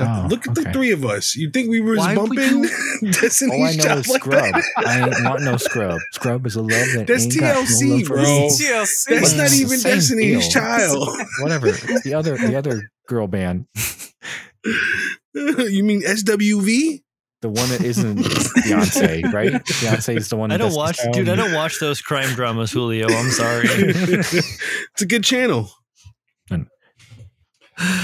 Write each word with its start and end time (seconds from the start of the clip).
Oh, 0.00 0.26
Look 0.28 0.48
at 0.48 0.54
the 0.54 0.72
three 0.72 0.90
of 0.90 1.04
us. 1.04 1.36
You 1.36 1.50
think 1.50 1.68
we 1.70 1.80
were 1.80 1.96
Why 1.96 2.16
would 2.16 2.30
bumping 2.36 2.64
you- 2.64 3.12
Destiny's 3.12 3.52
All 3.52 3.62
oh, 3.62 3.64
I 3.64 3.72
know 3.76 3.82
Child 3.84 3.98
is 4.00 4.08
like 4.08 4.20
Scrub. 4.22 4.42
that? 4.54 4.64
I 4.78 5.00
ain't 5.00 5.24
want 5.24 5.42
no 5.42 5.56
Scrub. 5.56 6.00
Scrub 6.12 6.46
is 6.46 6.56
a 6.56 6.62
love 6.62 6.70
that 6.96 7.04
That's 7.06 7.24
ain't 7.24 7.38
got 7.40 7.54
no 7.54 7.62
TLC, 7.62 7.90
love 7.98 8.04
bro. 8.08 8.24
TLC. 8.24 8.58
That's 8.64 9.08
Well, 9.08 9.36
not 9.36 9.52
even 9.54 9.78
same 9.78 9.92
Destiny's 9.94 10.48
deal. 10.48 10.50
Child. 10.50 11.08
Whatever. 11.40 11.70
The 11.70 12.14
other 12.14 12.36
the 12.36 12.56
other 12.56 12.90
girl 13.08 13.26
band, 13.28 13.66
you 15.34 15.84
mean 15.84 16.02
SWV? 16.02 17.02
the 17.42 17.48
one 17.50 17.68
that 17.68 17.82
isn't 17.82 18.16
Beyonce, 18.20 19.30
right? 19.30 19.52
Beyonce 19.52 20.16
is 20.16 20.30
the 20.30 20.36
one. 20.36 20.50
I 20.50 20.56
don't 20.56 20.74
watch, 20.74 20.96
the 20.96 21.10
dude. 21.12 21.28
I 21.28 21.36
don't 21.36 21.52
watch 21.52 21.78
those 21.78 22.00
crime 22.00 22.30
dramas, 22.34 22.72
Julio. 22.72 23.06
I'm 23.06 23.30
sorry. 23.30 23.66
it's 23.68 25.02
a 25.02 25.06
good 25.06 25.24
channel. 25.24 25.70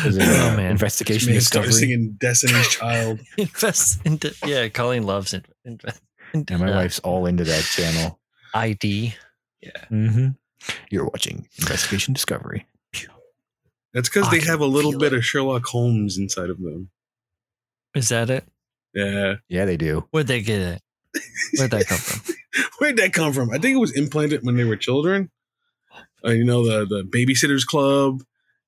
Is 0.06 0.16
it, 0.16 0.22
Oh, 0.22 0.50
uh, 0.52 0.56
man. 0.56 0.70
Investigation 0.72 1.32
Man 1.32 1.40
started 1.40 1.68
Discovery. 1.68 1.88
singing 1.88 2.16
Destiny's 2.20 2.68
Child. 2.68 3.20
Invest 3.38 4.04
into 4.04 4.34
yeah. 4.46 4.68
Colleen 4.68 5.04
loves 5.04 5.32
it. 5.34 5.46
Invest 5.64 6.00
into 6.34 6.54
Yeah, 6.54 6.58
my 6.58 6.72
uh, 6.72 6.76
wife's 6.76 6.98
all 7.00 7.26
into 7.26 7.44
that 7.44 7.62
channel. 7.64 8.18
ID. 8.54 9.14
Mm-hmm. 9.90 10.28
You're 10.90 11.04
watching 11.04 11.48
Investigation 11.58 12.14
Discovery. 12.14 12.66
That's 13.92 14.08
because 14.08 14.30
they 14.30 14.40
have 14.40 14.60
a 14.60 14.66
little 14.66 14.96
bit 14.98 15.12
it. 15.12 15.16
of 15.18 15.24
Sherlock 15.24 15.64
Holmes 15.66 16.16
inside 16.16 16.48
of 16.50 16.60
them. 16.60 16.90
Is 17.94 18.08
that 18.10 18.30
it? 18.30 18.44
Yeah. 18.94 19.34
Yeah, 19.48 19.64
they 19.64 19.76
do. 19.76 20.06
Where'd 20.12 20.28
they 20.28 20.42
get 20.42 20.60
it? 20.60 20.82
Where'd 21.58 21.72
that 21.72 21.86
come 21.88 21.98
from? 21.98 22.34
Where'd 22.78 22.96
that 22.98 23.12
come 23.12 23.32
from? 23.32 23.50
I 23.50 23.58
think 23.58 23.74
it 23.74 23.80
was 23.80 23.96
implanted 23.96 24.44
when 24.44 24.56
they 24.56 24.62
were 24.64 24.76
children. 24.76 25.30
Uh, 26.24 26.30
you 26.30 26.44
know, 26.44 26.64
the 26.64 26.84
the 26.86 27.02
Babysitters 27.02 27.66
Club 27.66 28.22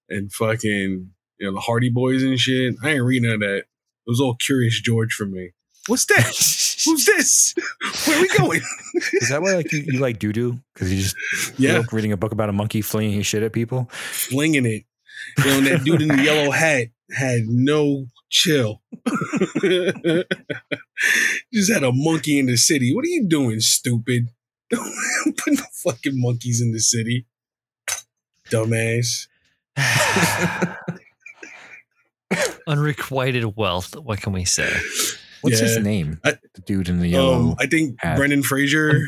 and 0.08 0.32
fucking, 0.32 1.10
you 1.38 1.46
know, 1.46 1.54
the 1.54 1.60
Hardy 1.60 1.90
Boys 1.90 2.22
and 2.22 2.38
shit. 2.38 2.74
I 2.82 2.90
ain't 2.90 3.02
reading 3.04 3.28
none 3.28 3.34
of 3.36 3.40
that. 3.40 3.56
It 3.58 3.66
was 4.06 4.20
all 4.20 4.34
Curious 4.36 4.80
George 4.80 5.12
for 5.12 5.26
me. 5.26 5.50
What's 5.88 6.04
that? 6.06 6.24
Who's 6.84 7.06
this? 7.06 7.54
Where 8.06 8.18
are 8.18 8.22
we 8.22 8.28
going? 8.36 8.60
Is 9.14 9.28
that 9.30 9.40
why 9.42 9.54
like 9.54 9.72
you, 9.72 9.84
you 9.86 9.98
like 10.00 10.18
doo 10.18 10.32
doo? 10.32 10.58
Because 10.74 10.92
you 10.92 11.00
just 11.02 11.16
Yeah. 11.58 11.72
grew 11.74 11.80
up 11.80 11.92
reading 11.92 12.12
a 12.12 12.16
book 12.16 12.32
about 12.32 12.48
a 12.48 12.52
monkey 12.52 12.82
flinging 12.82 13.12
his 13.12 13.26
shit 13.26 13.42
at 13.42 13.52
people. 13.52 13.88
Flinging 13.92 14.66
it. 14.66 14.84
You 15.38 15.44
know, 15.44 15.58
and 15.58 15.66
that 15.68 15.84
dude 15.84 16.02
in 16.02 16.08
the 16.08 16.22
yellow 16.22 16.50
hat 16.50 16.88
had 17.12 17.42
no 17.46 18.06
chill. 18.30 18.82
Just 21.52 21.72
had 21.72 21.82
a 21.84 21.92
monkey 21.92 22.38
in 22.38 22.46
the 22.46 22.56
city. 22.56 22.94
What 22.94 23.04
are 23.04 23.08
you 23.08 23.26
doing, 23.28 23.60
stupid? 23.60 24.28
Don't 24.70 25.36
put 25.36 25.52
no 25.54 25.62
fucking 25.84 26.12
monkeys 26.20 26.60
in 26.60 26.72
the 26.72 26.80
city. 26.80 27.26
Dumbass. 28.50 29.26
Unrequited 32.66 33.56
wealth. 33.56 33.94
What 33.96 34.20
can 34.20 34.32
we 34.32 34.44
say? 34.44 34.72
What's 35.42 35.58
his 35.58 35.76
name? 35.78 36.20
I- 36.24 36.38
the 36.54 36.60
dude 36.62 36.88
in 36.88 37.00
the 37.00 37.08
yellow. 37.08 37.34
Um, 37.34 37.54
I 37.58 37.66
think 37.66 37.96
hat. 38.00 38.16
Brendan 38.16 38.42
Fraser 38.42 39.04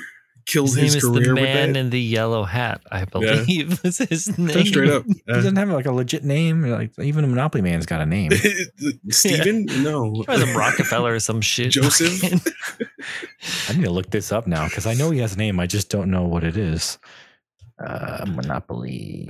killed 0.46 0.68
His 0.68 0.76
name 0.76 0.84
his, 0.84 0.94
is 0.96 1.02
the 1.02 1.08
career 1.20 1.34
with 1.34 1.42
man 1.44 1.72
that. 1.72 1.78
in 1.78 1.90
the 1.90 2.00
yellow 2.00 2.44
hat. 2.44 2.82
I 2.90 3.04
believe 3.06 3.82
was 3.84 3.98
his 3.98 4.36
name. 4.36 4.48
That's 4.48 4.68
straight 4.68 4.90
up. 4.90 5.04
he 5.06 5.22
doesn't 5.26 5.56
have 5.56 5.70
like 5.70 5.86
a 5.86 5.92
legit 5.92 6.24
name. 6.24 6.62
Like 6.62 6.90
even 6.98 7.24
a 7.24 7.28
Monopoly 7.28 7.62
man's 7.62 7.86
got 7.86 8.00
a 8.02 8.06
name. 8.06 8.32
Steven? 9.10 9.64
No. 9.82 10.22
Probably 10.24 10.44
some 10.46 10.56
Rockefeller 10.56 11.14
or 11.14 11.20
some 11.20 11.40
shit. 11.40 11.70
Joseph? 11.70 12.22
I 13.70 13.74
need 13.74 13.84
to 13.84 13.90
look 13.90 14.10
this 14.10 14.32
up 14.32 14.46
now 14.46 14.68
because 14.68 14.86
I 14.86 14.94
know 14.94 15.10
he 15.12 15.20
has 15.20 15.34
a 15.34 15.38
name. 15.38 15.60
I 15.60 15.66
just 15.66 15.88
don't 15.88 16.10
know 16.10 16.24
what 16.24 16.44
it 16.44 16.56
is. 16.58 16.98
Uh, 17.84 18.24
Monopoly 18.28 19.28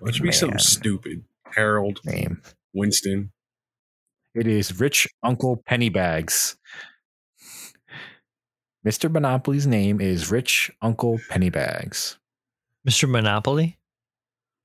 Watch 0.00 0.20
me 0.20 0.32
something 0.32 0.54
Man. 0.54 0.58
stupid. 0.58 1.24
Harold, 1.54 2.00
name. 2.04 2.42
Winston. 2.74 3.32
It 4.34 4.46
is 4.46 4.78
Rich 4.78 5.08
Uncle 5.22 5.62
Pennybags. 5.68 6.56
Mr. 8.86 9.10
Monopoly's 9.10 9.66
name 9.66 10.00
is 10.00 10.30
Rich 10.30 10.70
Uncle 10.82 11.18
Pennybags. 11.30 12.16
Mr. 12.88 13.08
Monopoly. 13.08 13.78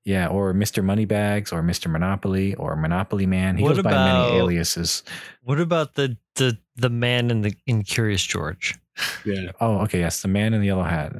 Yeah, 0.04 0.28
or 0.28 0.52
Mr. 0.52 0.84
Moneybags, 0.84 1.52
or 1.52 1.62
Mr. 1.62 1.90
Monopoly, 1.90 2.54
or 2.56 2.74
Monopoly 2.76 3.24
Man. 3.26 3.56
He 3.56 3.62
What 3.62 3.76
goes 3.76 3.84
by 3.84 3.92
many 3.92 4.36
aliases. 4.36 5.04
What 5.42 5.60
about 5.60 5.94
the 5.94 6.16
the 6.34 6.58
the 6.76 6.90
man 6.90 7.30
in 7.30 7.42
the 7.42 7.54
in 7.66 7.82
Curious 7.82 8.22
George? 8.22 8.74
Yeah. 9.24 9.52
Oh, 9.60 9.78
okay, 9.82 10.00
yes, 10.00 10.22
the 10.22 10.28
man 10.28 10.54
in 10.54 10.60
the 10.60 10.66
yellow 10.66 10.82
hat. 10.82 11.12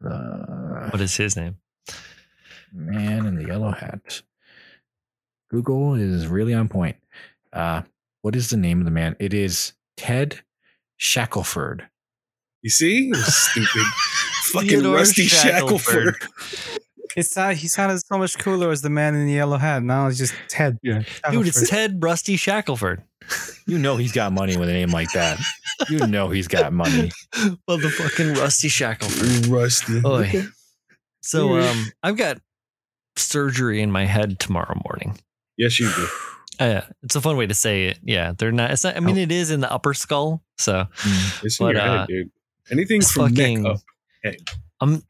The 0.00 0.88
What 0.90 1.00
is 1.00 1.16
his 1.16 1.36
name? 1.36 1.56
man 2.72 3.26
in 3.26 3.36
the 3.36 3.46
yellow 3.46 3.70
hat. 3.70 4.22
Google 5.50 5.94
is 5.94 6.26
really 6.26 6.52
on 6.52 6.68
point. 6.68 6.96
Uh, 7.52 7.82
what 8.22 8.36
is 8.36 8.50
the 8.50 8.56
name 8.56 8.80
of 8.80 8.84
the 8.84 8.90
man? 8.90 9.16
It 9.18 9.32
is 9.32 9.72
Ted 9.96 10.40
Shackleford. 11.00 11.82
You 12.62 12.70
see? 12.70 13.12
Stupid. 13.14 13.68
Fucking 14.52 14.68
Theodore 14.68 14.96
Rusty 14.96 15.26
Shackleford. 15.26 16.14
Shackleford. 16.16 16.78
It's 17.16 17.34
not, 17.34 17.54
he 17.54 17.68
sounded 17.68 18.04
so 18.04 18.18
much 18.18 18.36
cooler 18.38 18.70
as 18.70 18.82
the 18.82 18.90
man 18.90 19.14
in 19.14 19.26
the 19.26 19.32
yellow 19.32 19.56
hat. 19.56 19.82
Now 19.82 20.08
it's 20.08 20.18
just 20.18 20.34
Ted. 20.48 20.78
Yeah. 20.82 21.02
Dude, 21.30 21.46
it's 21.46 21.68
Ted 21.70 22.02
Rusty 22.02 22.36
Shackleford. 22.36 23.02
You 23.66 23.78
know 23.78 23.96
he's 23.96 24.12
got 24.12 24.32
money 24.32 24.56
with 24.56 24.68
a 24.68 24.72
name 24.72 24.90
like 24.90 25.10
that. 25.12 25.38
You 25.90 26.06
know 26.06 26.28
he's 26.28 26.48
got 26.48 26.72
money. 26.72 27.10
Motherfucking 27.68 28.36
Rusty 28.36 28.68
Shackleford. 28.68 29.50
Rusty. 29.50 30.02
Oy. 30.04 30.20
Okay. 30.28 30.44
So 31.22 31.58
um 31.58 31.86
I've 32.02 32.16
got 32.16 32.38
surgery 33.16 33.82
in 33.82 33.90
my 33.90 34.04
head 34.04 34.38
tomorrow 34.38 34.80
morning. 34.88 35.18
Yes, 35.56 35.78
you 35.80 35.88
do. 35.94 36.08
Uh, 36.58 36.80
it's 37.02 37.14
a 37.14 37.20
fun 37.20 37.36
way 37.36 37.46
to 37.46 37.52
say 37.52 37.84
it. 37.84 37.98
Yeah, 38.02 38.32
they're 38.38 38.50
not. 38.50 38.70
It's 38.70 38.82
not. 38.82 38.96
I 38.96 39.00
mean, 39.00 39.18
it 39.18 39.30
is 39.30 39.50
in 39.50 39.60
the 39.60 39.70
upper 39.70 39.92
skull. 39.92 40.42
So 40.56 40.86
It's 41.42 41.60
in 41.60 41.66
But, 41.66 41.74
your 41.74 41.82
uh, 41.84 42.06
dude. 42.06 42.30
Anything 42.72 43.02
it's 43.02 43.12
from 43.12 43.28
fucking- 43.28 43.62
neck 43.62 43.74
up. 44.24 44.32
I'm 44.80 45.02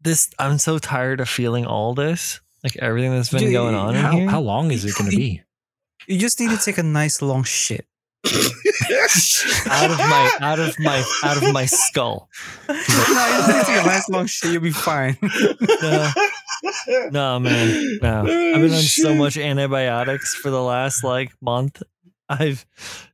this. 0.00 0.30
I'm 0.38 0.58
so 0.58 0.78
tired 0.78 1.18
of 1.20 1.28
feeling 1.28 1.66
all 1.66 1.92
this, 1.94 2.40
like 2.62 2.76
everything 2.76 3.10
that's 3.10 3.30
been 3.30 3.40
Dude, 3.40 3.52
going 3.52 3.74
on 3.74 3.96
in 3.96 4.00
How, 4.00 4.12
here. 4.12 4.30
how 4.30 4.40
long 4.40 4.70
is 4.70 4.84
it 4.84 4.94
going 4.96 5.10
to 5.10 5.16
be? 5.16 5.42
You 6.06 6.18
just 6.18 6.38
need 6.40 6.50
to 6.50 6.58
take 6.58 6.78
a 6.78 6.82
nice 6.82 7.20
long 7.20 7.44
shit. 7.44 7.86
out 9.70 9.90
of 9.90 9.98
my 9.98 10.36
out 10.40 10.58
of 10.58 10.78
my 10.80 11.04
out 11.22 11.36
of 11.36 11.52
my 11.52 11.64
skull. 11.66 12.28
no, 12.68 12.74
you 12.74 12.82
just 12.82 13.48
need 13.48 13.60
to 13.60 13.64
take 13.64 13.84
a 13.84 13.86
nice 13.86 14.08
long 14.08 14.26
shit. 14.26 14.52
You'll 14.52 14.62
be 14.62 14.70
fine. 14.70 15.16
No, 15.22 16.10
no, 17.10 17.38
man, 17.38 17.98
no. 18.02 18.20
I've 18.20 18.26
been 18.60 18.72
on 18.72 18.82
so 18.82 19.10
oh, 19.10 19.14
much 19.14 19.36
antibiotics 19.36 20.34
for 20.34 20.50
the 20.50 20.62
last 20.62 21.04
like 21.04 21.32
month. 21.40 21.82
I've 22.28 22.66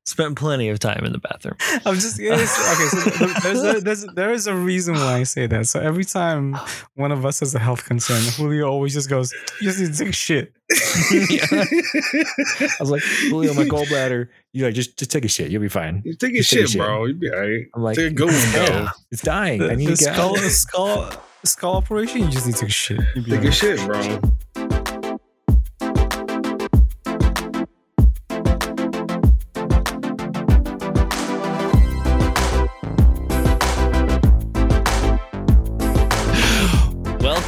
spent 0.05 0.39
plenty 0.39 0.71
of 0.71 0.79
time 0.79 1.05
in 1.05 1.13
the 1.13 1.19
bathroom. 1.19 1.57
I'm 1.85 1.97
just 1.97 2.19
it's, 2.19 2.73
okay. 2.73 2.89
So 2.89 3.27
there's 3.41 3.63
a, 3.63 3.81
there's 3.81 4.05
there 4.15 4.33
is 4.33 4.47
a 4.47 4.55
reason 4.55 4.95
why 4.95 5.19
I 5.19 5.23
say 5.25 5.47
that. 5.47 5.67
So 5.67 5.81
every 5.81 6.05
time 6.05 6.57
one 6.95 7.13
of 7.13 7.27
us 7.27 7.41
has 7.41 7.55
a 7.55 7.59
health 7.59 7.85
concern, 7.85 8.23
Julio 8.37 8.67
always 8.69 8.95
just 8.95 9.11
goes, 9.11 9.33
"You 9.61 9.69
just 9.69 9.81
need 9.81 9.93
to 9.93 9.99
take 9.99 10.09
a 10.09 10.13
shit." 10.13 10.55
I 10.73 12.69
was 12.81 12.91
like, 12.91 13.03
Julio, 13.03 13.55
my 13.55 13.65
gallbladder. 13.65 14.29
You 14.53 14.65
like 14.65 14.75
just 14.75 14.99
just 14.99 15.11
take 15.11 15.25
a 15.25 15.29
shit. 15.29 15.51
You'll 15.51 15.63
be 15.63 15.69
fine. 15.69 16.03
You 16.05 16.15
take 16.15 16.35
a 16.35 16.39
Just 16.39 16.51
take 16.51 16.61
a 16.61 16.63
shit, 16.63 16.71
shit. 16.71 16.81
bro. 16.81 17.05
You'll 17.05 17.19
be 17.19 17.31
all 17.31 17.41
right. 17.41 17.67
I'm 17.75 17.83
like, 17.83 17.97
Take 17.97 18.13
a 18.13 18.15
good 18.15 18.27
one, 18.27 18.53
though. 18.53 18.65
Yeah. 18.65 18.89
It's 19.11 19.23
dying. 19.23 19.61
The, 19.61 19.71
I 19.71 19.75
need 19.75 19.89
the 19.89 19.97
to 19.97 20.05
get 20.05 20.15
skull, 20.15 20.35
the 20.35 20.51
skull, 20.51 21.11
skull 21.45 21.77
operation. 21.77 22.23
You 22.23 22.29
just 22.29 22.47
need 22.47 22.55
to 22.55 22.61
take 22.61 22.69
a 22.69 22.73
shit. 22.73 23.01
You'll 23.15 23.25
be 23.25 23.31
Take 23.31 23.45
a 23.45 23.53
shit, 23.53 23.79
bro. 23.87 24.21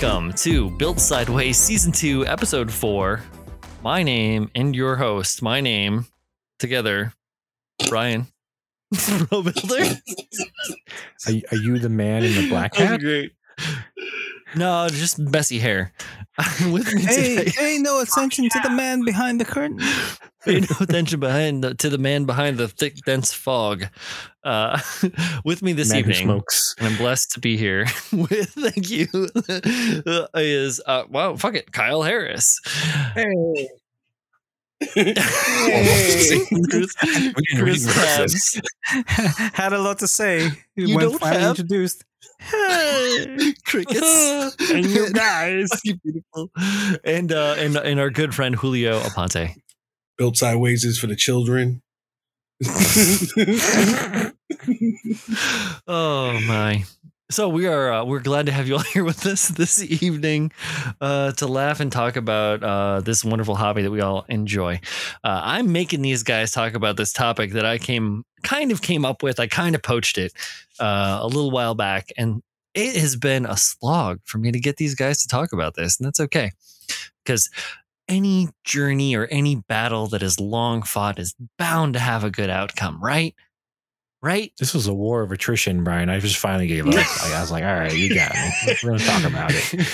Welcome 0.05 0.35
to 0.35 0.69
Built 0.73 1.01
Sideways 1.01 1.57
Season 1.57 1.91
2, 1.91 2.27
Episode 2.27 2.71
4. 2.71 3.23
My 3.83 4.03
name 4.03 4.51
and 4.55 4.77
your 4.77 4.97
host, 4.97 5.41
my 5.41 5.63
name, 5.63 6.05
together, 6.59 7.15
Brian. 7.89 8.27
Pro 8.95 9.41
Builder. 9.43 9.95
Are, 11.27 11.33
you- 11.33 11.43
are 11.51 11.57
you 11.57 11.79
the 11.79 11.89
man 11.89 12.23
in 12.23 12.35
the 12.35 12.51
black 12.51 12.75
hat? 12.75 13.01
great. 13.01 13.33
No, 14.55 14.87
just 14.91 15.19
messy 15.19 15.59
hair. 15.59 15.95
With 16.71 16.93
me 16.93 17.01
Hey, 17.03 17.37
today. 17.37 17.53
pay 17.57 17.79
no 17.79 18.01
attention 18.03 18.51
to 18.51 18.61
the 18.63 18.71
man 18.71 19.07
behind 19.07 19.41
the 19.41 19.47
curtain. 19.47 19.81
Pay 20.45 20.61
no 20.61 20.67
attention 20.81 21.19
behind 21.19 21.65
the, 21.65 21.75
to 21.77 21.89
the 21.89 21.97
man 21.97 22.27
behind 22.27 22.59
the 22.59 22.69
thick, 22.69 22.97
dense 23.07 23.33
fog. 23.33 23.87
Uh, 24.45 24.79
with 25.45 25.63
me 25.63 25.73
this 25.73 25.89
man 25.91 26.01
evening, 26.01 26.25
smokes. 26.25 26.75
and 26.79 26.87
I'm 26.89 26.97
blessed 26.97 27.31
to 27.33 27.41
be 27.41 27.57
here 27.57 27.87
with, 28.13 28.51
thank 28.51 28.91
you, 28.91 29.09
uh, 30.07 30.27
is, 30.37 30.83
uh, 30.87 31.05
wow, 31.09 31.35
fuck 31.37 31.55
it, 31.55 31.73
Kyle 31.73 32.03
Harris. 32.03 32.61
Hey. 33.15 33.69
Chris, 36.69 36.95
Chris 36.95 37.87
reverse 37.87 37.95
Tabs. 37.95 38.61
Had 39.55 39.73
a 39.73 39.79
lot 39.79 39.99
to 40.01 40.09
say 40.09 40.51
You 40.77 40.97
when 40.97 41.11
don't 41.11 41.19
finally 41.21 41.41
have- 41.41 41.51
introduced. 41.59 42.05
Hey, 42.41 43.55
crickets 43.65 44.57
And 44.71 44.85
you 44.85 45.11
guys. 45.13 45.71
Beautiful. 46.03 46.51
And 47.05 47.33
uh 47.33 47.55
and 47.59 47.77
and 47.77 47.99
our 48.01 48.11
good 48.11 48.35
friend 48.35 48.55
Julio 48.57 49.01
Aponte. 49.01 49.55
Built 50.19 50.37
sideways 50.37 50.85
is 50.85 50.99
for 50.99 51.07
the 51.07 51.17
children. 51.17 51.81
oh 55.87 56.41
my. 56.47 56.85
So 57.31 57.49
we 57.49 57.67
are 57.67 57.93
uh, 57.93 58.05
we're 58.05 58.21
glad 58.21 58.47
to 58.47 58.53
have 58.53 58.69
you 58.69 58.75
all 58.75 58.81
here 58.93 59.05
with 59.05 59.27
us 59.27 59.49
this 59.49 59.83
evening 59.83 60.53
uh, 61.01 61.33
to 61.33 61.47
laugh 61.47 61.81
and 61.81 61.91
talk 61.91 62.17
about 62.17 62.63
uh, 62.63 63.01
this 63.01 63.25
wonderful 63.25 63.57
hobby 63.57 63.83
that 63.83 63.91
we 63.91 64.01
all 64.01 64.25
enjoy. 64.29 64.81
Uh, 65.23 65.41
I'm 65.43 65.73
making 65.73 66.03
these 66.03 66.23
guys 66.23 66.53
talk 66.53 66.75
about 66.75 66.97
this 66.97 67.13
topic 67.13 67.53
that 67.53 67.65
I 67.65 67.79
came 67.79 68.25
kind 68.43 68.73
of 68.73 68.83
came 68.83 69.05
up 69.05 69.23
with. 69.23 69.41
I 69.41 69.47
kind 69.47 69.75
of 69.75 69.83
poached 69.83 70.19
it 70.19 70.33
uh, 70.79 71.19
a 71.21 71.27
little 71.27 71.51
while 71.51 71.75
back, 71.75 72.11
and 72.17 72.43
it 72.75 72.97
has 72.97 73.17
been 73.17 73.47
a 73.47 73.57
slog 73.57 74.21
for 74.25 74.39
me 74.39 74.53
to 74.53 74.61
get 74.61 74.77
these 74.77 74.95
guys 74.95 75.23
to 75.23 75.29
talk 75.29 75.53
about 75.53 75.75
this, 75.75 75.99
and 75.99 76.07
that's 76.07 76.21
okay 76.21 76.53
because 77.25 77.49
any 78.09 78.49
journey 78.65 79.15
or 79.15 79.27
any 79.27 79.57
battle 79.57 80.07
that 80.09 80.23
is 80.23 80.41
long 80.41 80.83
fought 80.83 81.19
is 81.19 81.35
bound 81.59 81.95
to 81.95 82.01
have 82.01 82.25
a 82.25 82.31
good 82.31 82.51
outcome, 82.51 83.03
right? 83.03 83.35
Right? 84.23 84.53
This 84.59 84.73
was 84.73 84.87
a 84.87 84.95
war 84.95 85.23
of 85.23 85.33
attrition, 85.33 85.85
Brian. 85.85 86.09
I 86.09 86.19
just 86.19 86.39
finally 86.39 86.67
gave 86.67 86.87
up. 86.87 86.95
Like, 86.95 87.33
I 87.33 87.41
was 87.41 87.51
like, 87.51 87.65
all 87.65 87.75
right, 87.75 87.95
you 87.95 88.15
got 88.15 88.33
me. 88.35 88.75
We're 88.83 88.91
going 88.91 88.99
to 89.01 89.05
talk 89.05 89.25
about 89.25 89.51
it. 89.53 89.87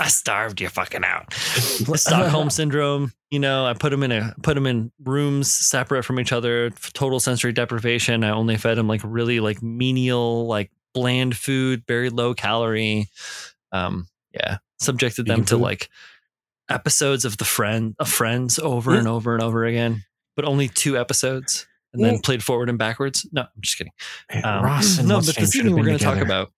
I 0.00 0.08
starved 0.08 0.60
you 0.60 0.68
fucking 0.68 1.04
out. 1.04 1.32
Stockholm 1.34 2.50
syndrome. 2.50 3.12
You 3.30 3.38
know, 3.38 3.66
I 3.66 3.74
put 3.74 3.90
them 3.90 4.02
in 4.02 4.10
a 4.10 4.34
put 4.42 4.54
them 4.54 4.66
in 4.66 4.90
rooms 5.04 5.52
separate 5.52 6.02
from 6.02 6.18
each 6.18 6.32
other. 6.32 6.70
Total 6.94 7.20
sensory 7.20 7.52
deprivation. 7.52 8.24
I 8.24 8.30
only 8.30 8.56
fed 8.56 8.76
them 8.76 8.88
like 8.88 9.02
really 9.04 9.40
like 9.40 9.62
menial, 9.62 10.46
like 10.46 10.70
bland 10.94 11.36
food, 11.36 11.84
very 11.86 12.10
low 12.10 12.34
calorie. 12.34 13.08
Um, 13.70 14.08
yeah, 14.32 14.58
subjected 14.80 15.26
them 15.26 15.44
to 15.46 15.54
food? 15.54 15.62
like 15.62 15.90
episodes 16.68 17.24
of 17.24 17.36
the 17.38 17.44
friend 17.44 17.94
of 17.98 18.08
Friends 18.08 18.58
over 18.58 18.94
and 18.94 19.08
over 19.08 19.34
and 19.34 19.42
over 19.42 19.64
again, 19.64 20.02
but 20.36 20.44
only 20.44 20.68
two 20.68 20.98
episodes, 20.98 21.66
and 21.92 22.04
then 22.04 22.14
Yeah. 22.14 22.20
played 22.24 22.42
forward 22.44 22.68
and 22.68 22.78
backwards. 22.78 23.26
No, 23.32 23.42
I'm 23.42 23.48
just 23.60 23.78
kidding. 23.78 23.92
Man, 24.32 24.44
Um, 24.44 24.64
Ross 24.64 24.98
and 24.98 25.08
no, 25.08 25.16
but 25.16 25.34
this 25.36 25.54
evening 25.56 25.74
we're 25.76 25.84
going 25.84 25.98
to 25.98 26.04
talk 26.04 26.18
about. 26.18 26.52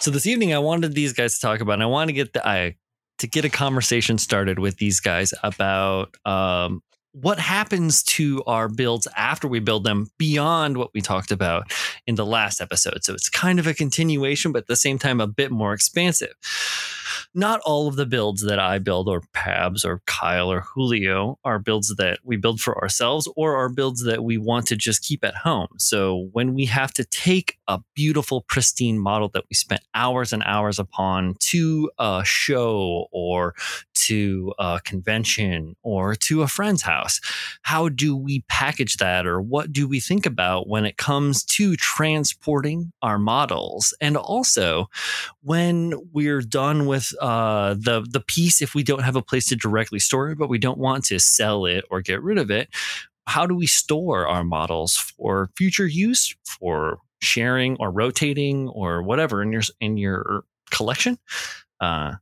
So 0.00 0.10
this 0.10 0.26
evening, 0.26 0.52
I 0.52 0.58
wanted 0.58 0.94
these 0.94 1.12
guys 1.12 1.34
to 1.36 1.40
talk 1.40 1.60
about, 1.60 1.74
and 1.74 1.82
I 1.82 1.86
want 1.86 2.08
to 2.08 2.12
get 2.12 2.32
the 2.34 2.46
I 2.46 2.76
to 3.18 3.26
get 3.26 3.44
a 3.46 3.48
conversation 3.48 4.18
started 4.18 4.58
with 4.58 4.76
these 4.76 5.00
guys 5.00 5.32
about 5.42 6.14
um, 6.26 6.82
what 7.12 7.38
happens 7.38 8.02
to 8.02 8.44
our 8.46 8.68
builds 8.68 9.08
after 9.16 9.48
we 9.48 9.58
build 9.58 9.84
them 9.84 10.08
beyond 10.18 10.76
what 10.76 10.90
we 10.92 11.00
talked 11.00 11.30
about 11.30 11.72
in 12.06 12.16
the 12.16 12.26
last 12.26 12.60
episode. 12.60 13.02
So 13.04 13.14
it's 13.14 13.30
kind 13.30 13.58
of 13.58 13.66
a 13.66 13.72
continuation, 13.72 14.52
but 14.52 14.64
at 14.64 14.66
the 14.66 14.76
same 14.76 14.98
time, 14.98 15.18
a 15.22 15.26
bit 15.26 15.50
more 15.50 15.72
expansive. 15.72 16.34
Not 17.38 17.60
all 17.66 17.86
of 17.86 17.96
the 17.96 18.06
builds 18.06 18.40
that 18.46 18.58
I 18.58 18.78
build, 18.78 19.10
or 19.10 19.20
Pabs, 19.34 19.84
or 19.84 20.00
Kyle, 20.06 20.50
or 20.50 20.62
Julio, 20.62 21.38
are 21.44 21.58
builds 21.58 21.94
that 21.96 22.20
we 22.24 22.38
build 22.38 22.62
for 22.62 22.80
ourselves, 22.82 23.28
or 23.36 23.56
are 23.56 23.68
builds 23.68 24.02
that 24.04 24.24
we 24.24 24.38
want 24.38 24.66
to 24.68 24.76
just 24.76 25.02
keep 25.02 25.22
at 25.22 25.34
home. 25.36 25.68
So 25.76 26.30
when 26.32 26.54
we 26.54 26.64
have 26.64 26.94
to 26.94 27.04
take 27.04 27.58
a 27.68 27.80
beautiful, 27.94 28.40
pristine 28.48 28.98
model 28.98 29.28
that 29.34 29.44
we 29.50 29.54
spent 29.54 29.82
hours 29.92 30.32
and 30.32 30.42
hours 30.46 30.78
upon 30.78 31.34
to 31.40 31.90
a 31.98 32.22
show, 32.24 33.06
or 33.12 33.54
to 34.06 34.54
a 34.58 34.80
convention, 34.82 35.76
or 35.82 36.14
to 36.14 36.40
a 36.40 36.48
friend's 36.48 36.82
house, 36.82 37.20
how 37.60 37.90
do 37.90 38.16
we 38.16 38.44
package 38.48 38.96
that, 38.96 39.26
or 39.26 39.42
what 39.42 39.74
do 39.74 39.86
we 39.86 40.00
think 40.00 40.24
about 40.24 40.68
when 40.68 40.86
it 40.86 40.96
comes 40.96 41.44
to 41.44 41.76
transporting 41.76 42.92
our 43.02 43.18
models, 43.18 43.92
and 44.00 44.16
also 44.16 44.88
when 45.42 45.92
we're 46.14 46.40
done 46.40 46.86
with 46.86 47.12
uh, 47.20 47.25
the 47.74 48.06
the 48.08 48.20
piece, 48.20 48.62
if 48.62 48.74
we 48.74 48.82
don't 48.82 49.02
have 49.02 49.16
a 49.16 49.22
place 49.22 49.48
to 49.48 49.56
directly 49.56 49.98
store 49.98 50.30
it, 50.30 50.38
but 50.38 50.48
we 50.48 50.58
don't 50.58 50.78
want 50.78 51.04
to 51.06 51.18
sell 51.18 51.66
it 51.66 51.84
or 51.90 52.00
get 52.00 52.22
rid 52.22 52.38
of 52.38 52.50
it, 52.50 52.68
how 53.26 53.46
do 53.46 53.54
we 53.54 53.66
store 53.66 54.26
our 54.26 54.44
models 54.44 54.96
for 54.96 55.50
future 55.56 55.86
use, 55.86 56.34
for 56.46 56.98
sharing 57.20 57.76
or 57.80 57.90
rotating 57.90 58.68
or 58.68 59.02
whatever 59.02 59.42
in 59.42 59.52
your 59.52 59.62
in 59.80 59.96
your 59.96 60.44
collection? 60.70 61.18
Uh, 61.80 62.14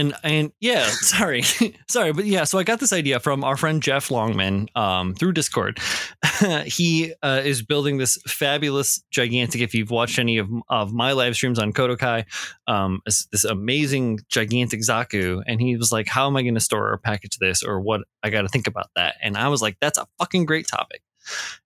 and 0.00 0.14
and 0.24 0.52
yeah, 0.60 0.84
sorry, 0.88 1.42
sorry, 1.88 2.12
but 2.12 2.24
yeah. 2.24 2.44
So 2.44 2.58
I 2.58 2.64
got 2.64 2.80
this 2.80 2.92
idea 2.92 3.20
from 3.20 3.44
our 3.44 3.56
friend 3.56 3.82
Jeff 3.82 4.10
Longman 4.10 4.68
um, 4.74 5.14
through 5.14 5.32
Discord. 5.32 5.78
he 6.64 7.12
uh, 7.22 7.42
is 7.44 7.62
building 7.62 7.98
this 7.98 8.18
fabulous, 8.26 9.02
gigantic. 9.10 9.60
If 9.60 9.74
you've 9.74 9.90
watched 9.90 10.18
any 10.18 10.38
of 10.38 10.48
of 10.68 10.92
my 10.92 11.12
live 11.12 11.34
streams 11.36 11.58
on 11.58 11.72
Kodokai, 11.72 12.24
um, 12.66 13.00
this, 13.04 13.26
this 13.26 13.44
amazing, 13.44 14.20
gigantic 14.28 14.80
Zaku, 14.80 15.42
and 15.46 15.60
he 15.60 15.76
was 15.76 15.92
like, 15.92 16.08
"How 16.08 16.26
am 16.26 16.36
I 16.36 16.42
going 16.42 16.54
to 16.54 16.60
store 16.60 16.90
or 16.92 16.98
package 16.98 17.38
this, 17.38 17.62
or 17.62 17.80
what? 17.80 18.00
I 18.22 18.30
got 18.30 18.42
to 18.42 18.48
think 18.48 18.66
about 18.66 18.90
that." 18.96 19.16
And 19.22 19.36
I 19.36 19.48
was 19.48 19.62
like, 19.62 19.76
"That's 19.80 19.98
a 19.98 20.08
fucking 20.18 20.46
great 20.46 20.66
topic." 20.66 21.02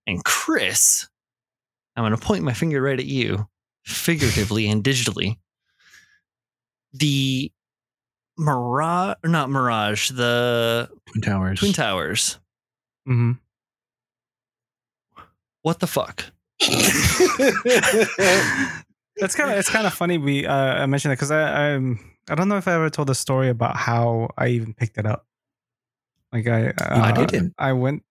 And 0.06 0.22
Chris, 0.24 1.08
I'm 1.96 2.02
going 2.02 2.16
to 2.16 2.18
point 2.18 2.42
my 2.42 2.52
finger 2.52 2.82
right 2.82 2.98
at 2.98 3.06
you, 3.06 3.48
figuratively 3.84 4.68
and 4.68 4.82
digitally. 4.82 5.38
The 6.92 7.50
Mirage, 8.36 9.16
not 9.24 9.50
Mirage, 9.50 10.10
the 10.10 10.88
Twin 11.06 11.22
Towers. 11.22 11.58
Twin 11.60 11.72
Towers. 11.72 12.38
hmm 13.06 13.32
What 15.62 15.80
the 15.80 15.86
fuck? 15.86 16.24
That's 19.16 19.36
kind 19.36 19.50
of 19.52 19.58
it's 19.58 19.70
kind 19.70 19.86
of 19.86 19.94
funny. 19.94 20.18
We 20.18 20.46
uh, 20.46 20.52
I 20.54 20.86
mentioned 20.86 21.12
that 21.12 21.16
because 21.16 21.30
I 21.30 21.74
I'm, 21.74 22.00
I 22.28 22.34
don't 22.34 22.48
know 22.48 22.56
if 22.56 22.66
I 22.66 22.74
ever 22.74 22.90
told 22.90 23.08
the 23.08 23.14
story 23.14 23.48
about 23.48 23.76
how 23.76 24.30
I 24.36 24.48
even 24.48 24.74
picked 24.74 24.98
it 24.98 25.06
up. 25.06 25.24
Like 26.32 26.48
I 26.48 26.70
uh, 26.70 27.00
I 27.00 27.12
didn't. 27.24 27.54
I 27.58 27.72
went. 27.72 28.02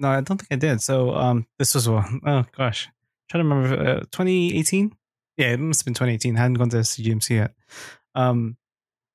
No, 0.00 0.08
I 0.08 0.20
don't 0.20 0.38
think 0.38 0.48
I 0.50 0.56
did. 0.56 0.80
So 0.82 1.14
um, 1.14 1.46
this 1.58 1.74
was 1.74 1.88
one 1.88 2.20
oh 2.26 2.44
gosh, 2.56 2.88
trying 3.30 3.44
to 3.44 3.48
remember. 3.48 3.80
Uh, 3.80 4.00
2018. 4.10 4.92
Yeah, 5.36 5.52
it 5.52 5.60
must 5.60 5.82
have 5.82 5.84
been 5.84 5.94
2018. 5.94 6.36
I 6.36 6.40
hadn't 6.40 6.54
gone 6.54 6.68
to 6.70 6.78
CGMC 6.78 7.30
yet. 7.30 7.54
Um, 8.16 8.56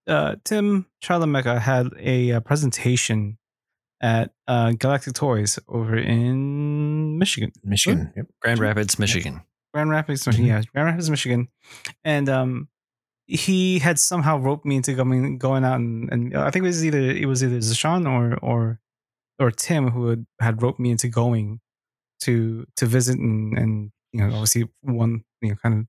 uh, 0.08 0.36
Tim 0.44 0.86
Charlamecca 1.04 1.60
had 1.60 1.90
a, 2.00 2.34
uh 2.34 2.40
presentation 2.42 3.38
at 4.02 4.32
uh, 4.48 4.72
Galactic 4.74 5.14
Toys 5.14 5.58
over 5.68 5.96
in 5.98 7.18
Michigan. 7.18 7.52
Michigan. 7.64 8.12
Yep. 8.18 8.26
Grand 8.42 8.60
Rapids, 8.60 9.00
Michigan. 9.00 9.42
Grand 9.74 9.90
Rapids, 9.90 10.24
Mhm. 10.26 10.46
yeah, 10.46 10.62
Grand 10.74 10.88
Rapids, 10.88 11.10
Michigan, 11.10 11.48
and 12.04 12.28
um, 12.30 12.68
he 13.28 13.80
had 13.80 13.98
somehow 13.98 14.38
roped 14.38 14.66
me 14.66 14.76
into 14.76 14.94
going 14.94 15.38
going 15.38 15.64
out 15.64 15.78
and, 15.80 16.12
and 16.12 16.38
I 16.38 16.52
think 16.52 16.64
it 16.64 16.68
was 16.68 16.86
either 16.86 17.00
it 17.00 17.26
was 17.28 17.44
either 17.44 17.58
Zashan 17.58 18.06
or 18.08 18.38
or 18.42 18.80
or 19.40 19.50
Tim 19.52 19.90
who 19.92 20.10
had, 20.10 20.26
had 20.40 20.62
roped 20.62 20.80
me 20.80 20.92
into 20.92 21.08
going 21.08 21.60
to 22.22 22.66
to 22.76 22.86
visit 22.86 23.18
and 23.18 23.58
and 23.58 23.92
you 24.12 24.20
know 24.20 24.28
obviously 24.34 24.70
one 24.82 25.24
you 25.42 25.50
know 25.50 25.56
kind 25.56 25.80
of 25.80 25.86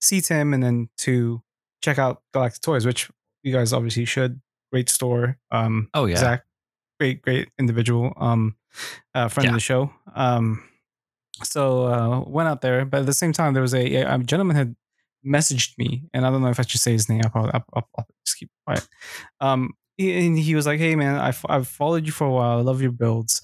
see 0.00 0.20
Tim 0.20 0.52
and 0.54 0.62
then 0.62 0.90
to 0.98 1.42
check 1.82 1.98
out 1.98 2.22
Galactic 2.32 2.60
Toys, 2.62 2.86
which 2.86 3.10
you 3.44 3.52
guys 3.52 3.72
obviously 3.72 4.04
should. 4.06 4.40
Great 4.72 4.88
store. 4.88 5.38
Um, 5.52 5.88
Oh 5.94 6.06
yeah. 6.06 6.16
Zach, 6.16 6.44
great, 6.98 7.22
great 7.22 7.48
individual. 7.58 8.12
Um, 8.16 8.56
uh, 9.14 9.28
friend 9.28 9.44
Yeah. 9.44 9.50
of 9.50 9.54
the 9.54 9.60
show. 9.60 9.92
Um, 10.16 10.64
so 11.42 11.84
uh, 11.86 12.20
went 12.28 12.48
out 12.48 12.60
there, 12.60 12.84
but 12.84 13.00
at 13.00 13.06
the 13.06 13.12
same 13.12 13.32
time, 13.32 13.54
there 13.54 13.62
was 13.62 13.74
a, 13.74 13.94
a 14.02 14.18
gentleman 14.18 14.56
had 14.56 14.74
messaged 15.24 15.78
me, 15.78 16.04
and 16.12 16.26
I 16.26 16.30
don't 16.30 16.42
know 16.42 16.48
if 16.48 16.58
I 16.58 16.62
should 16.64 16.80
say 16.80 16.92
his 16.92 17.08
name. 17.08 17.20
I'll 17.24 17.30
probably 17.30 17.52
I'll, 17.54 17.64
I'll, 17.74 17.88
I'll 17.98 18.06
just 18.26 18.38
keep 18.38 18.50
quiet. 18.66 18.86
Um, 19.40 19.70
and 19.98 20.38
he 20.38 20.54
was 20.54 20.66
like, 20.66 20.78
"Hey 20.80 20.96
man, 20.96 21.16
I've 21.20 21.44
I've 21.48 21.68
followed 21.68 22.06
you 22.06 22.12
for 22.12 22.26
a 22.26 22.30
while. 22.30 22.58
I 22.58 22.62
love 22.62 22.82
your 22.82 22.90
builds. 22.92 23.42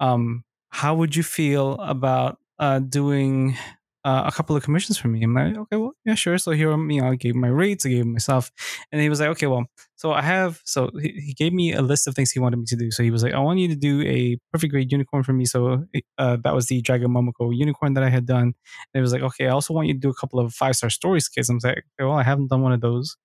Um, 0.00 0.44
how 0.70 0.94
would 0.96 1.14
you 1.14 1.22
feel 1.22 1.74
about 1.80 2.38
uh 2.58 2.78
doing?" 2.80 3.56
Uh, 4.04 4.24
a 4.26 4.32
couple 4.32 4.56
of 4.56 4.64
commissions 4.64 4.98
for 4.98 5.06
me. 5.08 5.22
I'm 5.22 5.32
like, 5.34 5.56
okay, 5.56 5.76
well, 5.76 5.92
yeah, 6.04 6.14
sure. 6.16 6.36
So 6.36 6.50
here, 6.50 6.72
I'm, 6.72 6.90
you 6.90 7.00
know, 7.00 7.08
I 7.10 7.14
gave 7.14 7.34
him 7.36 7.40
my 7.40 7.48
rates, 7.48 7.86
I 7.86 7.90
gave 7.90 8.02
him 8.02 8.12
myself, 8.12 8.50
and 8.90 9.00
he 9.00 9.08
was 9.08 9.20
like, 9.20 9.28
okay, 9.30 9.46
well, 9.46 9.66
so 9.94 10.12
I 10.12 10.22
have, 10.22 10.60
so 10.64 10.90
he, 11.00 11.10
he 11.26 11.34
gave 11.34 11.52
me 11.52 11.72
a 11.72 11.82
list 11.82 12.08
of 12.08 12.14
things 12.16 12.32
he 12.32 12.40
wanted 12.40 12.56
me 12.56 12.64
to 12.66 12.74
do. 12.76 12.90
So 12.90 13.04
he 13.04 13.12
was 13.12 13.22
like, 13.22 13.32
I 13.32 13.38
want 13.38 13.60
you 13.60 13.68
to 13.68 13.76
do 13.76 14.02
a 14.02 14.38
perfect 14.52 14.72
grade 14.72 14.90
unicorn 14.90 15.22
for 15.22 15.32
me. 15.32 15.44
So 15.44 15.86
uh, 16.18 16.36
that 16.42 16.52
was 16.54 16.66
the 16.66 16.80
Dragon 16.82 17.10
Momoko 17.12 17.56
unicorn 17.56 17.94
that 17.94 18.02
I 18.02 18.10
had 18.10 18.26
done. 18.26 18.42
And 18.48 18.54
it 18.94 19.00
was 19.00 19.12
like, 19.12 19.22
okay, 19.22 19.46
I 19.46 19.50
also 19.50 19.72
want 19.72 19.86
you 19.86 19.94
to 19.94 20.00
do 20.00 20.10
a 20.10 20.14
couple 20.14 20.40
of 20.40 20.52
five 20.52 20.74
star 20.74 20.90
stories 20.90 21.28
kits. 21.28 21.48
I'm 21.48 21.60
like, 21.62 21.78
okay, 21.78 21.84
well, 22.08 22.12
I 22.18 22.24
haven't 22.24 22.48
done 22.48 22.62
one 22.62 22.72
of 22.72 22.80
those. 22.80 23.16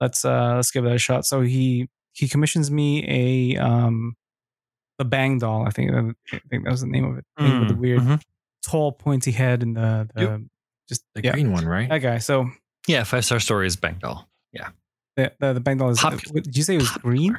Let's 0.00 0.24
uh 0.24 0.56
let's 0.56 0.70
give 0.70 0.84
that 0.84 0.94
a 0.94 0.98
shot. 0.98 1.24
So 1.26 1.42
he 1.42 1.88
he 2.12 2.28
commissions 2.28 2.70
me 2.70 3.04
a 3.56 3.60
um 3.60 4.14
the 4.98 5.04
Bang 5.04 5.38
doll. 5.38 5.66
I 5.66 5.70
think 5.70 5.92
I 5.92 6.02
think 6.50 6.64
that 6.64 6.70
was 6.70 6.80
the 6.82 6.86
name 6.88 7.04
of 7.04 7.18
it. 7.18 7.24
With 7.58 7.68
the 7.68 7.74
Mm, 7.74 7.80
weird 7.80 8.04
mhm. 8.04 8.20
Tall 8.62 8.92
pointy 8.92 9.30
head 9.32 9.62
and 9.62 9.76
the, 9.76 10.08
the 10.14 10.22
Yep. 10.22 10.40
just 10.88 11.04
The 11.14 11.22
yeah 11.24 11.32
green 11.32 11.52
one, 11.52 11.66
right? 11.66 11.88
that 11.88 11.98
guy. 11.98 12.18
So 12.18 12.50
Yeah, 12.86 13.04
five 13.04 13.24
star 13.24 13.40
story 13.40 13.66
is 13.66 13.76
Bang 13.76 13.98
Doll. 14.00 14.28
the 15.16 15.32
the, 15.40 15.52
the 15.54 15.60
Bang 15.60 15.78
doll 15.78 15.90
is. 15.90 15.98
Popular. 15.98 16.40
Did 16.42 16.56
you 16.56 16.62
say 16.62 16.74
it 16.76 16.78
was 16.78 16.90
green? 16.90 17.38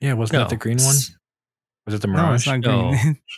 yeah, 0.00 0.12
wasn't 0.12 0.38
that 0.40 0.48
the 0.48 0.56
green 0.56 0.78
one? 0.78 0.94
Was 1.86 1.94
it 1.94 2.00
the 2.02 2.06
No, 2.08 2.32
it's 2.34 2.46
not 2.46 2.60
No. 2.60 2.90
green. 2.90 3.18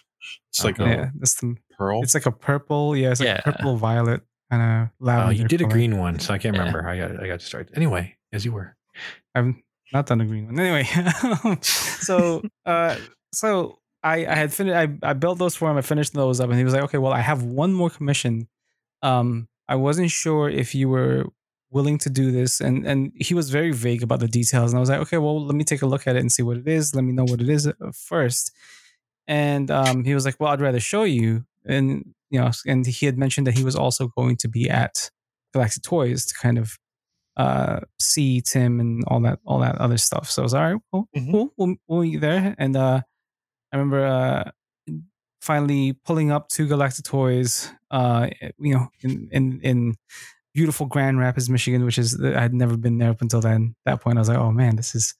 It's 0.50 0.64
like 0.64 0.80
Okay. 0.80 0.90
a 0.92 0.96
yeah, 0.96 1.10
it's 1.20 1.34
the, 1.40 1.54
pearl. 1.78 2.02
it's 2.02 2.14
like 2.14 2.26
a 2.26 2.32
purple. 2.32 2.96
Yeah, 2.96 3.10
it's 3.12 3.20
like 3.20 3.26
Yeah. 3.28 3.40
a 3.44 3.52
purple 3.52 3.76
violet 3.76 4.22
kind 4.50 4.62
of 4.62 4.88
Oh, 5.00 5.04
lavender. 5.04 5.32
you 5.42 5.48
did 5.48 5.60
a 5.60 5.66
green 5.66 5.98
one, 5.98 6.18
so 6.18 6.32
I 6.34 6.38
can't 6.38 6.54
Yeah. 6.54 6.60
remember. 6.62 6.88
I 6.88 6.98
got 6.98 7.22
I 7.22 7.26
got 7.28 7.38
distracted. 7.40 7.76
Anyway, 7.76 8.16
as 8.32 8.44
you 8.44 8.52
were. 8.52 8.74
I've 9.34 9.54
not 9.92 10.06
done 10.06 10.20
a 10.20 10.24
green 10.26 10.46
one. 10.46 10.58
Anyway, 10.58 10.84
so 11.62 12.42
uh, 12.64 12.96
so 13.32 13.78
I 14.14 14.16
I 14.26 14.34
had 14.42 14.52
finished. 14.52 14.76
I 14.76 15.10
I 15.10 15.12
built 15.14 15.38
those 15.38 15.56
for 15.56 15.70
him. 15.70 15.76
I 15.78 15.82
finished 15.82 16.14
those 16.14 16.40
up, 16.40 16.48
and 16.50 16.58
he 16.58 16.64
was 16.64 16.74
like, 16.74 16.84
"Okay, 16.84 16.98
well, 16.98 17.12
I 17.12 17.20
have 17.20 17.42
one 17.42 17.72
more 17.72 17.90
commission. 17.90 18.48
Um, 19.02 19.48
I 19.68 19.76
wasn't 19.76 20.10
sure 20.10 20.48
if 20.62 20.74
you 20.74 20.88
were 20.88 21.26
willing 21.70 21.98
to 21.98 22.10
do 22.10 22.30
this, 22.32 22.60
and 22.60 22.86
and 22.86 23.12
he 23.16 23.34
was 23.34 23.50
very 23.50 23.72
vague 23.72 24.02
about 24.02 24.20
the 24.20 24.28
details. 24.28 24.72
And 24.72 24.78
I 24.78 24.80
was 24.80 24.88
like, 24.90 25.00
okay, 25.00 25.18
well, 25.18 25.44
let 25.44 25.54
me 25.56 25.64
take 25.64 25.82
a 25.82 25.86
look 25.86 26.06
at 26.06 26.16
it 26.16 26.20
and 26.20 26.30
see 26.32 26.42
what 26.42 26.56
it 26.56 26.68
is. 26.68 26.94
Let 26.94 27.04
me 27.04 27.12
know 27.12 27.24
what 27.24 27.40
it 27.40 27.48
is 27.48 27.66
uh, 27.66 27.72
first. 27.92 28.52
And 29.28 29.70
um, 29.70 30.04
he 30.04 30.14
was 30.14 30.24
like, 30.24 30.36
well, 30.38 30.52
I'd 30.52 30.60
rather 30.60 30.80
show 30.80 31.04
you. 31.04 31.44
And 31.64 32.14
you 32.30 32.40
know, 32.40 32.50
and 32.66 32.86
he 32.86 33.06
had 33.06 33.18
mentioned 33.18 33.46
that 33.46 33.54
he 33.58 33.64
was 33.64 33.76
also 33.76 34.08
going 34.16 34.36
to 34.38 34.48
be 34.48 34.70
at 34.70 35.10
Galaxy 35.54 35.80
Toys 35.80 36.26
to 36.26 36.34
kind 36.40 36.58
of 36.58 36.78
uh 37.36 37.80
see 38.00 38.40
Tim 38.40 38.80
and 38.80 39.04
all 39.08 39.20
that 39.20 39.38
all 39.44 39.58
that 39.60 39.76
other 39.76 39.98
stuff. 39.98 40.30
So 40.30 40.42
I 40.42 40.44
was 40.44 40.54
all 40.54 40.62
right, 40.62 40.80
cool, 40.92 41.08
Mhm. 41.16 41.30
cool. 41.32 41.52
We'll, 41.56 41.74
we'll 41.88 42.02
meet 42.02 42.20
there. 42.20 42.54
And 42.58 42.76
uh 42.76 43.02
I 43.76 43.78
remember 43.78 44.06
uh 44.06 44.50
finally 45.42 45.92
pulling 46.04 46.30
up 46.32 46.48
to 46.48 46.66
Galactic 46.66 47.04
Toys, 47.04 47.70
uh, 47.90 48.28
you 48.58 48.74
know, 48.74 48.88
in 49.02 49.28
in 49.30 49.60
in 49.62 49.94
beautiful 50.54 50.86
Grand 50.86 51.18
Rapids, 51.18 51.50
Michigan, 51.50 51.84
which 51.84 51.98
is 51.98 52.18
I 52.22 52.40
had 52.40 52.54
never 52.54 52.76
been 52.76 52.98
there 52.98 53.10
up 53.10 53.20
until 53.20 53.40
then. 53.40 53.76
That 53.84 54.00
point, 54.00 54.18
I 54.18 54.20
was 54.20 54.28
like, 54.28 54.38
oh 54.38 54.50
man, 54.50 54.76
this 54.76 54.94
is 54.94 55.14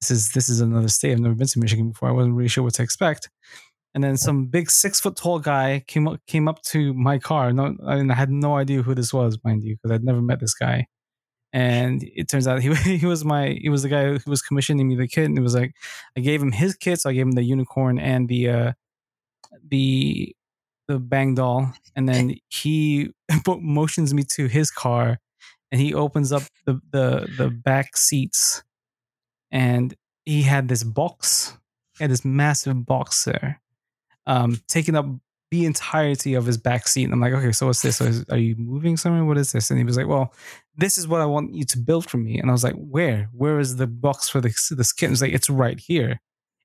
this 0.00 0.10
is 0.10 0.32
this 0.32 0.48
is 0.48 0.60
another 0.60 0.88
state. 0.88 1.12
I've 1.12 1.20
never 1.20 1.34
been 1.34 1.46
to 1.46 1.58
Michigan 1.60 1.90
before. 1.90 2.08
I 2.08 2.12
wasn't 2.12 2.34
really 2.34 2.48
sure 2.48 2.64
what 2.64 2.74
to 2.74 2.82
expect. 2.82 3.30
And 3.94 4.02
then 4.02 4.16
some 4.16 4.46
big 4.46 4.70
six 4.70 5.00
foot 5.00 5.16
tall 5.16 5.38
guy 5.38 5.84
came 5.86 6.08
up 6.08 6.20
came 6.26 6.48
up 6.48 6.60
to 6.62 6.92
my 6.94 7.18
car. 7.18 7.52
No, 7.52 7.76
I, 7.86 7.96
mean, 7.96 8.10
I 8.10 8.14
had 8.14 8.30
no 8.30 8.56
idea 8.56 8.82
who 8.82 8.94
this 8.94 9.12
was, 9.12 9.38
mind 9.44 9.62
you, 9.62 9.76
because 9.76 9.94
I'd 9.94 10.04
never 10.04 10.22
met 10.22 10.40
this 10.40 10.54
guy. 10.54 10.86
And 11.52 12.02
it 12.02 12.28
turns 12.28 12.48
out 12.48 12.62
he 12.62 12.74
he 12.98 13.06
was 13.06 13.24
my 13.24 13.58
he 13.60 13.68
was 13.68 13.82
the 13.82 13.88
guy 13.88 14.18
who 14.18 14.30
was 14.30 14.42
commissioning 14.42 14.88
me 14.88 14.96
the 14.96 15.08
kit, 15.08 15.26
and 15.26 15.36
it 15.38 15.42
was 15.42 15.54
like 15.54 15.74
I 16.16 16.20
gave 16.20 16.42
him 16.42 16.52
his 16.52 16.74
kit, 16.74 17.00
so 17.00 17.10
I 17.10 17.12
gave 17.12 17.26
him 17.26 17.32
the 17.32 17.42
unicorn 17.42 17.98
and 17.98 18.28
the 18.28 18.48
uh 18.48 18.72
the 19.68 20.34
the 20.88 20.98
bang 20.98 21.34
doll, 21.34 21.72
and 21.96 22.08
then 22.08 22.36
he 22.48 23.10
motions 23.46 24.14
me 24.14 24.24
to 24.34 24.46
his 24.46 24.70
car, 24.70 25.18
and 25.70 25.80
he 25.80 25.94
opens 25.94 26.32
up 26.32 26.42
the 26.64 26.80
the 26.90 27.28
the 27.36 27.50
back 27.50 27.96
seats, 27.96 28.62
and 29.50 29.94
he 30.24 30.42
had 30.42 30.68
this 30.68 30.82
box, 30.82 31.56
he 31.98 32.04
had 32.04 32.10
this 32.10 32.24
massive 32.24 32.86
box 32.86 33.24
there, 33.24 33.60
um, 34.26 34.60
taking 34.68 34.94
up 34.96 35.06
the 35.52 35.66
entirety 35.66 36.32
of 36.32 36.46
his 36.46 36.56
back 36.56 36.88
seat. 36.88 37.04
And 37.04 37.12
I'm 37.12 37.20
like, 37.20 37.34
okay, 37.34 37.52
so 37.52 37.66
what's 37.66 37.82
this? 37.82 37.98
So 37.98 38.06
is, 38.06 38.24
are 38.30 38.38
you 38.38 38.56
moving 38.56 38.96
somewhere? 38.96 39.22
What 39.22 39.36
is 39.36 39.52
this? 39.52 39.70
And 39.70 39.78
he 39.78 39.84
was 39.84 39.98
like, 39.98 40.06
well, 40.06 40.32
this 40.78 40.96
is 40.96 41.06
what 41.06 41.20
I 41.20 41.26
want 41.26 41.54
you 41.54 41.64
to 41.64 41.78
build 41.78 42.08
for 42.08 42.16
me. 42.16 42.38
And 42.38 42.48
I 42.48 42.52
was 42.52 42.64
like, 42.64 42.74
where? 42.74 43.28
Where 43.34 43.60
is 43.60 43.76
the 43.76 43.86
box 43.86 44.30
for 44.30 44.40
this 44.40 44.70
this 44.70 44.94
kit? 44.94 45.08
And 45.08 45.12
he's 45.12 45.20
like, 45.20 45.34
it's 45.34 45.50
right 45.50 45.78
here. 45.78 46.22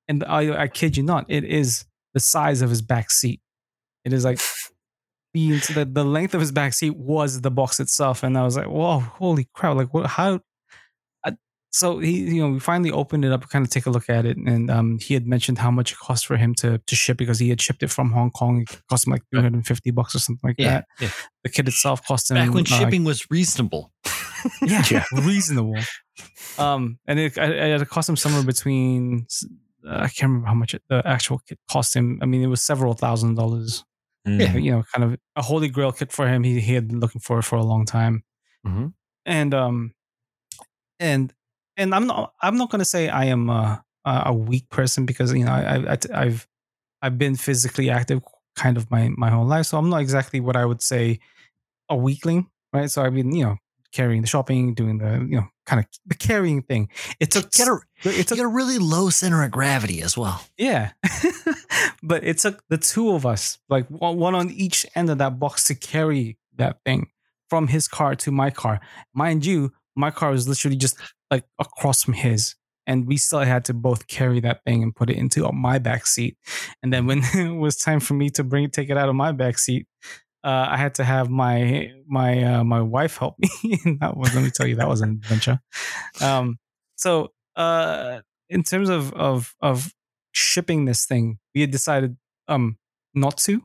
And 0.07 0.23
I, 0.23 0.61
I 0.61 0.67
kid 0.69 0.95
you 0.95 1.03
not, 1.03 1.25
it 1.27 1.43
is 1.43 1.83
the 2.13 2.21
size 2.21 2.61
of 2.61 2.69
his 2.69 2.81
back 2.81 3.11
seat. 3.11 3.41
It 4.05 4.13
is 4.13 4.23
like 4.23 4.39
the, 5.33 5.59
the 5.73 5.83
the 5.83 6.05
length 6.05 6.33
of 6.33 6.39
his 6.39 6.53
back 6.53 6.73
seat 6.73 6.95
was 6.95 7.41
the 7.41 7.51
box 7.51 7.81
itself, 7.81 8.23
and 8.23 8.37
I 8.37 8.43
was 8.43 8.55
like, 8.55 8.67
"Whoa, 8.67 8.99
holy 8.99 9.49
crap!" 9.53 9.75
Like, 9.75 9.93
what? 9.93 10.07
How? 10.07 10.39
I, 11.77 11.79
so 11.79 11.99
he, 11.99 12.19
you 12.35 12.41
know, 12.41 12.49
we 12.53 12.59
finally 12.59 12.91
opened 12.91 13.25
it 13.25 13.31
up, 13.31 13.47
kind 13.49 13.65
of 13.65 13.71
take 13.71 13.85
a 13.85 13.89
look 13.89 14.09
at 14.09 14.25
it, 14.25 14.37
and 14.37 14.69
um, 14.71 14.97
he 14.99 15.13
had 15.13 15.27
mentioned 15.27 15.57
how 15.59 15.71
much 15.71 15.91
it 15.91 15.97
cost 15.99 16.25
for 16.25 16.37
him 16.37 16.53
to 16.55 16.77
to 16.79 16.95
ship 16.95 17.17
because 17.17 17.39
he 17.39 17.49
had 17.49 17.61
shipped 17.61 17.83
it 17.83 17.89
from 17.91 18.11
Hong 18.11 18.31
Kong. 18.31 18.61
It 18.61 18.81
cost 18.89 19.05
him 19.07 19.11
like 19.11 19.23
three 19.29 19.39
hundred 19.39 19.53
and 19.53 19.65
fifty 19.67 19.91
bucks 19.91 20.15
or 20.15 20.19
something 20.19 20.49
like 20.49 20.55
Yeah, 20.59 20.69
that. 20.69 20.85
yeah. 20.99 21.09
The 21.43 21.49
kit 21.49 21.67
itself 21.67 22.05
cost 22.05 22.31
him 22.31 22.35
Back 22.35 22.53
when 22.53 22.63
uh, 22.63 22.77
shipping 22.79 23.03
was 23.03 23.25
reasonable. 23.29 23.91
yeah, 24.61 24.83
Yeah. 24.89 25.03
reasonable. 25.13 25.77
Um, 26.57 26.99
and 27.07 27.19
it, 27.19 27.37
it, 27.37 27.81
it 27.81 27.89
cost 27.89 28.09
him 28.09 28.15
somewhere 28.15 28.43
between 28.43 29.27
uh, 29.87 29.97
I 29.97 30.07
can't 30.07 30.23
remember 30.29 30.47
how 30.47 30.53
much 30.55 30.73
it, 30.73 30.81
the 30.89 31.01
actual 31.05 31.39
kit 31.47 31.59
cost 31.69 31.95
him. 31.95 32.19
I 32.21 32.25
mean, 32.25 32.41
it 32.41 32.47
was 32.47 32.61
several 32.61 32.93
thousand 32.93 33.35
dollars. 33.35 33.83
Mm. 34.27 34.61
You 34.63 34.71
know, 34.71 34.83
kind 34.93 35.03
of 35.13 35.19
a 35.35 35.41
holy 35.41 35.69
grail 35.69 35.91
kit 35.91 36.11
for 36.11 36.27
him. 36.27 36.43
He 36.43 36.59
he 36.59 36.73
had 36.73 36.87
been 36.87 36.99
looking 36.99 37.21
for 37.21 37.39
it 37.39 37.43
for 37.43 37.55
a 37.55 37.63
long 37.63 37.85
time. 37.85 38.23
Mhm. 38.65 38.93
And 39.25 39.53
um, 39.53 39.93
and 40.99 41.33
and 41.77 41.93
I'm 41.95 42.07
not 42.07 42.33
I'm 42.41 42.57
not 42.57 42.69
going 42.69 42.79
to 42.79 42.85
say 42.85 43.09
I 43.09 43.25
am 43.25 43.49
uh, 43.49 43.77
a 44.05 44.23
a 44.27 44.33
weak 44.33 44.69
person 44.69 45.05
because 45.05 45.33
you 45.33 45.45
know 45.45 45.51
I, 45.51 45.93
I 45.93 45.97
I've 46.13 46.47
I've 47.01 47.17
been 47.17 47.35
physically 47.35 47.89
active 47.89 48.21
kind 48.55 48.77
of 48.77 48.89
my 48.91 49.09
my 49.15 49.29
whole 49.29 49.45
life, 49.45 49.67
so 49.67 49.77
I'm 49.77 49.89
not 49.89 50.01
exactly 50.01 50.39
what 50.39 50.55
I 50.55 50.65
would 50.65 50.81
say 50.81 51.19
a 51.89 51.95
weakling, 51.95 52.47
right? 52.73 52.89
So 52.89 53.03
I've 53.03 53.13
been 53.13 53.33
you 53.33 53.45
know 53.45 53.57
carrying 53.91 54.21
the 54.21 54.27
shopping, 54.27 54.73
doing 54.73 54.97
the 54.97 55.25
you 55.29 55.37
know 55.37 55.47
kind 55.65 55.79
of 55.79 55.85
the 56.05 56.15
carrying 56.15 56.61
thing. 56.61 56.89
It 57.19 57.31
took 57.31 57.49
You 57.57 57.65
got 57.65 57.81
a, 58.05 58.19
it 58.19 58.27
took 58.27 58.39
a 58.39 58.47
really 58.47 58.77
low 58.77 59.09
center 59.09 59.43
of 59.43 59.51
gravity 59.51 60.01
as 60.01 60.17
well. 60.17 60.43
yeah, 60.57 60.91
but 62.03 62.23
it 62.23 62.39
took 62.39 62.63
the 62.69 62.77
two 62.77 63.11
of 63.11 63.25
us, 63.25 63.59
like 63.69 63.87
one 63.87 64.35
on 64.35 64.49
each 64.49 64.85
end 64.95 65.09
of 65.09 65.19
that 65.19 65.39
box, 65.39 65.65
to 65.65 65.75
carry 65.75 66.37
that 66.55 66.79
thing 66.85 67.09
from 67.49 67.67
his 67.67 67.87
car 67.87 68.15
to 68.15 68.31
my 68.31 68.49
car. 68.49 68.79
Mind 69.13 69.45
you, 69.45 69.71
my 69.97 70.11
car 70.11 70.31
was 70.31 70.47
literally 70.47 70.77
just 70.77 70.97
like 71.31 71.45
across 71.59 72.03
from 72.03 72.13
his, 72.13 72.55
and 72.85 73.05
we 73.07 73.17
still 73.17 73.39
had 73.39 73.65
to 73.65 73.73
both 73.73 74.07
carry 74.07 74.39
that 74.41 74.63
thing 74.65 74.83
and 74.83 74.95
put 74.95 75.09
it 75.09 75.17
into 75.17 75.51
my 75.51 75.79
back 75.79 76.07
seat. 76.07 76.37
And 76.81 76.93
then 76.93 77.05
when 77.07 77.21
it 77.33 77.57
was 77.57 77.75
time 77.77 77.99
for 77.99 78.13
me 78.13 78.29
to 78.31 78.43
bring 78.43 78.69
take 78.69 78.89
it 78.89 78.97
out 78.97 79.09
of 79.09 79.15
my 79.15 79.31
back 79.31 79.59
seat, 79.59 79.87
uh, 80.43 80.67
I 80.69 80.77
had 80.77 80.95
to 80.95 81.03
have 81.03 81.29
my 81.29 81.91
my 82.07 82.43
uh, 82.43 82.63
my 82.63 82.81
wife 82.81 83.17
help 83.17 83.35
me. 83.39 83.49
that 83.99 84.15
was 84.15 84.33
let 84.35 84.43
me 84.43 84.51
tell 84.51 84.67
you 84.67 84.75
that 84.75 84.87
was 84.87 85.01
an 85.01 85.09
adventure. 85.09 85.59
Um, 86.21 86.59
so 86.95 87.33
uh, 87.55 88.21
in 88.49 88.63
terms 88.63 88.89
of 88.89 89.13
of 89.13 89.55
of 89.61 89.93
shipping 90.31 90.85
this 90.85 91.05
thing, 91.05 91.39
we 91.55 91.61
had 91.61 91.71
decided 91.71 92.17
um 92.47 92.77
not 93.13 93.37
to. 93.39 93.61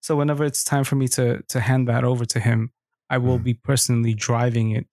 So 0.00 0.16
whenever 0.16 0.44
it's 0.44 0.62
time 0.64 0.84
for 0.84 0.94
me 0.96 1.08
to 1.08 1.42
to 1.48 1.60
hand 1.60 1.88
that 1.88 2.04
over 2.04 2.24
to 2.26 2.40
him, 2.40 2.72
I 3.10 3.18
will 3.18 3.38
Mhm. 3.38 3.44
be 3.44 3.54
personally 3.54 4.14
driving 4.14 4.70
it 4.70 4.86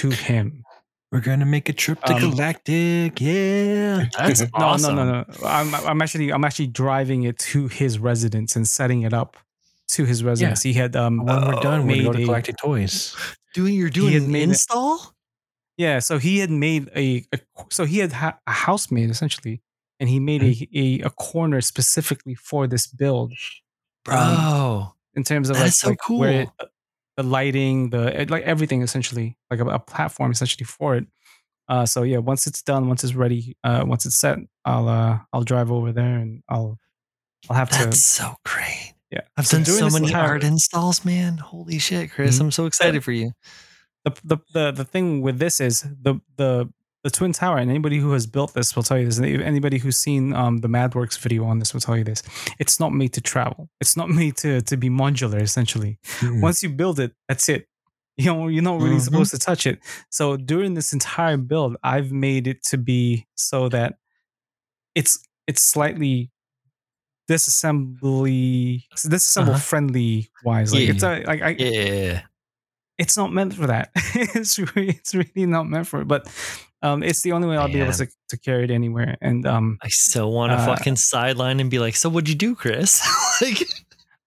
to 0.00 0.10
him. 0.10 0.64
We're 1.10 1.20
gonna 1.20 1.44
make 1.46 1.68
a 1.68 1.72
trip 1.74 2.02
to 2.04 2.14
Um, 2.14 2.20
Galactic. 2.30 3.20
Yeah. 3.20 4.06
That's 4.18 4.40
No, 4.40 4.48
awesome. 4.54 4.96
no, 4.96 5.04
no, 5.04 5.24
no. 5.28 5.46
I'm 5.46 5.74
I'm 5.74 6.00
actually 6.02 6.32
I'm 6.32 6.44
actually 6.44 6.68
driving 6.68 7.24
it 7.24 7.38
to 7.52 7.68
his 7.68 7.98
residence 7.98 8.56
and 8.56 8.66
setting 8.66 9.02
it 9.02 9.12
up 9.12 9.36
to 9.88 10.04
his 10.06 10.24
residence. 10.24 10.62
He 10.62 10.72
had 10.72 10.96
um 10.96 11.18
When 11.24 11.36
we're 11.44 11.60
done, 11.60 11.86
we're 11.86 11.96
gonna 11.96 12.04
go 12.04 12.12
to 12.12 12.18
made 12.18 12.22
a- 12.22 12.26
Galactic 12.26 12.56
Toys. 12.56 13.14
Doing 13.54 13.74
you're 13.74 13.90
doing 13.90 14.12
had 14.14 14.22
an 14.22 14.32
made 14.32 14.42
it- 14.44 14.48
install? 14.56 15.14
Yeah, 15.76 15.98
so 16.00 16.18
he 16.18 16.38
had 16.38 16.50
made 16.50 16.90
a, 16.96 17.24
a 17.34 17.38
so 17.70 17.84
he 17.84 17.98
had 17.98 18.12
ha- 18.12 18.38
a 18.46 18.52
housemaid 18.52 19.10
essentially, 19.10 19.60
and 20.00 20.08
he 20.08 20.18
made 20.20 20.42
a, 20.42 20.68
a 20.74 21.00
a 21.06 21.10
corner 21.10 21.60
specifically 21.60 22.34
for 22.34 22.66
this 22.66 22.86
build 22.86 23.32
Bro. 24.04 24.94
in 25.14 25.24
terms 25.24 25.50
of 25.50 25.56
That 25.56 25.64
like, 25.64 25.72
so 25.72 25.88
like 25.90 26.08
where 26.08 26.40
it, 26.42 26.48
cool. 26.58 26.68
The 27.16 27.22
lighting, 27.22 27.90
the 27.90 28.26
like 28.28 28.44
everything 28.44 28.82
essentially, 28.82 29.36
like 29.50 29.60
a, 29.60 29.66
a 29.66 29.78
platform 29.78 30.30
essentially 30.30 30.64
for 30.64 30.96
it. 30.96 31.06
Uh, 31.68 31.86
so 31.86 32.02
yeah, 32.02 32.18
once 32.18 32.46
it's 32.46 32.62
done, 32.62 32.88
once 32.88 33.04
it's 33.04 33.14
ready, 33.14 33.56
uh, 33.64 33.84
once 33.86 34.04
it's 34.06 34.16
set, 34.16 34.38
I'll 34.64 34.88
uh, 34.88 35.18
I'll 35.32 35.44
drive 35.44 35.70
over 35.70 35.92
there 35.92 36.18
and 36.18 36.42
I'll 36.48 36.78
I'll 37.48 37.56
have 37.56 37.70
to 37.70 37.78
That's 37.84 38.04
so 38.04 38.34
great. 38.44 38.94
yeah. 39.10 39.20
I've 39.36 39.46
So 39.46 39.58
done 39.58 39.64
so 39.66 39.88
many 39.90 40.06
entire- 40.08 40.28
art 40.28 40.44
installs, 40.44 41.04
man. 41.04 41.38
Holy 41.38 41.78
shit, 41.78 42.10
Chris. 42.10 42.36
Mhm. 42.38 42.40
I'm 42.40 42.50
so 42.50 42.66
excited 42.66 43.02
for 43.04 43.12
you. 43.12 43.32
the, 44.04 44.12
the 44.24 44.36
the 44.52 44.72
the 44.72 44.84
thing 44.84 45.22
with 45.22 45.38
this 45.38 45.60
is 45.60 45.82
the 46.02 46.20
the 46.36 46.68
the 47.04 47.10
twin 47.10 47.32
tower 47.32 47.58
and 47.58 47.68
anybody 47.70 47.98
who 47.98 48.12
has 48.12 48.26
built 48.26 48.54
this 48.54 48.76
will 48.76 48.82
tell 48.84 48.96
you 48.98 49.04
this 49.06 49.18
and 49.18 49.26
anybody 49.42 49.78
who's 49.78 49.96
seen 49.96 50.32
um 50.34 50.58
the 50.58 50.68
madworks 50.68 51.18
video 51.18 51.44
on 51.44 51.58
this 51.58 51.72
will 51.74 51.80
tell 51.80 51.96
you 51.96 52.04
this 52.04 52.22
it's 52.60 52.78
not 52.78 52.92
made 52.92 53.12
to 53.12 53.20
travel 53.20 53.68
it's 53.80 53.96
not 53.96 54.08
made 54.20 54.36
to 54.36 54.60
to 54.62 54.76
be 54.76 54.88
modular 54.88 55.40
essentially 55.40 55.98
Mm. 56.20 56.40
once 56.40 56.62
you 56.62 56.68
build 56.68 57.00
it 57.00 57.12
that's 57.28 57.48
it 57.48 57.66
you 58.16 58.26
know 58.26 58.46
you're 58.48 58.62
not 58.62 58.80
really 58.80 58.96
Mhm. 58.96 59.00
supposed 59.08 59.30
to 59.32 59.38
touch 59.38 59.66
it 59.66 59.78
so 60.10 60.36
during 60.36 60.74
this 60.74 60.92
entire 60.92 61.36
build 61.36 61.76
i've 61.82 62.12
made 62.12 62.46
it 62.46 62.62
to 62.70 62.76
be 62.78 63.26
so 63.34 63.68
that 63.70 63.94
it's 64.94 65.18
it's 65.48 65.62
slightly 65.62 66.30
disassembly 67.30 68.84
disassemble 68.94 69.48
Uh-huh. 69.50 69.58
friendly 69.58 70.30
wise 70.44 70.72
like 70.72 70.82
Yeah. 70.84 70.90
it's 70.94 71.02
a, 71.02 71.22
like 71.24 71.42
i 71.42 71.48
Yeah. 71.50 72.22
it's 72.98 73.16
not 73.16 73.32
meant 73.32 73.54
for 73.54 73.66
that. 73.66 73.90
it's 74.14 74.58
really, 74.58 74.90
it's 74.90 75.14
really 75.14 75.46
not 75.46 75.66
meant 75.66 75.86
for 75.88 76.02
it. 76.02 76.06
But 76.08 76.28
um, 76.82 77.02
it's 77.02 77.22
the 77.22 77.32
only 77.32 77.48
way 77.48 77.56
I'll 77.56 77.68
be 77.68 77.80
able 77.80 77.92
to, 77.92 78.06
to 78.28 78.38
carry 78.38 78.64
it 78.64 78.70
anywhere. 78.70 79.16
And 79.20 79.46
um, 79.46 79.78
I 79.82 79.88
so 79.88 80.28
want 80.28 80.52
to 80.52 80.58
Uh, 80.58 80.66
fucking 80.66 80.96
sideline 80.96 81.60
and 81.60 81.70
be 81.70 81.78
like, 81.78 81.96
so 81.96 82.08
what'd 82.08 82.28
you 82.28 82.34
do, 82.34 82.54
Chris? 82.54 83.00
like, 83.40 83.62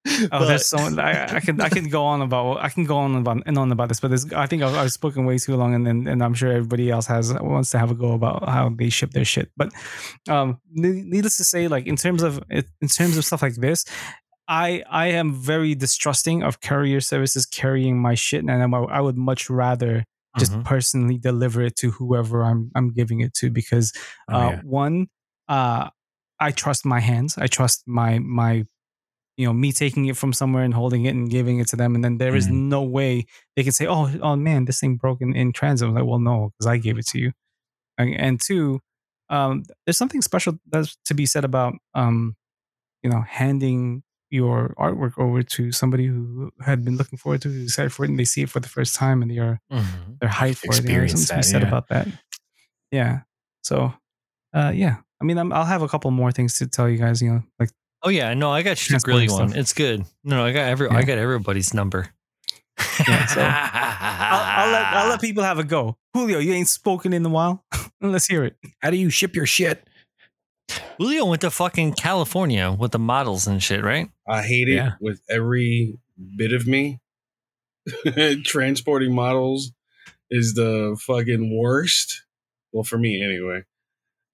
Oh, 0.08 0.28
But- 0.30 0.46
there's 0.46 0.68
so 0.68 0.78
I, 0.78 1.38
I 1.38 1.40
can 1.40 1.60
I 1.60 1.68
can 1.68 1.90
go 1.90 2.04
on 2.06 2.22
about 2.22 2.58
I 2.64 2.70
can 2.70 2.86
go 2.86 2.96
on 2.98 3.16
about 3.16 3.42
and 3.48 3.58
on 3.58 3.72
about 3.72 3.88
this, 3.90 4.00
but 4.00 4.10
there's, 4.10 4.32
I 4.34 4.46
think 4.46 4.62
I've, 4.62 4.76
I've 4.76 4.92
spoken 4.92 5.26
way 5.26 5.40
too 5.40 5.56
long, 5.56 5.74
and, 5.74 5.88
and 5.88 6.08
and 6.08 6.24
I'm 6.24 6.36
sure 6.36 6.52
everybody 6.52 6.92
else 6.92 7.08
has 7.08 7.34
wants 7.34 7.72
to 7.72 7.80
have 7.80 7.90
a 7.90 7.96
go 7.96 8.12
about 8.14 8.48
how 8.48 8.70
they 8.70 8.90
ship 8.90 9.12
their 9.12 9.26
shit. 9.26 9.50
But 9.58 9.72
um, 10.30 10.60
needless 10.72 11.38
to 11.38 11.44
say, 11.44 11.68
like 11.68 11.88
in 11.88 11.96
terms 11.96 12.22
of 12.22 12.40
in 12.52 12.88
terms 12.88 13.18
of 13.18 13.26
stuff 13.26 13.42
like 13.42 13.56
this, 13.56 13.84
I 14.48 14.84
I 14.88 15.08
am 15.08 15.34
very 15.34 15.74
distrusting 15.74 16.44
of 16.44 16.62
courier 16.62 17.02
services 17.02 17.48
carrying 17.48 18.00
my 18.00 18.14
shit, 18.14 18.42
and 18.44 18.52
I'm, 18.52 18.76
I 18.76 19.02
would 19.02 19.18
much 19.18 19.50
rather 19.50 20.06
just 20.38 20.54
Mhm. 20.54 20.63
personally 20.63 21.18
deliver 21.18 21.62
it 21.62 21.75
to 21.77 21.92
whoever 21.92 22.44
I'm 22.44 22.72
I'm 22.75 22.92
giving 22.94 23.22
it 23.22 23.34
to 23.36 23.50
because 23.50 23.94
Oh, 24.27 24.34
uh, 24.34 24.50
yeah. 24.50 24.62
one, 24.62 25.08
uh, 25.48 25.89
I 26.39 26.51
trust 26.51 26.86
my 26.86 27.00
hands. 27.00 27.38
I 27.38 27.48
trust 27.48 27.84
my 27.88 28.20
my, 28.20 28.65
you 29.38 29.46
know, 29.48 29.54
me 29.54 29.72
taking 29.72 30.06
it 30.08 30.18
from 30.18 30.34
somewhere 30.34 30.63
and 30.63 30.74
holding 30.74 31.06
it 31.06 31.15
and 31.15 31.30
giving 31.30 31.60
it 31.60 31.68
to 31.70 31.75
them, 31.75 31.96
and 31.96 32.04
then 32.04 32.18
there 32.20 32.36
is 32.36 32.48
Mhm. 32.48 32.50
no 32.50 32.84
way 32.84 33.25
they 33.56 33.63
can 33.63 33.74
say, 33.74 33.88
"Oh, 33.88 34.10
oh 34.22 34.36
man, 34.36 34.65
this 34.65 34.80
thing 34.80 34.98
broke 34.98 35.22
in, 35.22 35.36
in 35.36 35.54
transit." 35.54 35.88
I'm 35.89 35.96
like, 35.96 36.06
well, 36.06 36.20
no, 36.20 36.51
because 36.58 36.68
I 36.68 36.77
gave 36.77 36.98
it 37.00 37.08
to 37.08 37.20
you. 37.20 37.32
And, 37.98 38.15
and 38.15 38.42
two, 38.42 38.82
um, 39.30 39.63
there's 39.86 39.98
something 39.98 40.22
special 40.22 40.60
that's 40.70 40.98
to 41.06 41.13
be 41.13 41.25
said 41.25 41.46
about, 41.46 41.74
um, 41.94 42.36
you 43.04 43.10
know, 43.12 43.22
handing 43.22 44.04
your 44.36 44.74
artwork 44.77 45.18
over 45.18 45.42
to 45.42 45.72
somebody 45.72 46.06
who 46.08 46.51
had 46.63 46.84
been 46.86 46.98
looking 46.98 47.18
forward 47.18 47.42
to, 47.44 47.48
who's 47.50 47.63
excited 47.72 47.92
for 47.94 48.04
it, 48.06 48.10
and 48.10 48.20
they 48.20 48.25
see 48.25 48.44
it 48.44 48.50
for 48.50 48.60
the 48.60 48.70
first 48.70 48.96
time, 48.96 49.22
and 49.22 49.32
they 49.32 49.38
are 49.39 49.60
Mhm. 49.72 50.20
they're 50.20 50.30
hyped 50.30 50.58
for 50.65 50.75
it. 50.75 50.84
There's 50.86 51.12
something 51.12 51.25
to 51.27 51.34
be 51.34 51.36
that, 51.38 51.46
said 51.46 51.62
yeah. 51.62 51.68
about 51.68 51.88
that. 51.89 52.08
Yeah. 52.92 53.20
So, 53.63 53.94
uh, 54.54 54.72
yeah. 54.75 54.98
I 55.22 55.24
mean, 55.25 55.38
I'm, 55.38 55.51
I'll 55.54 55.65
have 55.65 55.82
a 55.82 55.88
couple 55.88 56.12
more 56.12 56.32
things 56.32 56.56
to 56.60 56.68
tell 56.68 56.88
you 56.89 56.98
guys. 56.98 57.22
You 57.22 57.30
know, 57.32 57.44
like 57.60 57.70
Oh 58.04 58.10
yeah, 58.10 58.34
no, 58.36 58.51
I 58.51 58.62
got 58.62 58.88
you 58.88 58.96
the 58.98 59.01
grilly 59.01 59.27
one. 59.30 59.50
stuff. 59.50 59.58
It's 59.60 59.74
good. 59.74 60.06
No, 60.24 60.36
no, 60.38 60.46
I 60.46 60.51
got 60.51 60.68
every 60.68 60.89
I 60.89 61.01
got 61.04 61.18
everybody's 61.18 61.74
number. 61.74 62.10
Yeah, 63.08 63.25
so 63.27 63.42
I'll, 63.42 64.65
I'll 64.65 64.72
let 64.72 64.86
I'll 64.94 65.10
let 65.10 65.22
people 65.27 65.44
have 65.44 65.58
a 65.60 65.63
go. 65.63 65.98
Julio, 66.13 66.39
you 66.39 66.54
ain't 66.54 66.68
spoken 66.68 67.13
in 67.13 67.25
a 67.25 67.30
while. 67.30 67.65
Let's 68.01 68.27
hear 68.27 68.44
it. 68.44 68.58
How 68.82 68.89
do 68.92 68.98
you 68.98 69.10
ship 69.10 69.36
your 69.36 69.46
shit? 69.48 69.88
Julio 70.98 71.25
went 71.25 71.42
to 71.42 71.52
fucking 71.52 71.94
California 71.94 72.72
with 72.72 72.92
the 72.92 73.00
models 73.00 73.48
and 73.48 73.62
shit, 73.62 73.84
right? 73.84 74.10
I 74.28 74.42
hate 74.44 74.68
it 74.70 74.75
Yeah. 74.75 74.94
with 75.02 75.22
every 75.30 75.98
bit 76.38 76.54
of 76.54 76.68
me. 76.68 77.00
Transporting 78.44 79.14
models 79.14 79.72
is 80.30 80.54
the 80.54 80.98
fucking 81.06 81.56
worst. 81.58 82.24
Well, 82.72 82.84
for 82.84 82.98
me 82.98 83.24
anyway. 83.24 83.64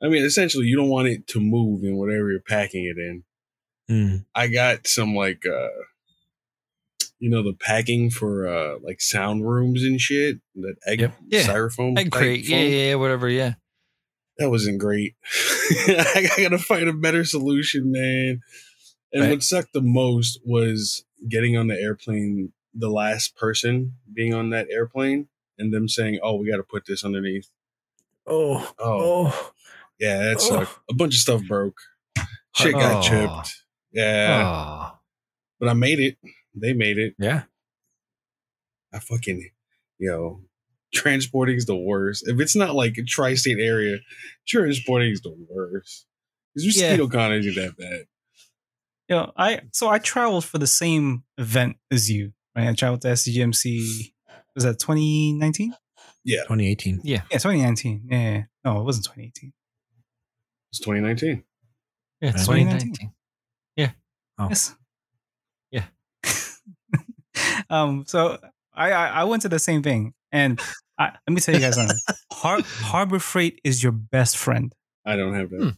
I 0.04 0.08
mean, 0.08 0.24
essentially, 0.24 0.66
you 0.66 0.76
don't 0.76 0.90
want 0.90 1.08
it 1.10 1.28
to 1.28 1.40
move 1.40 1.84
in 1.84 1.96
whatever 1.98 2.32
you're 2.32 2.40
packing 2.42 2.86
it 2.86 2.98
in. 3.00 3.24
Mm. 3.90 4.26
I 4.34 4.48
got 4.48 4.88
some 4.88 5.16
like, 5.16 5.44
uh, 5.46 5.68
you 7.20 7.30
know, 7.30 7.44
the 7.44 7.54
packing 7.54 8.10
for 8.10 8.48
uh 8.48 8.78
like 8.82 9.00
sound 9.02 9.48
rooms 9.48 9.84
and 9.84 10.00
shit. 10.02 10.38
That 10.56 10.76
egg 10.88 11.02
Yep. 11.02 11.14
Yeah. 11.28 11.42
styrofoam. 11.44 12.00
Egg 12.00 12.12
crate. 12.12 12.48
Yeah, 12.48 12.62
yeah, 12.64 12.96
whatever. 12.96 13.30
Yeah. 13.30 13.54
That 14.42 14.50
wasn't 14.50 14.80
great. 14.80 15.16
I 15.88 16.28
gotta 16.38 16.58
find 16.58 16.90
a 16.90 16.94
better 16.94 17.24
solution, 17.24 17.92
man. 17.92 18.42
And 19.14 19.24
Right. 19.24 19.30
what 19.30 19.44
sucked 19.44 19.74
the 19.74 19.82
most 19.82 20.40
was 20.46 21.04
getting 21.30 21.56
on 21.58 21.68
the 21.68 21.76
airplane, 21.80 22.54
the 22.74 22.90
last 22.90 23.36
person 23.36 23.96
being 24.14 24.34
on 24.34 24.50
that 24.52 24.68
airplane, 24.72 25.28
and 25.60 25.74
them 25.74 25.88
saying, 25.90 26.20
"Oh, 26.24 26.36
we 26.36 26.50
got 26.50 26.58
to 26.58 26.64
put 26.64 26.86
this 26.86 27.04
underneath." 27.04 27.50
Oh, 28.26 28.74
Oh, 28.80 29.28
oh, 29.30 29.54
yeah, 30.00 30.18
that 30.20 30.38
Oh. 30.38 30.40
sucked. 30.40 30.80
A 30.90 30.94
bunch 30.94 31.14
of 31.16 31.20
stuff 31.20 31.44
broke. 31.48 31.78
Shit 32.56 32.74
got 32.74 33.06
Oh. 33.06 33.10
chipped. 33.10 33.64
Yeah, 33.92 34.42
Oh. 34.94 35.00
but 35.60 35.68
I 35.70 35.74
made 35.74 36.00
it. 36.00 36.18
They 36.56 36.74
made 36.74 36.98
it. 36.98 37.16
yeah. 37.20 37.44
I 38.94 39.00
fucking, 39.00 39.50
yo, 40.00 40.42
transporting 40.94 41.56
is 41.56 41.66
the 41.66 41.76
worst. 41.76 42.28
If 42.28 42.40
it's 42.40 42.56
not 42.56 42.76
like 42.76 42.98
a 42.98 43.04
tri-state 43.04 43.60
area, 43.60 43.98
transporting 44.48 45.12
is 45.12 45.22
the 45.22 45.36
worst. 45.50 46.06
Because 46.54 46.78
Yeah. 46.78 46.90
mosquito 46.92 47.08
con 47.08 47.34
isn't 47.34 47.56
that 47.56 47.78
bad. 47.78 48.06
You 49.10 49.16
know, 49.16 49.32
I 49.36 49.62
so 49.72 49.90
I 49.90 50.00
traveled 50.00 50.46
for 50.46 50.58
the 50.58 50.68
same 50.68 51.24
event 51.38 51.78
as 51.92 52.10
you. 52.10 52.34
Right, 52.56 52.68
I 52.68 52.74
traveled 52.74 53.02
to 53.02 53.10
SCGMC. 53.10 54.14
Was 54.56 54.64
that 54.66 54.80
2019? 54.80 55.74
Yeah, 56.24 56.42
2018. 56.42 57.02
Yeah, 57.04 57.22
yeah, 57.32 57.38
2019. 57.38 58.08
Yeah, 58.10 58.18
yeah. 58.20 58.44
no, 58.66 58.80
it 58.80 58.84
wasn't 58.84 59.06
2018. 59.06 59.54
It's 60.72 60.80
2019. 60.80 61.44
Yeah, 62.22 62.30
it's 62.30 62.46
2019. 62.46 62.94
2019. 62.94 63.12
Oh. 64.40 64.48
Yes. 64.50 64.76
Yeah. 65.70 65.86
um. 67.70 68.06
So 68.08 68.40
I, 68.74 68.92
I 68.92 69.08
I 69.08 69.24
went 69.26 69.44
to 69.44 69.50
the 69.50 69.60
same 69.60 69.84
thing, 69.84 70.14
and 70.32 70.60
I, 70.98 71.12
let 71.28 71.34
me 71.34 71.42
tell 71.42 71.56
you 71.56 71.62
guys 71.62 71.76
something. 71.76 71.98
Har- 72.32 72.62
Harbor 72.66 73.20
Freight 73.20 73.60
is 73.64 73.82
your 73.84 73.92
best 73.92 74.38
friend. 74.38 74.74
I 75.06 75.16
don't 75.16 75.34
have 75.34 75.50
that. 75.52 75.60
Hmm. 75.62 75.70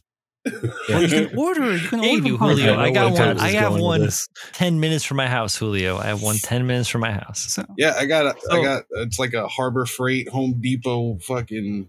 Yeah. 0.90 0.98
You 0.98 1.08
can 1.08 1.38
order. 1.38 1.74
You 1.74 1.88
can 1.88 2.00
order 2.00 2.28
you, 2.28 2.36
Julio. 2.36 2.74
I 2.74 2.84
I 2.88 2.90
got 2.90 3.12
one. 3.12 3.38
I 3.40 3.48
is 3.48 3.54
have 3.54 3.76
one 3.78 4.08
10 4.52 4.78
minutes 4.78 5.02
from 5.02 5.16
my 5.16 5.26
house, 5.26 5.56
Julio. 5.56 5.96
I 5.96 6.04
have 6.08 6.20
one 6.22 6.36
10 6.36 6.66
minutes 6.66 6.90
from 6.90 7.00
my 7.00 7.12
house. 7.12 7.54
So, 7.54 7.64
Yeah, 7.78 7.94
I 7.98 8.04
got 8.04 8.26
a, 8.26 8.28
I 8.28 8.56
So- 8.56 8.62
got 8.62 8.82
it's 8.96 9.18
like 9.18 9.32
a 9.32 9.48
Harbor 9.48 9.86
Freight, 9.86 10.28
Home 10.28 10.60
Depot, 10.60 11.16
fucking 11.20 11.88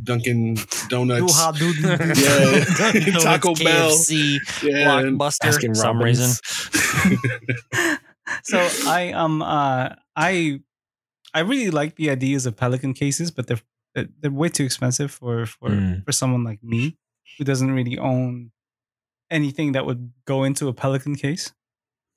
Dunkin' 0.00 0.58
Donuts. 0.88 1.36
Yeah. 1.60 1.96
Donuts, 1.98 3.24
Taco 3.24 3.54
Bell. 3.56 3.90
KFC, 3.90 4.38
Yeah, 4.62 5.02
Blockbuster, 5.02 5.66
for 5.66 5.74
some 5.74 6.00
reason. 6.00 6.30
so 8.44 8.68
I 8.86 9.12
um 9.12 9.42
uh 9.42 9.90
I 10.14 10.60
I 11.36 11.40
really 11.40 11.70
like 11.70 11.96
the 11.96 12.10
ideas 12.10 12.46
of 12.46 12.56
Pelican 12.56 12.94
cases, 12.94 13.30
but 13.30 13.46
they're 13.46 13.60
they're, 13.94 14.30
way 14.30 14.48
too 14.48 14.64
expensive 14.64 15.10
for 15.10 15.46
for 15.46 15.70
Mm. 15.70 16.04
for 16.04 16.12
someone 16.12 16.44
like 16.44 16.62
me 16.62 16.96
who 17.38 17.44
doesn't 17.44 17.70
really 17.70 17.96
own 17.98 18.52
anything 19.30 19.72
that 19.72 19.84
would 19.86 20.12
go 20.26 20.44
into 20.44 20.68
a 20.68 20.72
Pelican 20.74 21.16
case. 21.16 21.52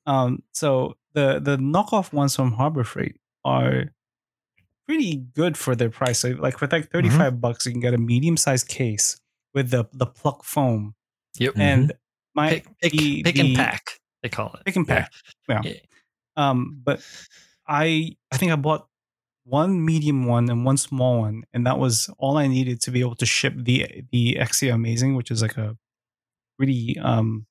Um, 0.05 0.43
so 0.53 0.95
the 1.13 1.39
the 1.39 1.57
knockoff 1.57 2.11
ones 2.13 2.35
from 2.35 2.53
Harbor 2.53 2.83
Freight 2.83 3.15
are 3.45 3.93
pretty 4.87 5.15
good 5.35 5.57
for 5.57 5.75
their 5.75 5.89
price. 5.89 6.19
So 6.19 6.29
like 6.39 6.57
for 6.57 6.67
like 6.67 6.91
thirty 6.91 7.09
bucks, 7.31 7.65
you 7.65 7.71
can 7.71 7.81
get 7.81 7.93
a 7.93 7.97
medium 7.97 8.37
sized 8.37 8.67
case 8.67 9.19
with 9.53 9.69
the 9.71 9.85
the 9.93 10.05
pluck 10.05 10.43
foam 10.43 10.95
Yep. 11.37 11.53
and 11.57 11.93
my 12.35 12.49
Pick, 12.49 12.65
pick, 12.81 12.91
the- 12.93 13.23
pick 13.23 13.37
and 13.39 13.49
the- 13.49 13.55
pack, 13.55 13.83
they 14.21 14.29
call 14.29 14.53
it. 14.53 14.65
pick 14.65 14.75
and 14.75 14.87
pack. 14.87 15.11
Yeah. 15.47 15.61
Yeah. 15.63 15.73
Um, 16.35 16.79
but 16.83 16.99
I 17.67 18.15
I 18.31 18.37
think 18.37 18.51
I 18.51 18.55
bought 18.57 18.87
one 19.43 19.83
medium 19.85 20.25
one 20.25 20.49
and 20.49 20.65
one 20.65 20.77
small 20.77 21.19
one, 21.21 21.43
and 21.53 21.65
that 21.65 21.79
was 21.79 22.09
all 22.17 22.37
I 22.37 22.47
needed 22.47 22.81
to 22.81 22.91
be 22.91 23.01
able 23.01 23.15
to 23.15 23.25
ship 23.25 23.53
the 23.57 24.03
the 24.11 24.35
Exia 24.39 24.73
Amazing, 24.73 25.15
which 25.15 25.31
is 25.31 25.41
like 25.41 25.57
a 25.57 25.77
really 26.57 26.97
um 27.01 27.45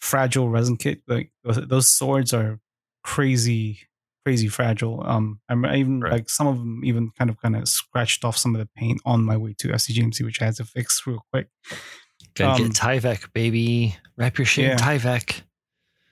fragile 0.00 0.48
resin 0.48 0.76
kit. 0.76 1.02
Like 1.06 1.32
those, 1.44 1.66
those 1.68 1.88
swords 1.88 2.32
are 2.32 2.60
crazy 3.04 3.80
crazy 4.24 4.48
fragile. 4.48 5.02
Um, 5.06 5.40
I'm 5.48 5.64
I 5.64 5.76
even 5.76 6.00
Right. 6.00 6.12
like 6.12 6.28
some 6.30 6.46
of 6.46 6.58
them 6.58 6.82
even 6.84 7.10
kind 7.18 7.30
of 7.30 7.40
kind 7.40 7.56
of 7.56 7.66
scratched 7.68 8.24
off 8.24 8.36
some 8.36 8.54
of 8.54 8.58
the 8.60 8.68
paint 8.76 9.00
on 9.06 9.24
my 9.24 9.36
way 9.36 9.54
to 9.58 9.68
SCGMC, 9.68 10.24
which 10.24 10.42
I 10.42 10.46
had 10.46 10.56
to 10.56 10.64
fix 10.64 11.06
real 11.06 11.24
quick. 11.32 11.48
Gotta 12.34 12.62
Um, 12.62 12.68
get 12.68 12.72
Tyvek, 12.76 13.32
baby. 13.32 13.96
Wrap 14.16 14.38
your 14.38 14.44
shit 14.46 14.64
in 14.66 14.70
yeah. 14.72 14.76
Tyvek. 14.76 15.42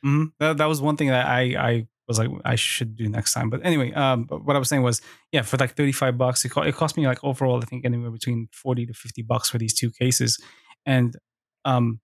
hmm 0.03 0.25
That, 0.39 0.59
that 0.59 0.67
was 0.67 0.81
one 0.81 0.97
thing 0.97 1.09
that 1.09 1.27
I 1.27 1.41
I 1.59 1.89
was 2.09 2.19
like 2.19 2.31
I 2.45 2.55
should 2.55 2.97
do 2.97 3.09
next 3.09 3.33
time. 3.33 3.51
But 3.51 3.61
anyway, 3.64 3.92
um, 3.92 4.27
what 4.29 4.57
I 4.57 4.59
was 4.59 4.69
saying 4.69 4.83
was, 4.83 5.01
yeah, 5.33 5.42
for 5.42 5.57
like 5.57 5.75
thirty 5.75 5.92
five 5.92 6.16
bucks, 6.16 6.45
it, 6.45 6.53
it 6.57 6.75
cost 6.75 6.97
me 6.97 7.07
like 7.07 7.23
overall, 7.25 7.59
I 7.62 7.66
think 7.66 7.85
anywhere 7.85 8.11
between 8.11 8.49
forty 8.53 8.87
to 8.87 8.95
fifty 8.95 9.23
bucks 9.23 9.51
for 9.51 9.59
these 9.59 9.75
two 9.75 9.90
cases, 9.90 10.38
and 10.85 11.16
um, 11.64 12.01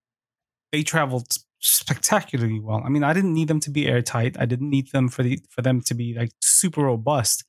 they 0.72 0.82
traveled 0.82 1.28
spectacularly 1.60 2.60
well. 2.60 2.82
I 2.84 2.88
mean, 2.88 3.04
I 3.04 3.12
didn't 3.12 3.34
need 3.34 3.48
them 3.48 3.60
to 3.60 3.70
be 3.70 3.86
airtight. 3.86 4.36
I 4.38 4.46
didn't 4.46 4.70
need 4.70 4.90
them 4.92 5.08
for 5.08 5.22
the 5.22 5.38
for 5.50 5.62
them 5.62 5.80
to 5.82 5.94
be 5.94 6.14
like 6.14 6.32
super 6.40 6.82
robust, 6.82 7.44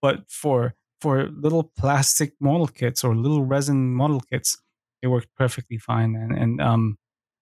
but 0.00 0.30
for 0.30 0.74
for 1.00 1.28
little 1.28 1.72
plastic 1.78 2.32
model 2.40 2.66
kits 2.66 3.04
or 3.04 3.14
little 3.14 3.44
resin 3.44 3.94
model 3.94 4.20
kits, 4.20 4.56
they 5.02 5.08
worked 5.08 5.28
perfectly 5.36 5.78
fine. 5.78 6.16
And 6.16 6.36
and 6.36 6.60
um, 6.60 6.98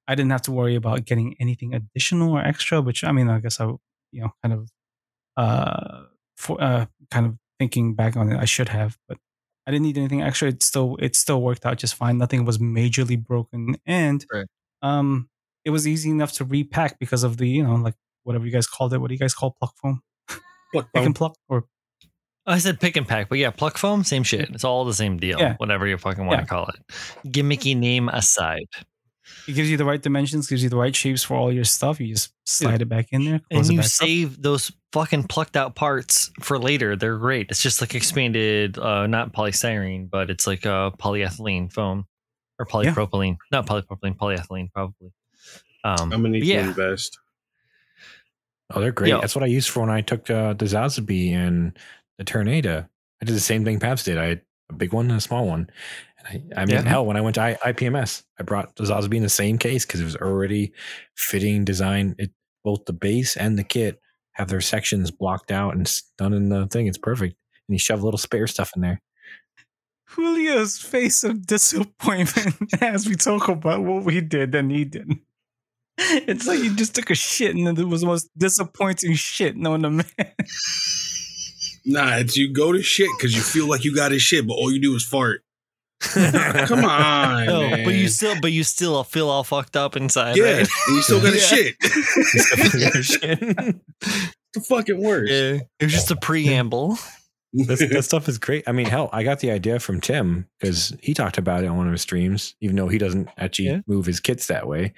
I 0.09 0.15
didn't 0.15 0.31
have 0.33 0.43
to 0.43 0.53
worry 0.53 0.75
about 0.75 1.05
getting 1.05 1.37
anything 1.41 1.75
additional 1.75 2.33
or 2.33 2.41
extra, 2.41 2.81
which 2.81 3.05
I 3.05 3.13
mean, 3.13 3.29
I 3.29 3.41
guess 3.41 3.61
I, 3.61 3.73
you 4.13 4.23
know, 4.23 4.31
kind 4.43 4.55
of, 4.55 4.71
uh, 5.37 6.03
for, 6.37 6.61
uh, 6.63 6.87
kind 7.11 7.27
of 7.27 7.37
thinking 7.59 7.95
back 7.95 8.17
on 8.17 8.31
it, 8.33 8.39
I 8.39 8.45
should 8.45 8.69
have, 8.69 8.97
but 9.09 9.19
I 9.67 9.71
didn't 9.73 9.85
need 9.87 9.99
anything 9.99 10.23
extra. 10.23 10.49
It 10.49 10.63
still, 10.63 10.97
it 11.01 11.17
still 11.17 11.41
worked 11.43 11.67
out 11.67 11.79
just 11.79 11.95
fine. 11.95 12.19
Nothing 12.19 12.45
was 12.45 12.59
majorly 12.59 13.23
broken. 13.23 13.77
And, 13.87 14.25
Right. 14.33 14.47
um, 14.83 15.29
it 15.65 15.71
was 15.71 15.87
easy 15.89 16.11
enough 16.11 16.33
to 16.35 16.45
repack 16.45 16.99
because 17.01 17.25
of 17.25 17.39
the, 17.39 17.49
you 17.49 17.65
know, 17.65 17.75
like 17.75 17.95
whatever 18.23 18.47
you 18.47 18.53
guys 18.53 18.67
called 18.69 18.93
it. 18.95 18.99
What 18.99 19.09
do 19.09 19.15
you 19.15 19.19
guys 19.19 19.35
call 19.35 19.51
pluck 19.59 19.75
foam? 19.83 20.01
Pluck 20.29 20.39
Pick 20.93 21.01
foam. 21.01 21.07
and 21.07 21.15
pluck 21.17 21.35
or 21.49 21.65
I 22.49 22.59
said 22.59 22.79
pick 22.79 22.97
and 22.97 23.09
pack, 23.09 23.29
but 23.29 23.39
yeah, 23.39 23.51
pluck 23.51 23.77
foam, 23.77 24.05
same 24.05 24.23
shit. 24.23 24.49
It's 24.51 24.63
all 24.63 24.85
the 24.85 24.95
same 24.95 25.17
deal, 25.17 25.37
Yeah. 25.41 25.57
whatever 25.57 25.85
you 25.89 25.99
fucking 25.99 26.25
want 26.25 26.39
Yeah. 26.39 26.43
to 26.43 26.47
call 26.47 26.69
it. 26.69 26.77
Gimmicky 27.27 27.77
name 27.77 28.09
aside. 28.09 28.69
It 29.49 29.53
gives 29.53 29.71
you 29.71 29.77
the 29.77 29.85
right 29.85 30.01
dimensions, 30.01 30.47
gives 30.49 30.63
you 30.63 30.69
the 30.69 30.77
right 30.77 30.95
shapes 30.95 31.23
for 31.23 31.35
all 31.35 31.53
your 31.53 31.65
stuff. 31.65 32.01
You 32.01 32.15
just 32.15 32.33
slide 32.47 32.83
it 32.83 32.89
back 32.89 33.09
in 33.13 33.25
there, 33.25 33.41
close 33.51 33.51
and 33.51 33.67
it 33.67 33.73
you 33.73 33.79
back 33.79 33.85
up. 33.87 33.91
save 33.91 34.43
those 34.43 34.73
fucking 34.93 35.25
plucked 35.25 35.57
out 35.57 35.75
parts 35.75 36.31
for 36.41 36.59
later. 36.59 36.97
They're 36.97 37.17
great. 37.19 37.49
It's 37.51 37.63
just 37.63 37.81
like 37.81 37.95
expanded, 37.95 38.79
uh, 38.79 39.07
not 39.07 39.33
polystyrene, 39.33 40.09
but 40.11 40.31
it's 40.31 40.47
like 40.47 40.65
uh, 40.67 40.91
polyethylene 40.93 41.73
foam 41.73 42.07
or 42.59 42.67
Yeah. 42.67 42.93
polypropylene. 42.95 43.37
Not 43.53 43.67
polypropylene, 43.67 44.17
polyethylene 44.17 44.73
probably. 44.73 45.13
Um, 45.85 46.13
I'm 46.13 46.23
gonna 46.23 46.31
need 46.31 46.45
Yeah. 46.45 46.63
to 46.63 46.69
invest. 46.69 47.19
Oh, 48.71 48.81
they're 48.81 48.93
great. 48.93 49.11
Yo. 49.11 49.21
That's 49.21 49.35
what 49.37 49.45
I 49.45 49.49
used 49.49 49.69
for 49.69 49.81
when 49.81 49.91
I 49.91 50.01
took 50.01 50.29
uh, 50.29 50.55
the 50.55 50.65
Sazabi 50.65 51.33
and 51.33 51.79
the 52.19 52.25
Tornado. 52.25 52.87
I 53.23 53.25
did 53.25 53.35
the 53.37 53.41
same 53.41 53.65
thing 53.65 53.79
Pabs 53.79 54.03
did. 54.05 54.19
I 54.19 54.27
had 54.27 54.41
a 54.71 54.75
big 54.75 54.93
one 54.93 55.09
and 55.11 55.19
a 55.19 55.21
small 55.21 55.47
one. 55.47 55.71
And 56.29 56.53
I, 56.57 56.63
I 56.63 56.65
mean, 56.67 56.77
Yeah. 56.77 56.89
hell, 56.89 57.07
when 57.07 57.17
I 57.17 57.21
went 57.21 57.35
to 57.37 57.43
I, 57.43 57.55
IPMS, 57.73 58.23
I 58.39 58.43
brought 58.43 58.75
the 58.77 58.85
Sazabi 58.85 59.15
in 59.15 59.23
the 59.23 59.29
same 59.29 59.59
case 59.59 59.85
because 59.87 60.01
it 60.01 60.05
was 60.05 60.17
already 60.17 60.73
fitting 61.17 61.65
design. 61.65 62.15
It 62.19 62.31
both 62.65 62.85
the 62.87 62.93
base 62.93 63.37
and 63.37 63.59
the 63.59 63.65
kit 63.65 64.01
have 64.33 64.49
their 64.49 64.61
sections 64.61 65.11
blocked 65.11 65.51
out 65.51 65.75
and 65.75 65.91
done 66.19 66.33
in 66.35 66.49
the 66.49 66.67
thing. 66.67 66.87
It's 66.89 66.99
perfect. 66.99 67.37
And 67.69 67.75
you 67.75 67.79
shove 67.79 68.01
a 68.01 68.05
little 68.05 68.19
spare 68.19 68.47
stuff 68.47 68.73
in 68.75 68.83
there. 68.83 69.01
Julio's 70.15 70.79
face 70.79 71.25
of 71.25 71.47
disappointment 71.47 72.57
as 72.81 73.09
we 73.09 73.15
talk 73.17 73.49
about 73.49 73.83
what 73.83 74.05
we 74.05 74.21
did 74.21 74.55
and 74.55 74.71
he 74.71 74.85
didn't. 74.85 75.21
It's 75.99 76.47
like 76.47 76.59
he 76.61 76.75
just 76.75 76.95
took 76.95 77.11
a 77.11 77.15
shit 77.15 77.55
and 77.57 77.79
it 77.79 77.85
was 77.85 78.03
the 78.03 78.07
most 78.07 78.29
disappointing 78.37 79.15
shit 79.15 79.57
known 79.57 79.83
to 79.83 79.91
man. 79.91 80.05
Nah, 81.89 82.17
it's 82.17 82.37
you 82.37 82.53
go 82.53 82.73
to 82.73 82.83
shit 82.83 83.09
because 83.17 83.33
you 83.37 83.41
feel 83.43 83.69
like 83.69 83.85
you 83.85 83.95
got 83.95 84.11
his 84.11 84.21
shit, 84.21 84.45
but 84.45 84.55
all 84.55 84.73
you 84.73 84.81
do 84.81 84.97
is 84.97 85.05
fart. 85.05 85.43
Come 86.01 86.85
on, 86.85 87.47
no, 87.47 87.61
man. 87.71 87.85
but 87.85 87.95
you 87.95 88.09
still, 88.09 88.35
but 88.41 88.53
you 88.53 88.65
still 88.65 89.03
feel 89.05 89.29
all 89.29 89.45
fucked 89.45 89.77
up 89.77 89.97
inside. 89.97 90.37
yeah, 90.37 90.59
right? 90.59 90.69
you 90.89 91.03
still 91.03 91.21
got 91.23 91.35
a 91.35 91.39
shit. 91.39 91.75
that, 91.81 93.81
the 94.55 94.61
fucking 94.61 95.03
worst. 95.03 95.33
Yeah, 95.33 95.59
it 95.81 95.85
was 95.85 95.93
just 95.93 96.11
a 96.11 96.17
preamble. 96.17 96.99
that 97.53 98.05
stuff 98.05 98.29
is 98.29 98.37
great. 98.39 98.65
I 98.67 98.73
mean, 98.73 98.87
hell, 98.87 99.09
I 99.13 99.23
got 99.23 99.41
the 99.41 99.51
idea 99.51 99.81
from 99.81 100.01
Tim 100.03 100.47
because 100.61 100.95
he 101.01 101.15
talked 101.15 101.39
about 101.39 101.65
it 101.65 101.69
on 101.69 101.79
one 101.79 101.87
of 101.87 101.93
his 101.93 102.03
streams, 102.03 102.55
even 102.61 102.77
though 102.77 102.89
he 102.89 102.99
doesn't 102.99 103.29
actually 103.39 103.69
Yeah. 103.69 103.81
move 103.87 104.05
his 104.05 104.21
kits 104.21 104.49
that 104.49 104.69
way. 104.69 104.85
At 104.85 104.93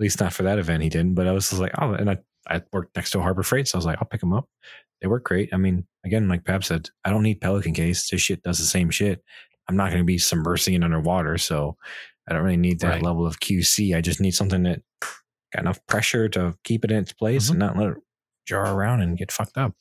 least 0.00 0.20
not 0.20 0.34
for 0.34 0.42
that 0.42 0.58
event, 0.58 0.82
he 0.82 0.90
didn't. 0.90 1.14
But 1.14 1.26
I 1.26 1.32
was 1.32 1.48
just 1.48 1.60
like, 1.62 1.72
oh, 1.80 1.92
and 1.92 2.10
I, 2.10 2.18
I 2.46 2.60
worked 2.72 2.94
next 2.96 3.12
to 3.12 3.22
Harbor 3.22 3.42
Freight, 3.42 3.68
so 3.68 3.76
I 3.76 3.78
was 3.78 3.86
like, 3.86 3.96
I'll 3.98 4.08
pick 4.08 4.20
them 4.20 4.34
up. 4.34 4.46
They 5.00 5.08
work 5.08 5.24
great. 5.24 5.48
I 5.52 5.56
mean, 5.56 5.86
again, 6.04 6.28
like 6.28 6.44
Pab 6.44 6.64
said, 6.64 6.90
I 7.04 7.10
don't 7.10 7.22
need 7.22 7.40
Pelican 7.40 7.72
case. 7.72 8.08
This 8.10 8.20
shit 8.20 8.42
does 8.42 8.58
the 8.58 8.66
same 8.66 8.90
shit. 8.90 9.22
I'm 9.72 9.76
not 9.78 9.88
going 9.90 10.02
to 10.02 10.04
be 10.04 10.18
submersing 10.18 10.76
it 10.76 10.84
underwater, 10.84 11.38
so 11.38 11.76
I 12.28 12.34
don't 12.34 12.42
really 12.44 12.56
need 12.58 12.80
that 12.80 12.88
Right. 12.88 13.02
level 13.02 13.26
of 13.26 13.40
QC. 13.40 13.96
I 13.96 14.02
just 14.02 14.20
need 14.20 14.32
something 14.34 14.62
that 14.64 14.82
got 15.54 15.62
enough 15.62 15.80
pressure 15.86 16.28
to 16.30 16.54
keep 16.62 16.84
it 16.84 16.90
in 16.90 16.98
its 16.98 17.12
place 17.14 17.48
and 17.48 17.58
not 17.58 17.76
let 17.78 17.88
it 17.88 17.96
jar 18.46 18.74
around 18.74 19.00
and 19.00 19.16
get 19.16 19.32
fucked 19.32 19.56
up. 19.56 19.74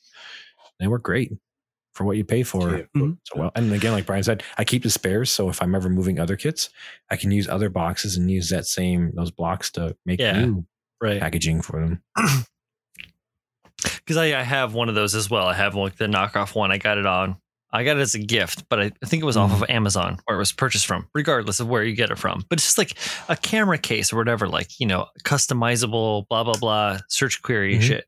They 0.79 0.87
work 0.87 1.03
great 1.03 1.33
for 1.93 2.05
what 2.05 2.15
you 2.15 2.23
pay 2.23 2.43
for. 2.43 2.77
Yeah. 2.77 2.83
Mhm. 2.95 3.17
So 3.25 3.39
well, 3.39 3.51
and 3.53 3.71
again, 3.73 3.91
like 3.91 4.05
Brian 4.05 4.23
said, 4.23 4.43
I 4.57 4.63
keep 4.63 4.83
the 4.83 4.89
spares. 4.89 5.29
So 5.29 5.49
if 5.49 5.61
I'm 5.61 5.75
ever 5.75 5.89
moving 5.89 6.19
other 6.19 6.37
kits, 6.37 6.69
I 7.09 7.17
can 7.17 7.31
use 7.31 7.49
other 7.49 7.69
boxes 7.69 8.15
and 8.15 8.31
use 8.31 8.49
that 8.49 8.65
same 8.65 9.11
those 9.13 9.29
blocks 9.31 9.69
to 9.71 9.97
make 10.05 10.21
Yeah. 10.21 10.39
new 10.45 10.65
Right. 11.01 11.19
packaging 11.19 11.61
for 11.63 11.81
them. 11.81 12.03
because 13.97 14.17
I, 14.17 14.39
I 14.39 14.43
have 14.43 14.73
one 14.73 14.89
of 14.89 14.95
those 14.95 15.15
as 15.15 15.29
well. 15.29 15.45
I 15.47 15.53
have 15.53 15.75
like 15.75 15.97
the 15.97 16.05
knockoff 16.07 16.55
one. 16.55 16.71
I 16.71 16.77
got 16.77 16.97
it 16.97 17.05
on. 17.05 17.37
I 17.73 17.83
got 17.85 17.97
it 17.97 18.01
as 18.01 18.15
a 18.15 18.19
gift, 18.19 18.65
but 18.69 18.79
I, 18.79 18.91
think 19.05 19.23
it 19.23 19.25
was 19.25 19.37
off 19.37 19.53
of 19.53 19.69
Amazon 19.69 20.17
where 20.25 20.35
it 20.35 20.39
was 20.39 20.51
purchased 20.51 20.85
from, 20.85 21.07
regardless 21.15 21.59
of 21.61 21.67
where 21.69 21.83
you 21.83 21.95
get 21.95 22.09
it 22.11 22.17
from. 22.17 22.43
But 22.49 22.59
it's 22.59 22.65
just 22.65 22.77
like 22.77 22.97
a 23.29 23.35
camera 23.37 23.77
case 23.77 24.11
or 24.11 24.17
whatever, 24.17 24.47
like 24.47 24.67
you 24.79 24.85
know, 24.87 25.07
customizable, 25.23 26.25
blah 26.29 26.43
blah 26.43 26.57
blah, 26.59 26.99
search 27.09 27.41
query 27.41 27.77
Mhm. 27.77 27.81
shit. 27.81 28.05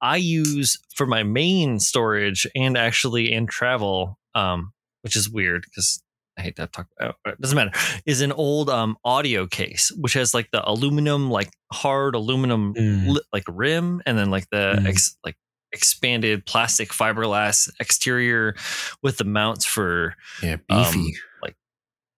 I 0.00 0.16
use 0.16 0.78
for 0.94 1.06
my 1.06 1.22
main 1.22 1.80
storage 1.80 2.46
and 2.54 2.76
actually 2.76 3.32
in 3.32 3.46
travel, 3.46 4.18
um, 4.34 4.72
which 5.02 5.16
is 5.16 5.30
weird 5.30 5.62
because 5.64 6.02
I 6.38 6.42
hate 6.42 6.56
to 6.56 6.66
talk 6.66 6.88
about 7.00 7.16
it 7.26 7.40
doesn't 7.40 7.56
matter, 7.56 7.70
is 8.06 8.20
an 8.20 8.32
old 8.32 8.68
um 8.70 8.96
audio 9.04 9.46
case, 9.46 9.90
which 9.96 10.12
has 10.14 10.34
like 10.34 10.48
the 10.52 10.68
aluminum, 10.68 11.30
like 11.30 11.50
hard 11.72 12.14
aluminum 12.14 12.74
Mm. 12.74 13.06
li- 13.08 13.22
like 13.32 13.44
rim 13.48 14.02
and 14.06 14.18
then 14.18 14.30
like 14.30 14.46
the 14.50 14.76
Mm. 14.80 14.86
ex, 14.88 15.16
like 15.24 15.36
expanded 15.74 16.46
plastic 16.46 16.90
fiberglass 16.90 17.68
exterior 17.80 18.54
with 19.02 19.18
the 19.18 19.24
mounts 19.24 19.66
for 19.66 20.14
Yeah, 20.42 20.56
Um, 20.70 20.84
beefy. 20.94 21.16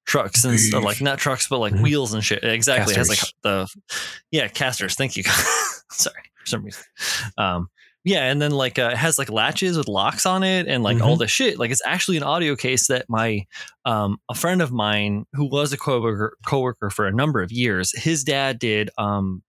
trucks 0.07 0.45
and 0.45 0.61
stuff 0.61 0.85
like 0.85 1.01
not 1.01 1.19
trucks 1.19 1.49
but 1.49 1.59
like 1.59 1.73
Mhm. 1.75 1.83
wheels 1.83 2.15
and 2.15 2.23
shit. 2.25 2.45
Exactly 2.45 2.95
it 2.95 2.97
has 2.97 3.09
like 3.09 3.19
the 3.43 3.67
yeah 4.31 4.47
casters 4.47 4.95
thank 4.95 5.17
you. 5.17 5.25
Sorry 5.91 6.23
for 6.37 6.47
some 6.47 6.63
reason. 6.65 6.85
Um 7.37 7.69
yeah 8.05 8.31
and 8.31 8.41
then 8.41 8.53
like 8.53 8.79
uh, 8.79 8.91
it 8.93 8.97
has 8.97 9.19
like 9.19 9.31
latches 9.33 9.77
with 9.77 9.89
locks 9.89 10.25
on 10.25 10.45
it 10.45 10.69
and 10.69 10.85
like 10.85 11.01
all 11.03 11.17
the 11.17 11.27
shit. 11.27 11.59
Like 11.59 11.73
it's 11.73 11.83
actually 11.85 12.17
an 12.19 12.23
audio 12.23 12.55
case 12.55 12.87
that 12.87 13.07
my 13.09 13.45
um 13.85 14.19
a 14.31 14.35
friend 14.37 14.63
of 14.63 14.71
mine 14.71 15.25
who 15.33 15.47
was 15.51 15.73
a 15.73 15.77
coworker 15.77 16.37
coworker 16.47 16.89
for 16.89 17.09
a 17.09 17.13
number 17.13 17.43
of 17.43 17.51
years 17.51 17.91
his 18.01 18.23
dad 18.23 18.61
did 18.61 18.91
um 18.99 19.43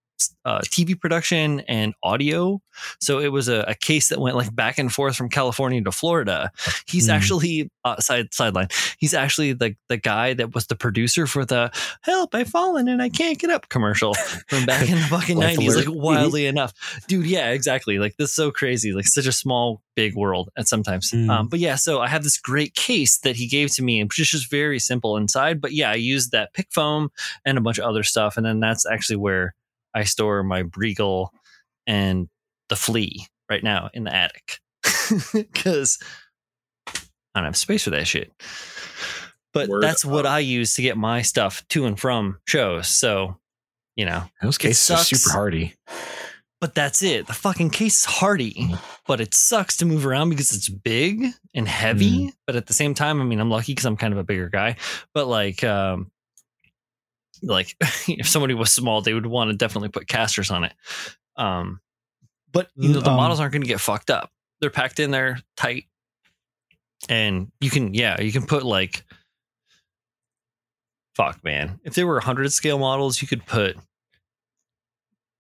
uh, 0.46 0.60
TV 0.62 1.00
production 1.00 1.62
and 1.62 1.94
audio. 2.04 2.62
So 3.00 3.20
it 3.20 3.30
was 3.32 3.48
a, 3.48 3.62
a 3.68 3.76
case 3.76 4.10
that 4.10 4.20
went 4.20 4.36
like 4.36 4.54
back 4.56 4.78
and 4.78 4.92
forth 4.92 5.16
from 5.16 5.30
California 5.30 5.82
to 5.84 5.92
Florida. 5.92 6.52
He's 6.88 7.06
Hmm. 7.08 7.12
actually 7.12 7.72
uh, 7.84 7.98
side 8.00 8.34
sideline. 8.34 8.68
He's 9.00 9.14
actually 9.14 9.54
the 9.54 9.76
the 9.90 9.98
guy 9.98 10.34
that 10.34 10.54
was 10.54 10.68
the 10.68 10.76
producer 10.76 11.26
for 11.28 11.46
the 11.46 11.72
"Help! 12.02 12.36
I've 12.36 12.50
fallen 12.50 12.88
and 12.88 13.02
I 13.02 13.10
can't 13.10 13.38
get 13.40 13.50
up" 13.50 13.70
commercial 13.70 14.14
from 14.48 14.66
back 14.66 14.90
in 14.90 14.96
the 14.96 15.02
fucking 15.10 15.40
nineties. 15.40 15.76
Like 15.76 15.86
wildly 15.90 16.46
enough, 16.46 16.74
dude. 17.08 17.26
Yeah, 17.26 17.52
exactly. 17.52 17.98
Like 18.00 18.16
this 18.18 18.30
is 18.30 18.36
so 18.36 18.52
crazy. 18.52 18.94
Like 18.94 19.06
such 19.08 19.26
a 19.26 19.32
small 19.32 19.82
big 19.96 20.16
world 20.16 20.50
at 20.58 20.68
sometimes. 20.68 21.12
Hmm. 21.12 21.30
Um, 21.30 21.48
but 21.48 21.60
yeah, 21.60 21.76
so 21.76 22.00
I 22.02 22.08
have 22.08 22.24
this 22.24 22.38
great 22.38 22.76
case 22.76 23.18
that 23.20 23.36
he 23.36 23.48
gave 23.48 23.74
to 23.76 23.84
me, 23.84 24.04
which 24.04 24.20
is 24.20 24.30
just 24.30 24.50
very 24.52 24.80
simple 24.80 25.18
inside. 25.18 25.60
But 25.62 25.72
yeah, 25.74 25.90
I 25.92 25.96
used 25.96 26.32
that 26.32 26.54
pick 26.54 26.68
foam 26.72 27.10
and 27.46 27.58
a 27.58 27.62
bunch 27.62 27.80
of 27.80 27.86
other 27.86 28.04
stuff, 28.04 28.38
and 28.38 28.46
then 28.46 28.60
that's 28.60 28.86
actually 28.86 29.16
where 29.16 29.56
I 29.94 30.04
store 30.04 30.44
my 30.44 30.64
Briegel 30.64 31.30
and 31.86 32.28
the 32.70 32.76
flea 32.76 33.28
right 33.50 33.64
now 33.64 33.90
in 33.94 34.04
the 34.04 34.14
attic 34.14 34.60
because 35.34 36.00
I 36.88 37.00
don't 37.36 37.46
have 37.46 37.58
space 37.58 37.84
for 37.84 37.92
that 37.92 38.08
shit. 38.08 38.32
But 39.54 39.70
Word 39.70 39.84
that's 39.84 40.04
what. 40.06 40.26
I 40.26 40.40
use 40.40 40.76
to 40.76 40.82
get 40.82 40.98
my 40.98 41.22
stuff 41.22 41.64
to 41.70 41.86
and 41.86 42.00
from 42.00 42.40
shows. 42.46 42.88
So, 42.88 43.38
you 43.96 44.06
know, 44.06 44.24
Those 44.42 44.58
cases 44.58 44.92
are 44.92 44.98
super 44.98 45.32
hardy. 45.32 45.74
but 46.60 46.76
that's 46.76 47.02
it. 47.02 47.28
The 47.28 47.34
fucking 47.34 47.70
case 47.72 48.00
is 48.00 48.06
hardy, 48.06 48.76
but 49.08 49.22
it 49.22 49.34
sucks 49.34 49.78
to 49.78 49.86
move 49.86 50.06
around 50.06 50.30
because 50.30 50.52
it's 50.54 50.70
big 50.70 51.28
and 51.56 51.68
heavy. 51.68 52.34
But 52.46 52.56
at 52.56 52.68
the 52.68 52.74
same 52.74 52.94
time, 52.94 53.22
I 53.22 53.24
mean, 53.24 53.40
I'm 53.40 53.50
lucky 53.50 53.72
because 53.74 53.86
I'm 53.86 53.98
kind 53.98 54.14
of 54.14 54.20
a 54.20 54.24
bigger 54.24 54.50
guy. 54.50 54.76
But 55.14 55.28
like, 55.28 55.64
um, 55.64 56.12
like 57.44 57.76
if 58.08 58.28
somebody 58.28 58.54
was 58.54 58.72
small, 58.72 59.02
they 59.02 59.14
would 59.14 59.26
want 59.26 59.52
to 59.52 59.58
definitely 59.58 59.90
put 59.90 60.08
casters 60.08 60.52
on 60.52 60.64
it. 60.64 60.74
Um, 61.36 61.80
but 62.52 62.70
you 62.76 62.90
know, 62.90 63.02
the 63.02 63.12
Um, 63.12 63.18
models 63.18 63.40
aren't 63.40 63.54
going 63.54 63.62
to 63.62 63.68
get 63.68 63.80
fucked 63.80 64.10
up. 64.10 64.32
They're 64.62 64.70
packed 64.70 65.00
in 65.00 65.12
there 65.12 65.40
tight, 65.56 65.86
and 67.10 67.52
you 67.62 67.70
can, 67.70 67.94
yeah, 67.94 68.20
you 68.20 68.32
can 68.32 68.46
put 68.46 68.64
like, 68.64 69.04
fuck, 71.16 71.44
man. 71.44 71.80
If 71.84 71.94
there 71.94 72.08
were 72.08 72.16
100 72.16 72.52
scale 72.52 72.80
models, 72.80 73.22
you 73.22 73.28
could 73.28 73.46
put 73.46 73.78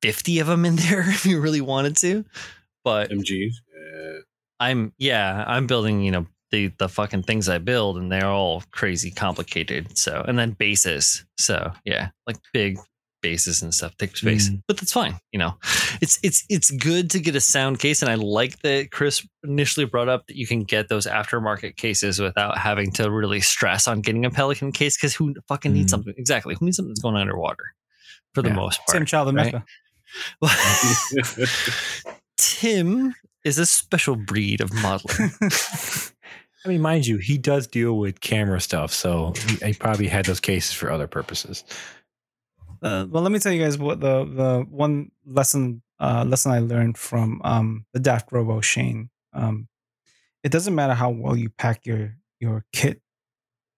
50 0.01 0.39
of 0.39 0.47
them 0.47 0.65
in 0.65 0.75
there 0.75 1.01
if 1.09 1.25
you 1.25 1.39
really 1.39 1.61
wanted 1.61 1.97
to. 1.97 2.25
But 2.83 3.09
MGs. 3.09 3.53
Yeah. 3.75 4.19
I'm 4.59 4.93
yeah, 4.97 5.43
I'm 5.47 5.67
building, 5.67 6.01
you 6.01 6.11
know, 6.11 6.25
the 6.51 6.71
the 6.79 6.87
fucking 6.89 7.23
things 7.23 7.49
I 7.49 7.57
build 7.57 7.97
and 7.97 8.11
they're 8.11 8.25
all 8.27 8.63
crazy 8.71 9.11
complicated. 9.11 9.97
So 9.97 10.23
and 10.27 10.37
then 10.39 10.51
bases. 10.51 11.25
So 11.37 11.71
yeah, 11.85 12.09
like 12.25 12.37
big 12.53 12.77
bases 13.23 13.61
and 13.63 13.73
stuff 13.73 13.97
take 13.97 14.15
space. 14.15 14.49
Mm. 14.49 14.61
But 14.67 14.77
that's 14.77 14.93
fine, 14.93 15.17
you 15.31 15.39
know. 15.39 15.55
It's 16.01 16.19
it's 16.23 16.45
it's 16.49 16.69
good 16.71 17.09
to 17.11 17.19
get 17.19 17.35
a 17.35 17.41
sound 17.41 17.79
case 17.79 18.01
and 18.01 18.11
I 18.11 18.15
like 18.15 18.59
that 18.59 18.91
Chris 18.91 19.27
initially 19.43 19.85
brought 19.85 20.07
up 20.07 20.27
that 20.27 20.35
you 20.37 20.45
can 20.47 20.63
get 20.63 20.87
those 20.87 21.07
aftermarket 21.07 21.75
cases 21.77 22.19
without 22.19 22.57
having 22.57 22.91
to 22.93 23.09
really 23.11 23.41
stress 23.41 23.87
on 23.87 24.01
getting 24.01 24.23
a 24.25 24.29
Pelican 24.29 24.71
case 24.71 24.95
cuz 24.97 25.15
who 25.15 25.33
fucking 25.47 25.73
needs 25.73 25.87
Mm. 25.87 25.89
something 25.95 26.13
exactly. 26.17 26.55
Who 26.59 26.65
needs 26.65 26.77
something 26.77 26.91
that's 26.91 27.01
going 27.01 27.15
underwater 27.17 27.73
for 28.33 28.41
the 28.43 28.49
Yeah. 28.49 28.55
most 28.55 28.79
Same 28.87 28.99
part. 28.99 29.07
child 29.07 29.27
of 29.29 29.35
right? 29.35 29.53
Mecca. 29.53 29.65
Tim 32.37 33.13
is 33.43 33.57
a 33.57 33.65
special 33.65 34.15
breed 34.15 34.61
of 34.61 34.69
modeler. 34.71 36.11
I 36.67 36.69
mean, 36.71 36.81
mind 36.81 37.07
you, 37.07 37.17
he 37.17 37.37
does 37.37 37.65
deal 37.65 37.97
with 37.97 38.19
camera 38.19 38.59
stuff, 38.59 38.91
so 38.93 39.33
he, 39.47 39.67
he 39.67 39.73
probably 39.73 40.07
had 40.09 40.25
those 40.25 40.41
cases 40.41 40.73
for 40.73 40.91
other 40.91 41.07
purposes. 41.07 41.63
Uh, 42.81 43.05
well, 43.09 43.23
let 43.23 43.31
me 43.31 43.39
tell 43.39 43.53
you 43.53 43.63
guys 43.63 43.77
what 43.77 44.01
the 44.01 44.25
the 44.25 44.65
one 44.69 45.09
lesson 45.25 45.81
uh, 46.01 46.25
lesson 46.27 46.51
I 46.51 46.59
learned 46.59 46.97
from 46.97 47.41
um, 47.45 47.85
the 47.93 48.01
Daft 48.01 48.33
Robo 48.33 48.59
Shane. 48.59 49.09
Um, 49.31 49.69
it 50.43 50.51
doesn't 50.51 50.75
matter 50.75 50.93
how 50.93 51.09
well 51.09 51.37
you 51.37 51.49
pack 51.51 51.85
your 51.85 52.17
your 52.41 52.65
kit, 52.73 53.01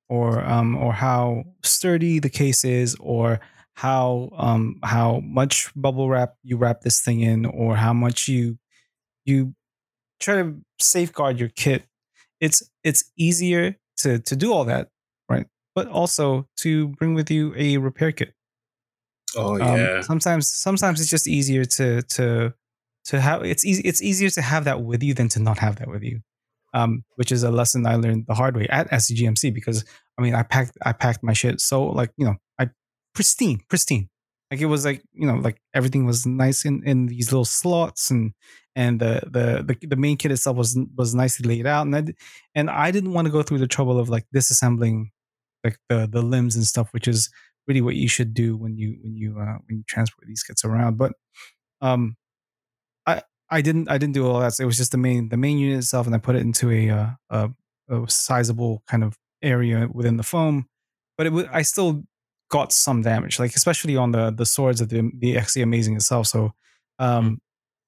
or 0.09 0.43
um, 0.43 0.75
or 0.75 0.91
how 0.91 1.43
sturdy 1.61 2.17
the 2.17 2.29
case 2.29 2.65
is, 2.65 2.95
or 2.99 3.39
how 3.75 4.29
um 4.35 4.79
how 4.83 5.19
much 5.23 5.71
bubble 5.75 6.09
wrap 6.09 6.33
you 6.43 6.57
wrap 6.57 6.81
this 6.81 7.01
thing 7.01 7.21
in 7.21 7.45
or 7.45 7.75
how 7.77 7.93
much 7.93 8.27
you 8.27 8.57
you 9.25 9.53
try 10.19 10.35
to 10.35 10.59
safeguard 10.79 11.39
your 11.39 11.47
kit 11.49 11.85
it's 12.39 12.63
it's 12.83 13.11
easier 13.17 13.75
to 13.97 14.19
to 14.19 14.35
do 14.35 14.53
all 14.53 14.65
that 14.65 14.89
right 15.29 15.47
but 15.75 15.87
also 15.87 16.47
to 16.57 16.89
bring 16.89 17.13
with 17.13 17.29
you 17.29 17.53
a 17.57 17.77
repair 17.77 18.11
kit 18.11 18.33
Oh 19.35 19.61
um, 19.61 19.79
yeah. 19.79 20.01
sometimes 20.01 20.49
sometimes 20.49 20.99
it's 20.99 21.09
just 21.09 21.27
easier 21.27 21.63
to 21.65 22.01
to 22.01 22.53
to 23.05 23.21
have 23.21 23.43
it's 23.43 23.63
easy 23.63 23.83
it's 23.83 24.01
easier 24.01 24.29
to 24.31 24.41
have 24.41 24.65
that 24.65 24.81
with 24.81 25.03
you 25.03 25.13
than 25.13 25.29
to 25.29 25.39
not 25.39 25.59
have 25.59 25.77
that 25.77 25.87
with 25.87 26.03
you 26.03 26.21
um 26.73 27.03
which 27.15 27.31
is 27.31 27.43
a 27.43 27.51
lesson 27.51 27.85
i 27.85 27.95
learned 27.95 28.25
the 28.27 28.33
hard 28.33 28.55
way 28.55 28.67
at 28.69 28.89
scgmc 28.91 29.53
because 29.53 29.85
i 30.17 30.21
mean 30.21 30.33
i 30.33 30.43
packed 30.43 30.77
i 30.83 30.91
packed 30.91 31.23
my 31.23 31.33
shit 31.33 31.61
so 31.61 31.83
like 31.83 32.11
you 32.17 32.25
know 32.25 32.35
i 32.59 32.67
pristine 33.13 33.59
pristine 33.69 34.09
like 34.51 34.61
it 34.61 34.65
was 34.65 34.85
like 34.85 35.03
you 35.13 35.27
know 35.27 35.35
like 35.35 35.61
everything 35.73 36.05
was 36.05 36.25
nice 36.25 36.65
in 36.65 36.81
in 36.85 37.07
these 37.07 37.31
little 37.31 37.45
slots 37.45 38.09
and 38.09 38.33
and 38.79 38.99
the 39.03 39.13
the 39.35 39.45
the, 39.67 39.87
the 39.87 39.95
main 40.05 40.17
kit 40.17 40.31
itself 40.31 40.55
was 40.57 40.77
was 40.95 41.13
nicely 41.13 41.47
laid 41.47 41.67
out 41.67 41.85
and 41.85 41.95
I, 41.95 42.03
and 42.55 42.69
I 42.69 42.91
didn't 42.91 43.13
want 43.13 43.25
to 43.27 43.31
go 43.31 43.43
through 43.43 43.59
the 43.59 43.73
trouble 43.75 43.99
of 43.99 44.09
like 44.09 44.25
disassembling 44.35 44.97
like 45.63 45.77
the 45.89 46.07
the 46.15 46.21
limbs 46.21 46.55
and 46.55 46.65
stuff 46.65 46.87
which 46.93 47.07
is 47.07 47.29
really 47.69 47.81
what 47.81 47.95
you 47.95 48.09
should 48.09 48.33
do 48.33 48.57
when 48.57 48.75
you 48.77 48.97
when 49.01 49.15
you 49.15 49.39
uh, 49.39 49.57
when 49.67 49.77
you 49.77 49.83
transport 49.87 50.27
these 50.27 50.43
kits 50.43 50.65
around. 50.65 50.97
But 50.97 51.13
um, 51.81 52.17
I 53.05 53.21
I 53.49 53.61
didn't 53.61 53.89
I 53.89 53.97
didn't 53.97 54.15
do 54.15 54.27
all 54.27 54.39
that. 54.41 54.55
So 54.55 54.63
it 54.63 54.65
was 54.65 54.77
just 54.77 54.91
the 54.91 54.97
main 54.97 55.29
the 55.29 55.37
main 55.37 55.57
unit 55.59 55.77
itself, 55.77 56.07
and 56.07 56.15
I 56.15 56.17
put 56.17 56.35
it 56.35 56.41
into 56.41 56.71
a 56.71 56.89
uh, 56.89 57.09
a, 57.29 57.49
a 57.89 58.09
sizable 58.09 58.83
kind 58.87 59.03
of 59.03 59.17
area 59.41 59.87
within 59.91 60.17
the 60.17 60.23
foam. 60.23 60.67
But 61.17 61.27
it 61.27 61.33
wa- 61.33 61.49
I 61.53 61.61
still 61.61 62.03
got 62.49 62.73
some 62.73 63.03
damage, 63.03 63.39
like 63.39 63.55
especially 63.55 63.95
on 63.95 64.11
the 64.11 64.31
the 64.31 64.45
swords 64.45 64.81
of 64.81 64.89
the 64.89 65.11
the 65.17 65.35
Exia 65.35 65.63
Amazing 65.63 65.95
itself. 65.95 66.27
So 66.27 66.53
um, 66.97 67.39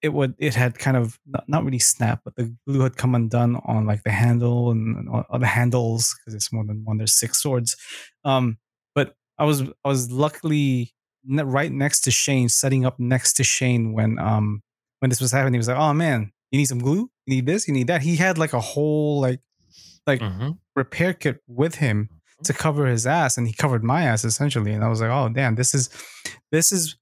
it 0.01 0.13
would 0.13 0.33
it 0.39 0.55
had 0.55 0.77
kind 0.79 0.97
of 0.97 1.19
not, 1.25 1.43
not 1.47 1.63
really 1.63 1.79
snapped, 1.79 2.23
but 2.25 2.35
the 2.35 2.55
glue 2.67 2.81
had 2.81 2.97
come 2.97 3.13
undone 3.15 3.57
on 3.65 3.85
like 3.85 4.03
the 4.03 4.11
handle 4.11 4.71
and, 4.71 5.07
and 5.07 5.41
the 5.43 5.47
handles 5.47 6.15
because 6.19 6.33
it's 6.33 6.51
more 6.51 6.65
than 6.65 6.83
one. 6.83 6.97
There's 6.97 7.13
six 7.13 7.41
swords. 7.41 7.75
Um, 8.23 8.57
but 8.95 9.15
I 9.37 9.45
was 9.45 9.61
I 9.61 9.87
was 9.89 10.11
luckily 10.11 10.93
right 11.27 11.71
next 11.71 12.01
to 12.01 12.11
Shane, 12.11 12.49
setting 12.49 12.85
up 12.85 12.99
next 12.99 13.33
to 13.33 13.43
Shane 13.43 13.93
when 13.93 14.17
um 14.19 14.61
when 14.99 15.09
this 15.09 15.21
was 15.21 15.31
happening. 15.31 15.53
He 15.53 15.59
was 15.59 15.67
like, 15.67 15.77
"Oh 15.77 15.93
man, 15.93 16.31
you 16.51 16.57
need 16.59 16.65
some 16.65 16.79
glue. 16.79 17.09
You 17.25 17.35
need 17.35 17.45
this. 17.45 17.67
You 17.67 17.73
need 17.73 17.87
that." 17.87 18.01
He 18.01 18.15
had 18.15 18.37
like 18.37 18.53
a 18.53 18.59
whole 18.59 19.21
like 19.21 19.39
like 20.07 20.19
Mhm. 20.19 20.57
repair 20.75 21.13
kit 21.13 21.41
with 21.47 21.75
him 21.75 22.09
to 22.43 22.53
cover 22.53 22.87
his 22.87 23.05
ass, 23.05 23.37
and 23.37 23.47
he 23.47 23.53
covered 23.53 23.83
my 23.83 24.01
ass 24.03 24.25
essentially. 24.25 24.71
And 24.73 24.83
I 24.83 24.87
was 24.89 24.99
like, 24.99 25.11
"Oh 25.11 25.29
damn, 25.29 25.55
this 25.55 25.75
is 25.75 25.89
this 26.51 26.71
is 26.71 26.97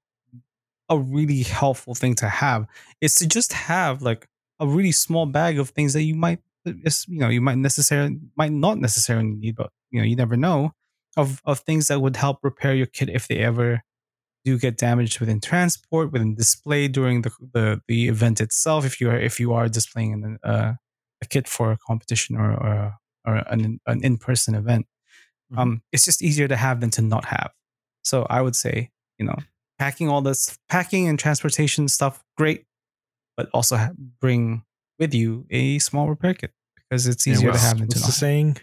a 0.90 0.98
really 1.00 1.44
helpful 1.44 1.96
thing 1.96 2.16
to 2.16 2.30
have. 2.30 2.68
Is 3.02 3.16
to 3.16 3.28
just 3.28 3.54
have 3.54 4.02
like 4.02 4.28
a 4.60 4.68
really 4.68 4.92
small 4.92 5.26
bag 5.26 5.60
of 5.60 5.70
things 5.70 5.94
that 5.94 6.04
you 6.04 6.16
might 6.16 6.40
it's, 6.66 7.08
you 7.08 7.20
know 7.20 7.30
you 7.30 7.42
might 7.42 7.58
necessarily 7.58 8.20
might 8.38 8.52
not 8.52 8.78
necessarily 8.80 9.30
need, 9.30 9.56
but 9.56 9.72
you 9.92 10.00
know 10.00 10.06
you 10.06 10.16
never 10.16 10.36
know 10.38 10.74
of 11.18 11.42
of 11.46 11.60
things 11.62 11.88
that 11.88 12.02
would 12.02 12.16
help 12.18 12.40
repair 12.44 12.74
your 12.76 12.86
kit 12.88 13.10
if 13.10 13.28
they 13.28 13.38
ever 13.38 13.82
do 14.46 14.58
get 14.60 14.78
damaged 14.78 15.20
within 15.20 15.40
transport, 15.42 16.12
within 16.12 16.36
display 16.36 16.88
during 16.88 17.22
the 17.24 17.32
the, 17.54 17.82
the 17.88 18.08
event 18.08 18.42
itself. 18.42 18.86
If 18.86 19.00
you 19.02 19.10
are 19.10 19.18
if 19.20 19.40
you 19.40 19.54
are 19.54 19.68
displaying 19.70 20.14
an, 20.14 20.38
uh, 20.44 20.74
a 21.22 21.26
kit 21.28 21.48
for 21.48 21.72
a 21.72 21.78
competition 21.78 22.36
or 22.38 22.52
or, 22.54 22.94
or 23.26 23.36
an 23.50 23.80
an 23.88 24.04
in 24.04 24.18
person 24.18 24.56
event, 24.56 24.86
Mhm. 25.52 25.58
um, 25.60 25.82
it's 25.92 26.06
just 26.06 26.22
easier 26.22 26.48
to 26.48 26.56
have 26.56 26.80
than 26.82 26.92
to 26.92 27.02
not 27.02 27.26
have. 27.26 27.52
So 28.04 28.26
I 28.30 28.42
would 28.42 28.56
say 28.56 28.92
you 29.18 29.26
know 29.26 29.38
packing 29.80 30.10
all 30.10 30.22
this 30.22 30.60
packing 30.70 31.08
and 31.08 31.18
transportation 31.18 31.88
stuff 31.88 32.24
great, 32.38 32.66
but 33.38 33.50
also 33.54 33.78
ha- 33.78 33.92
bring 34.20 34.64
with 35.00 35.14
you 35.14 35.46
a 35.50 35.80
small 35.80 36.08
repair 36.10 36.34
kit 36.34 36.52
because 36.76 37.08
it's 37.08 37.26
Yeah, 37.26 37.34
easier 37.34 37.52
to 37.54 37.58
have 37.58 37.78
than 37.80 37.88
to 37.88 37.94
what's 37.94 38.02
not. 38.02 38.06
the 38.08 38.12
saying? 38.12 38.58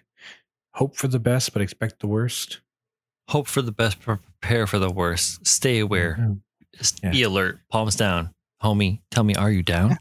Hope 0.74 0.94
for 0.96 1.08
the 1.08 1.18
best, 1.18 1.52
but 1.54 1.62
expect 1.62 2.00
the 2.00 2.06
worst. 2.06 2.60
Hope 3.30 3.48
for 3.48 3.62
the 3.62 3.72
best, 3.72 3.98
prepare 4.00 4.66
for 4.66 4.78
the 4.78 4.90
worst. 4.90 5.44
Stay 5.46 5.78
aware. 5.80 6.16
Mhm. 6.20 6.40
Yeah. 7.02 7.10
be 7.10 7.22
alert. 7.22 7.58
Palms 7.70 7.96
down. 7.96 8.30
Homie, 8.62 9.00
tell 9.10 9.24
me, 9.24 9.34
are 9.34 9.50
you 9.50 9.62
down? 9.62 9.98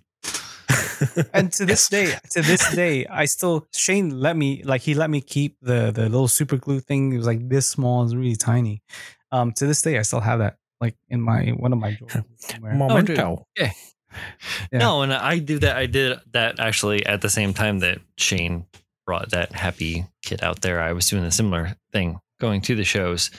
and 1.33 1.51
to 1.53 1.65
this 1.65 1.87
day, 1.89 2.13
to 2.31 2.41
this 2.41 2.73
day, 2.75 3.05
I 3.07 3.25
still 3.25 3.67
Shane 3.73 4.19
let 4.19 4.35
me 4.35 4.61
like 4.63 4.81
he 4.81 4.93
let 4.93 5.09
me 5.09 5.21
keep 5.21 5.57
the 5.61 5.91
the 5.91 6.03
little 6.03 6.27
super 6.27 6.57
glue 6.57 6.79
thing. 6.81 7.13
It 7.13 7.17
was 7.17 7.25
like 7.25 7.47
this 7.47 7.67
small, 7.67 8.03
it's 8.03 8.13
really 8.13 8.35
tiny. 8.35 8.81
Um, 9.31 9.51
to 9.53 9.65
this 9.65 9.81
day, 9.81 9.97
I 9.97 10.01
still 10.03 10.19
have 10.21 10.39
that 10.39 10.57
like 10.81 10.95
in 11.09 11.21
my 11.21 11.49
one 11.49 11.73
of 11.73 11.79
my 11.79 11.91
drawers 12.09 12.25
somewhere. 12.37 12.75
Memento. 12.75 13.45
Yeah. 13.57 13.71
No, 14.71 15.01
and 15.01 15.13
I 15.13 15.39
do 15.39 15.59
that. 15.59 15.75
I 15.75 15.87
did 15.87 16.19
that 16.31 16.59
actually 16.59 17.05
at 17.05 17.21
the 17.21 17.29
same 17.29 17.53
time 17.53 17.79
that 17.79 17.99
Shane 18.17 18.65
brought 19.05 19.31
that 19.31 19.51
happy 19.51 20.05
kid 20.21 20.43
out 20.43 20.61
there. 20.61 20.81
I 20.81 20.93
was 20.93 21.09
doing 21.09 21.23
a 21.25 21.31
similar 21.31 21.75
thing 21.91 22.19
going 22.39 22.61
to 22.61 22.75
the 22.75 22.83
shows. 22.83 23.29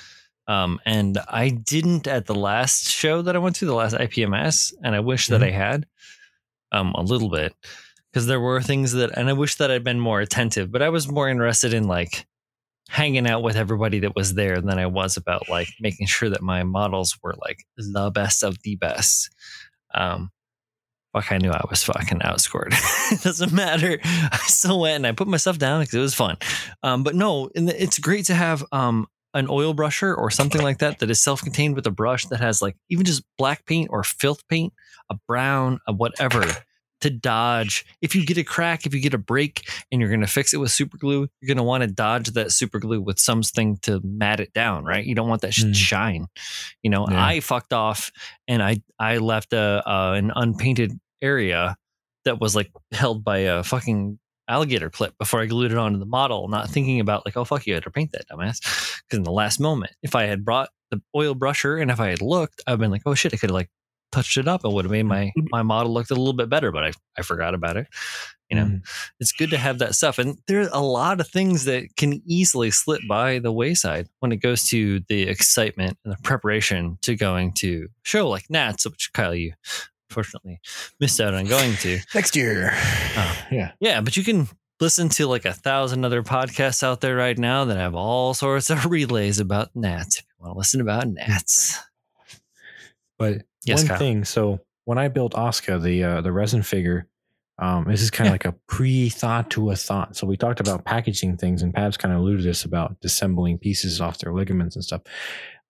Um, 0.48 0.80
and 0.86 1.18
I 1.28 1.48
didn't 1.48 2.06
at 2.06 2.26
the 2.26 2.34
last 2.34 2.88
show 2.88 3.22
that 3.22 3.34
I 3.34 3.40
went 3.40 3.56
to, 3.56 3.66
the 3.66 3.74
last 3.74 3.96
IPMS, 3.96 4.74
and 4.82 4.94
I 4.94 5.00
wish 5.00 5.26
that 5.28 5.42
I 5.42 5.50
had 5.50 5.86
um, 6.70 6.92
a 6.94 7.02
little 7.02 7.30
bit 7.30 7.54
because 8.12 8.26
there 8.26 8.40
were 8.40 8.62
things 8.62 8.92
that, 8.92 9.10
and 9.16 9.28
I 9.28 9.32
wish 9.32 9.56
that 9.56 9.70
I'd 9.70 9.82
been 9.82 9.98
more 9.98 10.20
attentive, 10.20 10.70
but 10.70 10.82
I 10.82 10.88
was 10.88 11.10
more 11.10 11.28
interested 11.28 11.74
in 11.74 11.88
like 11.88 12.26
hanging 12.88 13.26
out 13.26 13.42
with 13.42 13.56
everybody 13.56 13.98
that 14.00 14.14
was 14.14 14.34
there 14.34 14.60
than 14.60 14.78
I 14.78 14.86
was 14.86 15.16
about 15.16 15.48
like 15.48 15.68
making 15.80 16.06
sure 16.06 16.30
that 16.30 16.42
my 16.42 16.62
models 16.62 17.18
were 17.22 17.34
like 17.40 17.64
the 17.76 18.10
best 18.10 18.42
of 18.42 18.62
the 18.62 18.76
best. 18.76 19.30
Um, 19.94 20.30
fuck, 21.12 21.32
I 21.32 21.38
knew 21.38 21.50
I 21.50 21.64
was 21.68 21.82
fucking 21.82 22.20
outscored. 22.20 22.72
it 23.12 23.22
doesn't 23.22 23.52
matter. 23.52 23.98
I 24.04 24.38
still 24.46 24.80
went 24.80 24.96
and 24.96 25.06
I 25.06 25.12
put 25.12 25.28
myself 25.28 25.58
down 25.58 25.80
because 25.80 25.94
it 25.94 26.00
was 26.00 26.14
fun. 26.14 26.36
Um, 26.82 27.02
but 27.02 27.14
no, 27.14 27.50
it's 27.54 27.98
great 27.98 28.26
to 28.26 28.34
have 28.34 28.64
um, 28.72 29.06
an 29.34 29.48
oil 29.50 29.74
brusher 29.74 30.16
or 30.16 30.30
something 30.30 30.62
like 30.62 30.78
that 30.78 31.00
that 31.00 31.10
is 31.10 31.20
self-contained 31.20 31.74
with 31.74 31.86
a 31.86 31.90
brush 31.90 32.26
that 32.26 32.40
has 32.40 32.62
like 32.62 32.76
even 32.88 33.04
just 33.04 33.22
black 33.36 33.66
paint 33.66 33.88
or 33.90 34.02
filth 34.04 34.46
paint, 34.48 34.72
a 35.10 35.16
brown, 35.26 35.80
a 35.86 35.92
whatever 35.92 36.44
to 37.02 37.10
dodge. 37.10 37.84
If 38.00 38.14
you 38.16 38.24
get 38.24 38.38
a 38.38 38.44
crack, 38.44 38.86
if 38.86 38.94
you 38.94 39.00
get 39.00 39.12
a 39.14 39.18
break 39.18 39.68
and 39.92 40.00
you're 40.00 40.08
going 40.10 40.20
to 40.22 40.26
fix 40.26 40.54
it 40.54 40.58
with 40.58 40.70
super 40.70 40.96
glue, 40.96 41.28
you're 41.40 41.46
going 41.46 41.56
to 41.58 41.62
want 41.62 41.82
to 41.82 41.88
dodge 41.88 42.28
that 42.30 42.52
super 42.52 42.78
glue 42.78 43.00
with 43.02 43.18
something 43.18 43.76
to 43.82 44.00
mat 44.02 44.40
it 44.40 44.52
down, 44.54 44.84
right? 44.84 45.04
You 45.04 45.14
don't 45.14 45.28
want 45.28 45.42
that 45.42 45.52
shit 45.54 45.66
to 45.66 45.70
Mm. 45.70 45.74
shine. 45.74 46.26
You 46.82 46.90
know, 46.90 47.06
Yeah. 47.10 47.24
I 47.24 47.40
fucked 47.40 47.72
off 47.72 48.10
and 48.48 48.62
I 48.62 48.82
I 48.98 49.18
left 49.18 49.52
a 49.52 49.82
uh, 49.86 50.12
an 50.14 50.32
unpainted 50.34 50.98
area 51.22 51.76
that 52.24 52.40
was 52.40 52.56
like 52.56 52.70
held 52.92 53.22
by 53.24 53.38
a 53.38 53.62
fucking 53.62 54.18
alligator 54.48 54.88
clip 54.90 55.12
before 55.18 55.40
I 55.40 55.46
glued 55.46 55.72
it 55.72 55.78
onto 55.78 55.98
the 55.98 56.06
model, 56.06 56.48
not 56.48 56.70
thinking 56.70 57.00
about 57.00 57.26
like, 57.26 57.36
oh 57.36 57.44
fuck 57.44 57.66
you, 57.66 57.74
had 57.74 57.82
to 57.82 57.90
paint 57.90 58.12
that 58.12 58.28
dumbass. 58.28 58.60
Because 59.02 59.18
in 59.18 59.22
the 59.24 59.32
last 59.32 59.60
moment, 59.60 59.92
if 60.02 60.14
I 60.14 60.24
had 60.24 60.44
brought 60.44 60.70
the 60.90 61.00
oil 61.16 61.34
brusher 61.34 61.80
and 61.82 61.90
if 61.90 61.98
I 62.00 62.08
had 62.08 62.22
looked, 62.22 62.62
I'd 62.66 62.78
been 62.78 62.90
like, 62.90 63.02
oh 63.06 63.14
shit, 63.14 63.34
I 63.34 63.36
could 63.36 63.50
have 63.50 63.54
like 63.54 63.68
touched 64.12 64.36
it 64.36 64.48
up. 64.48 64.64
It 64.64 64.72
would 64.72 64.84
have 64.84 64.92
made 64.92 65.04
my 65.06 65.32
my 65.50 65.62
model 65.62 65.92
look 65.92 66.10
a 66.10 66.14
little 66.14 66.32
bit 66.32 66.48
better, 66.48 66.72
but 66.72 66.84
I 66.84 66.92
I 67.18 67.22
forgot 67.22 67.54
about 67.54 67.76
it. 67.76 67.86
You 68.50 68.56
know, 68.56 68.64
Mm. 68.66 68.82
it's 69.18 69.32
good 69.32 69.50
to 69.50 69.58
have 69.58 69.80
that 69.80 69.96
stuff. 69.96 70.18
And 70.20 70.38
there's 70.46 70.68
a 70.72 70.80
lot 70.80 71.20
of 71.20 71.26
things 71.28 71.64
that 71.64 71.96
can 71.96 72.22
easily 72.26 72.70
slip 72.70 73.00
by 73.08 73.40
the 73.40 73.50
wayside 73.50 74.08
when 74.20 74.30
it 74.30 74.36
goes 74.36 74.68
to 74.68 75.00
the 75.08 75.22
excitement 75.22 75.98
and 76.04 76.12
the 76.12 76.22
preparation 76.22 76.96
to 77.02 77.16
going 77.16 77.52
to 77.54 77.88
show 78.04 78.28
like 78.28 78.48
Nats, 78.48 78.86
which 78.88 79.12
Kyle, 79.12 79.34
you 79.34 79.52
unfortunately 80.08 80.60
missed 81.00 81.20
out 81.20 81.34
on 81.34 81.46
going 81.46 81.74
to. 81.78 81.98
Next 82.14 82.36
year. 82.36 82.70
Oh. 83.16 83.36
yeah. 83.50 83.72
Yeah, 83.80 84.00
but 84.00 84.16
you 84.16 84.22
can 84.22 84.46
listen 84.80 85.08
to 85.08 85.26
like 85.26 85.44
a 85.44 85.52
thousand 85.52 86.04
other 86.04 86.22
podcasts 86.22 86.84
out 86.84 87.00
there 87.00 87.16
right 87.16 87.36
now 87.36 87.64
that 87.64 87.76
have 87.76 87.96
all 87.96 88.32
sorts 88.32 88.70
of 88.70 88.86
relays 88.90 89.40
about 89.40 89.70
Nats. 89.74 90.18
If 90.18 90.24
you 90.38 90.44
want 90.44 90.54
to 90.54 90.58
listen 90.58 90.80
about 90.80 91.08
Nats. 91.08 91.80
But 93.18 93.42
Yes, 93.64 93.80
one 93.80 93.88
Kyle. 93.88 93.98
thing, 93.98 94.24
so 94.24 94.60
when 94.84 94.98
I 94.98 95.08
built 95.08 95.34
Oscar, 95.34 95.78
the 95.78 96.04
uh, 96.04 96.20
the 96.20 96.32
resin 96.32 96.62
figure, 96.62 97.08
um, 97.58 97.84
this 97.88 98.02
is 98.02 98.10
kind 98.10 98.28
of 98.28 98.30
Yeah. 98.30 98.34
like 98.34 98.44
a 98.44 98.52
pre-thought 98.68 99.50
to 99.52 99.70
a 99.70 99.76
thought. 99.76 100.16
So 100.16 100.26
we 100.26 100.36
talked 100.36 100.60
about 100.60 100.84
packaging 100.84 101.36
things, 101.36 101.62
and 101.62 101.74
Pabs 101.74 101.96
kind 101.96 102.14
of 102.14 102.20
alluded 102.20 102.42
to 102.42 102.46
this 102.48 102.64
about 102.64 103.00
disassembling 103.00 103.60
pieces 103.60 104.00
off 104.00 104.18
their 104.18 104.32
ligaments 104.32 104.76
and 104.76 104.84
stuff. 104.84 105.02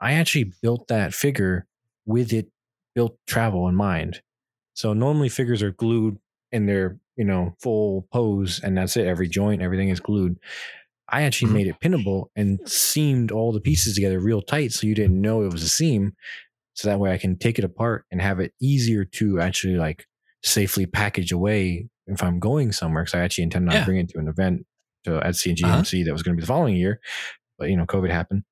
I 0.00 0.12
actually 0.12 0.52
built 0.62 0.88
that 0.88 1.14
figure 1.14 1.66
with 2.04 2.32
it 2.32 2.48
built 2.94 3.18
travel 3.26 3.68
in 3.68 3.74
mind. 3.74 4.20
So 4.74 4.92
normally 4.92 5.28
figures 5.28 5.62
are 5.62 5.72
glued 5.72 6.18
in 6.52 6.66
their 6.66 6.98
you 7.16 7.24
know 7.24 7.54
full 7.62 8.08
pose, 8.12 8.60
and 8.62 8.76
that's 8.76 8.96
it. 8.96 9.06
Every 9.06 9.28
joint, 9.28 9.62
everything 9.62 9.88
is 9.88 10.00
glued. 10.00 10.38
I 11.08 11.22
actually 11.22 11.50
Mhm. 11.50 11.54
made 11.54 11.66
it 11.68 11.80
pinnable 11.80 12.26
and 12.34 12.58
seamed 12.68 13.30
all 13.30 13.52
the 13.52 13.60
pieces 13.60 13.94
together 13.94 14.18
real 14.18 14.42
tight, 14.42 14.72
so 14.72 14.86
you 14.86 14.94
didn't 14.94 15.20
know 15.20 15.42
it 15.44 15.52
was 15.52 15.62
a 15.62 15.68
seam 15.68 16.14
so 16.76 16.88
that 16.88 17.00
way 17.00 17.12
I 17.12 17.18
can 17.18 17.36
take 17.38 17.58
it 17.58 17.64
apart 17.64 18.04
and 18.12 18.20
have 18.22 18.38
it 18.38 18.52
easier 18.60 19.04
to 19.04 19.40
actually 19.40 19.76
like 19.76 20.06
safely 20.44 20.86
package 20.86 21.32
away 21.32 21.88
if 22.06 22.22
I'm 22.22 22.38
going 22.38 22.70
somewhere. 22.72 23.02
Because 23.02 23.18
I 23.18 23.20
actually 23.24 23.44
intend 23.44 23.68
on 23.68 23.74
Yeah. 23.74 23.84
bringing 23.84 24.04
it 24.04 24.10
to 24.10 24.18
an 24.18 24.28
event 24.28 24.66
to 25.04 25.16
at 25.26 25.34
CNGMC 25.34 26.00
Uh-huh. 26.00 26.04
that 26.06 26.12
was 26.12 26.22
going 26.22 26.36
to 26.36 26.40
be 26.40 26.42
the 26.42 26.46
following 26.46 26.76
year, 26.76 27.00
but 27.58 27.68
you 27.70 27.76
know, 27.76 27.86
COVID 27.86 28.10
happened. 28.10 28.44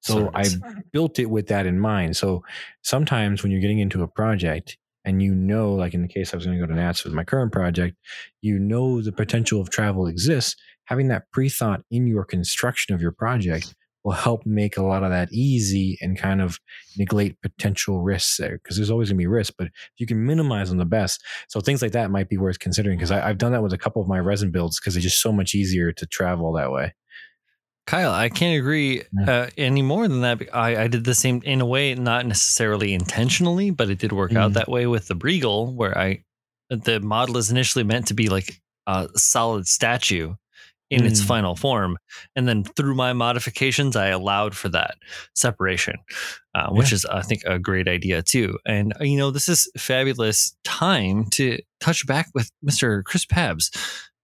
So 0.00 0.14
Sort 0.14 0.34
I 0.34 0.48
built 0.92 1.18
it 1.18 1.26
with 1.30 1.48
that 1.48 1.66
in 1.66 1.78
mind. 1.78 2.16
So 2.16 2.42
sometimes 2.82 3.42
when 3.42 3.52
you're 3.52 3.60
getting 3.60 3.78
into 3.78 4.02
a 4.02 4.08
project 4.08 4.76
and 5.04 5.22
you 5.22 5.34
know, 5.34 5.72
like 5.74 5.94
in 5.94 6.02
the 6.02 6.08
case 6.08 6.32
I 6.32 6.36
was 6.36 6.44
going 6.46 6.58
to 6.58 6.64
go 6.64 6.72
to 6.72 6.78
Nats 6.78 7.04
with 7.04 7.14
my 7.14 7.24
current 7.24 7.52
project, 7.52 7.96
you 8.42 8.58
know 8.58 9.00
the 9.00 9.12
potential 9.12 9.60
of 9.60 9.70
travel 9.70 10.06
exists. 10.06 10.56
Having 10.86 11.08
that 11.08 11.30
pre 11.32 11.48
thought 11.48 11.82
in 11.90 12.06
your 12.06 12.24
construction 12.24 12.94
of 12.94 13.00
your 13.02 13.12
project 13.12 13.74
will 14.08 14.14
help 14.14 14.46
make 14.46 14.76
a 14.76 14.82
lot 14.82 15.02
of 15.02 15.10
that 15.10 15.28
easy 15.32 15.98
and 16.00 16.18
kind 16.18 16.40
of 16.40 16.58
neglect 16.96 17.40
potential 17.42 18.00
risks 18.00 18.36
there 18.38 18.58
because 18.62 18.76
there's 18.76 18.90
always 18.90 19.08
going 19.10 19.16
to 19.18 19.22
be 19.22 19.26
risks, 19.26 19.54
but 19.56 19.68
you 19.98 20.06
can 20.06 20.24
minimize 20.24 20.70
them 20.70 20.78
the 20.78 20.84
best. 20.84 21.22
So 21.48 21.60
things 21.60 21.82
like 21.82 21.92
that 21.92 22.10
might 22.10 22.28
be 22.28 22.38
worth 22.38 22.58
considering 22.58 22.96
because 22.96 23.10
I've 23.10 23.38
done 23.38 23.52
that 23.52 23.62
with 23.62 23.72
a 23.74 23.78
couple 23.78 24.00
of 24.00 24.08
my 24.08 24.18
resin 24.18 24.50
builds 24.50 24.80
because 24.80 24.96
it's 24.96 25.04
just 25.04 25.20
so 25.20 25.30
much 25.32 25.54
easier 25.54 25.92
to 25.92 26.06
travel 26.06 26.52
that 26.54 26.72
way. 26.72 26.94
Kyle, 27.86 28.12
I 28.12 28.28
can't 28.28 28.58
agree 28.58 29.02
uh, 29.26 29.48
any 29.56 29.80
more 29.82 30.08
than 30.08 30.20
that. 30.20 30.42
I, 30.52 30.84
I 30.84 30.86
did 30.88 31.04
the 31.04 31.14
same 31.14 31.40
in 31.44 31.60
a 31.62 31.66
way, 31.66 31.94
not 31.94 32.26
necessarily 32.26 32.92
intentionally, 32.92 33.70
but 33.70 33.88
it 33.88 33.98
did 33.98 34.12
work 34.12 34.34
out 34.34 34.50
Mm. 34.50 34.54
that 34.54 34.68
way 34.68 34.86
with 34.86 35.08
the 35.08 35.14
Briegel, 35.16 35.74
where 35.74 35.96
I 35.96 36.24
the 36.70 37.00
model 37.00 37.38
is 37.38 37.50
initially 37.50 37.84
meant 37.84 38.08
to 38.08 38.14
be 38.14 38.28
like 38.28 38.60
a 38.86 39.08
solid 39.16 39.66
statue 39.66 40.34
in 40.90 41.04
its 41.04 41.20
Mm. 41.20 41.26
final 41.26 41.54
form, 41.56 41.98
and 42.34 42.48
then 42.48 42.64
through 42.64 42.94
my 42.94 43.12
modifications, 43.12 43.94
I 43.94 44.06
allowed 44.08 44.56
for 44.56 44.68
that 44.70 44.94
separation, 45.34 45.96
uh, 46.54 46.70
which 46.70 46.92
is 46.92 47.04
I 47.04 47.20
think 47.22 47.42
a 47.44 47.58
great 47.58 47.88
idea 47.88 48.22
too. 48.22 48.58
And 48.66 48.94
uh, 49.00 49.04
you 49.04 49.18
know, 49.18 49.30
this 49.30 49.48
is 49.48 49.70
fabulous 49.76 50.56
time 50.64 51.26
to 51.32 51.58
touch 51.80 52.06
back 52.06 52.28
with 52.34 52.50
Mister 52.62 53.02
Chris 53.02 53.26
Pabs, 53.26 53.70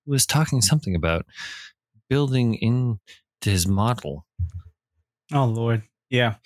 who 0.06 0.12
was 0.12 0.24
talking 0.26 0.62
something 0.62 0.94
about 0.94 1.26
building 2.08 2.54
into 2.54 3.50
his 3.50 3.66
model. 3.66 4.24
Oh 5.32 5.44
Lord, 5.44 5.82
yeah. 6.10 6.36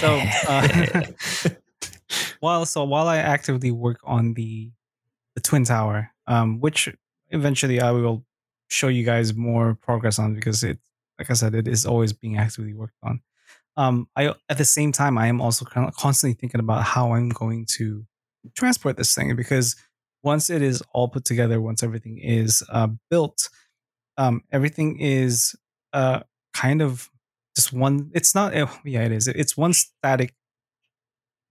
So 0.00 0.20
uh, 0.48 1.02
while 2.40 2.66
so 2.66 2.84
while 2.84 3.08
I 3.08 3.18
actively 3.18 3.70
work 3.70 4.00
on 4.04 4.34
the 4.34 4.70
the 5.34 5.40
twin 5.40 5.64
tower, 5.64 6.10
um, 6.26 6.60
which 6.60 6.88
eventually 7.30 7.80
I 7.80 7.90
will 7.92 8.24
show 8.72 8.88
you 8.88 9.04
guys 9.04 9.34
more 9.34 9.74
progress 9.74 10.18
on 10.18 10.34
because 10.34 10.64
it, 10.64 10.78
like 11.18 11.30
I 11.30 11.34
said, 11.34 11.54
it 11.54 11.68
is 11.68 11.84
always 11.86 12.12
being 12.12 12.36
actively 12.38 12.74
worked 12.74 12.96
on. 13.02 13.20
Um, 13.76 14.08
I 14.16 14.34
at 14.48 14.58
the 14.58 14.64
same 14.64 14.92
time 14.92 15.16
I 15.16 15.28
am 15.28 15.40
also 15.40 15.64
kind 15.64 15.86
of 15.88 15.94
constantly 15.94 16.34
thinking 16.34 16.60
about 16.60 16.82
how 16.84 17.12
I'm 17.14 17.30
going 17.30 17.66
to 17.78 18.04
transport 18.56 18.96
this 18.96 19.14
thing 19.14 19.34
because 19.36 19.76
once 20.22 20.50
it 20.50 20.62
is 20.62 20.82
all 20.92 21.08
put 21.08 21.24
together, 21.24 21.60
once 21.60 21.82
everything 21.82 22.18
is 22.18 22.62
uh, 22.68 22.88
built, 23.10 23.48
um, 24.18 24.42
everything 24.52 24.98
is 25.00 25.54
uh, 25.92 26.20
kind 26.54 26.82
of 26.82 27.08
just 27.56 27.72
one. 27.72 28.10
It's 28.14 28.34
not. 28.34 28.54
eh, 28.54 28.66
Yeah, 28.84 29.02
it 29.04 29.12
is. 29.12 29.26
It's 29.28 29.56
one 29.56 29.72
static 29.72 30.34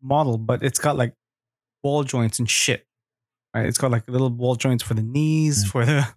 model, 0.01 0.38
but 0.38 0.63
it's 0.63 0.79
got 0.79 0.95
like 0.97 1.13
ball 1.84 2.03
joints 2.03 2.39
and 2.39 2.49
shit. 2.49 2.86
Right? 3.53 3.65
It's 3.65 3.77
got 3.77 3.91
like 3.91 4.07
little 4.10 4.29
ball 4.29 4.55
joints 4.55 4.84
for 4.84 4.93
the 4.93 5.01
knees, 5.03 5.65
Mm. 5.65 5.69
for 5.71 5.86
the 5.86 6.07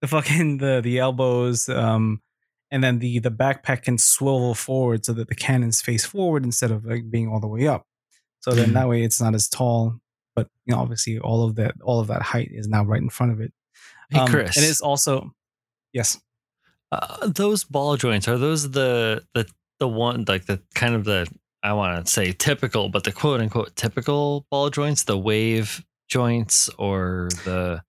the 0.00 0.08
fucking 0.08 0.58
the 0.58 0.80
the 0.82 0.98
elbows, 0.98 1.68
um, 1.68 2.20
and 2.70 2.82
then 2.82 2.98
the 2.98 3.18
the 3.20 3.30
backpack 3.30 3.82
can 3.82 3.98
swivel 3.98 4.54
forward 4.54 5.04
so 5.04 5.12
that 5.12 5.28
the 5.28 5.34
cannons 5.34 5.80
face 5.80 6.04
forward 6.04 6.44
instead 6.44 6.70
of 6.70 6.84
like 6.84 7.10
being 7.10 7.28
all 7.28 7.40
the 7.40 7.46
way 7.48 7.66
up. 7.66 7.86
So 8.40 8.52
then 8.52 8.70
Mhm. 8.70 8.74
that 8.74 8.88
way 8.88 9.02
it's 9.02 9.20
not 9.20 9.34
as 9.34 9.48
tall, 9.48 10.00
but 10.36 10.48
you 10.66 10.74
know 10.74 10.80
obviously 10.80 11.18
all 11.18 11.44
of 11.44 11.54
that 11.56 11.74
all 11.82 12.00
of 12.00 12.08
that 12.08 12.22
height 12.22 12.50
is 12.52 12.68
now 12.68 12.84
right 12.84 13.00
in 13.02 13.10
front 13.10 13.32
of 13.32 13.40
it. 13.40 13.52
Hey, 14.10 14.18
Um, 14.20 14.28
Chris. 14.30 14.56
and 14.56 14.66
it's 14.66 14.80
also 14.80 15.32
yes. 15.92 16.20
Uh, 16.92 17.26
those 17.26 17.64
ball 17.64 17.96
joints 17.96 18.28
are 18.28 18.38
those 18.38 18.70
the 18.70 19.24
the 19.34 19.46
the 19.80 19.88
one 19.88 20.24
like 20.28 20.46
the 20.46 20.62
kind 20.74 20.94
of 20.94 21.04
the 21.04 21.26
I 21.62 21.72
want 21.72 22.04
to 22.04 22.12
say 22.12 22.32
typical, 22.32 22.90
but 22.90 23.04
the 23.04 23.12
quote 23.12 23.40
unquote 23.40 23.74
typical 23.74 24.46
ball 24.50 24.68
joints, 24.68 25.04
the 25.04 25.16
wave 25.18 25.82
joints, 26.08 26.68
or 26.78 27.30
the 27.46 27.82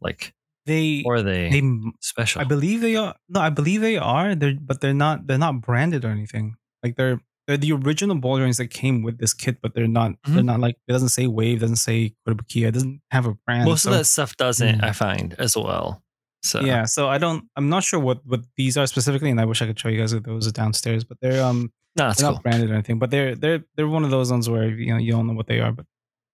like, 0.00 0.32
They 0.66 1.02
or 1.04 1.16
are 1.16 1.22
they, 1.22 1.50
they 1.50 1.62
special? 2.00 2.40
I 2.40 2.44
believe 2.44 2.80
they 2.80 2.96
are. 2.96 3.14
No, 3.28 3.40
I 3.40 3.50
believe 3.50 3.80
they 3.80 3.96
are. 3.98 4.34
They're 4.34 4.54
but 4.60 4.80
they're 4.80 4.94
not. 4.94 5.26
They're 5.26 5.38
not 5.38 5.60
branded 5.60 6.04
or 6.04 6.08
anything. 6.10 6.54
Like 6.82 6.96
they're 6.96 7.20
they're 7.48 7.56
the 7.56 7.72
original 7.72 8.14
ball 8.16 8.38
joints 8.38 8.58
that 8.58 8.68
came 8.68 9.02
with 9.02 9.18
this 9.18 9.34
kit, 9.34 9.60
but 9.60 9.74
they're 9.74 9.88
not. 9.88 10.12
They're 10.24 10.42
Mhm. 10.42 10.46
not 10.46 10.60
like 10.60 10.76
it 10.86 10.92
doesn't 10.92 11.08
say 11.08 11.26
Wave, 11.26 11.60
doesn't 11.60 11.76
say 11.76 12.14
Kotobukiya, 12.26 12.68
it 12.68 12.74
doesn't 12.74 13.00
have 13.10 13.26
a 13.26 13.34
brand. 13.46 13.64
Most 13.64 13.82
so, 13.82 13.90
of 13.90 13.96
that 13.96 14.04
stuff 14.04 14.36
doesn't. 14.36 14.78
Mm. 14.80 14.84
I 14.84 14.92
find 14.92 15.34
as 15.40 15.56
well. 15.56 16.02
So 16.44 16.60
yeah. 16.60 16.84
So 16.84 17.08
I 17.08 17.18
don't. 17.18 17.44
I'm 17.56 17.68
not 17.68 17.82
sure 17.82 17.98
what 17.98 18.24
what 18.24 18.42
these 18.56 18.76
are 18.76 18.86
specifically, 18.86 19.30
and 19.30 19.40
I 19.40 19.44
wish 19.44 19.62
I 19.62 19.66
could 19.66 19.78
show 19.78 19.88
you 19.88 19.98
guys 19.98 20.12
if 20.12 20.22
those 20.22 20.46
are 20.46 20.52
downstairs. 20.52 21.02
But 21.02 21.18
they're 21.20 21.42
um 21.42 21.72
no, 21.96 22.06
that's 22.06 22.18
they're 22.20 22.28
cool. 22.28 22.34
not 22.34 22.42
branded 22.44 22.70
or 22.70 22.74
anything. 22.74 23.00
But 23.00 23.10
they're 23.10 23.34
they're 23.34 23.64
they're 23.76 23.88
one 23.88 24.04
of 24.04 24.10
those 24.10 24.30
ones 24.30 24.48
where 24.48 24.68
you 24.68 24.92
know 24.92 24.98
you 24.98 25.10
don't 25.10 25.26
know 25.26 25.34
what 25.34 25.48
they 25.48 25.58
are. 25.60 25.72
But 25.72 25.86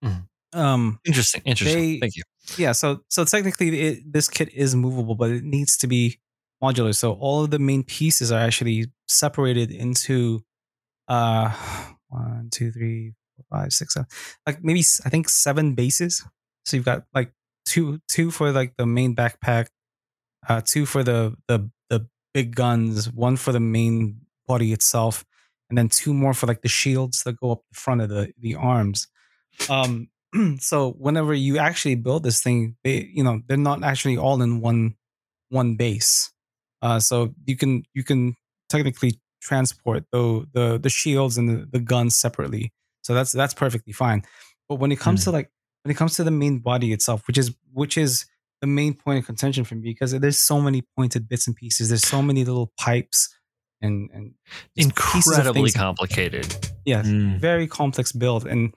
Mhm. 0.05 0.25
um 0.55 1.01
Interesting. 1.07 1.43
Interesting. 1.47 1.79
They- 1.95 1.99
Thank 2.01 2.17
you. 2.17 2.23
Yeah 2.57 2.73
so 2.73 3.01
so 3.09 3.25
technically 3.25 3.81
it, 3.81 4.13
this 4.13 4.29
kit 4.29 4.53
is 4.55 4.75
movable 4.75 5.15
but 5.15 5.31
it 5.31 5.45
needs 5.45 5.77
to 5.77 5.87
be 5.87 6.19
modular. 6.63 6.95
So 6.95 7.13
all 7.13 7.45
of 7.45 7.51
the 7.51 7.59
main 7.59 7.83
pieces 7.83 8.33
are 8.33 8.41
actually 8.41 8.87
separated 9.07 9.71
into 9.71 10.45
uh 11.09 11.51
one 12.09 12.49
two 12.51 12.71
three 12.71 13.15
four 13.37 13.45
five 13.51 13.73
six 13.73 13.95
seven 13.95 14.09
like 14.47 14.63
maybe 14.63 14.83
i 15.05 15.09
think 15.09 15.29
seven 15.29 15.75
bases. 15.75 16.25
So 16.65 16.77
you've 16.77 16.87
got 16.87 17.05
like 17.15 17.33
two 17.65 18.01
two 18.09 18.31
for 18.31 18.51
like 18.53 18.77
the 18.77 18.87
main 18.87 19.15
backpack 19.15 19.69
uh 20.49 20.61
two 20.65 20.87
for 20.87 21.03
the 21.03 21.37
the 21.49 21.71
the 21.89 22.07
big 22.35 22.55
guns 22.55 23.11
one 23.11 23.37
for 23.37 23.53
the 23.53 23.61
main 23.61 24.21
body 24.47 24.73
itself 24.73 25.25
and 25.69 25.77
then 25.77 25.89
two 25.89 26.15
more 26.15 26.33
for 26.35 26.47
like 26.47 26.63
the 26.63 26.69
shields 26.69 27.23
that 27.25 27.39
go 27.39 27.53
up 27.53 27.63
the 27.71 27.79
front 27.79 28.01
of 28.01 28.09
the 28.09 28.33
the 28.41 28.55
arms. 28.55 29.09
Um 29.69 30.09
so 30.59 30.93
whenever 30.93 31.33
you 31.35 31.59
actually 31.59 31.95
build 31.95 32.23
this 32.23 32.43
thing 32.43 32.77
they 32.85 33.09
you 33.13 33.23
know 33.25 33.41
they're 33.47 33.57
not 33.57 33.83
actually 33.83 34.17
all 34.17 34.41
in 34.43 34.61
one 34.61 34.95
one 35.51 35.77
base. 35.77 36.31
Uh 36.83 37.01
so 37.01 37.35
you 37.47 37.57
can 37.57 37.83
you 37.95 38.05
can 38.05 38.35
technically 38.69 39.19
transport 39.41 40.05
the 40.13 40.47
the 40.53 40.79
the 40.79 40.91
shields 40.91 41.39
and 41.39 41.49
the, 41.49 41.67
the 41.73 41.79
guns 41.81 42.17
separately. 42.17 42.73
So 43.03 43.15
that's 43.15 43.33
that's 43.33 43.55
perfectly 43.55 43.93
fine. 43.93 44.23
But 44.69 44.77
when 44.77 44.93
it 44.93 44.99
comes 45.01 45.25
to 45.25 45.31
like 45.31 45.51
when 45.85 45.91
it 45.91 45.97
comes 45.97 46.17
to 46.17 46.25
the 46.25 46.31
main 46.31 46.59
body 46.59 46.93
itself 46.93 47.27
which 47.27 47.39
is 47.39 47.55
which 47.73 47.97
is 47.97 48.27
the 48.61 48.67
main 48.67 48.93
point 48.95 49.21
of 49.21 49.25
contention 49.27 49.65
for 49.65 49.77
me 49.77 49.83
because 49.83 50.11
there's 50.13 50.39
so 50.39 50.61
many 50.61 50.83
pointed 50.97 51.29
bits 51.29 51.47
and 51.47 51.57
pieces. 51.57 51.89
There's 51.89 52.07
so 52.07 52.21
many 52.21 52.45
little 52.45 52.73
pipes 52.79 53.35
and 53.81 54.11
and 54.13 54.35
just 54.77 54.95
pieces 54.97 55.39
of 55.39 55.47
Incredibly 55.47 55.71
complicated. 55.71 56.47
yeah 56.85 57.03
Mm. 57.03 57.39
very 57.41 57.67
complex 57.69 58.13
build. 58.13 58.47
And 58.47 58.75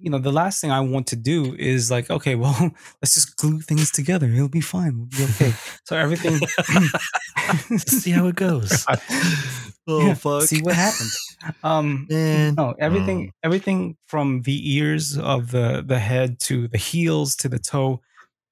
you 0.00 0.10
know 0.10 0.18
the 0.18 0.32
last 0.32 0.60
thing 0.60 0.70
i 0.70 0.80
want 0.80 1.06
to 1.06 1.16
do 1.16 1.54
is 1.58 1.90
like 1.90 2.10
okay 2.10 2.34
well 2.34 2.56
let's 3.02 3.14
just 3.14 3.36
glue 3.36 3.60
things 3.60 3.90
together 3.90 4.26
it'll 4.28 4.48
be 4.48 4.60
fine 4.60 4.96
we'll 4.98 5.06
be 5.06 5.24
okay 5.32 5.52
so 5.84 5.96
everything 5.96 6.38
See 7.78 8.10
how 8.10 8.26
it 8.26 8.36
goes. 8.36 8.84
oh 9.88 10.08
Yeah, 10.08 10.14
fuck! 10.14 10.42
see 10.42 10.60
what 10.60 10.74
happens. 10.74 11.16
um 11.62 12.06
Man. 12.10 12.54
no 12.56 12.74
everything 12.78 13.28
Mm. 13.28 13.30
everything 13.42 13.96
from 14.06 14.42
the 14.42 14.58
ears 14.76 15.16
of 15.18 15.50
the 15.50 15.82
the 15.86 15.98
head 15.98 16.40
to 16.40 16.68
the 16.68 16.78
heels 16.78 17.36
to 17.36 17.48
the 17.48 17.58
toe 17.58 18.00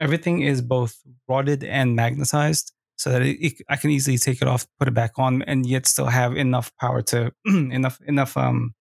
everything 0.01 0.42
is 0.42 0.62
both 0.62 0.94
rotted 1.29 1.64
and 1.64 1.94
magnetized 1.96 2.72
so 2.96 3.11
that 3.11 3.22
it, 3.22 3.37
it, 3.46 3.53
i 3.68 3.77
can 3.77 3.90
easily 3.90 4.16
take 4.18 4.40
it 4.40 4.49
off 4.49 4.66
put 4.79 4.88
it 4.88 4.94
back 4.94 5.12
on 5.18 5.42
and 5.42 5.66
yet 5.66 5.87
still 5.87 6.07
have 6.07 6.37
enough 6.37 6.70
power 6.81 7.03
to 7.03 7.31
enough 7.46 7.99
enough 8.07 8.37
um 8.37 8.72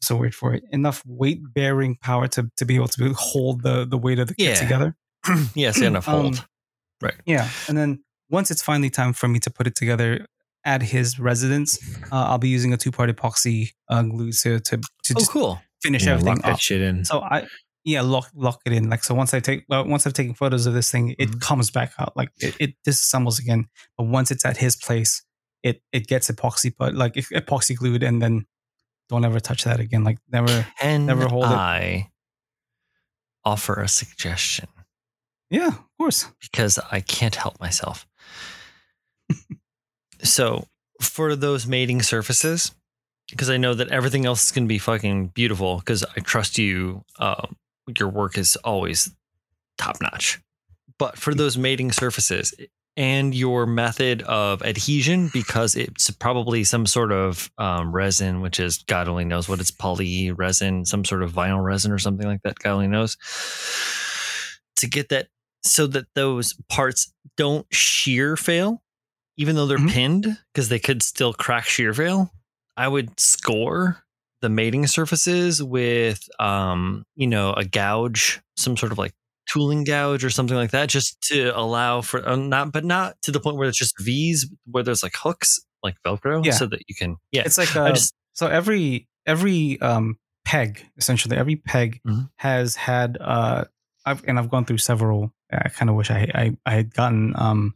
so 0.00 0.16
wait 0.16 0.34
for 0.34 0.54
it 0.54 0.62
enough 0.72 1.02
weight 1.06 1.40
bearing 1.54 1.96
power 1.96 2.26
to 2.28 2.50
to 2.56 2.64
be 2.64 2.76
able 2.76 2.88
to 2.88 3.12
hold 3.14 3.62
the 3.62 3.84
the 3.86 3.98
weight 3.98 4.18
of 4.18 4.28
the 4.28 4.34
kit 4.34 4.48
Yeah. 4.48 4.54
together 4.54 4.96
yes, 5.54 5.80
enough 5.80 6.08
Um, 6.08 6.14
hold. 6.24 6.46
yeah 7.26 7.48
and 7.68 7.76
then 7.76 8.02
once 8.30 8.50
it's 8.50 8.62
finally 8.62 8.90
time 8.90 9.12
for 9.12 9.28
me 9.28 9.38
to 9.40 9.50
put 9.50 9.66
it 9.66 9.74
together 9.74 10.26
at 10.64 10.82
his 10.82 11.18
residence 11.18 11.78
uh, 12.12 12.24
i'll 12.30 12.38
be 12.38 12.48
using 12.48 12.72
a 12.72 12.76
two-part 12.76 13.08
epoxy 13.14 13.70
uh, 13.88 14.02
glue 14.02 14.32
to 14.32 14.60
to, 14.60 14.76
to 14.76 15.14
oh, 15.16 15.18
just 15.18 15.30
cool. 15.30 15.60
finish 15.82 16.04
Yeah, 16.04 16.12
everything 16.12 16.34
lock 16.36 16.42
that 16.44 16.52
up 16.54 16.60
shit 16.60 16.80
in. 16.80 17.04
so 17.04 17.20
I 17.20 17.46
yeah 17.84 18.02
lock 18.02 18.28
lock 18.34 18.60
it 18.66 18.72
in 18.72 18.90
like 18.90 19.02
so 19.04 19.14
once 19.14 19.32
I 19.34 19.40
take 19.40 19.64
well, 19.68 19.86
once 19.86 20.06
I've 20.06 20.12
taken 20.12 20.34
photos 20.34 20.66
of 20.66 20.74
this 20.74 20.90
thing 20.90 21.14
it 21.18 21.30
Mhm. 21.30 21.40
comes 21.40 21.70
back 21.70 21.92
out 21.98 22.16
like 22.16 22.30
it, 22.38 22.54
it 22.60 22.74
disassembles 22.86 23.38
again 23.40 23.66
but 23.96 24.06
once 24.08 24.30
it's 24.30 24.44
at 24.44 24.56
his 24.58 24.76
place 24.76 25.22
it 25.62 25.80
it 25.92 26.06
gets 26.06 26.30
epoxy 26.30 26.72
but 26.76 26.94
like 26.94 27.14
epoxy 27.14 27.74
glued 27.76 28.02
and 28.02 28.20
then 28.20 28.44
don't 29.08 29.24
ever 29.24 29.40
touch 29.40 29.64
that 29.64 29.80
again 29.80 30.04
like 30.04 30.18
never 30.30 30.66
And 30.80 31.06
Never 31.06 31.26
hold 31.26 31.44
it. 31.44 31.50
I 31.50 32.10
offer 33.44 33.80
a 33.80 33.88
suggestion 33.88 34.68
yeah 35.50 35.68
of 35.68 35.96
course 35.98 36.26
because 36.40 36.78
I 36.90 37.00
can't 37.00 37.34
help 37.34 37.58
myself. 37.60 38.06
so, 40.22 40.66
for 41.00 41.36
those 41.36 41.66
mating 41.66 42.02
surfaces, 42.02 42.72
because 43.30 43.50
I 43.50 43.56
know 43.56 43.74
that 43.74 43.88
everything 43.88 44.26
else 44.26 44.44
is 44.44 44.52
going 44.52 44.64
to 44.64 44.68
be 44.68 44.78
fucking 44.78 45.28
beautiful, 45.28 45.78
because 45.78 46.04
I 46.04 46.20
trust 46.20 46.58
you. 46.58 47.04
Um, 47.18 47.56
your 47.98 48.08
work 48.08 48.36
is 48.36 48.56
always 48.56 49.10
top 49.78 49.96
notch. 50.00 50.40
But 50.98 51.16
for 51.16 51.34
those 51.34 51.56
mating 51.56 51.92
surfaces, 51.92 52.52
and 52.98 53.32
your 53.32 53.64
method 53.64 54.22
of 54.22 54.60
adhesion 54.62 55.30
because 55.32 55.76
it's 55.76 56.10
probably 56.10 56.64
some 56.64 56.84
sort 56.84 57.12
of 57.12 57.48
um, 57.56 57.92
resin, 57.94 58.40
which 58.40 58.58
is 58.58 58.78
God 58.88 59.06
only 59.08 59.24
knows 59.24 59.48
what 59.48 59.60
it's 59.60 59.70
poly 59.70 60.32
resin, 60.32 60.84
some 60.84 61.04
sort 61.04 61.22
of 61.22 61.32
vinyl 61.32 61.62
resin 61.62 61.92
or 61.92 61.98
something 61.98 62.26
like 62.26 62.42
that. 62.42 62.58
God 62.58 62.72
only 62.72 62.88
knows 62.88 63.16
to 64.76 64.88
get 64.88 65.08
that 65.10 65.28
so 65.62 65.86
that 65.86 66.06
those 66.14 66.54
parts 66.68 67.12
don't 67.36 67.66
shear 67.72 68.36
fail, 68.36 68.82
even 69.36 69.54
though 69.54 69.66
they're 69.66 69.78
Mhm. 69.78 69.90
pinned 69.90 70.38
because 70.52 70.68
they 70.68 70.78
could 70.80 71.02
still 71.02 71.32
crack 71.32 71.66
shear 71.66 71.94
fail. 71.94 72.32
I 72.76 72.88
would 72.88 73.18
score 73.18 74.04
the 74.40 74.48
mating 74.48 74.86
surfaces 74.88 75.62
with, 75.62 76.28
um, 76.40 77.04
you 77.16 77.26
know, 77.28 77.52
a 77.54 77.64
gouge, 77.64 78.40
some 78.56 78.76
sort 78.76 78.92
of 78.92 78.98
like 78.98 79.12
tooling 79.48 79.84
gouge 79.84 80.24
or 80.24 80.30
something 80.30 80.56
like 80.56 80.70
that, 80.72 80.88
just 80.88 81.20
to 81.22 81.50
allow 81.58 82.00
for 82.02 82.26
uh, 82.28 82.36
not, 82.36 82.72
but 82.72 82.84
not 82.84 83.16
to 83.22 83.32
the 83.32 83.40
point 83.40 83.56
where 83.56 83.68
it's 83.68 83.78
just 83.78 83.94
V's, 84.00 84.48
where 84.66 84.82
there's 84.84 85.02
like 85.02 85.14
hooks, 85.16 85.58
like 85.82 85.96
Velcro, 86.04 86.44
Yeah. 86.44 86.52
so 86.52 86.66
that 86.66 86.82
you 86.88 86.94
can, 86.94 87.16
yeah. 87.32 87.42
It's 87.44 87.58
like 87.58 87.74
I 87.76 87.90
uh, 87.90 87.92
just, 87.92 88.12
so 88.34 88.46
every 88.46 89.08
every 89.26 89.80
um 89.80 90.18
peg 90.44 90.82
essentially 90.96 91.36
every 91.36 91.56
peg 91.56 92.00
Mhm. 92.06 92.30
has 92.36 92.74
had 92.76 93.18
uh 93.20 93.64
I've 94.06 94.22
and 94.26 94.38
I've 94.38 94.50
gone 94.50 94.64
through 94.64 94.78
several. 94.78 95.32
I 95.52 95.68
kind 95.70 95.90
of 95.90 95.96
wish 95.96 96.10
I, 96.10 96.30
I 96.34 96.56
I 96.66 96.74
had 96.74 96.94
gotten 96.94 97.34
um 97.36 97.74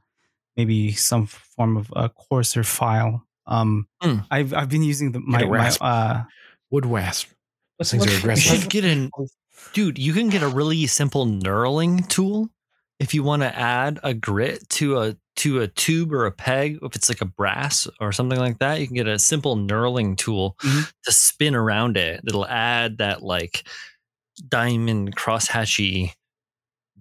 maybe 0.57 0.93
some 0.93 1.27
form 1.27 1.77
of 1.77 1.93
a 1.97 2.09
coarser 2.09 2.65
file. 2.65 3.27
Um, 3.47 3.87
Mm. 4.03 4.27
I've 4.31 4.55
I've 4.55 4.69
been 4.69 4.83
using 4.85 5.13
the 5.13 5.21
my, 5.21 5.43
my 5.43 5.49
rasp. 5.49 5.81
uh 5.83 6.23
Wood 6.71 6.87
wasp. 6.87 7.29
what's, 7.77 7.91
Things 7.91 8.07
are 8.07 8.11
aggressive. 8.19 8.61
should 8.63 8.71
get 8.71 8.85
an, 8.85 9.11
dude, 9.73 9.99
you 9.99 10.13
can 10.13 10.29
get 10.29 10.43
a 10.43 10.49
really 10.49 10.87
simple 10.87 11.27
knurling 11.27 12.09
tool 12.09 12.49
if 13.01 13.15
you 13.15 13.23
want 13.23 13.43
to 13.43 13.57
add 13.59 13.99
a 14.03 14.15
grit 14.15 14.69
to 14.71 15.01
a 15.01 15.17
to 15.37 15.61
a 15.63 15.69
tube 15.69 16.13
or 16.13 16.27
a 16.27 16.31
peg. 16.33 16.79
If 16.83 16.95
it's 16.95 17.09
like 17.09 17.21
a 17.23 17.27
brass 17.27 17.89
or 18.01 18.13
something 18.13 18.39
like 18.39 18.59
that, 18.59 18.81
you 18.81 18.87
can 18.87 18.95
get 18.97 19.09
a 19.09 19.19
simple 19.19 19.57
knurling 19.57 20.17
tool 20.17 20.57
Mhm. 20.63 20.93
to 21.05 21.13
spin 21.13 21.55
around 21.55 21.97
it. 21.97 22.21
That'll 22.23 22.47
add 22.47 22.99
that 22.99 23.23
like 23.23 23.67
diamond 24.49 25.17
crosshatchy 25.17 26.13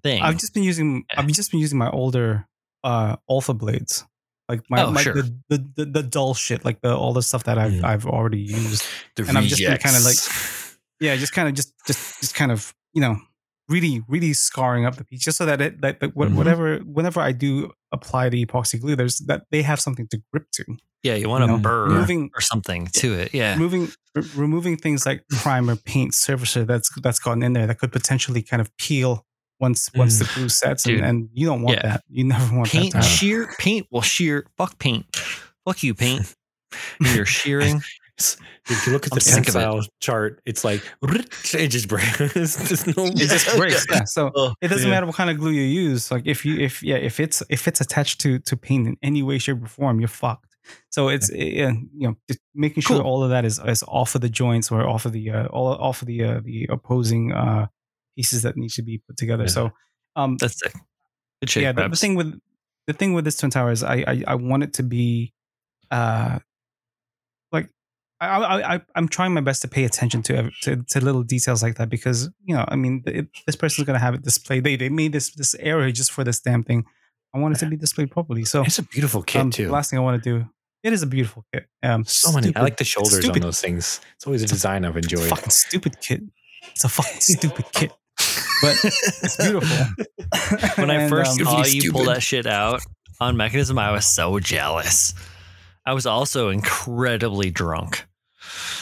thing. 0.03 0.21
I've 0.21 0.37
just 0.39 0.53
been 0.53 0.63
using 0.63 1.03
Yeah. 1.13 1.19
I've 1.19 1.27
just 1.27 1.51
been 1.51 1.59
using 1.59 1.77
my 1.77 1.89
older 1.89 2.47
uh 2.83 3.17
Olfa 3.29 3.57
blades. 3.57 4.05
Like 4.49 4.61
my, 4.69 4.83
Oh, 4.83 4.91
my 4.91 5.01
sure. 5.01 5.13
the, 5.13 5.33
the, 5.49 5.65
the 5.75 5.85
the 5.85 6.03
dull 6.03 6.33
shit, 6.33 6.65
like 6.65 6.81
the 6.81 6.93
all 6.95 7.13
the 7.13 7.21
stuff 7.21 7.43
that 7.45 7.57
I've 7.57 7.71
Mm. 7.73 7.83
I've 7.85 8.05
already 8.05 8.39
used. 8.41 8.83
The 9.15 9.23
And 9.27 9.37
I'm 9.37 9.45
just 9.45 9.61
been 9.61 9.77
kinda 9.77 9.99
like- 9.99 10.15
rejects. 10.17 10.60
Yeah, 11.01 11.17
just 11.17 11.33
kind 11.33 11.49
of 11.49 11.53
just 11.55 11.73
just 11.85 12.21
just 12.21 12.33
kind 12.35 12.51
of 12.51 12.73
you 12.93 13.01
know 13.01 13.17
really 13.69 14.01
really 14.07 14.33
scarring 14.33 14.85
up 14.85 14.95
the 14.97 15.03
piece 15.05 15.21
just 15.23 15.37
so 15.37 15.45
that 15.45 15.61
it 15.61 15.81
that, 15.81 15.99
that 16.01 16.13
Mhm. 16.15 16.35
whatever 16.35 16.77
whenever 16.79 17.19
I 17.21 17.31
do 17.33 17.71
apply 17.91 18.29
the 18.29 18.45
epoxy 18.45 18.79
glue, 18.79 18.95
there's 18.95 19.17
that 19.27 19.43
they 19.51 19.61
have 19.61 19.79
something 19.79 20.07
to 20.09 20.21
grip 20.31 20.45
to. 20.53 20.65
yeah, 21.03 21.15
you 21.15 21.27
want 21.29 21.41
you 21.41 21.47
to 21.47 21.53
know, 21.53 21.59
burr 21.59 21.87
moving 21.89 22.29
or 22.35 22.41
something 22.41 22.87
to 22.93 23.13
it. 23.13 23.33
Yeah. 23.33 23.57
moving 23.57 23.89
r- 24.15 24.23
removing 24.35 24.77
things 24.77 25.05
like 25.05 25.23
primer, 25.41 25.75
paint, 25.75 26.11
surfacer 26.13 26.65
that's 26.67 26.89
that's 27.01 27.19
gotten 27.19 27.43
in 27.43 27.53
there 27.53 27.65
that 27.67 27.79
could 27.79 27.91
potentially 27.91 28.41
kind 28.43 28.61
of 28.61 28.69
peel 28.77 29.25
once 29.59 29.89
once 29.95 30.19
the 30.19 30.25
glue 30.35 30.49
sets, 30.49 30.85
and, 30.87 30.99
and 31.01 31.29
you 31.33 31.45
don't 31.47 31.61
want 31.61 31.77
Yeah. 31.77 31.87
that. 31.93 32.03
You 32.09 32.23
never 32.25 32.55
want 32.55 32.69
paint 32.69 32.93
that. 32.93 33.03
Shear 33.03 33.47
paint 33.59 33.87
will 33.91 34.01
shear 34.01 34.45
fuck 34.57 34.77
paint 34.79 35.05
fuck 35.65 35.81
you 35.83 35.93
paint 35.93 36.35
you're 36.99 37.25
shearing 37.25 37.81
If 38.17 38.85
you 38.85 38.93
look 38.93 39.07
at 39.07 39.13
the 39.13 39.21
sick 39.21 39.47
of 39.47 39.53
tensile 39.53 39.81
chart, 39.99 40.41
it's 40.45 40.63
like 40.63 40.81
it 41.53 41.67
just 41.69 41.87
breaks. 41.87 42.17
There's 42.17 42.87
no 42.95 43.05
It 43.07 43.15
just 43.17 43.55
breaks. 43.57 43.85
Yeah. 43.89 44.03
So 44.05 44.31
Oh, 44.35 44.53
it 44.61 44.67
doesn't 44.67 44.87
yeah. 44.87 44.93
matter 44.93 45.05
what 45.05 45.15
kind 45.15 45.29
of 45.29 45.37
glue 45.37 45.51
you 45.51 45.63
use. 45.63 46.11
Like 46.11 46.23
if 46.25 46.45
you 46.45 46.59
if 46.59 46.83
yeah 46.83 46.97
if 46.97 47.19
it's 47.19 47.41
if 47.49 47.67
it's 47.67 47.81
attached 47.81 48.21
to 48.21 48.39
to 48.39 48.55
paint 48.57 48.87
in 48.87 48.97
any 49.01 49.23
way, 49.23 49.37
shape, 49.39 49.63
or 49.63 49.67
form, 49.67 49.99
you're 49.99 50.07
fucked. 50.07 50.55
So 50.91 51.09
it's 51.09 51.31
uh, 51.31 51.35
you 51.35 51.73
know 52.07 52.15
just 52.27 52.39
making 52.53 52.81
sure 52.83 52.97
Cool. 52.97 53.05
all 53.05 53.23
of 53.23 53.29
that 53.31 53.45
is 53.45 53.59
is 53.65 53.83
off 53.87 54.13
of 54.15 54.21
the 54.21 54.29
joints 54.29 54.71
or 54.71 54.87
off 54.87 55.05
of 55.05 55.11
the 55.11 55.31
uh, 55.31 55.45
all 55.47 55.67
off 55.73 56.01
of 56.03 56.07
the 56.07 56.23
uh, 56.23 56.41
the 56.43 56.67
opposing 56.69 57.31
uh 57.33 57.67
pieces 58.15 58.43
that 58.43 58.55
need 58.57 58.69
to 58.71 58.83
be 58.83 58.99
put 59.07 59.17
together. 59.17 59.43
Yeah. 59.43 59.49
So 59.49 59.71
um 60.15 60.37
that's 60.37 60.59
sick 60.59 60.73
good 61.41 61.49
shit 61.49 61.63
yeah 61.63 61.71
the, 61.71 61.87
the 61.87 61.95
thing 61.95 62.15
with 62.15 62.37
the 62.85 62.93
thing 62.93 63.13
with 63.13 63.23
this 63.25 63.37
twin 63.37 63.49
tower 63.49 63.71
is 63.71 63.83
I 63.83 64.03
I, 64.05 64.23
I 64.27 64.35
want 64.35 64.63
it 64.63 64.73
to 64.73 64.83
be 64.83 65.33
uh 65.89 66.33
like 66.33 66.41
I, 68.21 68.27
I 68.27 68.75
I 68.75 68.81
I'm 68.95 69.07
trying 69.07 69.33
my 69.33 69.41
best 69.41 69.61
to 69.63 69.67
pay 69.67 69.83
attention 69.83 70.21
to, 70.23 70.49
to 70.61 70.77
to 70.91 71.01
little 71.01 71.23
details 71.23 71.61
like 71.63 71.75
that 71.77 71.89
because 71.89 72.29
you 72.45 72.55
know 72.55 72.63
I 72.67 72.75
mean 72.75 73.03
it, 73.07 73.27
this 73.47 73.55
person's 73.55 73.85
gonna 73.87 73.99
have 73.99 74.13
it 74.13 74.21
displayed 74.23 74.63
they 74.63 74.75
they 74.77 74.89
made 74.89 75.11
this 75.11 75.31
this 75.35 75.55
area 75.55 75.91
just 75.91 76.11
for 76.11 76.23
this 76.23 76.39
damn 76.39 76.63
thing 76.63 76.85
I 77.33 77.39
want 77.39 77.55
it 77.55 77.59
to 77.59 77.65
be 77.65 77.77
displayed 77.77 78.11
properly 78.11 78.45
so 78.45 78.61
It's 78.63 78.77
a 78.79 78.83
beautiful 78.83 79.23
kit 79.23 79.41
um, 79.41 79.49
too. 79.51 79.65
the 79.65 79.71
last 79.71 79.89
thing 79.89 79.97
I 79.99 80.03
want 80.03 80.21
to 80.23 80.29
do 80.29 80.45
it 80.83 80.93
is 80.93 81.01
a 81.03 81.07
beautiful 81.07 81.45
kit 81.53 81.65
um 81.83 82.05
so 82.05 82.31
many. 82.31 82.55
I 82.55 82.61
like 82.61 82.77
the 82.77 82.83
shoulders 82.83 83.15
on 83.15 83.21
stupid- 83.23 83.43
those 83.43 83.59
things. 83.61 84.01
It's 84.15 84.27
always 84.27 84.43
a 84.43 84.47
design 84.47 84.85
I've 84.85 84.95
it's 84.97 85.07
a 85.07 85.15
enjoyed. 85.15 85.29
fucking 85.29 85.49
stupid 85.49 85.99
kit 86.01 86.21
it's 86.71 86.83
a 86.83 86.89
fucking 86.89 87.19
stupid 87.21 87.65
kit 87.73 87.91
but 88.61 88.75
it's 88.83 89.37
beautiful 89.37 89.77
when 90.77 90.91
I 90.91 90.95
And, 91.01 91.09
first 91.09 91.39
um, 91.41 91.45
saw 91.47 91.65
you 91.65 91.91
pull 91.91 92.05
that 92.05 92.21
shit 92.21 92.45
out 92.45 92.81
on 93.19 93.35
mechanism, 93.37 93.77
I 93.79 93.91
was 93.91 94.05
so 94.05 94.39
jealous. 94.39 95.13
I 95.85 95.93
was 95.93 96.05
also 96.05 96.49
incredibly 96.49 97.49
drunk. 97.51 98.05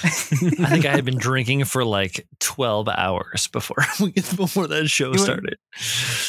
I 0.64 0.70
think 0.70 0.86
I 0.86 0.92
had 0.92 1.06
been 1.06 1.18
drinking 1.18 1.66
for 1.66 1.84
like 1.84 2.26
twelve 2.40 2.88
hours 2.88 3.48
before 3.48 3.78
before 4.14 4.68
that 4.68 4.88
show 4.88 5.06
You 5.06 5.12
were- 5.12 5.18
started. 5.18 5.58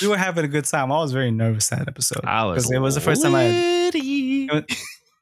we 0.03 0.09
were 0.09 0.17
having 0.17 0.45
a 0.45 0.49
good 0.49 0.65
time 0.65 0.91
I 0.91 0.97
was 0.99 1.13
very 1.13 1.31
nervous 1.31 1.69
that 1.69 1.87
episode 1.89 2.25
I 2.25 2.45
was. 2.47 2.71
it 2.71 2.79
was 2.79 2.95
the 2.95 3.01
first 3.01 3.23
time 3.23 3.35
I 3.35 3.43
had 3.45 3.95
it 3.95 4.53
was, 4.53 4.65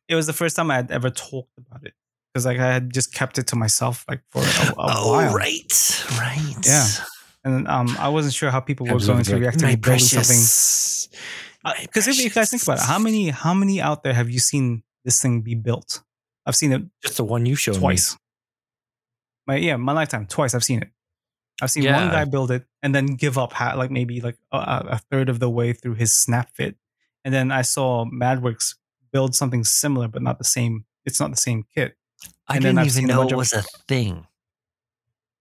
it 0.08 0.14
was 0.14 0.26
the 0.26 0.32
first 0.32 0.56
time 0.56 0.70
I 0.70 0.76
had 0.76 0.90
ever 0.90 1.10
talked 1.10 1.50
about 1.58 1.84
it 1.84 1.94
because 2.32 2.46
like 2.46 2.58
I 2.58 2.72
had 2.72 2.92
just 2.92 3.12
kept 3.12 3.38
it 3.38 3.46
to 3.48 3.56
myself 3.56 4.04
like 4.08 4.22
for 4.30 4.40
a, 4.42 4.44
a 4.44 4.74
Oh 4.78 5.12
while, 5.12 5.34
right, 5.34 6.06
right. 6.18 6.56
Yeah. 6.66 6.86
and 7.44 7.68
um 7.68 7.96
I 7.98 8.08
wasn't 8.08 8.34
sure 8.34 8.50
how 8.50 8.60
people 8.60 8.86
were 8.86 8.98
going 8.98 9.22
to 9.24 9.32
like, 9.32 9.40
react 9.40 9.58
to 9.60 9.64
"My 9.66 9.70
me 9.72 9.76
building 9.76 9.98
something. 10.00 10.26
precious." 10.36 11.08
My 11.64 11.74
Because 11.82 12.06
if 12.08 12.22
you 12.22 12.30
guys 12.30 12.50
think 12.50 12.62
about 12.62 12.78
it, 12.78 12.84
how 12.84 12.98
many 12.98 13.30
how 13.30 13.52
many 13.52 13.80
out 13.80 14.02
there 14.04 14.14
have 14.14 14.30
you 14.30 14.38
seen 14.38 14.82
this 15.04 15.20
thing 15.20 15.42
be 15.42 15.54
built? 15.54 16.02
I've 16.46 16.56
seen 16.56 16.72
it 16.72 16.82
Just 17.02 17.16
the 17.18 17.24
one 17.24 17.44
you 17.44 17.56
showed 17.56 17.74
twice. 17.76 18.16
My 19.48 19.56
yeah, 19.56 19.76
my 19.76 19.92
lifetime 19.92 20.26
twice. 20.26 20.54
I've 20.54 20.62
seen 20.62 20.82
it. 20.82 20.90
I've 21.60 21.70
seen 21.72 21.90
one 21.92 22.10
guy 22.10 22.24
build 22.24 22.52
it 22.52 22.66
and 22.82 22.94
then 22.94 23.06
give 23.06 23.36
up, 23.36 23.52
ha- 23.52 23.74
like 23.76 23.90
maybe 23.90 24.20
like 24.20 24.36
a, 24.52 24.58
a 24.90 24.98
third 25.10 25.28
of 25.28 25.40
the 25.40 25.50
way 25.50 25.72
through 25.72 25.94
his 25.94 26.12
snap 26.12 26.50
fit, 26.54 26.76
and 27.24 27.34
then 27.34 27.50
I 27.50 27.62
saw 27.62 28.04
Madworks 28.04 28.76
build 29.10 29.34
something 29.34 29.64
similar, 29.64 30.06
but 30.06 30.22
not 30.22 30.38
the 30.38 30.44
same. 30.44 30.84
It's 31.04 31.18
not 31.18 31.30
the 31.30 31.36
same 31.36 31.64
kit. 31.74 31.96
I 32.46 32.56
and 32.56 32.62
didn't 32.62 32.86
even 32.86 33.06
know 33.06 33.22
it 33.22 33.32
of- 33.32 33.38
was 33.38 33.52
a 33.52 33.62
thing. 33.88 34.26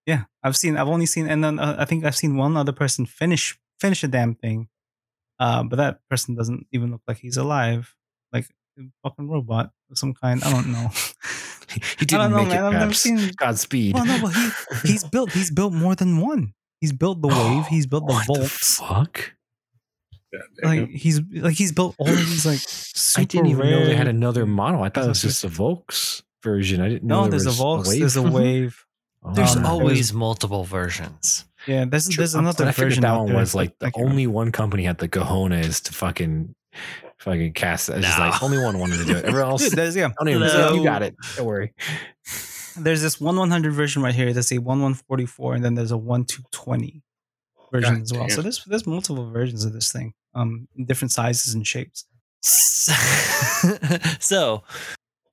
Yeah, 0.08 0.24
I've 0.42 0.56
seen. 0.56 0.78
I've 0.78 0.88
only 0.88 1.06
seen, 1.06 1.28
and 1.28 1.44
then 1.44 1.60
uh, 1.60 1.76
I 1.78 1.84
think 1.86 2.06
I've 2.06 2.16
seen 2.16 2.38
one 2.38 2.56
other 2.56 2.72
person 2.72 3.06
finish 3.06 3.60
finish 3.80 4.04
a 4.04 4.08
damn 4.08 4.36
thing, 4.36 4.70
uh, 5.38 5.64
but 5.64 5.76
that 5.76 6.00
person 6.10 6.34
doesn't 6.34 6.66
even 6.72 6.92
look 6.92 7.02
like 7.08 7.18
he's 7.18 7.36
alive, 7.38 7.94
like 8.32 8.48
a 8.80 8.84
fucking 9.04 9.30
robot 9.30 9.72
of 9.92 9.98
some 10.00 10.14
kind. 10.14 10.42
I 10.44 10.52
don't 10.52 10.72
know. 10.72 10.90
He 11.70 12.06
didn't 12.06 12.20
don't 12.22 12.32
know, 12.32 12.38
make 12.38 12.48
man. 12.50 12.64
it. 12.64 12.68
I've 12.68 12.74
never 12.74 12.94
seen. 12.94 13.32
Godspeed. 13.38 13.94
Well, 13.94 14.06
no, 14.06 14.20
but 14.22 14.30
he 14.84 14.90
he's 14.92 15.04
built. 15.04 15.32
He's 15.32 15.52
built 15.52 15.74
more 15.74 15.96
than 15.96 16.18
one. 16.20 16.54
He's 16.80 16.94
built 16.94 17.22
the 17.22 17.28
wave. 17.28 17.66
He's 17.70 17.86
built 17.88 18.08
the 18.08 18.14
What 18.14 18.28
Volks. 18.28 18.76
fuck? 18.80 19.34
Like 20.62 20.90
he's 20.90 21.22
like 21.32 21.56
he's 21.56 21.72
built 21.72 21.96
all 21.98 22.06
these 22.08 22.46
like. 22.46 22.60
Super 22.60 23.22
I 23.22 23.26
didn't 23.26 23.48
even 23.48 23.70
know 23.70 23.86
they 23.86 23.96
had 23.96 24.08
another 24.08 24.46
model. 24.46 24.84
I 24.84 24.90
thought 24.90 25.06
it 25.06 25.08
was 25.10 25.22
just 25.22 25.42
the 25.42 25.48
Volks 25.48 26.22
version. 26.44 26.82
I 26.82 26.90
didn't 26.90 27.04
know 27.06 27.16
No, 27.16 27.22
there 27.24 27.32
there's 27.32 27.46
a 27.48 27.52
Volks. 27.52 27.90
wave. 27.90 28.00
There's 28.00 28.16
a 28.18 28.24
wave. 28.24 28.84
Oh, 29.24 29.34
There's 29.34 29.56
Um, 29.56 29.58
it 29.58 29.62
was- 29.64 29.70
always 29.72 30.14
multiple 30.14 30.64
versions. 30.64 31.44
Yeah, 31.66 31.86
there's 31.86 32.06
there's 32.08 32.34
But 32.34 32.40
another 32.40 32.66
I 32.68 32.72
figured 32.72 32.90
version. 32.92 33.02
that 33.02 33.18
one 33.18 33.34
was 33.34 33.56
like 33.56 33.72
I 33.82 33.88
the 33.88 33.92
can't 33.92 34.10
only 34.10 34.28
one 34.28 34.52
company 34.52 34.84
had 34.84 35.00
the 35.00 35.10
cojones 35.10 35.82
to 35.86 35.94
fucking 35.94 36.54
fucking 37.20 37.54
cast 37.54 37.90
it. 37.90 37.98
It's 37.98 38.08
just 38.08 38.20
like 38.20 38.42
only 38.42 38.58
one 38.58 38.80
wanted 38.80 39.00
to 39.00 39.06
do 39.06 39.16
it. 39.16 39.26
Everyone 39.26 39.50
else, 39.52 39.64
Dude, 39.64 39.74
there's 39.74 39.96
yeah. 39.96 40.10
don't 40.18 40.30
even. 40.30 40.42
No. 40.42 40.74
You 40.74 40.84
got 40.84 41.04
it. 41.04 41.16
Don't 41.36 41.46
worry. 41.46 41.74
There's 42.78 43.02
this 43.02 43.20
one 43.20 43.36
100 43.38 43.74
version 43.74 44.04
right 44.04 44.14
here. 44.14 44.34
There's 44.34 44.52
a 44.52 44.60
one 44.60 44.80
144, 44.82 45.56
and 45.56 45.66
then 45.66 45.76
there's 45.76 45.92
a 45.92 45.98
one 45.98 46.26
220 46.26 47.02
version 47.72 47.96
God 47.96 48.02
as 48.04 48.14
well. 48.14 48.22
damn. 48.28 48.30
So 48.30 48.42
there's 48.42 48.64
there's 48.66 48.88
multiple 48.88 49.30
versions 49.32 49.66
of 49.66 49.74
this 49.74 49.92
thing, 49.92 50.14
um, 50.36 50.68
in 50.76 50.86
different 50.86 51.12
sizes 51.12 51.54
and 51.54 51.66
shapes. 51.66 52.06
so, 54.20 54.64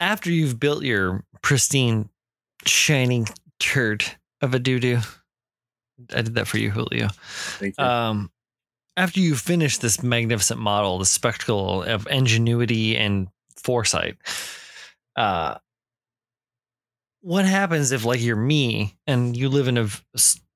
after 0.00 0.30
you've 0.30 0.58
built 0.58 0.84
your 0.84 1.24
pristine, 1.42 2.08
shining 2.66 3.26
turd 3.60 4.04
of 4.40 4.54
a 4.54 4.58
doo 4.58 4.80
doo, 4.80 4.98
I 6.14 6.22
did 6.22 6.34
that 6.34 6.48
for 6.48 6.58
you, 6.58 6.70
Julio. 6.70 7.08
Thank 7.58 7.74
you. 7.78 7.84
Um, 7.84 8.30
after 8.96 9.20
you 9.20 9.34
finish 9.34 9.78
this 9.78 10.02
magnificent 10.02 10.60
model, 10.60 10.98
the 10.98 11.04
spectacle 11.04 11.82
of 11.82 12.06
ingenuity 12.10 12.96
and 12.96 13.28
foresight, 13.56 14.16
uh, 15.16 15.56
what 17.20 17.44
happens 17.44 17.90
if, 17.90 18.04
like, 18.04 18.20
you're 18.20 18.36
me 18.36 18.96
and 19.06 19.36
you 19.36 19.48
live 19.48 19.66
in 19.66 19.78
a 19.78 19.88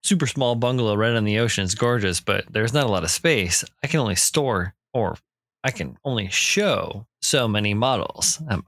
super 0.03 0.26
small 0.26 0.55
bungalow 0.55 0.95
right 0.95 1.14
on 1.14 1.24
the 1.24 1.39
ocean? 1.39 1.64
It's 1.64 1.74
gorgeous, 1.74 2.20
but 2.20 2.45
there's 2.51 2.74
not 2.74 2.86
a 2.86 2.91
lot 2.91 3.05
of 3.05 3.11
space. 3.11 3.64
I 3.82 3.86
can 3.86 4.01
only 4.01 4.16
store 4.16 4.74
or 4.93 5.16
I 5.64 5.70
can 5.70 5.97
only 6.05 6.28
show 6.28 7.07
so 7.22 7.49
many 7.49 7.74
models. 7.74 8.41
I'm, 8.49 8.64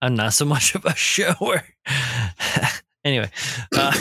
I'm 0.00 0.14
not 0.14 0.32
so 0.32 0.44
much 0.46 0.74
of 0.74 0.84
a 0.84 0.94
shower. 0.94 1.64
Anyway, 3.04 3.30
uh, 3.76 3.92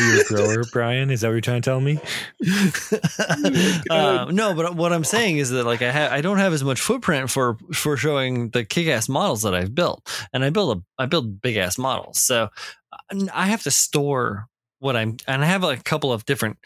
You're 0.00 0.20
a 0.20 0.24
grower, 0.24 0.64
Brian. 0.72 1.10
Is 1.10 1.20
that 1.20 1.28
what 1.28 1.32
you're 1.32 1.40
trying 1.40 1.62
to 1.62 1.70
tell 1.70 1.80
me? 1.80 1.98
uh, 3.90 4.26
no, 4.30 4.54
but 4.54 4.74
what 4.74 4.92
I'm 4.92 5.04
saying 5.04 5.38
is 5.38 5.50
that 5.50 5.64
like 5.64 5.82
I 5.82 5.90
have 5.90 6.12
I 6.12 6.20
don't 6.20 6.38
have 6.38 6.52
as 6.52 6.64
much 6.64 6.80
footprint 6.80 7.30
for 7.30 7.56
for 7.72 7.96
showing 7.96 8.50
the 8.50 8.64
kick-ass 8.64 9.08
models 9.08 9.42
that 9.42 9.54
I've 9.54 9.74
built, 9.74 10.08
and 10.32 10.44
I 10.44 10.50
build 10.50 10.78
a 10.78 11.02
I 11.02 11.06
build 11.06 11.40
big 11.40 11.56
ass 11.56 11.78
models, 11.78 12.20
so 12.20 12.48
uh, 12.92 13.26
I 13.32 13.46
have 13.46 13.62
to 13.64 13.70
store 13.70 14.48
what 14.82 14.96
I'm 14.96 15.16
and 15.28 15.42
I 15.42 15.46
have 15.46 15.62
like 15.62 15.78
a 15.78 15.84
couple 15.84 16.12
of 16.12 16.24
different 16.24 16.58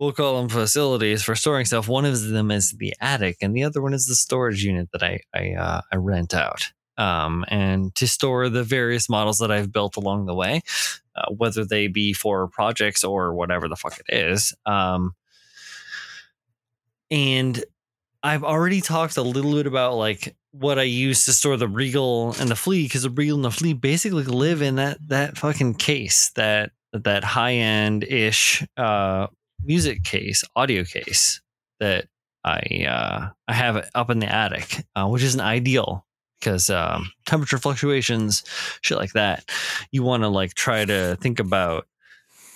we'll 0.00 0.12
call 0.12 0.40
them 0.40 0.48
facilities 0.48 1.22
for 1.22 1.36
storing 1.36 1.66
stuff. 1.66 1.86
One 1.86 2.04
of 2.04 2.20
them 2.20 2.50
is 2.50 2.72
the 2.72 2.94
attic, 3.00 3.36
and 3.40 3.54
the 3.54 3.62
other 3.62 3.80
one 3.80 3.94
is 3.94 4.06
the 4.06 4.16
storage 4.16 4.64
unit 4.64 4.88
that 4.92 5.02
I 5.02 5.20
I 5.34 5.52
uh, 5.52 5.80
I 5.92 5.96
rent 5.96 6.34
out. 6.34 6.72
Um, 7.00 7.46
and 7.48 7.94
to 7.94 8.06
store 8.06 8.50
the 8.50 8.62
various 8.62 9.08
models 9.08 9.38
that 9.38 9.50
I've 9.50 9.72
built 9.72 9.96
along 9.96 10.26
the 10.26 10.34
way, 10.34 10.60
uh, 11.16 11.32
whether 11.32 11.64
they 11.64 11.88
be 11.88 12.12
for 12.12 12.46
projects 12.48 13.04
or 13.04 13.32
whatever 13.32 13.68
the 13.68 13.76
fuck 13.76 13.98
it 13.98 14.14
is. 14.14 14.54
Um, 14.66 15.14
and 17.10 17.64
I've 18.22 18.44
already 18.44 18.82
talked 18.82 19.16
a 19.16 19.22
little 19.22 19.52
bit 19.54 19.66
about 19.66 19.94
like 19.94 20.36
what 20.52 20.78
I 20.78 20.82
use 20.82 21.24
to 21.24 21.32
store 21.32 21.56
the 21.56 21.68
Regal 21.68 22.34
and 22.38 22.50
the 22.50 22.56
Flea 22.56 22.82
because 22.84 23.02
the 23.02 23.10
Regal 23.10 23.36
and 23.36 23.44
the 23.44 23.50
Flea 23.50 23.72
basically 23.72 24.24
live 24.24 24.60
in 24.60 24.76
that 24.76 24.98
that 25.08 25.38
fucking 25.38 25.74
case 25.74 26.30
that 26.36 26.72
that 26.92 27.24
high 27.24 27.54
end 27.54 28.04
ish 28.04 28.62
uh, 28.76 29.28
music 29.64 30.04
case, 30.04 30.44
audio 30.54 30.84
case 30.84 31.40
that 31.78 32.06
I 32.44 32.86
uh, 32.88 33.30
I 33.48 33.52
have 33.52 33.88
up 33.94 34.10
in 34.10 34.18
the 34.18 34.30
attic, 34.30 34.84
uh, 34.94 35.06
which 35.06 35.22
isn't 35.22 35.40
ideal 35.40 36.04
because 36.40 36.70
um, 36.70 37.10
temperature 37.26 37.58
fluctuations, 37.58 38.42
shit 38.80 38.98
like 38.98 39.12
that. 39.12 39.44
You 39.92 40.02
want 40.02 40.22
to 40.22 40.28
like 40.28 40.54
try 40.54 40.84
to 40.84 41.16
think 41.20 41.38
about 41.38 41.86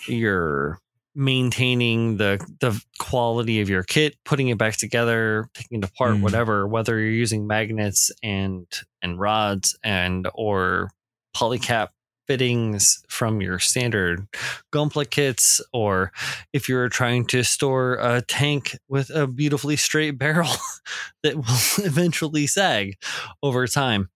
your 0.08 0.80
maintaining 1.14 2.16
the 2.16 2.44
the 2.60 2.82
quality 2.98 3.60
of 3.60 3.68
your 3.68 3.84
kit, 3.84 4.16
putting 4.24 4.48
it 4.48 4.58
back 4.58 4.76
together, 4.76 5.48
taking 5.54 5.78
it 5.78 5.84
apart, 5.84 6.16
Mm. 6.16 6.22
whatever. 6.22 6.66
Whether 6.66 6.98
you're 6.98 7.10
using 7.10 7.46
magnets 7.46 8.10
and 8.22 8.66
and 9.02 9.18
rods 9.20 9.78
and 9.84 10.28
or 10.34 10.90
polycap 11.36 11.88
fittings 12.26 13.02
from 13.08 13.40
your 13.40 13.58
standard 13.58 14.26
Gunpla 14.72 15.10
kits, 15.10 15.60
or 15.72 16.12
if 16.52 16.68
you're 16.68 16.88
trying 16.88 17.26
to 17.26 17.42
store 17.42 17.98
a 18.00 18.22
tank 18.22 18.76
with 18.88 19.10
a 19.10 19.26
beautifully 19.26 19.76
straight 19.76 20.18
barrel 20.18 20.48
that 21.22 21.36
will 21.36 21.44
eventually 21.84 22.46
sag 22.46 22.96
over 23.42 23.66
time, 23.66 24.08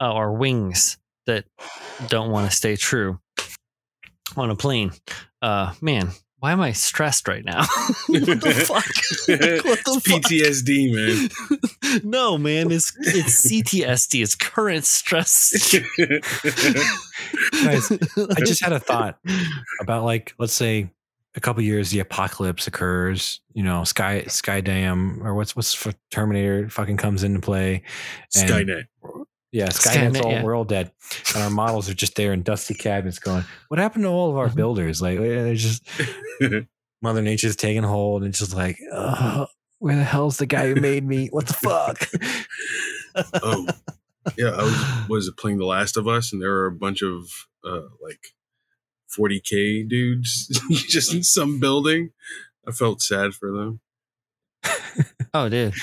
uh, 0.00 0.12
or 0.12 0.32
wings 0.32 0.98
that 1.26 1.44
don't 2.08 2.30
want 2.30 2.50
to 2.50 2.56
stay 2.56 2.76
true 2.76 3.18
on 4.36 4.50
a 4.50 4.56
plane. 4.56 4.92
Uh, 5.42 5.74
man, 5.80 6.10
why 6.40 6.52
am 6.52 6.60
I 6.60 6.72
stressed 6.72 7.26
right 7.26 7.44
now? 7.44 7.64
what 8.06 8.40
the 8.40 8.64
fuck? 8.66 8.84
what 9.64 9.78
the 9.84 10.00
fuck? 10.04 10.22
PTSD, 10.22 10.94
man. 10.94 12.00
no, 12.04 12.38
man, 12.38 12.70
it's 12.70 12.96
it's 13.00 13.46
CTSD. 13.46 14.22
It's 14.22 14.34
current 14.34 14.84
stress. 14.84 15.52
Guys, 17.64 17.90
I 17.90 18.40
just 18.40 18.62
had 18.62 18.72
a 18.72 18.80
thought 18.80 19.18
about 19.80 20.04
like 20.04 20.34
let's 20.38 20.52
say 20.52 20.90
a 21.34 21.40
couple 21.40 21.62
years 21.62 21.90
the 21.90 22.00
apocalypse 22.00 22.66
occurs 22.66 23.40
you 23.52 23.62
know 23.62 23.84
sky 23.84 24.24
Sky 24.24 24.60
Dam 24.60 25.20
or 25.22 25.34
what's 25.34 25.54
what's 25.54 25.74
for 25.74 25.92
terminator 26.10 26.68
fucking 26.68 26.96
comes 26.96 27.22
into 27.22 27.40
play 27.40 27.82
and- 28.36 28.50
Skynet. 28.50 28.84
Yeah 29.52 29.68
skynet's 29.68 30.18
Skynet, 30.18 30.24
all 30.24 30.30
yeah. 30.32 30.42
we're 30.42 30.54
all 30.56 30.64
dead 30.64 30.92
and 31.34 31.42
our 31.42 31.50
models 31.50 31.88
are 31.88 31.94
just 31.94 32.14
there 32.16 32.32
in 32.32 32.42
dusty 32.42 32.74
cabinets 32.74 33.18
going 33.18 33.44
what 33.68 33.78
happened 33.80 34.04
to 34.04 34.08
all 34.08 34.30
of 34.30 34.36
our 34.36 34.48
Mhm. 34.48 34.54
builders 34.56 35.00
like 35.02 35.18
they're 35.18 35.54
just 35.54 35.82
mother 37.02 37.22
nature's 37.22 37.56
taking 37.56 37.82
hold 37.82 38.24
and 38.24 38.34
just 38.34 38.54
like 38.54 38.78
oh, 38.92 39.46
where 39.78 39.96
the 39.96 40.04
hell's 40.04 40.36
the 40.38 40.46
guy 40.46 40.66
who 40.66 40.74
made 40.80 41.04
me 41.04 41.28
what 41.28 41.46
the 41.46 41.54
fuck 41.54 42.08
oh, 43.42 43.66
yeah. 44.36 44.48
I 44.50 44.62
was 44.62 45.08
was 45.08 45.32
playing 45.38 45.58
The 45.58 45.64
Last 45.64 45.96
of 45.96 46.06
Us, 46.06 46.32
and 46.32 46.42
there 46.42 46.50
were 46.50 46.66
a 46.66 46.72
bunch 46.72 47.02
of 47.02 47.24
uh, 47.64 47.88
like 48.02 48.20
40k 49.18 49.88
dudes 49.88 50.48
just 50.70 51.14
in 51.14 51.22
some 51.22 51.58
building. 51.60 52.10
I 52.66 52.72
felt 52.72 53.00
sad 53.00 53.32
for 53.34 53.50
them. 53.50 53.80
oh, 55.34 55.48
dude, 55.48 55.74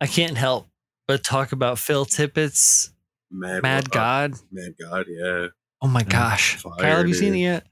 I 0.00 0.06
can't 0.06 0.36
help 0.36 0.68
but 1.06 1.24
talk 1.24 1.52
about 1.52 1.78
Phil 1.78 2.04
Tippett's 2.04 2.90
Mad, 3.30 3.62
Mad 3.62 3.90
God. 3.90 4.34
Mad 4.50 4.74
God. 4.80 5.06
Yeah. 5.08 5.46
Oh 5.82 5.88
my 5.88 6.02
gosh, 6.02 6.56
Fire, 6.56 6.72
Kyle, 6.78 6.96
have 6.98 7.08
you 7.08 7.14
seen 7.14 7.34
it 7.34 7.38
yet? 7.38 7.66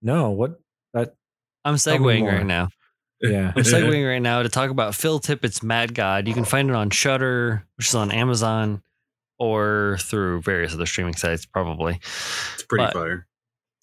no 0.00 0.30
what 0.30 0.60
that 0.94 1.14
I'm 1.64 1.74
me 1.74 1.78
segueing 1.78 2.20
more. 2.20 2.30
right 2.30 2.46
now. 2.46 2.68
yeah 3.20 3.52
I'm 3.54 3.62
segueing 3.64 4.08
right 4.08 4.22
now 4.22 4.42
to 4.42 4.48
talk 4.48 4.70
about 4.70 4.94
Phil 4.94 5.18
Tippett's 5.20 5.62
Mad 5.62 5.94
God. 5.94 6.26
You 6.28 6.34
can 6.34 6.44
find 6.44 6.70
it 6.70 6.76
on 6.76 6.90
Shudder, 6.90 7.64
which 7.76 7.88
is 7.88 7.94
on 7.94 8.10
Amazon, 8.12 8.80
or 9.38 9.98
through 10.00 10.40
various 10.42 10.72
other 10.72 10.86
streaming 10.86 11.14
sites, 11.16 11.44
probably. 11.46 12.00
It's 12.54 12.62
pretty 12.62 12.84
But- 12.86 12.92
fire. 12.94 13.26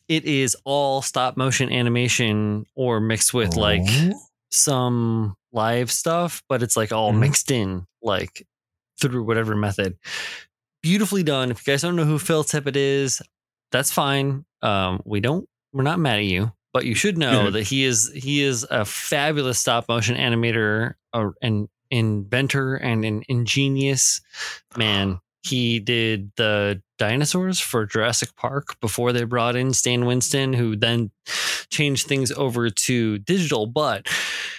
It 0.07 0.23
is 0.25 0.55
all 0.65 1.01
stop 1.01 1.35
motion 1.35 1.71
animation 1.71 2.65
or 2.75 2.99
mixed 2.99 3.33
with 3.33 3.55
like 3.55 3.81
Oh. 3.87 4.13
some 4.51 5.35
live 5.51 5.91
stuff, 5.91 6.43
but 6.47 6.61
it's 6.63 6.77
like 6.77 6.91
all 6.91 7.11
Mhm. 7.11 7.19
mixed 7.19 7.49
in, 7.51 7.85
like 8.03 8.45
through 9.01 9.23
whatever 9.23 9.55
method. 9.55 9.97
Beautifully 10.85 11.23
done. 11.23 11.49
If 11.49 11.65
you 11.65 11.73
guys 11.73 11.81
don't 11.81 11.95
know 11.95 12.05
who 12.05 12.19
Phil 12.19 12.43
Tippett 12.43 12.75
is, 12.75 13.19
that's 13.71 13.91
fine. 13.91 14.45
Um, 14.61 15.01
we 15.03 15.19
don't. 15.19 15.49
We're 15.73 15.81
not 15.81 15.97
mad 15.97 16.19
at 16.19 16.25
you, 16.25 16.51
but 16.73 16.85
you 16.85 16.93
should 16.93 17.17
know 17.17 17.49
that 17.55 17.63
he 17.63 17.83
is 17.85 18.11
he 18.13 18.43
is 18.43 18.67
a 18.69 18.85
fabulous 18.85 19.57
stop 19.57 19.89
motion 19.89 20.15
animator, 20.15 20.93
uh, 21.11 21.31
and 21.41 21.69
inventor, 21.89 22.75
and 22.75 23.03
an 23.03 23.23
ingenious 23.27 24.21
man. 24.77 25.19
He 25.45 25.79
did 25.79 26.31
the 26.37 26.81
dinosaurs 26.97 27.59
for 27.59 27.85
Jurassic 27.85 28.35
Park 28.35 28.79
before 28.81 29.13
they 29.13 29.25
brought 29.25 29.55
in 29.55 29.73
Stan 29.73 30.05
Winston, 30.05 30.53
who 30.53 30.75
then 30.75 31.11
changed 31.69 32.07
things 32.07 32.31
over 32.31 32.71
to 32.71 33.19
digital. 33.19 33.67
But 33.67 34.05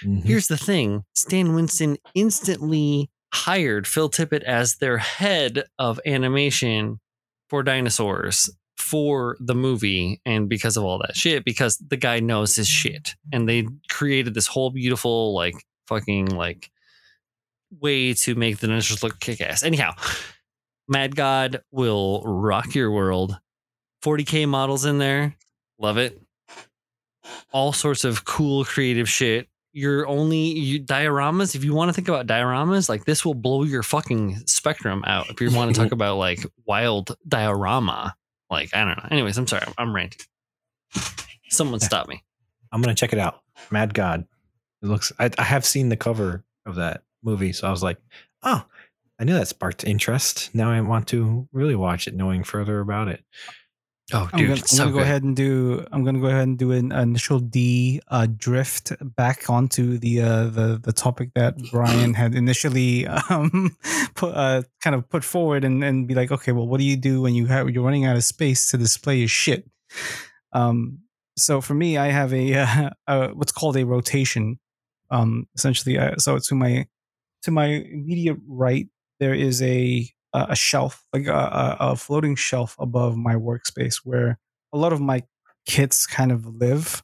Mhm. 0.05 0.23
Here's 0.25 0.47
the 0.47 0.57
thing 0.57 1.05
Stan 1.13 1.55
Winston 1.57 1.97
instantly 2.15 3.11
hired 3.37 3.87
Phil 3.87 4.09
Tippett 4.11 4.43
as 4.43 4.77
their 4.77 4.99
head 4.99 5.65
of 5.79 6.01
animation 6.07 7.01
for 7.49 7.63
dinosaurs 7.63 8.51
for 8.77 9.37
the 9.41 9.55
movie. 9.55 10.21
And 10.25 10.49
because 10.49 10.77
of 10.77 10.85
all 10.85 10.99
that 10.99 11.17
shit, 11.17 11.45
because 11.45 11.77
the 11.79 11.97
guy 11.97 12.21
knows 12.21 12.57
his 12.57 12.69
shit. 12.69 13.15
And 13.33 13.49
they 13.49 13.67
created 13.89 14.35
this 14.35 14.47
whole 14.47 14.71
beautiful, 14.71 15.35
like, 15.35 15.55
fucking, 15.87 16.27
like, 16.27 16.71
way 17.81 18.15
to 18.15 18.35
make 18.35 18.59
the 18.59 18.69
dinosaurs 18.69 19.03
look 19.03 19.21
kick 19.21 19.41
ass. 19.41 19.63
Anyhow, 19.63 19.95
Mad 20.89 21.17
God 21.17 21.63
will 21.73 22.23
rock 22.25 22.75
your 22.75 22.91
world. 22.91 23.37
40K 24.05 24.49
models 24.49 24.85
in 24.85 24.99
there. 24.99 25.35
Love 25.79 25.99
it. 25.99 26.21
All 27.53 27.73
sorts 27.73 28.05
of 28.05 28.25
cool, 28.25 28.65
creative 28.65 29.09
shit 29.09 29.49
you're 29.77 30.09
only 30.09 30.39
you, 30.39 30.81
dioramas. 30.83 31.55
If 31.55 31.63
you 31.63 31.75
want 31.75 31.91
to 31.91 31.93
think 31.93 32.09
about 32.09 32.27
dioramas, 32.27 32.89
like 32.89 33.05
this 33.05 33.27
will 33.27 33.35
blow 33.35 33.63
your 33.63 33.83
fucking 33.83 34.47
spectrum 34.47 35.05
out. 35.07 35.29
If 35.29 35.39
you 35.43 35.51
want 35.51 35.75
to 35.75 35.79
talk 35.79 35.93
about 35.93 36.17
like 36.17 36.41
wild 36.65 37.15
diorama, 37.29 38.17
like 38.49 38.75
I 38.75 38.87
don't 38.87 38.97
know. 38.97 39.09
Anyways, 39.11 39.37
I'm 39.37 39.47
sorry, 39.47 39.65
I'm, 39.67 39.75
I'm 39.77 39.95
ranting. 39.95 40.27
Someone 41.51 41.81
stop 41.81 42.09
me. 42.09 42.25
I'm 42.73 42.81
gonna 42.81 42.95
check 42.95 43.13
it 43.13 43.19
out. 43.19 43.43
Mad 43.71 43.93
God. 43.93 44.27
It 44.83 44.87
looks. 44.87 45.13
I, 45.19 45.31
I 45.37 45.43
have 45.43 45.67
seen 45.67 45.91
the 45.91 45.97
cover 45.97 46.43
of 46.65 46.77
that 46.77 47.03
movie, 47.23 47.53
so 47.53 47.69
I 47.69 47.71
was 47.71 47.83
like, 47.83 47.99
oh, 48.45 48.65
I 49.21 49.25
knew 49.25 49.35
that 49.35 49.49
sparked 49.49 49.85
interest. 49.85 50.55
Now 50.55 50.71
I 50.71 50.81
want 50.81 51.07
to 51.09 51.49
really 51.53 51.77
watch 51.77 52.09
it, 52.09 52.15
knowing 52.15 52.45
further 52.45 52.81
about 52.81 53.09
it. 53.09 53.23
Oh, 54.13 54.29
I'm 54.33 54.39
dude, 54.39 54.49
gonna, 54.49 54.61
it's 54.61 54.73
I'm 54.73 54.77
so 54.77 54.85
gonna 54.85 54.97
go 54.97 55.01
ahead 55.01 55.25
and 55.25 55.35
do. 55.35 55.85
I'm 55.91 56.05
gonna 56.05 56.21
go 56.21 56.29
ahead 56.29 56.47
and 56.47 56.57
do 56.57 56.71
an 56.71 56.93
initial 56.93 57.41
D 57.41 58.01
uh, 58.07 58.29
drift 58.37 58.93
back 59.03 59.51
onto 59.51 59.99
the 59.99 60.21
uh, 60.21 60.45
the 60.45 60.81
the 60.81 60.93
topic 60.93 61.31
that 61.35 61.57
Brian 61.73 62.15
had 62.15 62.37
initially 62.37 63.07
um, 63.31 63.77
put 64.15 64.33
uh, 64.33 64.63
kind 64.81 64.95
of 64.95 65.09
put 65.09 65.25
forward, 65.25 65.65
and, 65.65 65.83
and 65.83 66.07
be 66.07 66.15
like, 66.15 66.31
okay, 66.31 66.53
well, 66.53 66.69
what 66.69 66.79
do 66.79 66.85
you 66.85 66.97
do 66.97 67.21
when 67.21 67.35
you 67.35 67.47
have 67.47 67.69
you're 67.71 67.83
running 67.83 68.05
out 68.05 68.15
of 68.15 68.23
space 68.23 68.71
to 68.71 68.79
display 68.79 69.17
your 69.17 69.29
shit? 69.29 69.69
Um, 70.53 71.01
so 71.37 71.61
for 71.61 71.75
me, 71.75 71.99
I 71.99 72.07
have 72.07 72.33
a, 72.33 72.55
uh, 72.55 72.91
uh 73.09 73.29
what's 73.29 73.53
called 73.53 73.77
a 73.77 73.85
rotation. 73.85 74.61
Um, 75.11 75.49
essentially, 75.57 75.99
uh, 75.99 76.17
so 76.19 76.39
to 76.39 76.55
my 76.55 76.87
to 77.43 77.51
my 77.51 77.67
immediate 77.67 78.39
right, 78.47 78.87
there 79.19 79.35
is 79.35 79.63
a 79.63 80.09
a 80.49 80.57
shelf, 80.57 81.05
like 81.13 81.27
a, 81.27 81.33
a, 81.33 81.77
a 81.81 81.97
floating 81.97 82.37
shelf 82.37 82.77
above 82.79 83.17
my 83.17 83.35
workspace, 83.35 84.01
where 84.05 84.39
a 84.73 84.79
lot 84.79 84.93
of 84.93 85.01
my 85.01 85.23
kits 85.67 86.07
kind 86.07 86.33
of 86.33 86.47
live. 86.47 87.03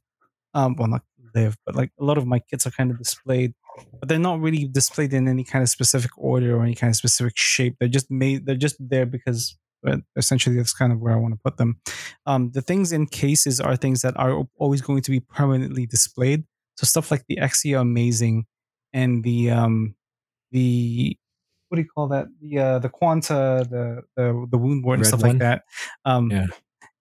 Um, 0.54 0.76
well, 0.76 0.88
not 0.88 1.02
live, 1.34 1.56
but 1.64 1.74
like 1.74 1.90
a 1.98 2.04
lot 2.04 2.18
of 2.18 2.26
my 2.26 2.38
kits 2.38 2.66
are 2.66 2.70
kind 2.70 2.90
of 2.90 2.98
displayed. 2.98 3.54
but 3.98 4.08
they're 4.08 4.18
not 4.18 4.40
really 4.40 4.66
displayed 4.66 5.12
in 5.12 5.28
any 5.28 5.44
kind 5.44 5.62
of 5.62 5.68
specific 5.68 6.10
order 6.16 6.56
or 6.56 6.62
any 6.62 6.74
kind 6.74 6.90
of 6.90 6.96
specific 6.96 7.36
shape. 7.36 7.76
They're 7.78 7.88
just 7.88 8.10
made. 8.10 8.46
They're 8.46 8.54
just 8.54 8.76
there 8.78 9.06
because 9.06 9.56
essentially 10.16 10.56
that's 10.56 10.74
kind 10.74 10.92
of 10.92 11.00
where 11.00 11.12
I 11.12 11.16
want 11.16 11.34
to 11.34 11.40
put 11.42 11.56
them. 11.56 11.80
Um, 12.26 12.50
the 12.52 12.62
things 12.62 12.92
in 12.92 13.06
cases 13.06 13.60
are 13.60 13.76
things 13.76 14.02
that 14.02 14.16
are 14.16 14.44
always 14.56 14.80
going 14.80 15.02
to 15.02 15.10
be 15.10 15.20
permanently 15.20 15.86
displayed. 15.86 16.44
So 16.76 16.84
stuff 16.84 17.10
like 17.10 17.24
the 17.28 17.36
Exia 17.36 17.80
Amazing 17.80 18.46
and 18.92 19.24
the 19.24 19.50
um, 19.50 19.94
the 20.50 21.16
what 21.72 21.76
do 21.76 21.82
you 21.82 21.88
call 21.88 22.08
that? 22.08 22.26
The 22.42 22.58
uh, 22.58 22.78
the 22.80 22.90
Quanta, 22.90 23.66
the 23.70 24.02
the 24.14 24.46
the 24.50 24.58
wound 24.58 24.84
ward 24.84 24.98
and 24.98 25.06
Red 25.06 25.08
stuff 25.08 25.22
one? 25.22 25.30
like 25.30 25.38
that. 25.38 25.62
Um, 26.04 26.30
Yeah. 26.30 26.46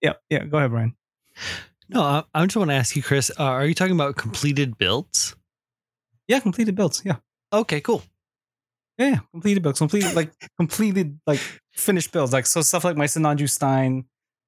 yeah, 0.01 0.13
yeah. 0.29 0.45
Go 0.45 0.59
ahead, 0.59 0.71
Brian. 0.71 0.95
No, 1.89 2.01
I, 2.01 2.23
I 2.33 2.45
just 2.45 2.55
want 2.55 2.69
to 2.69 2.75
ask 2.75 2.95
you, 2.95 3.03
Chris. 3.03 3.29
Uh, 3.37 3.43
are 3.43 3.65
you 3.65 3.73
talking 3.73 3.93
about 3.95 4.15
completed 4.15 4.77
builds? 4.77 5.35
Yeah, 6.29 6.39
completed 6.39 6.73
builds. 6.75 7.01
Yeah, 7.03 7.17
Okay, 7.51 7.81
cool. 7.81 8.01
yeah, 8.97 9.07
yeah. 9.09 9.19
completed 9.31 9.61
builds. 9.61 9.79
Completed 9.79 10.13
like 10.15 10.31
completed 10.57 11.19
like 11.27 11.41
finished 11.73 12.13
builds. 12.13 12.31
Like 12.31 12.45
so 12.45 12.61
stuff 12.61 12.85
like 12.85 12.95
my 12.95 13.07
Sinanju 13.07 13.49
Stein, 13.49 14.05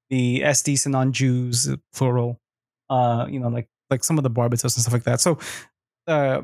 the 0.08 0.40
SD 0.40 0.74
Sinanjus 0.74 1.78
plural. 1.92 2.40
Uh, 2.88 3.26
you 3.28 3.40
know, 3.40 3.48
like 3.48 3.68
like 3.90 4.04
some 4.04 4.16
of 4.16 4.24
the 4.24 4.30
Barbatos 4.30 4.62
and 4.62 4.72
stuff 4.72 4.94
like 4.94 5.04
that. 5.04 5.20
So, 5.20 5.38
uh, 6.06 6.40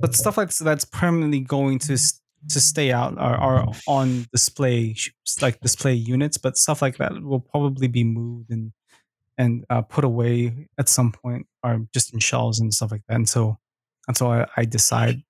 but 0.00 0.14
stuff 0.14 0.38
like 0.38 0.48
that's 0.56 0.86
permanently 0.86 1.40
going 1.40 1.78
to 1.80 1.92
s- 1.94 2.22
to 2.48 2.60
stay 2.60 2.92
out 2.92 3.18
are, 3.18 3.36
are 3.36 3.66
on 3.86 4.26
display 4.32 4.94
like 5.42 5.60
display 5.60 5.94
units. 5.94 6.38
But 6.38 6.56
stuff 6.56 6.80
like 6.82 6.96
that 6.98 7.22
will 7.22 7.40
probably 7.40 7.88
be 7.88 8.04
moved 8.04 8.50
and 8.50 8.72
and 9.36 9.64
uh, 9.70 9.82
put 9.82 10.04
away 10.04 10.68
at 10.78 10.88
some 10.88 11.12
point, 11.12 11.46
or 11.62 11.86
just 11.94 12.12
in 12.12 12.18
shelves 12.20 12.58
and 12.60 12.72
stuff 12.74 12.90
like 12.90 13.02
that. 13.08 13.14
And 13.14 13.28
so, 13.28 13.58
until 14.08 14.28
I, 14.28 14.46
I 14.56 14.64
decide 14.64 15.22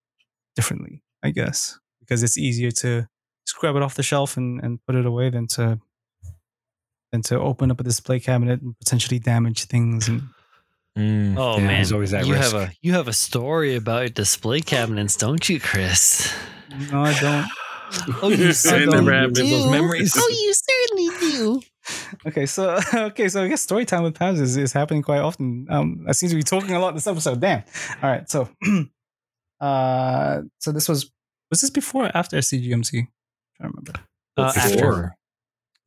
differently, 0.57 1.03
I 1.23 1.31
guess, 1.31 1.79
because 2.01 2.23
it's 2.23 2.39
easier 2.39 2.71
to 2.71 3.07
just 3.47 3.59
grab 3.61 3.77
it 3.77 3.83
off 3.83 3.95
the 3.97 4.03
shelf 4.03 4.37
and, 4.37 4.63
and 4.63 4.79
put 4.87 4.95
it 4.95 5.05
away 5.07 5.29
than 5.31 5.47
to 5.49 5.79
than 7.13 7.23
to 7.23 7.39
open 7.39 7.71
up 7.71 7.81
a 7.81 7.85
display 7.85 8.21
cabinet 8.21 8.61
and 8.61 8.79
potentially 8.79 9.19
damage 9.19 9.65
things. 9.65 10.09
And 10.09 10.23
Mm, 10.97 11.37
Oh 11.39 11.59
yeah, 11.59 11.65
man, 11.65 11.75
there's 11.77 11.93
always 11.93 12.11
that 12.11 12.27
you 12.27 12.33
risk. 12.33 12.53
have 12.53 12.61
a 12.61 12.73
you 12.83 12.93
have 12.95 13.07
a 13.07 13.13
story 13.13 13.77
about 13.77 14.15
display 14.15 14.61
cabinets, 14.61 15.15
don't 15.17 15.49
you, 15.49 15.61
Chris? 15.61 16.35
No, 16.93 17.03
I 17.05 17.19
don't. 17.21 17.47
Oh, 18.23 18.29
you 18.29 18.53
certainly 18.53 19.01
never 19.03 19.29
do. 19.31 19.49
Those 19.49 19.71
memories. 19.71 20.13
Oh, 20.15 20.29
you 20.29 20.53
certainly 20.55 21.33
do. 21.33 21.63
Okay, 22.27 22.45
so 22.45 22.79
okay, 22.95 23.31
so 23.31 23.43
I 23.43 23.49
guess 23.49 23.63
story 23.63 23.87
time 23.87 24.03
with 24.03 24.13
Pabs 24.15 24.39
is, 24.41 24.59
is 24.59 24.75
happening 24.75 25.01
quite 25.03 25.21
often. 25.21 25.67
Um, 25.71 26.05
I 26.07 26.13
seem 26.13 26.29
to 26.29 26.37
be 26.37 26.43
talking 26.43 26.73
a 26.73 26.81
lot 26.81 26.93
this 26.93 27.07
episode. 27.07 27.41
Damn. 27.41 27.63
All 28.03 28.11
right, 28.11 28.29
so 28.29 28.47
uh, 29.61 30.43
so 30.59 30.73
this 30.73 30.89
was 30.89 31.11
was 31.51 31.61
this 31.63 31.71
before 31.71 32.07
or 32.07 32.11
after 32.15 32.37
SCGMC? 32.37 32.71
I'm 32.71 33.09
trying 33.57 33.71
remember. 33.71 33.93
Uh, 34.37 34.53
Before. 34.53 34.95
after. 35.05 35.15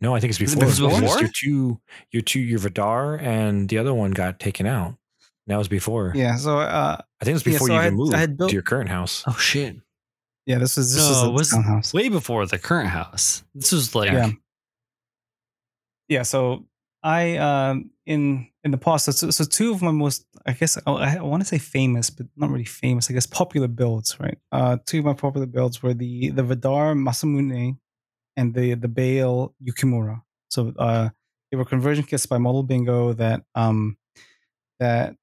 No, 0.02 0.16
I 0.16 0.20
think 0.20 0.32
it's 0.32 0.40
before. 0.40 0.64
it 0.64 0.66
before. 0.70 0.90
before? 0.90 1.00
because 1.00 1.22
Your 1.22 1.30
two, 1.34 1.80
your 2.12 2.22
two, 2.24 2.40
your 2.40 2.58
Vidar 2.60 3.16
and 3.20 3.70
the 3.70 3.78
other 3.78 3.94
one 3.94 4.10
got 4.12 4.40
taken 4.40 4.66
out. 4.66 4.96
That 5.48 5.58
was 5.58 5.68
before. 5.68 6.14
Yeah, 6.16 6.36
so 6.38 6.58
uh, 6.60 6.98
I 7.22 7.26
think 7.26 7.32
it 7.32 7.34
was 7.34 7.46
Yeah, 7.46 7.54
before 7.54 7.68
so 7.68 7.74
you 7.74 7.80
I 7.80 7.84
even 7.84 7.94
had- 7.94 7.98
moved 7.98 8.14
I 8.16 8.18
had 8.18 8.38
built- 8.38 8.50
to 8.50 8.54
your 8.56 8.64
current 8.64 8.90
house. 8.90 9.24
Oh 9.28 9.34
shit! 9.38 9.76
Yeah, 10.52 10.58
this 10.60 10.76
was 10.76 10.94
this 10.94 11.10
No, 11.10 11.28
a 11.28 11.30
it 11.30 11.78
was-. 11.78 11.94
Way 11.94 12.10
before 12.10 12.46
the 12.46 12.60
current 12.60 12.90
house. 12.90 13.44
This 13.56 13.72
was 13.72 13.96
like 13.96 14.12
Yeah. 14.12 14.32
yeah 16.10 16.24
so 16.24 16.66
i 17.04 17.38
um 17.38 17.90
in 18.06 18.48
in 18.66 18.72
the 18.72 18.78
past 18.78 19.06
so, 19.06 19.30
so 19.38 19.44
two 19.46 19.72
of 19.72 19.82
my 19.82 19.92
most 19.92 20.26
i 20.46 20.52
guess 20.52 20.78
i, 20.86 20.92
I 21.18 21.22
want 21.22 21.42
to 21.42 21.48
say 21.48 21.58
famous 21.58 22.10
but 22.10 22.28
not 22.36 22.50
really 22.50 22.66
famous 22.66 23.10
i 23.10 23.14
guess 23.14 23.26
popular 23.26 23.70
builds 23.70 24.20
right 24.20 24.38
uh 24.52 24.78
two 24.86 25.00
of 25.00 25.06
my 25.06 25.14
popular 25.14 25.48
builds 25.48 25.82
were 25.82 25.94
the 25.94 26.30
the 26.38 26.44
vidar 26.44 26.94
masamune 26.96 27.78
and 28.38 28.54
the 28.54 28.76
the 28.76 28.88
Bael 28.98 29.56
yukimura 29.66 30.22
so 30.50 30.74
uh 30.78 31.10
they 31.50 31.58
were 31.58 31.66
conversion 31.66 32.04
kits 32.04 32.26
by 32.26 32.38
model 32.38 32.64
bingo 32.64 33.14
that 33.14 33.40
um 33.56 33.98
that 34.80 35.16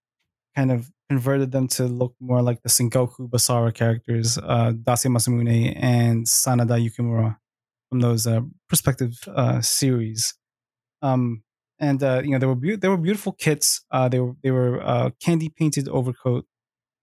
kind 0.56 0.72
of 0.72 0.90
converted 1.08 1.52
them 1.52 1.68
to 1.68 1.84
look 1.84 2.14
more 2.20 2.42
like 2.42 2.62
the 2.62 2.68
sengoku 2.68 3.28
basara 3.30 3.72
characters 3.74 4.38
uh 4.38 4.72
date 4.72 5.08
masamune 5.08 5.74
and 5.80 6.26
sanada 6.26 6.76
yukimura 6.78 7.36
from 7.90 8.00
those 8.00 8.26
uh, 8.26 8.40
respective 8.70 9.18
uh, 9.34 9.60
series. 9.60 10.34
Um, 11.02 11.42
and 11.80 12.02
uh, 12.02 12.22
you 12.24 12.30
know, 12.32 12.38
they 12.38 12.46
were 12.46 12.54
beau- 12.56 12.76
they 12.76 12.88
were 12.88 12.96
beautiful 12.96 13.32
kits. 13.32 13.84
Uh, 13.90 14.08
they 14.08 14.20
were 14.20 14.34
they 14.42 14.50
were 14.50 14.82
uh, 14.82 15.10
candy 15.22 15.48
painted 15.48 15.88
overcoat. 15.88 16.44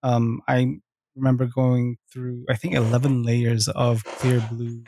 Um, 0.04 0.42
I 0.48 0.78
remember 1.16 1.46
going 1.48 1.98
through 2.12 2.46
I 2.50 2.56
think 2.56 2.76
eleven 2.76 3.24
layers 3.24 3.68
of 3.70 4.04
clear 4.06 4.46
blue, 4.52 4.84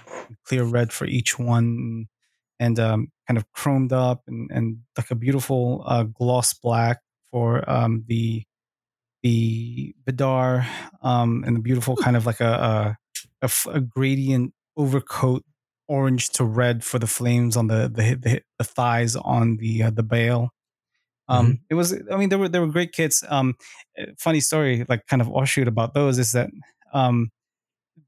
clear 0.46 0.64
red 0.64 0.92
for 0.94 1.06
each 1.06 1.40
one, 1.40 2.08
and 2.60 2.80
um, 2.80 3.12
kind 3.28 3.38
of 3.38 3.46
chromed 3.54 3.94
up 3.94 4.24
and 4.28 4.50
and 4.52 4.78
like 4.98 5.12
a 5.12 5.16
beautiful 5.16 5.84
uh, 5.88 6.04
gloss 6.04 6.54
black 6.54 7.00
for 7.32 7.70
um, 7.70 8.04
the 8.08 8.44
the 9.28 9.96
Vidar, 10.06 10.66
um, 11.02 11.44
and 11.46 11.56
the 11.58 11.62
beautiful 11.62 11.96
kind 11.96 12.16
of 12.18 12.26
like 12.26 12.42
a 12.42 12.54
a, 12.72 12.98
a 13.42 13.46
f- 13.46 13.68
a 13.72 13.82
gradient 13.82 14.54
overcoat 14.78 15.44
orange 15.88 16.30
to 16.32 16.44
red 16.46 16.84
for 16.84 17.00
the 17.00 17.08
flames 17.08 17.58
on 17.58 17.68
the 17.68 17.90
the, 17.94 18.16
the, 18.16 18.42
the 18.60 18.64
thighs 18.64 19.16
on 19.16 19.58
the 19.58 19.84
uh, 19.84 19.92
the 19.92 20.04
Bael. 20.04 20.52
Um, 21.30 21.60
It 21.70 21.76
was, 21.76 21.94
I 22.12 22.18
mean, 22.18 22.30
there 22.30 22.40
were 22.40 22.50
there 22.50 22.62
were 22.62 22.72
great 22.72 22.94
kits. 22.94 23.24
Um, 23.28 23.56
eh, 23.98 24.06
funny 24.18 24.40
story, 24.40 24.86
like 24.90 25.06
kind 25.08 25.22
of 25.22 25.30
offshoot 25.30 25.68
about 25.68 25.94
those 25.94 26.18
is 26.20 26.32
that 26.34 26.50
um, 26.94 27.32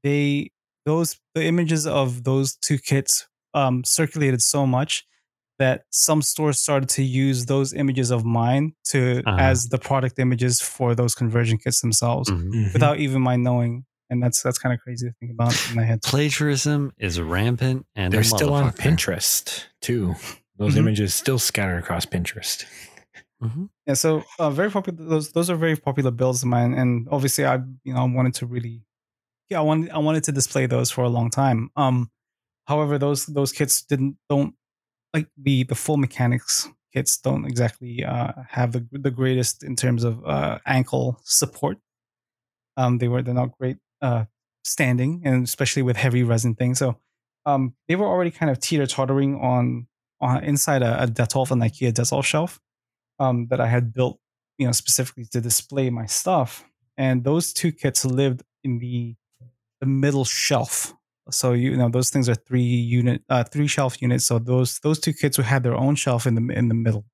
they 0.02 0.50
those 0.86 1.18
the 1.34 1.44
images 1.44 1.86
of 1.86 2.24
those 2.24 2.56
two 2.56 2.78
kits 2.78 3.26
um, 3.54 3.84
circulated 3.84 4.42
so 4.42 4.66
much 4.66 5.04
that 5.60 5.82
some 5.90 6.20
stores 6.22 6.58
started 6.58 6.88
to 6.88 7.02
use 7.04 7.46
those 7.46 7.72
images 7.82 8.10
of 8.10 8.24
mine 8.24 8.72
to 8.92 9.22
Uh-huh. 9.26 9.36
as 9.50 9.68
the 9.68 9.78
product 9.78 10.18
images 10.18 10.60
for 10.60 10.94
those 11.00 11.14
conversion 11.14 11.56
kits 11.58 11.80
themselves 11.80 12.28
Mhm. 12.30 12.50
Mhm. 12.50 12.72
without 12.72 12.98
even 12.98 13.20
my 13.22 13.36
knowing. 13.36 13.84
And 14.10 14.20
that's 14.22 14.42
that's 14.42 14.58
kind 14.58 14.72
of 14.74 14.80
crazy 14.80 15.06
to 15.08 15.14
think 15.20 15.30
about 15.36 15.54
in 15.70 15.76
my 15.76 15.84
head. 15.84 16.02
plagiarism 16.02 16.92
is 16.98 17.20
rampant 17.20 17.86
and 17.94 18.12
They're 18.12 18.24
still 18.24 18.52
on. 18.54 18.72
Pinterest 18.72 19.64
too. 19.80 20.14
Those 20.58 20.74
Mhm. 20.74 20.78
images 20.82 21.14
still 21.14 21.38
scattered 21.38 21.78
across 21.78 22.04
Pinterest. 22.06 22.64
Mhm. 23.42 23.68
Yeah, 23.86 23.94
so 23.94 24.24
uh, 24.38 24.50
very 24.50 24.70
popular. 24.70 24.98
Those 25.14 25.32
those 25.32 25.48
are 25.50 25.56
very 25.56 25.76
popular 25.76 26.10
builds 26.10 26.42
of 26.42 26.48
mine, 26.48 26.72
and 26.74 27.06
obviously 27.10 27.44
I 27.46 27.54
you 27.84 27.92
know 27.94 28.00
I 28.00 28.04
wanted 28.18 28.34
to 28.40 28.46
really, 28.46 28.82
yeah, 29.50 29.58
I 29.60 29.62
wanted 29.62 29.90
I 29.90 29.98
wanted 29.98 30.24
to 30.24 30.32
display 30.32 30.66
those 30.66 30.90
for 30.90 31.04
a 31.04 31.08
long 31.08 31.30
time. 31.30 31.70
Um, 31.76 32.10
however, 32.66 32.98
those 32.98 33.26
those 33.26 33.52
kits 33.52 33.82
didn't 33.82 34.16
don't 34.28 34.54
like 35.14 35.28
the 35.40 35.64
the 35.64 35.74
full 35.74 35.96
mechanics 35.96 36.68
kits 36.92 37.18
don't 37.18 37.44
exactly 37.44 38.04
uh, 38.04 38.32
have 38.48 38.72
the 38.72 38.86
the 38.92 39.10
greatest 39.10 39.62
in 39.62 39.76
terms 39.76 40.04
of 40.04 40.24
uh, 40.26 40.58
ankle 40.66 41.20
support. 41.24 41.78
Um, 42.76 42.98
they 42.98 43.08
were 43.08 43.22
they're 43.22 43.34
not 43.34 43.56
great 43.58 43.78
uh, 44.02 44.24
standing, 44.64 45.22
and 45.24 45.44
especially 45.44 45.82
with 45.82 45.96
heavy 45.96 46.22
resin 46.22 46.54
things. 46.54 46.78
So, 46.78 46.96
um, 47.46 47.74
they 47.88 47.96
were 47.96 48.06
already 48.06 48.30
kind 48.30 48.50
of 48.50 48.60
teeter 48.60 48.86
tottering 48.86 49.40
on 49.40 49.86
on 50.20 50.44
inside 50.44 50.82
a, 50.82 51.04
a 51.04 51.06
Detolf, 51.06 51.50
an 51.50 51.60
IKEA 51.60 51.92
Detolf 51.92 52.24
shelf 52.24 52.60
um, 53.18 53.46
that 53.48 53.60
I 53.60 53.66
had 53.66 53.92
built, 53.92 54.18
you 54.58 54.66
know, 54.66 54.72
specifically 54.72 55.26
to 55.26 55.40
display 55.40 55.90
my 55.90 56.06
stuff. 56.06 56.64
And 56.96 57.24
those 57.24 57.52
two 57.52 57.72
kits 57.72 58.04
lived 58.04 58.42
in 58.64 58.78
the 58.78 59.16
the 59.80 59.86
middle 59.86 60.24
shelf. 60.24 60.94
So 61.30 61.52
you 61.52 61.76
know 61.76 61.88
those 61.88 62.10
things 62.10 62.28
are 62.28 62.34
three 62.34 62.62
unit, 62.62 63.22
uh, 63.28 63.44
three 63.44 63.66
shelf 63.66 64.00
units. 64.02 64.24
So 64.26 64.38
those 64.38 64.78
those 64.80 64.98
two 65.00 65.12
kits 65.12 65.36
would 65.38 65.46
had 65.46 65.62
their 65.62 65.74
own 65.76 65.94
shelf 65.94 66.26
in 66.26 66.34
the 66.34 66.52
in 66.54 66.68
the 66.68 66.74
middle, 66.74 67.04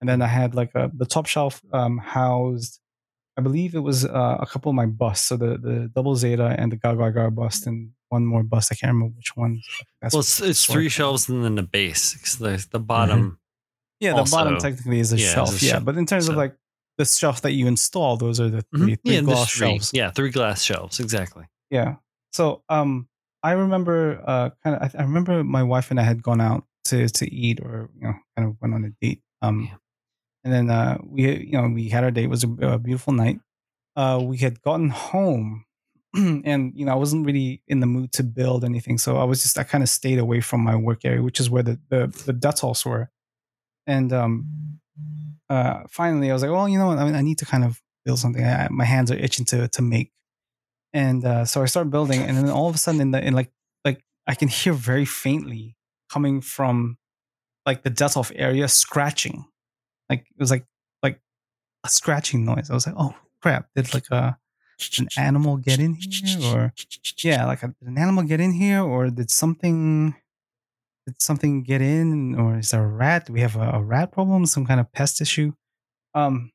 and 0.00 0.08
then 0.08 0.22
I 0.22 0.26
had 0.26 0.54
like 0.54 0.74
a 0.74 0.90
the 0.94 1.06
top 1.06 1.26
shelf 1.26 1.60
um, 1.72 1.98
housed. 1.98 2.80
I 3.36 3.40
believe 3.40 3.74
it 3.74 3.80
was 3.80 4.04
uh, 4.04 4.36
a 4.40 4.46
couple 4.46 4.70
of 4.70 4.76
my 4.76 4.86
busts, 4.86 5.26
so 5.28 5.36
the 5.36 5.58
the 5.58 5.90
double 5.94 6.14
Zeta 6.16 6.54
and 6.58 6.70
the 6.70 6.76
Gagar 6.76 7.34
bust, 7.34 7.66
and 7.66 7.90
one 8.08 8.24
more 8.24 8.44
bust. 8.44 8.70
I 8.70 8.76
can't 8.76 8.92
remember 8.92 9.14
which 9.16 9.36
one. 9.36 9.60
That's 10.00 10.14
Well, 10.14 10.20
it's, 10.20 10.40
it's 10.40 10.64
three 10.66 10.88
shelves 10.88 11.28
and 11.28 11.44
then 11.44 11.56
the 11.56 11.64
base. 11.64 12.36
the 12.36 12.64
the 12.70 12.78
bottom. 12.78 13.38
Yeah, 14.00 14.12
the 14.12 14.18
also- 14.18 14.36
bottom 14.36 14.58
technically 14.58 15.00
is 15.00 15.12
a 15.12 15.16
yeah, 15.16 15.22
it's 15.24 15.32
a 15.32 15.34
shelf. 15.34 15.62
yeah, 15.62 15.70
shelf. 15.72 15.84
but 15.84 15.96
in 15.96 16.06
terms 16.06 16.28
of 16.28 16.36
like 16.36 16.54
the 16.98 17.04
shelf 17.04 17.40
that 17.42 17.52
you 17.52 17.66
install, 17.66 18.16
those 18.16 18.38
are 18.40 18.48
the 18.50 18.62
Mhm. 18.72 18.78
three, 18.78 18.94
three 19.04 19.14
Yeah, 19.16 19.20
glass 19.22 19.50
three. 19.50 19.66
shelves. 19.66 19.90
Yeah, 19.92 20.10
three 20.12 20.30
glass 20.30 20.62
shelves. 20.62 21.00
Exactly. 21.00 21.44
Yeah. 21.70 21.96
So 22.32 22.62
um, 22.68 23.08
I 23.44 23.52
remember 23.52 24.22
uh, 24.26 24.50
kind 24.64 24.76
of 24.76 24.82
I, 24.96 25.00
I 25.00 25.04
remember 25.04 25.44
my 25.44 25.64
wife 25.64 25.92
and 25.92 26.00
I 26.00 26.04
had 26.04 26.22
gone 26.24 26.42
out 26.42 26.64
to 26.86 27.08
to 27.08 27.32
eat 27.32 27.60
or 27.60 27.90
you 27.96 28.08
know 28.08 28.14
kind 28.36 28.48
of 28.48 28.56
went 28.62 28.74
on 28.74 28.84
a 28.86 28.90
date. 29.04 29.22
Um, 29.42 29.62
Yeah. 29.70 29.76
and 30.44 30.52
then 30.54 30.70
uh, 30.70 30.98
we 31.04 31.22
you 31.46 31.52
know 31.60 31.68
we 31.68 31.90
had 31.90 32.04
our 32.04 32.12
date. 32.12 32.26
It 32.26 32.30
was 32.30 32.44
a, 32.44 32.50
a 32.76 32.78
beautiful 32.78 33.14
night. 33.14 33.40
Uh, 33.96 34.20
we 34.24 34.38
had 34.38 34.62
gotten 34.62 34.90
home. 34.90 35.64
And 36.46 36.72
you 36.76 36.86
know, 36.86 36.92
I 36.92 36.96
wasn't 36.96 37.26
really 37.26 37.62
in 37.68 37.80
the 37.80 37.86
mood 37.86 38.12
to 38.14 38.24
build 38.24 38.64
anything, 38.64 38.98
so 38.98 39.18
I 39.18 39.24
was 39.24 39.42
just 39.42 39.58
I 39.58 39.64
kind 39.64 39.82
of 39.84 39.90
stayed 39.90 40.18
away 40.20 40.40
from 40.42 40.62
my 40.62 40.76
work 40.76 41.04
area, 41.04 41.22
which 41.22 41.40
is 41.40 41.50
where 41.50 41.64
the 41.64 41.78
the 41.90 42.06
the 42.26 42.34
Detolfs 42.34 42.86
were. 42.86 43.10
And 43.86 44.12
um, 44.12 44.80
uh, 45.50 45.82
finally, 45.90 46.30
I 46.30 46.32
was 46.32 46.42
like, 46.42 46.50
well, 46.52 46.68
you 46.68 46.78
know 46.78 46.88
what? 46.88 46.98
I 46.98 47.04
mean, 47.04 47.14
I 47.14 47.20
need 47.22 47.38
to 47.38 47.46
kind 47.46 47.64
of 47.64 47.80
build 48.04 48.18
something. 48.18 48.44
I, 48.44 48.68
my 48.70 48.84
hands 48.84 49.10
are 49.10 49.16
itching 49.16 49.44
to 49.46 49.68
to 49.68 49.82
make. 49.82 50.12
And 50.94 51.24
uh, 51.24 51.44
so 51.44 51.60
I 51.60 51.66
start 51.66 51.90
building, 51.90 52.22
and 52.22 52.36
then 52.36 52.48
all 52.48 52.68
of 52.68 52.74
a 52.76 52.78
sudden, 52.78 53.00
in 53.00 53.10
the 53.10 53.20
in 53.20 53.34
like 53.34 53.50
like 53.84 54.04
I 54.28 54.36
can 54.36 54.46
hear 54.46 54.72
very 54.72 55.04
faintly 55.04 55.76
coming 56.08 56.40
from 56.40 56.98
like 57.66 57.82
the 57.82 57.90
Detolf 57.90 58.30
area 58.36 58.68
scratching, 58.68 59.44
like 60.08 60.20
it 60.20 60.38
was 60.38 60.52
like 60.52 60.64
like 61.02 61.20
a 61.84 61.88
scratching 61.88 62.44
noise. 62.44 62.70
I 62.70 62.74
was 62.74 62.86
like, 62.86 62.94
oh 62.96 63.16
crap! 63.42 63.66
Did 63.74 63.92
like 63.92 64.08
a 64.12 64.38
an 64.98 65.08
animal 65.18 65.56
get 65.56 65.80
in 65.80 65.94
here, 65.94 66.38
or 66.44 66.72
yeah, 67.18 67.44
like 67.44 67.64
a, 67.64 67.74
an 67.84 67.98
animal 67.98 68.22
get 68.22 68.40
in 68.40 68.52
here, 68.52 68.80
or 68.80 69.10
did 69.10 69.32
something 69.32 70.14
did 71.06 71.20
something 71.20 71.64
get 71.64 71.82
in, 71.82 72.36
or 72.36 72.58
is 72.58 72.70
there 72.70 72.84
a 72.84 72.86
rat? 72.88 73.26
Do 73.26 73.32
we 73.32 73.40
have 73.40 73.56
a, 73.56 73.72
a 73.74 73.82
rat 73.82 74.12
problem? 74.12 74.46
Some 74.46 74.64
kind 74.64 74.78
of 74.78 74.92
pest 74.92 75.20
issue? 75.20 75.54
Um, 76.14 76.52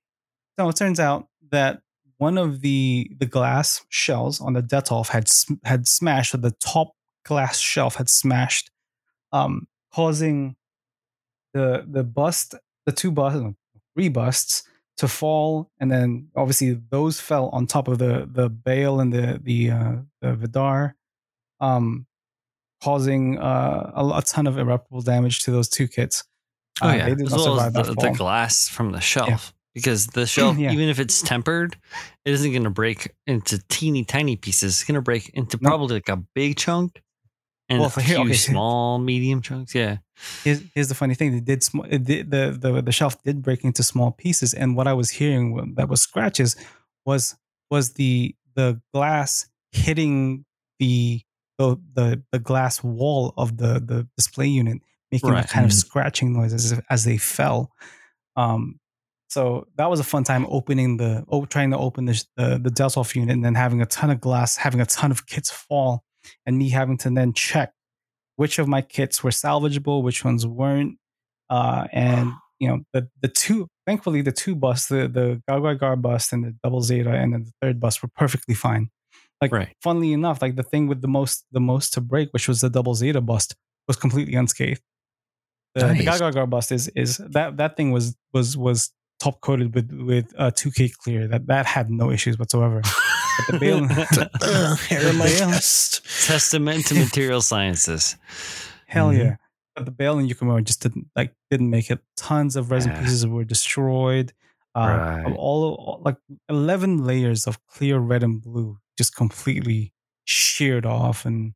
so 0.57 0.69
it 0.69 0.77
turns 0.77 0.99
out 0.99 1.27
that 1.51 1.81
one 2.20 2.38
of 2.38 2.61
the 2.61 3.09
the 3.17 3.26
glass 3.26 3.84
shells 3.89 4.39
on 4.39 4.53
the 4.53 4.61
Detolf 4.61 5.07
had 5.09 5.28
had 5.63 5.88
smashed, 5.88 6.36
or 6.36 6.38
the 6.38 6.55
top 6.63 6.91
glass 7.26 7.57
shelf 7.59 7.95
had 7.95 8.09
smashed, 8.09 8.70
um, 9.32 9.67
causing 9.93 10.55
the 11.53 11.86
the 11.89 12.03
bust, 12.03 12.55
the 12.86 12.91
two 12.91 13.11
busts, 13.11 13.41
three 13.95 14.09
busts 14.09 14.63
to 14.97 15.07
fall, 15.07 15.72
and 15.80 15.89
then 15.89 16.28
obviously 16.36 16.74
those 16.91 17.22
fell 17.22 17.47
on 17.49 17.65
top 17.65 17.88
of 17.88 17.97
the 17.97 18.30
the 18.30 18.49
Bael 18.49 18.99
and 18.99 19.13
the 19.13 19.39
the 19.41 19.72
uh, 19.72 19.95
the 20.22 20.36
vidar, 20.36 20.97
um, 21.61 22.05
causing 22.84 23.39
uh, 23.39 23.91
a, 23.95 24.17
a 24.17 24.22
ton 24.22 24.45
of 24.45 24.57
irreparable 24.57 25.01
damage 25.01 25.39
to 25.43 25.51
those 25.51 25.70
two 25.70 25.88
kits. 25.88 26.26
Oh 26.82 26.89
Uh, 26.89 26.93
yeah, 26.95 27.07
as 27.07 27.32
well 27.32 27.61
as 27.61 27.74
the, 27.74 27.84
the 27.84 28.11
glass 28.17 28.67
from 28.67 28.91
the 28.91 28.99
shelf. 29.01 29.53
Because 29.80 30.07
the 30.07 30.25
shelf, 30.36 30.57
Yeah. 30.57 30.71
even 30.71 30.89
if 30.89 30.99
it's 30.99 31.21
tempered, 31.21 31.77
it 32.25 32.32
isn't 32.34 32.51
going 32.51 32.63
to 32.63 32.69
break 32.69 33.11
into 33.27 33.59
teeny 33.69 34.03
tiny 34.05 34.36
pieces. 34.36 34.73
It's 34.73 34.84
going 34.84 34.95
to 34.95 35.01
break 35.01 35.30
into 35.30 35.57
No. 35.61 35.69
probably 35.69 35.95
like 35.95 36.09
a 36.09 36.17
big 36.36 36.57
chunk 36.57 37.01
and 37.69 37.80
Well, 37.80 37.88
a 37.95 38.01
few 38.01 38.21
okay, 38.21 38.34
small, 38.34 38.97
medium 38.99 39.41
chunks. 39.41 39.73
Yeah. 39.75 39.97
here's, 40.43 40.61
here's 40.73 40.89
the 40.89 40.95
funny 40.95 41.15
thing: 41.15 41.32
they 41.32 41.39
did 41.39 41.63
sm- 41.63 41.86
it 41.89 42.03
did, 42.03 42.32
the 42.32 42.57
the 42.59 42.82
the 42.82 42.91
shelf 42.91 43.21
did 43.23 43.41
break 43.41 43.63
into 43.63 43.84
small 43.84 44.11
pieces, 44.11 44.53
and 44.53 44.75
what 44.75 44.88
I 44.88 44.93
was 44.93 45.09
hearing 45.11 45.73
that 45.75 45.88
was 45.89 46.01
scratches 46.01 46.55
was 47.05 47.36
was 47.71 47.93
the 47.93 48.36
the 48.55 48.82
glass 48.93 49.47
hitting 49.71 50.45
the 50.80 51.21
the 51.59 51.77
the, 51.93 52.23
the 52.32 52.39
glass 52.39 52.84
wall 52.84 53.34
of 53.38 53.57
the 53.57 53.80
the 53.80 54.07
display 54.17 54.47
unit, 54.47 54.80
making 55.11 55.30
Right. 55.30 55.45
a 55.45 55.47
kind 55.47 55.65
of 55.65 55.71
Mm. 55.71 55.75
scratching 55.75 56.34
noise 56.34 56.53
as 56.53 56.82
as 56.89 57.03
they 57.05 57.17
fell. 57.17 57.71
Um, 58.36 58.78
so 59.30 59.67
that 59.75 59.89
was 59.89 59.99
a 59.99 60.03
fun 60.03 60.23
time 60.23 60.45
opening 60.49 60.97
the 60.97 61.23
oh, 61.30 61.45
trying 61.45 61.71
to 61.71 61.77
open 61.77 62.05
the 62.05 62.23
the, 62.36 62.59
the 62.59 63.11
unit, 63.15 63.34
and 63.34 63.45
then 63.45 63.55
having 63.55 63.82
a 63.82 63.86
ton 63.86 64.09
of 64.09 64.19
glass, 64.19 64.57
having 64.57 64.82
a 64.82 64.86
ton 64.86 65.11
of 65.11 65.27
kits 65.27 65.51
fall, 65.51 66.03
and 66.45 66.57
me 66.57 66.69
having 66.69 66.97
to 66.97 67.09
then 67.09 67.34
check 67.34 67.71
which 68.36 68.57
of 68.57 68.67
my 68.67 68.82
kits 68.82 69.23
were 69.23 69.32
salvageable, 69.32 70.01
which 70.01 70.23
ones 70.23 70.47
weren't. 70.47 70.97
Uh, 71.49 71.88
and 71.91 72.32
you 72.59 72.67
know, 72.67 72.80
the 72.93 73.07
the 73.21 73.27
two 73.27 73.67
thankfully 73.86 74.21
the 74.21 74.32
two 74.32 74.55
busts, 74.55 74.88
the 74.88 75.07
the 75.07 75.41
Gar 75.47 75.95
bust 75.95 76.34
and 76.34 76.43
the 76.43 76.55
double 76.63 76.82
Zeta, 76.82 77.11
and 77.11 77.34
then 77.34 77.43
the 77.43 77.51
third 77.61 77.80
bust 77.80 78.01
were 78.01 78.09
perfectly 78.15 78.55
fine. 78.55 78.89
Like 79.41 79.51
Right. 79.51 79.75
funnily 79.82 80.11
enough, 80.11 80.41
like 80.41 80.55
the 80.55 80.63
thing 80.63 80.88
with 80.88 81.01
the 81.01 81.07
most 81.07 81.45
the 81.51 81.61
most 81.61 81.93
to 81.93 82.01
break, 82.01 82.30
which 82.32 82.47
was 82.47 82.61
the 82.61 82.69
double 82.69 82.95
Zeta 82.95 83.21
bust, 83.21 83.55
was 83.88 83.95
completely 83.95 84.36
unscathed. 84.36 84.82
The, 85.75 85.88
the 85.88 86.03
Nice. 86.03 86.19
Gar 86.19 86.47
bust 86.47 86.71
is 86.71 86.88
is 86.89 87.17
that 87.17 87.57
that 87.57 87.77
thing 87.77 87.91
was 87.91 88.15
was 88.34 88.57
was 88.57 88.91
top 89.20 89.41
coated 89.41 89.74
with 89.76 89.91
with 89.91 90.34
uh, 90.38 90.51
2K 90.51 90.95
clear. 90.97 91.28
That 91.28 91.47
that 91.47 91.65
had 91.65 91.89
no 91.89 92.11
issues 92.11 92.38
whatsoever. 92.39 92.82
But 92.82 93.59
the 93.59 93.59
Bael, 93.59 93.88
Ugh, 94.41 94.78
hair 94.89 95.07
in 95.07 95.17
my 95.17 95.26
Bael- 95.28 95.51
chest. 95.51 96.01
Testament 96.28 96.86
to 96.88 96.95
material 96.95 97.41
sciences. 97.41 98.15
Hell 98.88 99.09
Mhm. 99.11 99.17
yeah. 99.20 99.36
But 99.76 99.86
the 99.86 99.91
Bael 99.91 100.20
and 100.20 100.30
Yukimura 100.30 100.63
just 100.63 100.82
didn't 100.82 101.07
like 101.15 101.34
didn't 101.49 101.70
make 101.70 101.89
it. 101.89 101.99
Tons 102.17 102.55
of 102.55 102.72
resin 102.72 102.91
Yeah. 102.91 103.01
pieces 103.01 103.26
were 103.28 103.43
destroyed. 103.45 104.34
Uh, 104.76 104.80
Right. 105.26 105.36
all, 105.38 105.74
all 105.76 106.01
like 106.05 106.17
eleven 106.47 107.03
layers 107.05 107.47
of 107.47 107.65
clear 107.67 107.97
red 107.99 108.24
and 108.24 108.41
blue 108.41 108.78
just 108.97 109.15
completely 109.15 109.93
sheared 110.26 110.86
off, 110.86 111.26
and 111.26 111.53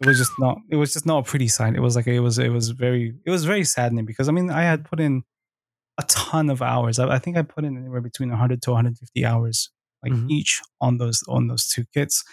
it 0.00 0.06
was 0.06 0.18
just 0.18 0.32
not. 0.38 0.58
It 0.70 0.76
was 0.76 0.92
just 0.92 1.06
not 1.06 1.18
a 1.18 1.22
pretty 1.22 1.48
sign 1.48 1.76
It 1.76 1.80
was 1.82 1.94
like 1.96 2.06
it 2.06 2.20
was. 2.20 2.38
It 2.38 2.50
was 2.50 2.70
very. 2.70 3.14
It 3.24 3.30
was 3.30 3.44
very 3.44 3.64
saddening 3.64 4.04
because 4.04 4.28
I 4.28 4.32
mean 4.32 4.50
I 4.50 4.62
had 4.62 4.84
put 4.84 5.00
in 5.00 5.22
a 5.98 6.02
ton 6.04 6.50
of 6.50 6.62
hours. 6.62 6.98
I, 6.98 7.08
I 7.14 7.18
think 7.18 7.36
I 7.36 7.42
put 7.42 7.64
in 7.64 7.76
anywhere 7.76 8.00
between 8.00 8.30
100 8.30 8.62
to 8.62 8.70
150 8.70 9.24
hours, 9.24 9.70
like 10.02 10.12
Mhm. 10.12 10.30
each 10.30 10.60
on 10.80 10.98
those 10.98 11.22
on 11.28 11.48
those 11.48 11.68
two 11.68 11.84
kits, 11.94 12.24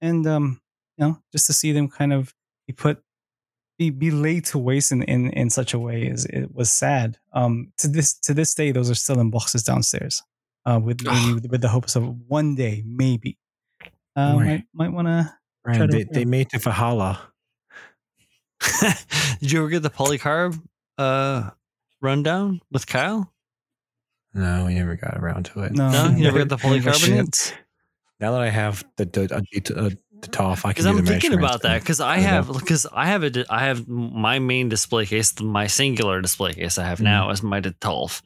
and 0.00 0.26
um, 0.26 0.60
you 0.96 1.06
know, 1.06 1.18
just 1.32 1.46
to 1.46 1.52
see 1.52 1.72
them 1.72 1.88
kind 1.88 2.12
of 2.12 2.34
be 2.66 2.72
put 2.72 3.02
be, 3.78 3.88
be 3.90 4.10
laid 4.10 4.44
to 4.44 4.58
waste 4.58 4.92
in, 4.92 5.02
in 5.04 5.30
in 5.30 5.48
such 5.50 5.72
a 5.72 5.78
way 5.78 6.02
is 6.06 6.26
it 6.26 6.54
was 6.54 6.70
sad. 6.70 7.16
Um, 7.32 7.72
to 7.78 7.88
this 7.88 8.14
to 8.20 8.34
this 8.34 8.54
day, 8.54 8.72
those 8.72 8.90
are 8.90 8.94
still 8.94 9.18
in 9.20 9.30
boxes 9.30 9.62
downstairs, 9.62 10.22
uh, 10.66 10.78
with 10.82 11.02
maybe 11.02 11.48
with 11.48 11.62
the 11.62 11.68
hopes 11.68 11.96
of 11.96 12.04
one 12.28 12.54
day 12.54 12.82
maybe. 12.86 13.38
Uh, 14.14 14.34
Boy. 14.34 14.44
might 14.44 14.64
might 14.74 14.92
want 14.92 15.08
to. 15.08 15.34
Try 15.64 15.86
to- 15.86 15.86
they, 15.86 16.04
they 16.04 16.24
made 16.26 16.50
the 16.50 16.58
Fahala. 16.58 17.18
Did 19.40 19.52
you 19.52 19.58
ever 19.60 19.68
get 19.68 19.82
the 19.82 19.90
polycarb 19.90 20.60
uh, 20.98 21.50
rundown 22.00 22.60
with 22.70 22.86
Kyle? 22.86 23.32
No, 24.32 24.66
we 24.66 24.74
never 24.74 24.96
got 24.96 25.16
around 25.16 25.46
to 25.46 25.60
it. 25.62 25.72
No, 25.72 25.90
No, 25.90 26.16
you 26.16 26.22
never 26.24 26.44
got 26.44 26.48
the 26.60 26.68
Never 26.68 26.92
shit. 26.94 27.56
Now 28.20 28.32
that 28.32 28.40
I 28.40 28.48
have 28.48 28.84
the 28.96 29.06
the, 29.06 29.22
uh, 29.24 29.40
the, 29.52 29.98
the 30.20 30.28
TOF, 30.28 30.58
I 30.58 30.72
can. 30.72 30.84
Because 30.84 30.86
I'm 30.86 30.96
the 30.96 31.02
thinking 31.02 31.32
about 31.32 31.62
that 31.62 31.80
because 31.80 32.00
I 32.00 32.18
have 32.18 32.46
because 32.46 32.86
I 32.92 33.06
have 33.06 33.22
a 33.22 33.30
di- 33.30 33.46
I 33.48 33.64
have 33.64 33.88
my 33.88 34.38
main 34.38 34.68
display 34.68 35.06
case, 35.06 35.40
my 35.40 35.66
singular 35.66 36.20
display 36.20 36.52
case 36.52 36.78
I 36.78 36.84
have 36.84 37.00
now 37.00 37.30
is 37.30 37.42
my 37.42 37.60
Detolf, 37.60 38.22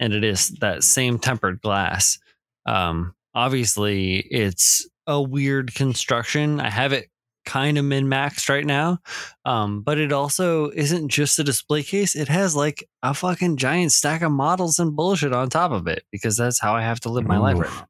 and 0.00 0.12
it 0.12 0.24
is 0.24 0.48
that 0.60 0.82
same 0.82 1.18
tempered 1.18 1.60
glass. 1.60 2.18
Um, 2.66 3.14
obviously, 3.34 4.16
it's 4.16 4.88
a 5.06 5.20
weird 5.20 5.74
construction. 5.74 6.58
I 6.60 6.70
have 6.70 6.92
it 6.94 7.10
kind 7.44 7.78
of 7.78 7.84
min 7.84 8.06
maxed 8.06 8.48
right 8.48 8.64
now, 8.64 8.98
um, 9.44 9.82
but 9.82 9.98
it 9.98 10.12
also 10.12 10.70
isn't 10.70 11.08
just 11.08 11.38
a 11.38 11.44
display 11.44 11.82
case. 11.82 12.14
It 12.14 12.28
has 12.28 12.54
like 12.56 12.88
a 13.02 13.14
fucking 13.14 13.56
giant 13.56 13.92
stack 13.92 14.22
of 14.22 14.32
models 14.32 14.78
and 14.78 14.94
bullshit 14.96 15.32
on 15.32 15.50
top 15.50 15.72
of 15.72 15.86
it 15.86 16.04
because 16.10 16.36
that's 16.36 16.60
how 16.60 16.74
I 16.74 16.82
have 16.82 17.00
to 17.00 17.08
live 17.08 17.26
my 17.26 17.38
life 17.38 17.58
right 17.58 17.70
now. 17.70 17.86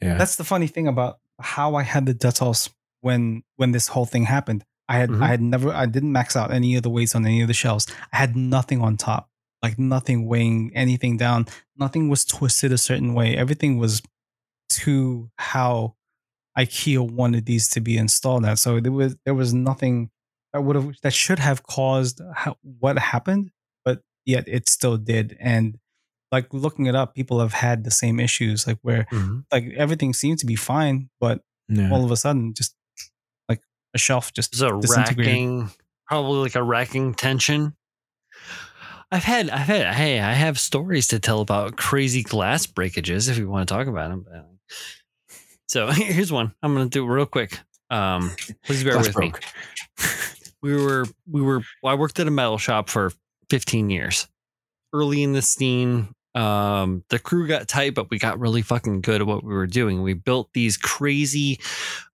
Yeah. 0.00 0.16
That's 0.16 0.36
the 0.36 0.44
funny 0.44 0.68
thing 0.68 0.86
about 0.86 1.18
how 1.40 1.74
I 1.74 1.82
had 1.82 2.06
the 2.06 2.14
Detolfs 2.14 2.70
when 3.00 3.42
when 3.56 3.72
this 3.72 3.88
whole 3.88 4.06
thing 4.06 4.24
happened. 4.24 4.64
I 4.88 4.96
had 4.96 5.10
Mhm. 5.10 5.22
I 5.22 5.26
had 5.28 5.42
never 5.42 5.72
I 5.72 5.86
didn't 5.86 6.12
max 6.12 6.36
out 6.36 6.52
any 6.52 6.76
of 6.76 6.82
the 6.82 6.90
weights 6.90 7.14
on 7.14 7.26
any 7.26 7.42
of 7.42 7.48
the 7.48 7.54
shelves. 7.54 7.86
I 8.12 8.16
had 8.16 8.36
nothing 8.36 8.80
on 8.80 8.96
top, 8.96 9.28
like 9.62 9.78
nothing 9.78 10.26
weighing 10.26 10.70
anything 10.74 11.16
down. 11.16 11.46
Nothing 11.76 12.08
was 12.08 12.24
twisted 12.24 12.72
a 12.72 12.78
certain 12.78 13.12
way. 13.12 13.36
Everything 13.36 13.76
was 13.78 14.02
to 14.70 15.30
how 15.36 15.94
IKEA 16.58 17.08
wanted 17.10 17.46
these 17.46 17.68
to 17.70 17.80
be 17.80 17.96
installed 17.96 18.44
at. 18.44 18.58
So 18.58 18.80
there 18.80 18.92
was 18.92 19.16
there 19.24 19.34
was 19.34 19.54
nothing 19.54 20.10
that 20.52 20.62
would 20.62 20.76
have 20.76 20.94
that 21.02 21.12
should 21.12 21.38
have 21.38 21.62
caused 21.62 22.20
how, 22.34 22.56
what 22.62 22.98
happened, 22.98 23.50
but 23.84 24.00
yet 24.26 24.44
it 24.48 24.68
still 24.68 24.96
did. 24.96 25.36
And 25.40 25.78
like 26.32 26.52
looking 26.52 26.86
it 26.86 26.94
up, 26.94 27.14
people 27.14 27.40
have 27.40 27.52
had 27.52 27.84
the 27.84 27.90
same 27.90 28.18
issues, 28.18 28.66
like 28.66 28.78
where 28.82 29.06
mm-hmm. 29.12 29.40
like 29.52 29.72
everything 29.76 30.12
seemed 30.12 30.40
to 30.40 30.46
be 30.46 30.56
fine, 30.56 31.10
but 31.20 31.40
yeah. 31.68 31.90
all 31.90 32.04
of 32.04 32.10
a 32.10 32.16
sudden, 32.16 32.54
just 32.54 32.74
like 33.48 33.62
a 33.94 33.98
shelf 33.98 34.32
just 34.32 34.58
There's 34.58 34.62
a 34.62 34.74
racking, 34.74 35.70
probably 36.06 36.40
like 36.40 36.56
a 36.56 36.62
racking 36.62 37.14
tension. 37.14 37.74
I've 39.10 39.24
had, 39.24 39.48
I've 39.48 39.68
had, 39.68 39.94
hey, 39.94 40.20
I 40.20 40.34
have 40.34 40.58
stories 40.58 41.08
to 41.08 41.18
tell 41.18 41.40
about 41.40 41.78
crazy 41.78 42.22
glass 42.22 42.66
breakages 42.66 43.28
if 43.28 43.38
you 43.38 43.48
want 43.48 43.66
to 43.66 43.74
talk 43.74 43.86
about 43.86 44.10
them. 44.10 44.26
So 45.68 45.86
here's 45.92 46.32
one. 46.32 46.52
I'm 46.62 46.74
going 46.74 46.86
to 46.86 46.90
do 46.90 47.04
it 47.04 47.08
real 47.08 47.26
quick. 47.26 47.58
Um, 47.90 48.34
please 48.64 48.84
bear 48.84 48.98
with 48.98 49.16
me. 49.16 49.32
We 50.60 50.74
were, 50.74 51.06
we 51.30 51.40
were, 51.40 51.62
well, 51.84 51.92
I 51.92 51.94
worked 51.94 52.18
at 52.18 52.26
a 52.26 52.32
metal 52.32 52.58
shop 52.58 52.88
for 52.88 53.12
15 53.48 53.90
years. 53.90 54.26
Early 54.92 55.22
in 55.22 55.32
the 55.32 55.40
scene, 55.40 56.08
um, 56.34 57.04
the 57.10 57.20
crew 57.20 57.46
got 57.46 57.68
tight, 57.68 57.94
but 57.94 58.10
we 58.10 58.18
got 58.18 58.40
really 58.40 58.62
fucking 58.62 59.02
good 59.02 59.20
at 59.20 59.26
what 59.28 59.44
we 59.44 59.54
were 59.54 59.68
doing. 59.68 60.02
We 60.02 60.14
built 60.14 60.48
these 60.54 60.76
crazy, 60.76 61.60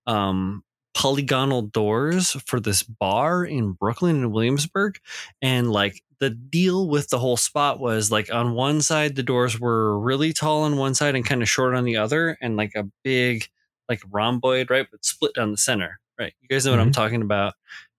um, 0.05 0.63
polygonal 0.95 1.61
doors 1.61 2.31
for 2.45 2.59
this 2.59 2.81
bar 2.81 3.43
in 3.43 3.73
Brooklyn 3.73 4.15
and 4.15 4.31
Williamsburg. 4.31 4.97
And 5.41 5.69
like 5.69 6.01
the 6.19 6.29
deal 6.29 6.87
with 6.87 7.09
the 7.09 7.19
whole 7.19 7.37
spot 7.37 7.79
was 7.79 8.11
like 8.11 8.33
on 8.33 8.53
one 8.53 8.81
side, 8.81 9.15
the 9.15 9.23
doors 9.23 9.59
were 9.59 9.99
really 9.99 10.33
tall 10.33 10.63
on 10.63 10.77
one 10.77 10.95
side 10.95 11.13
and 11.15 11.25
kind 11.25 11.41
of 11.41 11.49
short 11.49 11.75
on 11.75 11.83
the 11.83 11.97
other, 11.97 12.37
and 12.41 12.55
like 12.55 12.71
a 12.75 12.85
big, 13.03 13.45
like 13.89 14.01
rhomboid, 14.09 14.69
right? 14.69 14.87
But 14.89 15.05
split 15.05 15.35
down 15.35 15.51
the 15.51 15.57
center, 15.57 15.99
right? 16.17 16.33
You 16.41 16.47
guys 16.47 16.65
know 16.65 16.71
what 16.71 16.79
I'm 16.79 16.87
mm-hmm. 16.87 17.01
talking 17.01 17.21
about. 17.21 17.53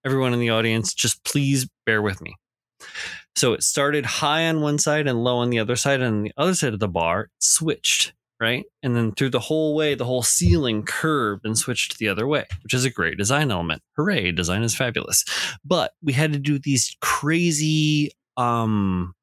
Everyone 0.04 0.32
in 0.32 0.40
the 0.40 0.50
audience, 0.50 0.94
just 0.94 1.22
please 1.24 1.68
bear 1.84 2.00
with 2.00 2.22
me. 2.22 2.34
So 3.36 3.52
it 3.52 3.62
started 3.62 4.06
high 4.06 4.48
on 4.48 4.62
one 4.62 4.78
side 4.78 5.06
and 5.06 5.22
low 5.22 5.36
on 5.38 5.50
the 5.50 5.58
other 5.58 5.76
side. 5.76 6.00
And 6.00 6.16
on 6.16 6.22
the 6.22 6.32
other 6.38 6.54
side 6.54 6.72
of 6.72 6.80
the 6.80 6.88
bar, 6.88 7.22
it 7.22 7.30
switched. 7.40 8.14
Right? 8.40 8.64
And 8.82 8.94
then 8.94 9.12
through 9.12 9.30
the 9.30 9.40
whole 9.40 9.74
way, 9.74 9.94
the 9.94 10.04
whole 10.04 10.22
ceiling 10.22 10.82
curved 10.82 11.44
and 11.44 11.56
switched 11.56 11.98
the 11.98 12.08
other 12.08 12.26
way, 12.26 12.44
which 12.62 12.74
is 12.74 12.84
a 12.84 12.90
great 12.90 13.18
design 13.18 13.50
element. 13.50 13.82
Hooray, 13.96 14.32
design 14.32 14.62
is 14.62 14.76
fabulous. 14.76 15.24
But 15.64 15.92
we 16.02 16.12
had 16.12 16.32
to 16.32 16.38
do 16.38 16.58
these 16.58 16.96
crazy 17.00 18.12
um 18.36 19.14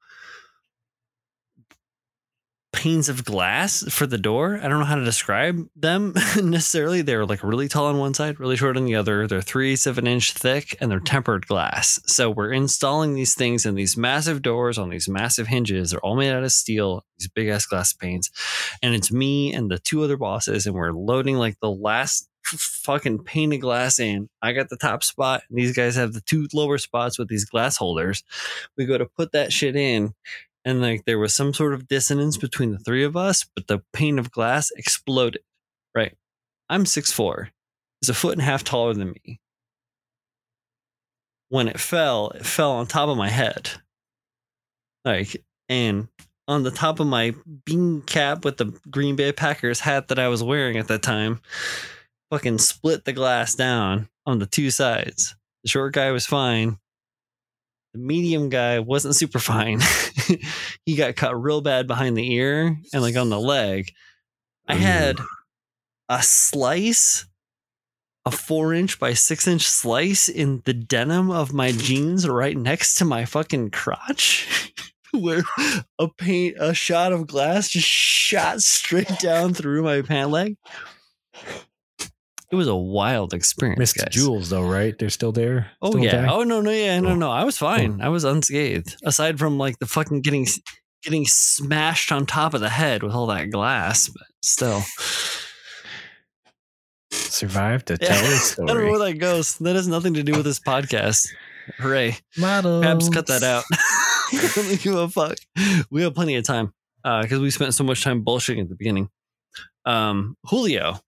panes 2.84 3.08
of 3.08 3.24
glass 3.24 3.86
for 3.90 4.06
the 4.06 4.18
door. 4.18 4.60
I 4.62 4.68
don't 4.68 4.80
know 4.80 4.84
how 4.84 4.98
to 4.98 5.06
describe 5.06 5.70
them 5.74 6.12
necessarily. 6.36 7.02
They're 7.02 7.26
like 7.26 7.42
really 7.42 7.70
tall 7.70 7.86
on 7.86 7.98
one 7.98 8.14
side, 8.14 8.42
really 8.42 8.58
short 8.58 8.76
on 8.76 8.84
the 8.84 8.96
other. 8.96 9.26
They're 9.26 9.42
three, 9.42 9.78
seven 9.78 10.06
inch 10.06 10.34
thick, 10.34 10.76
and 10.82 10.92
they're 10.92 11.00
tempered 11.00 11.48
glass. 11.48 11.98
So 12.06 12.30
we're 12.30 12.52
installing 12.52 13.14
these 13.14 13.36
things 13.36 13.66
in 13.66 13.76
these 13.76 13.96
massive 13.96 14.42
doors 14.42 14.78
on 14.78 14.90
these 14.90 15.08
massive 15.08 15.48
hinges. 15.48 15.92
They're 15.92 16.02
all 16.02 16.18
made 16.18 16.34
out 16.34 16.44
of 16.44 16.52
steel, 16.52 17.06
these 17.18 17.30
big 17.30 17.48
ass 17.48 17.66
glass 17.66 17.94
panes. 17.94 18.30
And 18.82 18.94
it's 18.94 19.14
me 19.14 19.54
and 19.54 19.72
the 19.72 19.80
two 19.80 20.04
other 20.04 20.18
bosses, 20.18 20.66
and 20.66 20.76
we're 20.76 20.92
loading 20.92 21.38
like 21.38 21.58
the 21.62 21.72
last 21.72 22.28
fucking 22.44 23.24
pane 23.24 23.54
of 23.54 23.62
glass 23.62 23.98
in. 23.98 24.28
I 24.42 24.52
got 24.52 24.68
the 24.68 24.76
top 24.76 25.06
spot, 25.06 25.44
and 25.48 25.58
these 25.58 25.74
guys 25.74 25.96
have 25.96 26.12
the 26.12 26.20
two 26.20 26.50
lower 26.54 26.78
spots 26.78 27.18
with 27.18 27.30
these 27.30 27.46
glass 27.46 27.78
holders. 27.78 28.26
We 28.78 28.86
go 28.86 28.98
to 28.98 29.06
put 29.06 29.32
that 29.32 29.54
shit 29.54 29.78
in, 29.78 30.14
and 30.66 30.82
like 30.82 31.06
there 31.06 31.20
was 31.20 31.36
some 31.36 31.54
sort 31.54 31.74
of 31.74 31.88
dissonance 31.88 32.38
between 32.38 32.72
the 32.72 32.80
three 32.80 33.04
of 33.04 33.18
us, 33.18 33.46
but 33.56 33.68
the 33.68 33.82
pane 33.94 34.20
of 34.20 34.32
glass 34.32 34.72
exploded. 34.76 35.42
Right. 35.96 36.16
I'm 36.70 36.86
six 36.86 37.12
four. 37.12 37.50
He's 38.02 38.10
a 38.10 38.14
foot 38.14 38.34
and 38.34 38.42
a 38.42 38.46
half 38.46 38.64
taller 38.64 38.94
than 38.94 39.12
me. 39.12 39.40
When 41.50 41.68
it 41.68 41.80
fell, 41.80 42.32
it 42.32 42.46
fell 42.46 42.72
on 42.72 42.88
top 42.88 43.10
of 43.10 43.18
my 43.18 43.30
head. 43.30 43.70
Like, 45.06 45.44
and 45.70 46.08
on 46.48 46.64
the 46.64 46.72
top 46.72 47.00
of 47.00 47.08
my 47.08 47.34
bean 47.66 48.02
cap 48.02 48.44
with 48.44 48.58
the 48.58 48.78
Green 48.90 49.16
Bay 49.16 49.32
Packers 49.32 49.80
hat 49.80 50.08
that 50.08 50.20
I 50.20 50.28
was 50.28 50.44
wearing 50.44 50.78
at 50.78 50.88
that 50.88 51.04
time, 51.04 51.42
fucking 52.30 52.58
split 52.58 53.06
the 53.06 53.14
glass 53.14 53.56
down 53.56 54.10
on 54.26 54.40
the 54.40 54.46
two 54.46 54.72
sides. 54.72 55.36
The 55.64 55.70
short 55.70 55.94
guy 55.94 56.12
was 56.12 56.26
fine. 56.26 56.78
The 57.94 58.00
medium 58.00 58.50
guy 58.50 58.80
wasn't 58.80 59.16
super 59.16 59.38
fine. 59.38 59.80
he 60.86 60.96
got 60.96 61.16
cut 61.16 61.40
real 61.40 61.62
bad 61.62 61.86
behind 61.88 62.18
the 62.18 62.34
ear 62.34 62.78
and 62.92 63.02
like 63.04 63.16
on 63.16 63.30
the 63.30 63.40
leg. 63.40 63.92
I 64.68 64.76
had 64.76 65.20
a 66.10 66.24
slice, 66.24 67.28
a 68.26 68.32
four 68.32 68.74
inch 68.74 69.00
by 69.00 69.14
six 69.14 69.48
inch 69.48 69.68
slice 69.68 70.28
in 70.28 70.64
the 70.66 70.74
denim 70.74 71.30
of 71.30 71.54
my 71.54 71.72
jeans 71.72 72.28
right 72.28 72.58
next 72.58 72.96
to 72.96 73.06
my 73.06 73.26
fucking 73.26 73.70
crotch. 73.70 74.74
Where 75.12 75.44
a 76.00 76.08
paint 76.08 76.56
a 76.60 76.74
shot 76.74 77.14
of 77.14 77.28
glass 77.28 77.70
just 77.70 77.88
shot 77.88 78.62
straight 78.64 79.20
down 79.20 79.54
through 79.54 79.84
my 79.84 80.02
pant 80.02 80.32
leg. 80.32 80.58
It 82.54 82.56
was 82.56 82.68
a 82.68 82.76
wild 82.76 83.34
experience. 83.34 83.80
Missed 83.80 83.96
guys. 83.98 84.10
Jewels 84.12 84.50
though, 84.52 84.62
right? 84.62 84.94
They're 85.00 85.10
still 85.10 85.32
there. 85.32 85.72
Oh 85.82 85.90
Still 85.90 86.04
yeah. 86.04 86.10
intact? 86.18 86.32
Oh 86.32 86.44
no 86.44 86.62
no 86.62 86.70
yeah 86.70 87.00
no 87.00 87.16
no. 87.16 87.32
I 87.32 87.44
was 87.46 87.58
fine. 87.58 88.00
I 88.00 88.10
was 88.10 88.24
unscathed. 88.26 88.96
Aside 89.04 89.40
from 89.40 89.58
like 89.58 89.80
the 89.80 89.88
fucking 89.88 90.22
getting 90.22 90.46
getting 91.02 91.26
smashed 91.26 92.12
on 92.12 92.28
top 92.28 92.54
of 92.54 92.62
the 92.62 92.70
head 92.70 93.02
with 93.02 93.12
all 93.14 93.26
that 93.28 93.50
glass, 93.50 94.08
but 94.08 94.22
still. 94.44 94.84
Survived 97.12 97.88
to 97.88 97.94
Yeah. 98.02 98.08
tell 98.10 98.22
the 98.22 98.64
I 98.64 98.66
don't 98.76 98.86
know 98.86 98.92
where 98.92 99.12
that 99.12 99.18
goes. 99.18 99.58
That 99.58 99.76
has 99.76 99.88
nothing 99.88 100.14
to 100.14 100.22
do 100.24 100.34
with 100.34 100.46
this 100.46 100.60
podcast. 100.60 101.28
Hooray. 101.80 102.18
Models. 102.38 102.84
Perhaps 102.84 103.10
cut 103.10 103.26
that 103.28 103.42
out. 103.42 103.64
Don't 104.54 104.80
give 104.84 104.94
a 104.96 105.10
fuck. 105.10 105.38
We 105.90 106.04
have 106.04 106.14
plenty 106.14 106.36
of 106.36 106.44
time 106.44 106.72
because 107.04 107.40
we 107.40 107.50
spent 107.50 107.74
so 107.74 107.84
much 107.84 108.04
time 108.04 108.24
bullshitting 108.24 108.62
at 108.62 108.70
the 108.70 108.76
beginning. 108.76 109.10
Um, 109.86 110.38
Julio, 110.46 111.00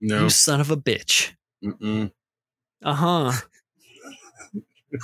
No. 0.00 0.24
you 0.24 0.30
son 0.30 0.60
of 0.60 0.70
a 0.70 0.76
bitch. 0.76 1.32
Mm-mm. 1.64 2.12
Uh 2.82 2.94
huh. 2.94 3.32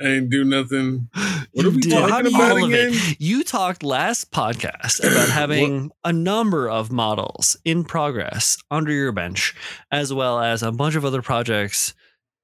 I 0.00 0.04
didn't 0.04 0.30
do 0.30 0.44
nothing. 0.44 1.08
What 1.52 1.66
are 1.66 1.70
we 1.70 1.80
did 1.80 1.92
talking 1.92 2.34
about 2.34 2.56
again? 2.56 2.92
You 3.18 3.44
talked 3.44 3.82
last 3.82 4.30
podcast 4.32 5.00
about 5.00 5.28
having 5.28 5.90
a 6.04 6.12
number 6.12 6.68
of 6.68 6.90
models 6.90 7.56
in 7.64 7.84
progress 7.84 8.58
under 8.70 8.90
your 8.90 9.12
bench, 9.12 9.54
as 9.90 10.12
well 10.12 10.40
as 10.40 10.62
a 10.62 10.72
bunch 10.72 10.96
of 10.96 11.04
other 11.04 11.22
projects 11.22 11.94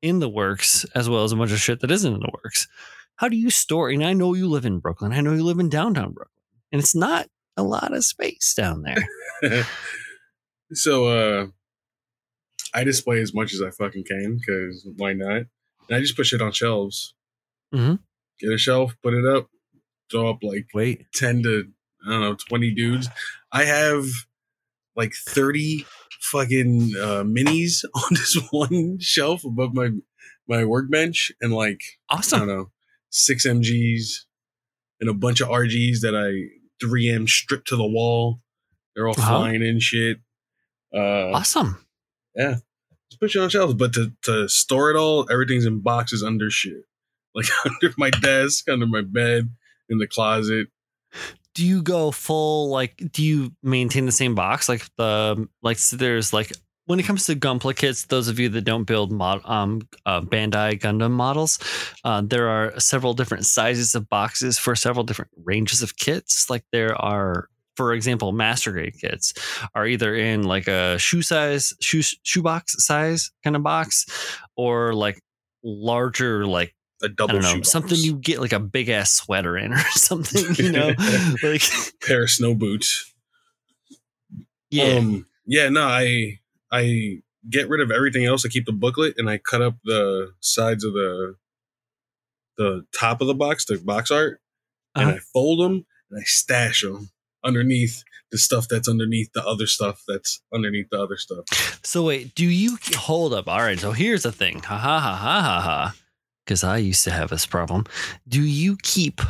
in 0.01 0.21
the 0.21 0.29
works, 0.29 0.85
as 0.95 1.09
well 1.09 1.25
as 1.25 1.33
a 1.33 1.37
bunch 1.37 1.53
of 1.53 1.59
shit 1.59 1.81
that 1.81 1.91
isn't 1.91 2.15
in 2.15 2.21
the 2.21 2.31
works. 2.43 2.69
How 3.17 3.29
do 3.29 3.37
you 3.37 3.51
store? 3.51 3.91
And 3.91 4.05
I 4.05 4.13
know 4.13 4.35
you 4.35 4.49
live 4.49 4.65
in 4.65 4.79
Brooklyn. 4.79 5.13
I 5.13 5.21
know 5.21 5.33
you 5.33 5.43
live 5.43 5.59
in 5.59 5.69
downtown 5.69 6.13
Brooklyn, 6.13 6.45
and 6.71 6.81
it's 6.81 6.95
not 6.95 7.27
a 7.57 7.65
lot 7.65 7.93
of 7.93 8.05
space 8.05 8.55
down 8.55 8.83
there. 8.83 9.65
so 10.73 11.07
uh 11.07 11.47
I 12.75 12.85
display 12.85 13.21
as 13.21 13.33
much 13.35 13.55
as 13.55 13.63
I 13.63 13.71
fucking 13.71 14.05
can 14.05 14.37
because 14.39 14.87
why 14.97 15.13
not? 15.15 15.37
And 15.89 15.97
I 15.97 16.01
just 16.01 16.17
put 16.17 16.27
shit 16.27 16.43
on 16.43 16.53
shelves. 16.53 17.15
Mhm. 17.75 18.01
Get 18.41 18.53
a 18.53 18.59
shelf, 18.59 18.95
put 19.03 19.15
it 19.15 19.25
up, 19.25 19.49
throw 20.11 20.29
up 20.31 20.39
like 20.43 20.67
Wait, 20.75 21.07
10 21.15 21.43
to 21.45 21.69
I 22.07 22.11
don't 22.11 22.21
know, 22.21 22.37
20 22.49 22.71
dudes. 22.75 23.09
I 23.51 23.65
have 23.65 24.05
like 24.95 25.15
30 25.15 25.87
fucking 26.21 26.93
uh, 27.01 27.23
minis 27.25 27.85
on 27.95 28.03
this 28.11 28.37
one 28.51 28.99
shelf 29.01 29.45
above 29.45 29.73
my 29.75 29.91
my 30.47 30.65
workbench 30.65 31.33
and 31.41 31.53
like 31.53 31.81
I 32.11 32.21
don't 32.31 32.47
know, 32.49 32.71
six 33.11 33.47
MGs 33.47 34.25
and 35.01 35.09
a 35.09 35.15
bunch 35.15 35.41
of 35.41 35.49
RGs 35.49 36.01
that 36.01 36.15
I 36.15 36.51
3M 36.85 37.29
stripped 37.29 37.69
to 37.69 37.77
the 37.77 37.87
wall. 37.87 38.41
They're 38.95 39.09
all 39.09 39.15
Uh-huh. 39.19 39.27
flying 39.39 39.63
and 39.63 39.81
shit. 39.83 40.19
Uh, 40.95 41.31
Awesome. 41.33 41.85
Yeah. 42.35 42.57
Just 43.11 43.21
put 43.21 43.35
it 43.35 43.39
on 43.39 43.49
shelves, 43.49 43.75
but 43.75 43.93
to, 43.95 44.13
to 44.25 44.49
store 44.49 44.91
it 44.91 44.97
all, 44.97 45.27
everything's 45.31 45.65
in 45.67 45.81
boxes 45.81 46.23
under 46.23 46.51
shit. 46.51 46.85
Like 47.35 47.47
under 47.65 47.95
my 47.97 48.11
desk, 48.11 48.69
under 48.69 48.87
my 48.87 49.01
bed, 49.03 49.51
in 49.89 49.99
the 49.99 50.07
closet. 50.07 50.69
do 51.55 51.65
you 51.65 51.83
go 51.83 52.11
full 52.11 52.69
like 52.71 53.01
do 53.13 53.25
you 53.25 53.51
maintain 53.63 54.05
the 54.07 54.13
same 54.13 54.35
box 54.35 54.69
like 54.69 54.85
the 54.97 55.49
like 55.63 55.79
so 55.79 55.97
there's 55.97 56.33
like 56.33 56.53
when 56.85 57.01
it 57.01 57.05
comes 57.05 57.25
to 57.25 57.35
gunpla 57.35 57.75
kits 57.75 58.05
those 58.07 58.29
of 58.29 58.39
you 58.39 58.49
that 58.51 58.63
don't 58.63 58.85
build 58.85 59.11
mod 59.11 59.41
um 59.45 59.81
uh, 60.07 60.21
bandai 60.21 60.79
gundam 60.79 61.11
models 61.11 61.59
uh, 62.05 62.21
there 62.25 62.49
are 62.49 62.79
several 62.79 63.15
different 63.15 63.47
sizes 63.47 63.95
of 63.95 64.09
boxes 64.11 64.59
for 64.59 64.77
several 64.77 65.05
different 65.05 65.31
ranges 65.43 65.83
of 65.83 65.97
kits 65.97 66.51
like 66.51 66.65
there 66.71 66.95
are 66.95 67.49
for 67.79 67.95
example 67.95 68.33
master 68.33 68.73
grade 68.73 68.99
kits 69.01 69.33
are 69.73 69.87
either 69.87 70.17
in 70.17 70.43
like 70.43 70.67
a 70.67 70.99
shoe 70.99 71.23
size 71.23 71.73
shoe 71.81 72.03
shoebox 72.25 72.75
size 72.85 73.31
kind 73.45 73.55
of 73.55 73.63
box 73.63 74.05
or 74.57 74.93
like 74.95 75.23
larger 75.63 76.45
like 76.45 76.75
A 77.05 77.09
double 77.09 77.39
know, 77.41 77.63
something 77.63 77.97
you 77.97 78.17
get 78.17 78.41
like 78.41 78.53
a 78.53 78.59
big 78.59 78.89
ass 78.89 79.13
sweater 79.13 79.57
in 79.57 79.73
or 79.73 79.79
something, 79.93 80.45
you 80.65 80.73
know? 80.73 80.91
like 81.45 81.63
pair 82.03 82.25
of 82.25 82.31
snow 82.31 82.53
boots. 82.57 83.15
yeah. 84.71 84.97
Um, 84.99 85.27
yeah, 85.47 85.69
no, 85.69 85.83
I 85.85 86.41
I 86.73 87.23
get 87.49 87.69
rid 87.69 87.81
of 87.81 87.93
everything 87.93 88.25
else. 88.27 88.45
I 88.45 88.49
keep 88.49 88.67
the 88.67 88.73
booklet 88.73 89.15
and 89.19 89.31
I 89.31 89.39
cut 89.39 89.63
up 89.63 89.77
the 89.85 90.33
sides 90.41 90.85
of 90.85 90.93
the 90.95 91.37
the 92.57 92.85
top 92.93 93.21
of 93.21 93.29
the 93.29 93.35
box, 93.35 93.65
the 93.67 93.79
box 93.79 94.11
art, 94.11 94.41
and 94.97 95.07
Uh-huh. 95.11 95.17
I 95.17 95.21
fold 95.33 95.61
them 95.61 95.87
and 96.11 96.21
I 96.21 96.25
stash 96.25 96.83
them 96.83 97.11
underneath 97.45 98.03
the 98.31 98.39
stuff 98.39 98.67
that's 98.69 98.89
underneath 98.89 99.33
the 99.33 99.45
other 99.47 99.67
stuff 99.67 100.03
that's 100.07 100.43
underneath 100.53 100.89
the 100.91 101.01
other 101.01 101.17
stuff. 101.17 101.45
So 101.85 102.03
wait, 102.05 102.35
do 102.35 102.45
you 102.47 102.77
hold 102.97 103.33
up? 103.33 103.49
All 103.49 103.61
right, 103.61 103.79
so 103.79 103.93
here's 103.93 104.23
the 104.25 104.33
thing. 104.33 104.61
Ha 104.61 104.77
ha 104.77 105.01
ha 105.01 105.15
ha 105.15 105.41
ha 105.43 105.61
ha. 105.61 105.95
Because 106.45 106.65
I 106.65 106.79
used 106.79 107.05
to 107.05 107.11
have 107.11 107.31
this 107.31 107.47
problem. 107.47 107.85
Do 108.27 108.43
you 108.43 108.77
keep 108.83 109.21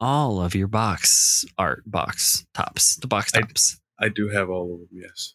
all 0.00 0.40
of 0.42 0.54
your 0.54 0.68
box 0.68 1.44
art 1.58 1.82
box 1.86 2.46
tops, 2.54 2.96
the 2.96 3.06
box 3.06 3.32
tops? 3.32 3.80
I 3.98 4.08
do 4.10 4.28
have 4.28 4.50
all 4.50 4.74
of 4.74 4.78
them. 4.80 4.88
Yes. 4.92 5.34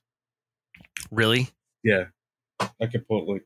really? 1.12 1.49
Yeah. 1.84 2.05
I 2.59 2.86
could 2.86 3.07
put 3.07 3.28
like. 3.28 3.43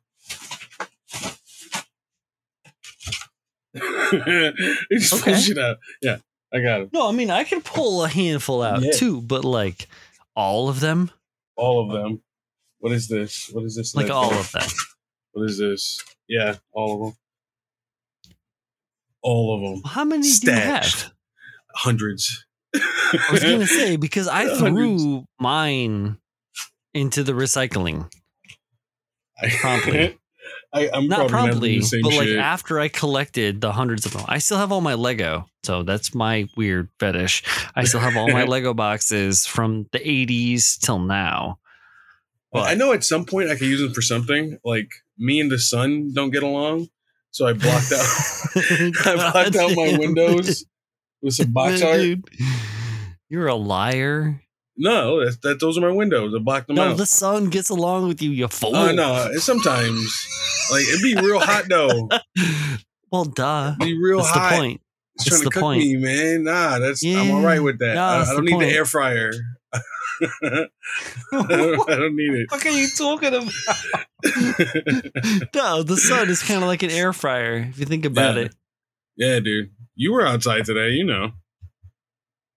just 4.92 5.14
Okay. 5.14 5.34
push 5.34 5.50
it 5.50 5.58
out. 5.58 5.78
Yeah, 6.02 6.18
I 6.56 6.60
got 6.62 6.80
them. 6.80 6.90
No, 6.94 7.10
I 7.10 7.12
mean 7.12 7.30
I 7.30 7.44
can 7.44 7.62
pull 7.62 8.04
a 8.04 8.08
handful 8.08 8.62
out 8.64 8.82
Yeah. 8.82 8.92
too, 8.94 9.22
but 9.22 9.44
like 9.44 9.88
all 10.36 10.70
of 10.70 10.80
them, 10.80 11.12
All 11.58 11.82
of 11.86 11.92
them. 11.92 12.22
What 12.80 12.92
is 12.94 13.08
this? 13.08 13.50
What 13.52 13.64
is 13.66 13.76
this? 13.76 13.94
like 13.96 14.10
all 14.10 14.34
of 14.34 14.52
them. 14.52 14.68
What 15.34 15.50
is 15.50 15.58
this? 15.58 16.02
Yeah, 16.30 16.56
all 16.72 16.94
of 16.94 17.00
them. 17.02 17.18
All 19.22 19.56
of 19.56 19.62
them. 19.84 19.92
How 19.92 20.04
many 20.06 20.22
do 20.32 20.52
you 20.52 20.58
have? 20.58 21.12
Hundreds. 21.74 22.46
I 22.76 23.28
was 23.32 23.42
gonna 23.44 23.68
say 23.68 23.96
because 23.98 24.28
I 24.28 24.46
Hundreds. 24.46 25.04
threw 25.04 25.26
mine 25.40 26.18
into 26.94 27.24
the 27.24 27.34
recycling. 27.34 28.10
I, 29.42 29.50
promptly. 29.50 30.18
I, 30.76 30.90
I'm 30.94 31.08
Not 31.08 31.30
probably, 31.30 31.80
gonna 31.80 31.82
have 31.82 31.90
to 31.90 31.98
do 31.98 32.02
probably, 32.02 32.18
but 32.28 32.36
like 32.36 32.44
after 32.44 32.80
I 32.82 32.90
collected 32.90 33.62
the 33.62 33.72
hundreds 33.72 34.06
of 34.06 34.12
them, 34.12 34.26
I 34.28 34.40
still 34.40 34.58
have 34.58 34.74
all 34.74 34.82
my 34.82 34.96
Lego. 34.96 35.46
So 35.64 35.84
that's 35.84 36.14
my 36.14 36.48
weird 36.58 36.90
fetish. 37.00 37.44
I 37.76 37.86
still 37.86 38.02
have 38.02 38.18
all 38.18 38.30
my 38.30 38.44
Lego 38.48 38.74
boxes 38.74 39.46
from 39.46 39.88
the 39.94 40.00
80s 40.00 40.78
till 40.80 41.00
now. 41.00 41.60
Well, 42.52 42.66
I 42.66 42.74
know 42.74 42.92
at 42.92 43.06
some 43.06 43.26
point 43.26 43.50
I 43.50 43.56
could 43.56 43.68
use 43.68 43.80
them 43.80 43.94
for 43.94 44.02
something. 44.02 44.58
Like 44.66 44.90
me 45.18 45.40
and 45.40 45.50
the 45.50 45.60
sun 45.60 46.12
don't 46.14 46.32
get 46.32 46.44
along, 46.44 46.90
so 47.32 47.48
I 47.48 47.54
blocked 47.54 47.94
out. 47.94 48.06
I 48.56 49.32
blocked 49.32 49.56
out 49.56 49.76
my 49.76 49.98
windows 49.98 50.66
with 51.22 51.36
some 51.36 51.52
box 51.54 51.82
art. 51.82 52.00
Dude, 52.02 52.30
You're 53.30 53.48
a 53.48 53.56
liar. 53.56 54.42
No, 54.78 55.24
that, 55.24 55.42
that 55.44 55.60
those 55.60 55.78
are 55.78 55.82
my 55.82 55.92
windows. 55.92 56.34
I 56.36 56.40
blocked 56.40 56.68
them 56.68 56.76
No, 56.76 56.90
out. 56.92 56.98
the 56.98 57.06
sun 57.06 57.50
gets 57.50 57.70
along 57.70 58.08
with 58.10 58.22
you, 58.22 58.32
you 58.32 58.48
fool. 58.50 58.72
No! 58.94 59.26
and 59.32 59.40
Sometimes, 59.42 60.28
like 60.72 60.84
it'd 60.84 61.02
be 61.02 61.16
real 61.16 61.40
hot 61.40 61.66
though. 61.70 62.10
well, 63.12 63.24
duh. 63.26 63.76
It'd 63.80 63.88
Be 63.88 63.98
real 63.98 64.18
That's 64.18 64.30
hot. 64.32 64.50
the 64.52 64.58
point. 64.58 64.82
It's 65.16 65.28
It's 65.28 65.36
trying 65.38 65.44
to 65.46 65.50
cook 65.52 65.62
point. 65.62 65.80
me, 65.80 65.96
man. 65.96 66.44
Nah, 66.44 66.80
that's 66.80 67.06
I'm 67.06 67.32
all 67.32 67.42
right 67.42 67.62
with 67.64 67.80
that. 67.80 67.96
No, 67.96 68.04
I, 68.04 68.22
I 68.24 68.26
don't 68.34 68.44
need 68.46 68.52
point. 68.52 68.68
the 68.70 68.76
air 68.76 68.86
fryer. 68.86 69.32
I 69.74 70.68
don't 71.32 71.90
I 71.90 71.96
don't 71.96 72.16
need 72.16 72.34
it. 72.34 72.52
What 72.52 72.66
are 72.66 72.70
you 72.72 72.88
talking 72.98 73.30
about? 73.34 73.54
No, 75.56 75.84
the 75.84 75.98
sun 75.98 76.30
is 76.30 76.42
kind 76.44 76.62
of 76.62 76.68
like 76.68 76.84
an 76.84 76.90
air 76.92 77.14
fryer 77.14 77.68
if 77.70 77.80
you 77.80 77.86
think 77.86 78.06
about 78.06 78.36
Yeah. 78.36 78.42
it. 78.44 78.56
yeah, 79.18 79.40
dude. 79.40 79.72
You 79.96 80.14
were 80.14 80.26
outside 80.26 80.66
today, 80.66 80.90
you 80.92 81.06
know. 81.06 81.32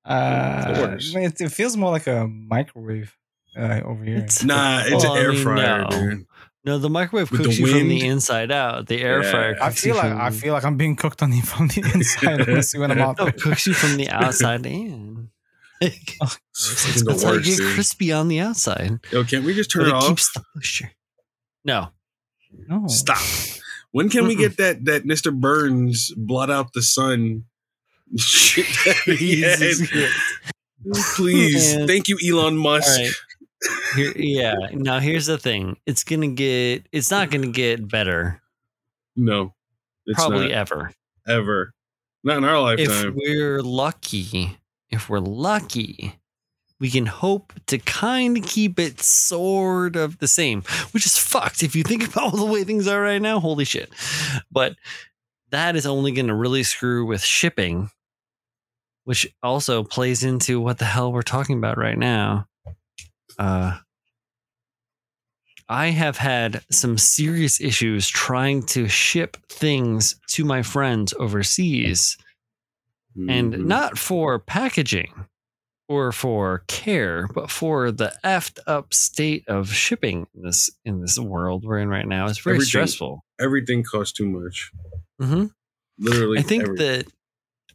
Uh, 0.08 0.96
it, 0.98 1.40
it 1.40 1.52
feels 1.52 1.76
more 1.76 1.90
like 1.90 2.06
a 2.06 2.26
microwave 2.26 3.14
uh, 3.56 3.80
over 3.84 4.02
here. 4.04 4.16
It's- 4.16 4.42
Nah, 4.42 4.80
it's 4.86 5.04
Well, 5.04 5.12
an 5.12 5.18
I 5.18 5.22
air 5.22 5.32
mean, 5.32 5.42
fryer, 5.42 5.82
no. 5.82 5.90
dude. 5.90 6.26
No, 6.64 6.78
the 6.78 6.90
microwave 6.90 7.30
With 7.30 7.42
cooks 7.42 7.56
the 7.56 7.62
you 7.62 7.66
from 7.78 7.88
the 7.88 8.06
inside 8.06 8.50
out. 8.50 8.86
The 8.88 9.00
air 9.00 9.22
Yeah. 9.22 9.30
fryer. 9.30 9.56
I 9.62 9.70
feel 9.70 9.94
you 9.94 10.00
like 10.02 10.10
from, 10.10 10.20
I 10.20 10.30
feel 10.30 10.52
like 10.54 10.64
I'm 10.64 10.76
being 10.76 10.96
cooked 10.96 11.22
on 11.22 11.30
the 11.30 11.40
from 11.40 11.68
the 11.68 11.80
inside. 11.94 12.40
honestly, 12.48 12.80
when 12.80 12.90
I'm 12.90 12.98
out 13.00 13.18
no, 13.18 13.26
it 13.26 13.40
cooks 13.40 13.66
you 13.66 13.74
from 13.74 13.96
the 13.96 14.08
outside 14.10 14.66
in. 14.66 15.30
It's 15.80 16.02
fucking 16.02 17.04
the 17.04 17.12
That's 17.12 17.22
how 17.22 17.32
you 17.34 17.56
get 17.56 17.74
crispy 17.74 18.12
on 18.12 18.26
the 18.28 18.40
outside. 18.40 18.98
Yo, 19.12 19.22
can't 19.24 19.44
we 19.44 19.54
just 19.54 19.70
turn 19.70 19.82
But 19.84 19.88
it 19.88 19.90
it 19.90 19.94
off? 19.94 20.08
keeps 20.08 20.32
the 20.32 20.42
moisture. 20.56 20.90
No, 21.64 21.88
No, 22.66 22.86
Stop. 22.88 23.18
When 23.92 24.08
can 24.10 24.26
we 24.26 24.34
Mm-mm. 24.34 24.38
get 24.40 24.56
that 24.58 24.84
that 24.86 25.04
Mr. 25.04 25.32
Burns 25.32 26.12
blot 26.16 26.50
out 26.50 26.72
the 26.72 26.82
sun? 26.82 27.44
Jesus 28.14 29.88
Please, 31.16 31.76
Man. 31.76 31.86
thank 31.86 32.08
you, 32.08 32.18
Elon 32.24 32.56
Musk. 32.56 32.98
Right. 32.98 33.10
Here, 33.96 34.12
yeah. 34.16 34.54
Now 34.72 35.00
here's 35.00 35.26
the 35.26 35.36
thing. 35.38 35.76
It's 35.86 36.04
gonna 36.04 36.28
get. 36.28 36.86
It's 36.92 37.10
not 37.10 37.30
gonna 37.30 37.48
get 37.48 37.88
better. 37.88 38.40
No, 39.16 39.54
it's 40.06 40.18
probably 40.18 40.48
not, 40.48 40.52
ever. 40.52 40.92
ever. 41.26 41.72
Not 42.22 42.38
in 42.38 42.44
our 42.44 42.60
lifetime. 42.60 43.08
If 43.08 43.14
we're 43.14 43.60
lucky, 43.62 44.58
if 44.90 45.08
we're 45.08 45.18
lucky, 45.18 46.14
we 46.80 46.90
can 46.90 47.06
hope 47.06 47.52
to 47.66 47.78
kind 47.78 48.38
of 48.38 48.44
keep 48.44 48.78
it 48.78 49.00
sort 49.00 49.96
of 49.96 50.18
the 50.18 50.28
same, 50.28 50.62
which 50.92 51.06
is 51.06 51.18
fucked 51.18 51.62
if 51.62 51.74
you 51.74 51.82
think 51.82 52.08
about 52.08 52.34
the 52.36 52.44
way 52.44 52.62
things 52.62 52.86
are 52.86 53.00
right 53.00 53.20
now. 53.20 53.40
Holy 53.40 53.64
shit! 53.64 53.90
But 54.52 54.76
that 55.50 55.74
is 55.74 55.86
only 55.86 56.12
going 56.12 56.28
to 56.28 56.34
really 56.34 56.62
screw 56.62 57.06
with 57.06 57.22
shipping, 57.22 57.90
which 59.08 59.26
also 59.42 59.82
plays 59.82 60.22
into 60.22 60.60
what 60.60 60.78
the 60.78 60.84
hell 60.84 61.10
we're 61.10 61.22
talking 61.22 61.56
about 61.56 61.78
right 61.78 61.96
now. 61.96 62.46
Uh, 63.38 63.78
I 65.66 65.86
have 65.86 66.18
had 66.18 66.62
some 66.70 66.98
serious 66.98 67.58
issues 67.58 68.06
trying 68.06 68.64
to 68.66 68.86
ship 68.86 69.38
things 69.48 70.20
to 70.32 70.44
my 70.44 70.62
friends 70.62 71.14
overseas 71.18 72.18
and 73.16 73.54
Mhm. 73.54 73.64
not 73.64 73.96
for 73.98 74.38
packaging 74.38 75.24
or 75.88 76.12
for 76.12 76.64
care, 76.68 77.28
but 77.28 77.50
for 77.50 77.90
the 77.90 78.12
effed 78.22 78.58
up 78.66 78.92
state 78.92 79.42
of 79.48 79.72
shipping 79.72 80.26
in 80.34 80.42
this 80.42 80.68
in 80.84 81.00
this 81.00 81.18
world 81.18 81.64
we're 81.64 81.78
in 81.78 81.88
right 81.88 82.06
now. 82.06 82.26
It's 82.26 82.38
very 82.40 82.56
Everything. 82.56 82.68
stressful. 82.68 83.24
everything 83.40 83.82
costs 83.84 84.12
too 84.12 84.26
much. 84.28 84.70
hmm 85.18 85.46
Literally, 85.98 86.38
I 86.40 86.42
think 86.42 86.64
everything. 86.64 86.86
that 86.86 87.12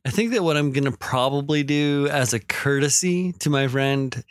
I 0.06 0.10
think 0.10 0.34
that 0.34 0.44
what 0.44 0.58
I'm 0.58 0.72
gonna 0.72 0.92
probably 0.92 1.64
do 1.64 2.08
as 2.12 2.34
a 2.34 2.40
courtesy 2.40 3.34
to 3.40 3.50
my 3.50 3.68
friend 3.68 4.24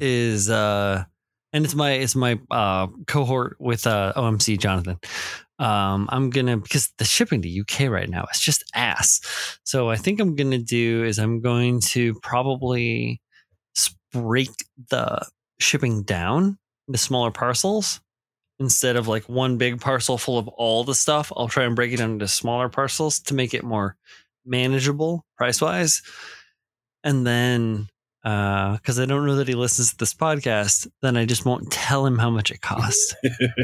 is 0.00 0.48
uh 0.48 1.04
and 1.52 1.64
it's 1.64 1.74
my 1.74 1.92
it's 1.92 2.14
my 2.14 2.38
uh 2.50 2.86
cohort 3.06 3.56
with 3.58 3.86
uh 3.86 4.12
OMC 4.16 4.58
Jonathan. 4.58 4.98
Um 5.58 6.08
I'm 6.12 6.30
gonna 6.30 6.56
because 6.56 6.92
the 6.98 7.04
shipping 7.04 7.42
to 7.42 7.60
UK 7.60 7.90
right 7.90 8.08
now 8.08 8.26
is 8.32 8.40
just 8.40 8.64
ass. 8.74 9.20
So 9.64 9.90
I 9.90 9.96
think 9.96 10.20
I'm 10.20 10.36
gonna 10.36 10.58
do 10.58 11.04
is 11.04 11.18
I'm 11.18 11.40
going 11.40 11.80
to 11.90 12.14
probably 12.22 13.20
break 14.12 14.50
the 14.90 15.26
shipping 15.58 16.02
down 16.02 16.58
into 16.86 16.98
smaller 16.98 17.30
parcels 17.30 18.00
instead 18.58 18.96
of 18.96 19.08
like 19.08 19.28
one 19.28 19.56
big 19.58 19.80
parcel 19.80 20.16
full 20.16 20.38
of 20.38 20.48
all 20.48 20.84
the 20.84 20.94
stuff, 20.94 21.32
I'll 21.36 21.48
try 21.48 21.64
and 21.64 21.74
break 21.74 21.92
it 21.92 22.00
into 22.00 22.28
smaller 22.28 22.68
parcels 22.68 23.18
to 23.20 23.34
make 23.34 23.54
it 23.54 23.64
more 23.64 23.96
manageable 24.44 25.24
price 25.36 25.60
wise. 25.60 26.02
And 27.04 27.26
then, 27.26 27.88
uh 28.24 28.74
because 28.76 29.00
I 29.00 29.06
don't 29.06 29.26
know 29.26 29.36
that 29.36 29.48
he 29.48 29.54
listens 29.54 29.90
to 29.90 29.96
this 29.98 30.14
podcast, 30.14 30.86
then 31.02 31.16
I 31.16 31.24
just 31.24 31.44
won't 31.44 31.70
tell 31.72 32.06
him 32.06 32.18
how 32.18 32.30
much 32.30 32.50
it 32.50 32.60
costs, 32.60 33.14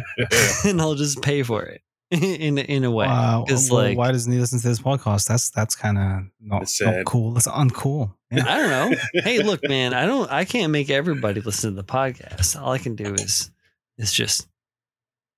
and 0.65 0.81
I'll 0.81 0.97
just 0.97 1.23
pay 1.23 1.43
for 1.45 1.63
it 1.63 1.81
in 2.11 2.59
in 2.59 2.83
a 2.85 2.91
way. 2.91 3.07
Wow. 3.07 3.45
'Cause, 3.49 3.71
well, 3.71 3.83
like- 3.85 3.99
why 3.99 4.11
doesn't 4.11 4.33
he 4.33 4.39
listen 4.41 4.59
to 4.61 4.67
this 4.69 4.81
podcast? 4.81 5.27
That's 5.29 5.51
that's 5.51 5.77
kind 5.77 5.97
of 5.99 6.23
not, 6.41 6.61
That's 6.61 6.81
not 6.83 7.05
cool. 7.05 7.33
That's 7.33 7.47
uncool. 7.47 8.15
Yeah. 8.33 8.45
I 8.47 8.57
don't 8.59 8.71
know. 8.93 8.97
Hey, 9.23 9.43
look, 9.45 9.61
man, 9.69 9.95
I 9.95 10.07
don't. 10.07 10.31
I 10.31 10.45
can't 10.45 10.73
make 10.73 10.91
everybody 10.91 11.41
listen 11.41 11.71
to 11.71 11.77
the 11.77 11.85
podcast. 11.87 12.61
All 12.61 12.73
I 12.73 12.79
can 12.79 12.97
do 12.97 13.15
is 13.15 13.51
is 13.97 14.13
just 14.13 14.49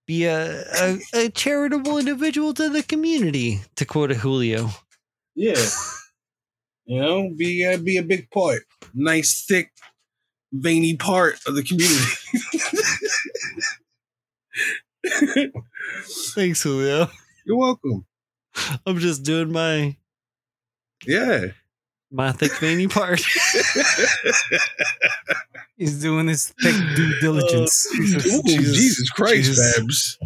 be 0.07 0.25
a, 0.25 0.63
a, 0.81 0.99
a 1.15 1.29
charitable 1.29 1.99
individual 1.99 2.53
to 2.55 2.69
the 2.71 2.83
community, 2.83 3.61
to 3.77 3.85
quote 3.85 4.11
a 4.11 4.15
Julio. 4.15 4.71
Yeah, 5.35 5.65
you 6.87 7.01
know, 7.01 7.31
be 7.37 7.65
uh, 7.67 7.77
be 7.79 7.97
a 7.97 8.03
big 8.03 8.31
part, 8.31 8.63
nice, 8.95 9.45
thick, 9.47 9.71
veiny 10.53 10.97
part 10.97 11.39
of 11.47 11.55
the 11.55 11.63
community. 11.63 12.17
Thanks, 16.35 16.63
Julio. 16.63 17.09
You're 17.47 17.57
welcome. 17.57 18.05
I'm 18.87 18.99
just 18.99 19.23
doing 19.23 19.53
my 19.53 19.97
Yeah. 21.07 21.47
my 22.11 22.33
thick 22.33 22.53
veiny 22.59 22.89
part. 22.89 23.23
He's 25.77 26.01
doing 26.01 26.27
his 26.29 26.49
thick 26.63 26.75
due 26.95 27.19
diligence. 27.21 27.87
Ooh, 27.97 28.43
Jesus, 28.45 29.09
Christ, 29.11 29.47
Jesus. 29.49 29.79
Babs. 29.79 30.19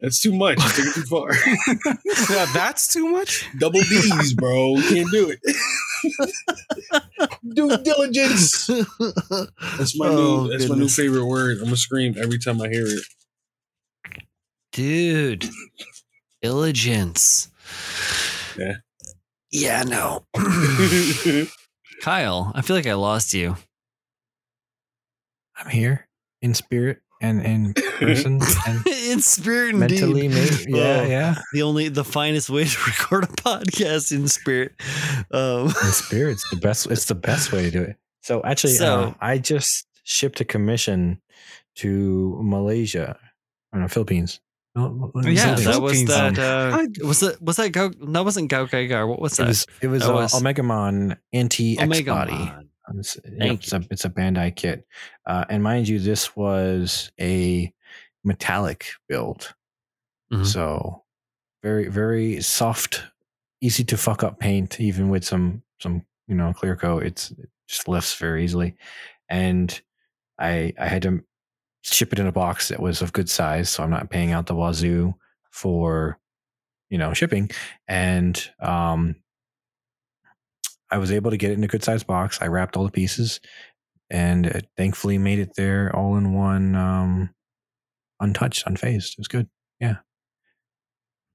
That's 0.00 0.20
too 0.20 0.34
much. 0.34 0.58
You 0.58 0.68
took 0.68 0.86
it 0.86 0.94
too 0.94 1.02
far. 1.06 1.30
Yeah, 2.34 2.46
that's 2.52 2.92
too 2.92 3.08
much. 3.10 3.48
Double 3.58 3.80
D's, 3.80 4.34
bro. 4.34 4.72
We 4.72 4.82
can't 4.88 5.10
do 5.10 5.30
it. 5.30 5.40
Due 7.54 7.76
diligence. 7.78 8.66
That's 8.66 9.98
my 9.98 10.08
Oh, 10.08 10.44
new. 10.44 10.50
That's 10.50 10.68
my 10.68 10.76
new 10.76 10.88
favorite 10.88 11.24
word. 11.26 11.58
I'm 11.58 11.64
gonna 11.64 11.76
scream 11.76 12.14
every 12.20 12.38
time 12.38 12.60
I 12.60 12.68
hear 12.68 12.86
it. 12.86 13.02
Dude. 14.72 15.48
Diligence. 16.42 17.50
Yeah. 18.58 18.74
Yeah, 19.50 19.82
no. 19.84 20.24
Kyle, 22.02 22.52
I 22.54 22.60
feel 22.62 22.76
like 22.76 22.86
I 22.86 22.94
lost 22.94 23.32
you. 23.32 23.56
I'm 25.56 25.70
here 25.70 26.06
in 26.42 26.52
spirit 26.54 26.98
and 27.22 27.40
in 27.44 27.72
person 27.98 28.40
and 28.66 28.86
In 28.86 29.20
spirit 29.20 29.74
indeed. 29.74 30.00
mentally. 30.00 30.28
Maybe. 30.28 30.66
Yeah, 30.68 31.00
Oh. 31.02 31.06
yeah. 31.06 31.34
The 31.52 31.62
only 31.62 31.88
the 31.88 32.04
finest 32.04 32.50
way 32.50 32.64
to 32.64 32.78
record 32.86 33.24
a 33.24 33.28
podcast 33.28 34.12
in 34.12 34.28
spirit. 34.28 34.72
Um 35.30 35.66
In 35.84 35.92
spirit, 35.92 36.32
it's 36.32 36.50
the 36.50 36.56
best. 36.56 36.86
It's 36.90 37.06
the 37.06 37.14
best 37.14 37.52
way 37.52 37.62
to 37.62 37.70
do 37.70 37.82
it. 37.82 37.96
So 38.22 38.42
actually, 38.44 38.74
So- 38.74 39.00
uh, 39.00 39.14
I 39.20 39.38
just 39.38 39.86
shipped 40.04 40.40
a 40.40 40.44
commission 40.44 41.20
to 41.76 42.38
Malaysia, 42.42 43.16
or 43.72 43.80
no, 43.80 43.88
Philippines. 43.88 44.40
No, 44.74 45.10
yeah, 45.24 45.56
Philippines. 45.56 45.64
that 45.64 45.80
was 45.80 46.36
that 46.36 46.38
uh 46.38 46.86
was 47.06 47.20
that 47.20 47.40
was 47.40 47.56
that 47.56 47.72
Go? 47.72 47.88
that 47.88 48.24
wasn't 48.24 48.50
Gao 48.50 48.66
Gai 48.66 48.86
Gar. 48.88 49.06
What 49.06 49.20
was 49.20 49.32
It 49.34 49.36
that? 49.42 49.48
was 49.48 49.66
it 49.80 49.86
was, 49.88 50.02
That 50.02 50.10
uh, 50.12 50.14
was- 50.14 50.32
Omegamon 50.34 51.16
NT 51.34 51.78
X 51.78 51.82
Omega 51.82 52.12
body. 52.12 52.52
It's, 52.94 53.16
it's 53.24 53.72
a 53.72 53.84
it's 53.90 54.04
a 54.04 54.10
Bandai 54.10 54.54
kit, 54.54 54.86
uh, 55.26 55.44
and 55.48 55.62
mind 55.62 55.88
you, 55.88 55.98
this 55.98 56.36
was 56.36 57.10
a 57.20 57.72
metallic 58.24 58.86
build, 59.08 59.54
Mhm. 60.32 60.46
so 60.46 61.04
very 61.62 61.88
very 61.88 62.40
soft, 62.42 63.02
easy 63.60 63.84
to 63.84 63.96
fuck 63.96 64.22
up 64.22 64.38
paint, 64.38 64.80
even 64.80 65.08
with 65.10 65.24
some 65.24 65.62
some 65.80 66.04
you 66.28 66.34
know 66.36 66.52
clear 66.52 66.76
coat. 66.76 67.02
It's 67.02 67.30
it 67.32 67.48
just 67.68 67.88
lifts 67.88 68.14
very 68.14 68.44
easily, 68.44 68.76
and 69.28 69.80
I 70.38 70.72
I 70.78 70.86
had 70.86 71.02
to 71.02 71.24
ship 71.82 72.12
it 72.12 72.18
in 72.18 72.26
a 72.26 72.32
box 72.32 72.68
that 72.68 72.80
was 72.80 73.02
of 73.02 73.12
good 73.12 73.28
size, 73.28 73.68
so 73.70 73.82
I'm 73.82 73.90
not 73.90 74.10
paying 74.10 74.32
out 74.32 74.46
the 74.46 74.54
wazoo 74.54 75.14
for 75.50 76.18
you 76.90 76.98
know 76.98 77.12
shipping, 77.14 77.50
and 77.88 78.50
um, 78.60 79.16
I 80.90 80.98
was 80.98 81.10
able 81.10 81.30
to 81.30 81.36
get 81.36 81.50
it 81.50 81.58
in 81.58 81.64
a 81.64 81.68
good 81.68 81.82
sized 81.84 82.06
box. 82.06 82.38
I 82.40 82.46
wrapped 82.46 82.76
all 82.76 82.84
the 82.84 82.90
pieces, 82.90 83.40
and 84.10 84.46
it 84.46 84.68
thankfully 84.76 85.18
made 85.18 85.38
it 85.38 85.54
there 85.56 85.94
all 85.94 86.16
in 86.16 86.32
one, 86.34 86.74
um, 86.74 87.30
untouched, 88.20 88.64
unfazed. 88.66 89.12
It 89.12 89.18
was 89.18 89.28
good. 89.28 89.48
Yeah. 89.80 89.96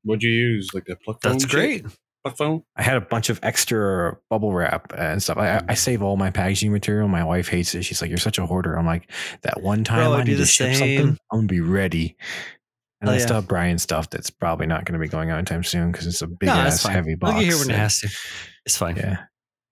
What'd 0.04 0.24
you 0.24 0.32
use? 0.32 0.70
Like 0.74 0.86
the 0.86 0.96
pluck? 0.96 1.22
That's 1.22 1.44
shit? 1.44 1.52
great. 1.52 1.86
Pluck 2.24 2.38
phone? 2.38 2.64
I 2.76 2.84
had 2.84 2.98
a 2.98 3.02
bunch 3.02 3.30
of 3.30 3.40
extra 3.44 4.18
bubble 4.30 4.54
wrap 4.54 4.94
and 4.98 5.22
stuff. 5.22 5.38
I, 5.38 5.62
I 5.68 5.74
save 5.74 6.02
all 6.02 6.18
my 6.18 6.30
packaging 6.30 6.72
material. 6.72 7.08
My 7.08 7.24
wife 7.24 7.48
hates 7.50 7.74
it. 7.76 7.84
She's 7.84 8.02
like, 8.02 8.10
"You're 8.10 8.18
such 8.18 8.38
a 8.38 8.46
hoarder." 8.46 8.76
I'm 8.78 8.86
like, 8.86 9.12
"That 9.42 9.62
one 9.62 9.84
time 9.84 10.00
Bro, 10.06 10.14
I 10.14 10.20
I 10.20 10.24
need 10.24 10.38
to 10.38 10.46
ship 10.46 10.76
same. 10.76 10.98
something, 10.98 11.18
I'm 11.32 11.40
gonna 11.40 11.48
be 11.48 11.62
ready." 11.62 12.16
And 13.02 13.10
Hell 13.10 13.16
I 13.16 13.18
yeah. 13.18 13.26
still 13.26 13.36
have 13.38 13.48
Brian 13.48 13.80
stuff 13.80 14.12
that's 14.12 14.30
probably 14.30 14.68
not 14.68 14.86
going 14.86 14.94
to 14.94 15.00
be 15.04 15.08
going 15.10 15.32
out 15.32 15.40
anytime 15.40 15.64
soon 15.64 15.92
because 15.92 16.06
it's 16.06 16.22
a 16.22 16.28
big 16.28 16.46
No, 16.48 16.54
ass 16.54 16.84
heavy 16.84 17.16
box. 17.16 17.34
I'll 17.34 17.40
get 17.42 17.48
here 17.50 17.58
when 17.58 17.72
it 17.72 17.76
has 17.76 18.00
to. 18.02 18.10
It's 18.68 18.78
fine. 18.78 18.96
Yeah, 18.96 19.24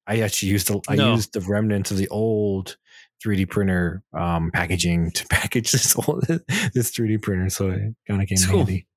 I 0.09 0.19
actually 0.21 0.49
used 0.49 0.67
the 0.67 0.81
I 0.89 0.95
No. 0.95 1.13
used 1.13 1.33
the 1.33 1.41
remnants 1.41 1.91
of 1.91 1.97
the 1.97 2.07
old 2.09 2.75
3D 3.23 3.49
printer 3.49 4.01
um, 4.13 4.49
packaging 4.51 5.11
to 5.11 5.27
package 5.29 5.71
this 5.71 5.95
old, 5.97 6.25
this 6.27 6.91
3D 6.91 7.21
printer, 7.21 7.49
so 7.49 7.69
it 7.69 7.93
kind 8.07 8.21
of 8.21 8.27
came 8.27 8.37
cool. 8.49 8.57
handy. 8.59 8.87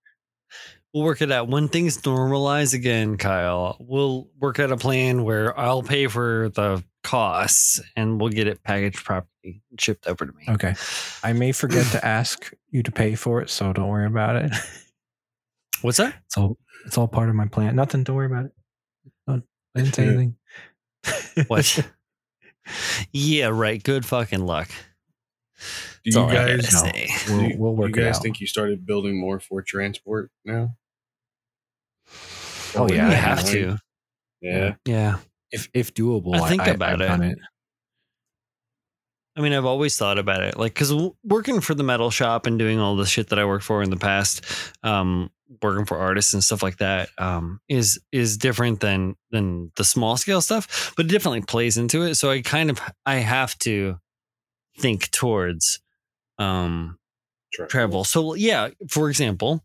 We'll 0.95 1.05
work 1.05 1.23
it 1.23 1.33
out. 1.33 1.49
When 1.49 1.69
things 1.69 2.01
normalize 2.03 2.75
again, 2.75 3.17
Kyle, 3.17 3.77
we'll 3.81 4.29
work 4.39 4.59
out 4.59 4.71
a 4.73 4.77
plan 4.77 5.25
where 5.25 5.59
I'll 5.59 5.83
pay 5.83 6.07
for 6.07 6.51
the 6.55 6.85
costs 7.03 7.81
and 7.97 8.21
we'll 8.21 8.29
get 8.31 8.47
it 8.47 8.63
packaged 8.63 9.03
properly 9.05 9.63
and 9.71 9.81
shipped 9.81 10.07
over 10.07 10.27
to 10.27 10.33
me. 10.33 10.45
Okay, 10.51 10.75
I 11.23 11.33
may 11.33 11.53
forget 11.53 11.87
to 11.93 12.05
ask 12.05 12.53
you 12.71 12.83
to 12.83 12.93
pay 12.93 13.15
for 13.15 13.41
it, 13.41 13.49
so 13.51 13.73
don't 13.73 13.89
worry 13.89 14.07
about 14.07 14.37
it. 14.37 14.53
What's 15.81 15.97
that? 15.99 16.15
It's 16.27 16.37
all 16.37 16.59
it's 16.87 16.97
all 16.99 17.09
part 17.09 17.29
of 17.29 17.35
my 17.35 17.47
plan. 17.47 17.75
Nothing. 17.75 18.05
Don't 18.05 18.17
worry 18.17 18.27
about 18.27 18.45
it. 18.47 18.53
I 19.29 19.41
didn't 19.81 19.95
say 19.95 20.07
anything. 20.07 20.37
What? 21.48 21.88
yeah, 23.12 23.46
right. 23.46 23.82
Good 23.82 24.05
fucking 24.07 24.44
luck. 24.44 24.68
Do 26.05 26.11
That's 26.11 26.16
you 26.16 26.20
all 26.20 26.28
guys, 26.30 26.72
no. 26.72 26.78
say. 26.80 27.09
do 27.26 27.32
We'll, 27.36 27.42
you, 27.42 27.55
we'll 27.59 27.74
work 27.76 27.88
you 27.96 28.03
guys 28.03 28.16
out. 28.16 28.22
think 28.22 28.40
you 28.40 28.46
started 28.46 28.84
building 28.86 29.18
more 29.20 29.38
for 29.40 29.62
transport 29.62 30.30
now? 30.44 30.74
Oh, 32.74 32.84
Or 32.84 32.88
yeah, 32.90 33.07
you 33.07 33.12
I 33.12 33.14
have 33.14 33.38
online? 33.40 33.53
to. 33.53 33.78
Yeah. 34.40 34.74
Yeah. 34.86 35.18
if 35.50 35.68
if 35.74 35.94
doable, 35.94 36.34
I 36.40 36.48
think 36.48 36.62
I, 36.62 36.70
about 36.70 36.94
I've 36.94 37.00
it. 37.00 37.07
Done 37.09 37.22
it. 37.22 37.38
I 39.36 39.40
mean, 39.40 39.53
I've 39.55 39.64
always 39.64 39.96
thought 39.96 40.18
about 40.18 40.42
it, 40.42 40.59
like, 40.59 40.74
because 40.74 40.92
working 41.24 41.62
for 41.62 41.74
the 41.74 41.82
metal 41.82 42.11
shop 42.11 42.44
and 42.46 42.59
doing 42.59 42.78
all 42.78 42.96
the 42.96 43.07
shit 43.07 43.28
that 43.30 43.38
I 43.38 43.46
worked 43.46 43.64
for 43.64 43.82
in 43.82 43.88
the 43.88 43.96
past, 43.96 44.44
um, 44.82 45.30
working 45.61 45.84
for 45.84 45.98
artists 45.98 46.32
and 46.32 46.42
stuff 46.42 46.62
like 46.62 46.78
that, 46.78 47.11
um, 47.18 47.61
is 47.68 48.00
is 48.12 48.36
different 48.36 48.80
than 48.80 49.16
than 49.30 49.72
the 49.76 49.84
small 49.84 50.16
scale 50.16 50.40
stuff, 50.40 50.92
but 50.96 51.07
it 51.07 51.11
definitely 51.11 51.42
plays 51.42 51.76
into 51.76 52.03
it. 52.03 52.14
So 52.14 52.30
I 52.30 52.40
kind 52.42 52.70
of 52.70 52.80
I 53.05 53.16
have 53.16 53.59
to 53.61 53.98
think 54.78 55.11
towards 55.11 55.80
um 56.38 56.98
travel. 57.68 58.05
So 58.05 58.34
yeah, 58.34 58.70
for 58.88 59.11
example, 59.11 59.64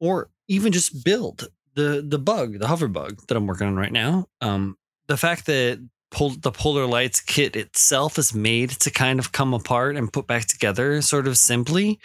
or 0.00 0.30
even 0.48 0.72
just 0.72 1.04
build 1.04 1.48
the 1.74 2.04
the 2.06 2.18
bug, 2.18 2.58
the 2.58 2.68
hover 2.68 2.88
bug 2.88 3.20
that 3.28 3.36
I'm 3.36 3.46
working 3.46 3.66
on 3.66 3.76
right 3.76 3.92
now. 3.92 4.26
Um, 4.40 4.76
the 5.06 5.16
fact 5.16 5.46
that 5.46 5.86
pol- 6.10 6.30
the 6.30 6.52
polar 6.52 6.86
lights 6.86 7.20
kit 7.20 7.56
itself 7.56 8.18
is 8.18 8.34
made 8.34 8.70
to 8.70 8.90
kind 8.90 9.18
of 9.18 9.32
come 9.32 9.54
apart 9.54 9.96
and 9.96 10.12
put 10.12 10.26
back 10.26 10.46
together, 10.46 11.00
sort 11.02 11.26
of 11.26 11.36
simply, 11.36 12.00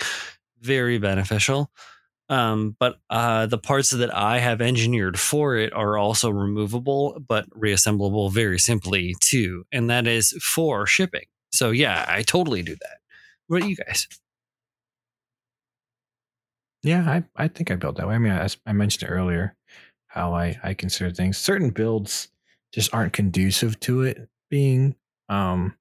very 0.62 0.98
beneficial. 0.98 1.72
Um, 2.28 2.76
but 2.80 2.98
uh, 3.10 3.46
the 3.46 3.58
parts 3.60 3.92
that 3.92 4.14
I 4.14 4.40
have 4.40 4.60
engineered 4.62 5.20
for 5.20 5.56
it 5.58 5.72
are 5.74 5.98
also 5.98 6.30
removable 6.32 7.22
but 7.28 7.46
reassemblable 7.52 8.30
very 8.32 8.58
simply 8.58 9.16
too, 9.20 9.66
and 9.72 9.90
that 9.90 10.08
is 10.08 10.32
for 10.42 10.88
shipping. 10.88 11.26
So 11.52 11.72
yeah, 11.72 12.06
I 12.08 12.24
totally 12.24 12.64
do 12.64 12.76
that. 12.76 12.98
What 13.48 13.58
about 13.58 13.70
you 13.70 13.76
guys? 13.76 14.08
Yeah, 16.84 17.04
I, 17.10 17.24
I 17.36 17.48
think 17.48 17.72
I 17.72 17.76
built 17.76 17.98
that 17.98 18.08
way. 18.08 18.16
I 18.16 18.20
mean, 18.20 18.32
I, 18.32 18.48
I 18.66 18.74
mentioned 18.74 19.10
earlier 19.10 19.56
how 20.08 20.34
I, 20.34 20.60
I 20.64 20.74
consider 20.76 21.12
things. 21.12 21.38
Certain 21.38 21.72
builds 21.72 22.30
just 22.72 22.94
aren't 22.94 23.14
conducive 23.14 23.80
to 23.82 24.04
it 24.04 24.30
being 24.50 24.96
um, 25.28 25.76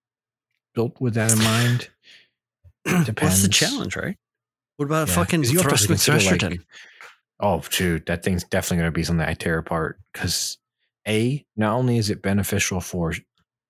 built 0.74 1.00
with 1.00 1.14
that 1.14 1.32
in 1.32 1.38
mind. 1.38 1.88
Depends. 2.84 3.10
What's 3.22 3.42
the 3.42 3.48
challenge, 3.48 3.96
right? 3.96 4.16
What 4.76 4.86
about 4.86 5.08
a 5.08 5.10
Yeah, 5.10 5.16
fucking 5.16 5.44
you 5.44 5.60
thrust 5.60 5.86
consider, 5.86 6.18
like, 6.18 6.26
McThrusterton? 6.40 6.60
Oh, 7.40 7.62
dude, 7.70 8.06
that 8.06 8.24
thing's 8.24 8.44
definitely 8.44 8.78
going 8.78 8.92
to 8.92 8.92
be 8.92 9.04
something 9.04 9.26
I 9.26 9.34
tear 9.34 9.58
apart 9.58 10.00
because 10.12 10.58
a 11.06 11.44
not 11.56 11.74
only 11.74 11.98
is 11.98 12.10
it 12.10 12.22
beneficial 12.22 12.80
for 12.80 13.12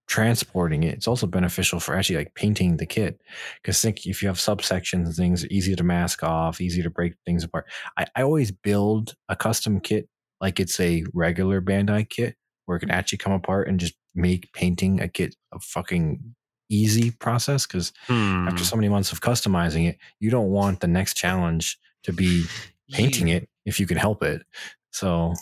transporting 0.06 0.82
it, 0.82 0.94
it's 0.94 1.08
also 1.08 1.26
beneficial 1.26 1.80
for 1.80 1.96
actually 1.96 2.16
like 2.16 2.34
painting 2.34 2.76
the 2.76 2.86
kit. 2.86 3.20
Because 3.60 3.80
think 3.80 4.06
if 4.06 4.22
you 4.22 4.28
have 4.28 4.36
subsections 4.36 5.06
and 5.06 5.14
things, 5.14 5.46
easy 5.46 5.74
to 5.74 5.82
mask 5.82 6.22
off, 6.22 6.60
easy 6.60 6.82
to 6.82 6.90
break 6.90 7.14
things 7.24 7.42
apart. 7.42 7.66
I, 7.96 8.06
I 8.14 8.22
always 8.22 8.50
build 8.52 9.14
a 9.28 9.36
custom 9.36 9.80
kit 9.80 10.08
like 10.40 10.60
it's 10.60 10.78
a 10.78 11.04
regular 11.14 11.60
Bandai 11.60 12.08
kit 12.08 12.36
where 12.66 12.76
it 12.76 12.80
can 12.80 12.90
actually 12.90 13.18
come 13.18 13.32
apart 13.32 13.68
and 13.68 13.80
just 13.80 13.94
make 14.14 14.52
painting 14.52 15.00
a 15.00 15.08
kit 15.08 15.34
a 15.52 15.58
fucking 15.58 16.34
easy 16.68 17.10
process. 17.10 17.66
Because 17.66 17.92
Hmm. 18.06 18.48
after 18.48 18.64
so 18.64 18.76
many 18.76 18.88
months 18.88 19.12
of 19.12 19.20
customizing 19.20 19.88
it, 19.88 19.98
you 20.20 20.30
don't 20.30 20.50
want 20.50 20.80
the 20.80 20.88
next 20.88 21.14
challenge 21.16 21.78
to 22.04 22.12
be 22.12 22.44
painting 22.92 23.28
You 23.28 23.36
it 23.36 23.48
if 23.64 23.80
you 23.80 23.86
can 23.86 23.96
help 23.96 24.22
it. 24.22 24.42
So, 24.90 25.34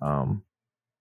um, 0.00 0.42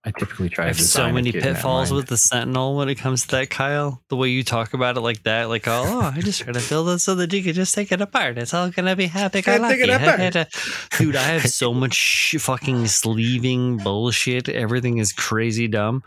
I 0.05 0.11
typically 0.11 0.47
try 0.47 0.65
to 0.65 0.67
have 0.69 0.79
so 0.79 1.11
many 1.11 1.33
pitfalls 1.33 1.91
with 1.91 2.07
the 2.07 2.15
Sentinel 2.15 2.77
when 2.77 2.87
it 2.87 2.95
comes 2.95 3.23
to 3.23 3.27
that, 3.35 3.49
Kyle. 3.49 4.01
The 4.07 4.15
way 4.15 4.29
you 4.29 4.41
talk 4.41 4.73
about 4.73 4.95
it 4.95 5.01
like 5.01 5.23
that, 5.23 5.49
like, 5.49 5.67
oh, 5.67 5.99
I 6.15 6.21
just 6.21 6.41
try 6.41 6.53
to 6.53 6.69
build 6.69 6.87
it 6.89 6.99
so 6.99 7.15
that 7.15 7.33
you 7.33 7.43
can 7.43 7.51
just 7.53 7.75
take 7.75 7.91
it 7.91 7.99
apart. 7.99 8.37
It's 8.37 8.53
all 8.53 8.69
gonna 8.69 8.95
be 8.95 9.07
happy. 9.19 9.41
Can't 9.41 9.61
take 9.63 9.81
it 9.81 9.89
apart. 9.89 10.47
Dude, 10.97 11.17
I 11.17 11.23
have 11.23 11.49
so 11.49 11.73
much 11.73 12.35
fucking 12.39 12.87
sleeving 12.87 13.77
bullshit. 13.77 14.47
Everything 14.47 14.97
is 14.99 15.11
crazy 15.11 15.67
dumb. 15.67 16.03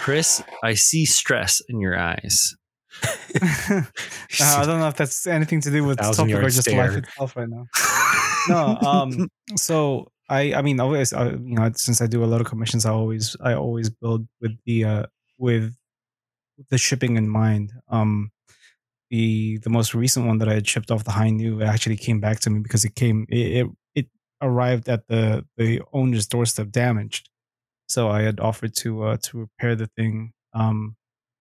Chris, 0.00 0.42
I 0.62 0.74
see 0.74 1.04
stress 1.04 1.60
in 1.68 1.80
your 1.80 1.98
eyes. 1.98 2.54
Uh, 4.40 4.58
I 4.58 4.66
don't 4.66 4.78
know 4.78 4.88
if 4.88 4.96
that's 4.96 5.26
anything 5.26 5.60
to 5.62 5.70
do 5.70 5.84
with 5.84 5.98
the 5.98 6.04
topic 6.04 6.34
or 6.36 6.42
just 6.44 6.62
stare. 6.62 6.86
life 6.86 6.96
itself 6.96 7.36
right 7.36 7.48
now. 7.48 7.66
No, 8.48 8.78
um, 8.88 9.28
so 9.56 10.10
I, 10.28 10.54
I 10.54 10.62
mean, 10.62 10.78
always, 10.78 11.12
uh, 11.12 11.36
you 11.42 11.56
know, 11.56 11.70
since 11.74 12.00
I 12.00 12.06
do 12.06 12.22
a 12.22 12.26
lot 12.26 12.40
of 12.40 12.46
commissions, 12.46 12.86
I 12.86 12.90
always, 12.90 13.36
I 13.40 13.54
always 13.54 13.90
build 13.90 14.28
with 14.40 14.56
the, 14.64 14.84
uh, 14.84 15.06
with 15.38 15.74
the 16.70 16.78
shipping 16.78 17.16
in 17.16 17.28
mind. 17.28 17.72
Um, 17.88 18.30
the 19.10 19.58
the 19.58 19.70
most 19.70 19.92
recent 19.94 20.26
one 20.26 20.38
that 20.38 20.48
I 20.48 20.54
had 20.54 20.68
shipped 20.68 20.90
off 20.92 21.02
the 21.02 21.10
Hi-Nu 21.10 21.62
actually 21.62 21.96
came 21.96 22.20
back 22.20 22.38
to 22.40 22.50
me 22.50 22.60
because 22.60 22.84
it 22.84 22.94
came, 22.94 23.26
it, 23.28 23.36
it, 23.36 23.66
it 23.94 24.06
arrived 24.40 24.88
at 24.88 25.08
the 25.08 25.44
the 25.56 25.82
owner's 25.92 26.28
doorstep 26.28 26.70
damaged. 26.70 27.28
So 27.88 28.08
I 28.08 28.22
had 28.22 28.38
offered 28.38 28.74
to 28.76 29.02
uh, 29.02 29.16
to 29.24 29.38
repair 29.38 29.74
the 29.74 29.88
thing, 29.88 30.32
um, 30.54 30.96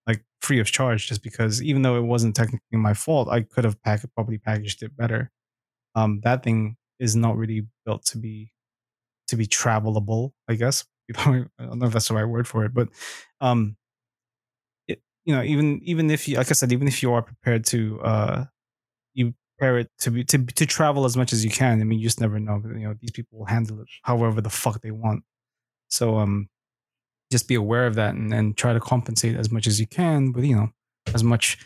like 0.10 0.26
free 0.42 0.60
of 0.62 0.68
charge, 0.72 1.08
just 1.08 1.24
because 1.24 1.64
even 1.64 1.84
though 1.84 1.98
it 1.98 2.04
wasn't 2.04 2.36
technically 2.36 2.80
my 2.80 2.96
fault, 2.96 3.30
I 3.30 3.42
could 3.44 3.66
have 3.66 3.82
pack- 3.84 4.06
probably 4.16 4.40
packaged 4.40 4.84
it 4.84 4.98
better. 4.98 5.32
Um, 5.96 6.22
that 6.24 6.44
thing 6.44 6.78
is 7.00 7.16
not 7.16 7.38
really 7.38 7.68
built 7.86 8.06
to 8.08 8.20
be 8.20 8.52
to 9.30 9.36
be 9.38 9.48
travelable, 9.48 10.32
I 10.50 10.56
guess. 10.56 10.86
I 11.18 11.46
don't 11.60 11.80
know 11.80 11.88
if 11.88 11.94
that's 11.94 12.10
the 12.10 12.16
right 12.16 12.26
word 12.26 12.48
for 12.48 12.66
it, 12.66 12.74
but 12.74 12.90
um, 13.42 13.78
it, 14.88 15.02
you 15.26 15.36
know, 15.36 15.44
even 15.44 15.82
even 15.84 16.10
if 16.10 16.28
you, 16.28 16.38
like 16.38 16.50
I 16.50 16.54
said, 16.54 16.72
even 16.72 16.88
if 16.88 17.02
you 17.04 17.14
are 17.14 17.22
prepared 17.22 17.66
to 17.66 18.02
uh, 18.02 18.46
you 19.16 19.36
prepare 19.58 19.80
it 19.80 19.90
to 20.02 20.12
be 20.12 20.26
to 20.26 20.40
to 20.46 20.66
travel 20.66 21.06
as 21.06 21.18
much 21.18 21.34
as 21.34 21.44
you 21.46 21.52
can. 21.52 21.82
I 21.82 21.84
mean, 21.86 22.00
you 22.00 22.06
just 22.08 22.22
never 22.22 22.40
know. 22.40 22.62
You 22.66 22.90
know, 22.90 22.96
these 23.02 23.12
people 23.12 23.40
will 23.40 23.48
handle 23.48 23.82
it 23.82 23.88
however 24.04 24.42
the 24.42 24.50
fuck 24.50 24.82
they 24.82 24.92
want. 24.92 25.24
So 25.90 26.18
um, 26.18 26.50
just 27.32 27.48
be 27.48 27.56
aware 27.56 27.86
of 27.86 27.96
that 27.96 28.16
and, 28.16 28.34
and 28.34 28.58
try 28.58 28.74
to 28.74 28.80
compensate 28.80 29.36
as 29.36 29.52
much 29.52 29.68
as 29.68 29.80
you 29.80 29.88
can 29.88 30.32
with 30.34 30.44
you 30.44 30.56
know 30.56 30.70
as 31.14 31.24
much 31.24 31.58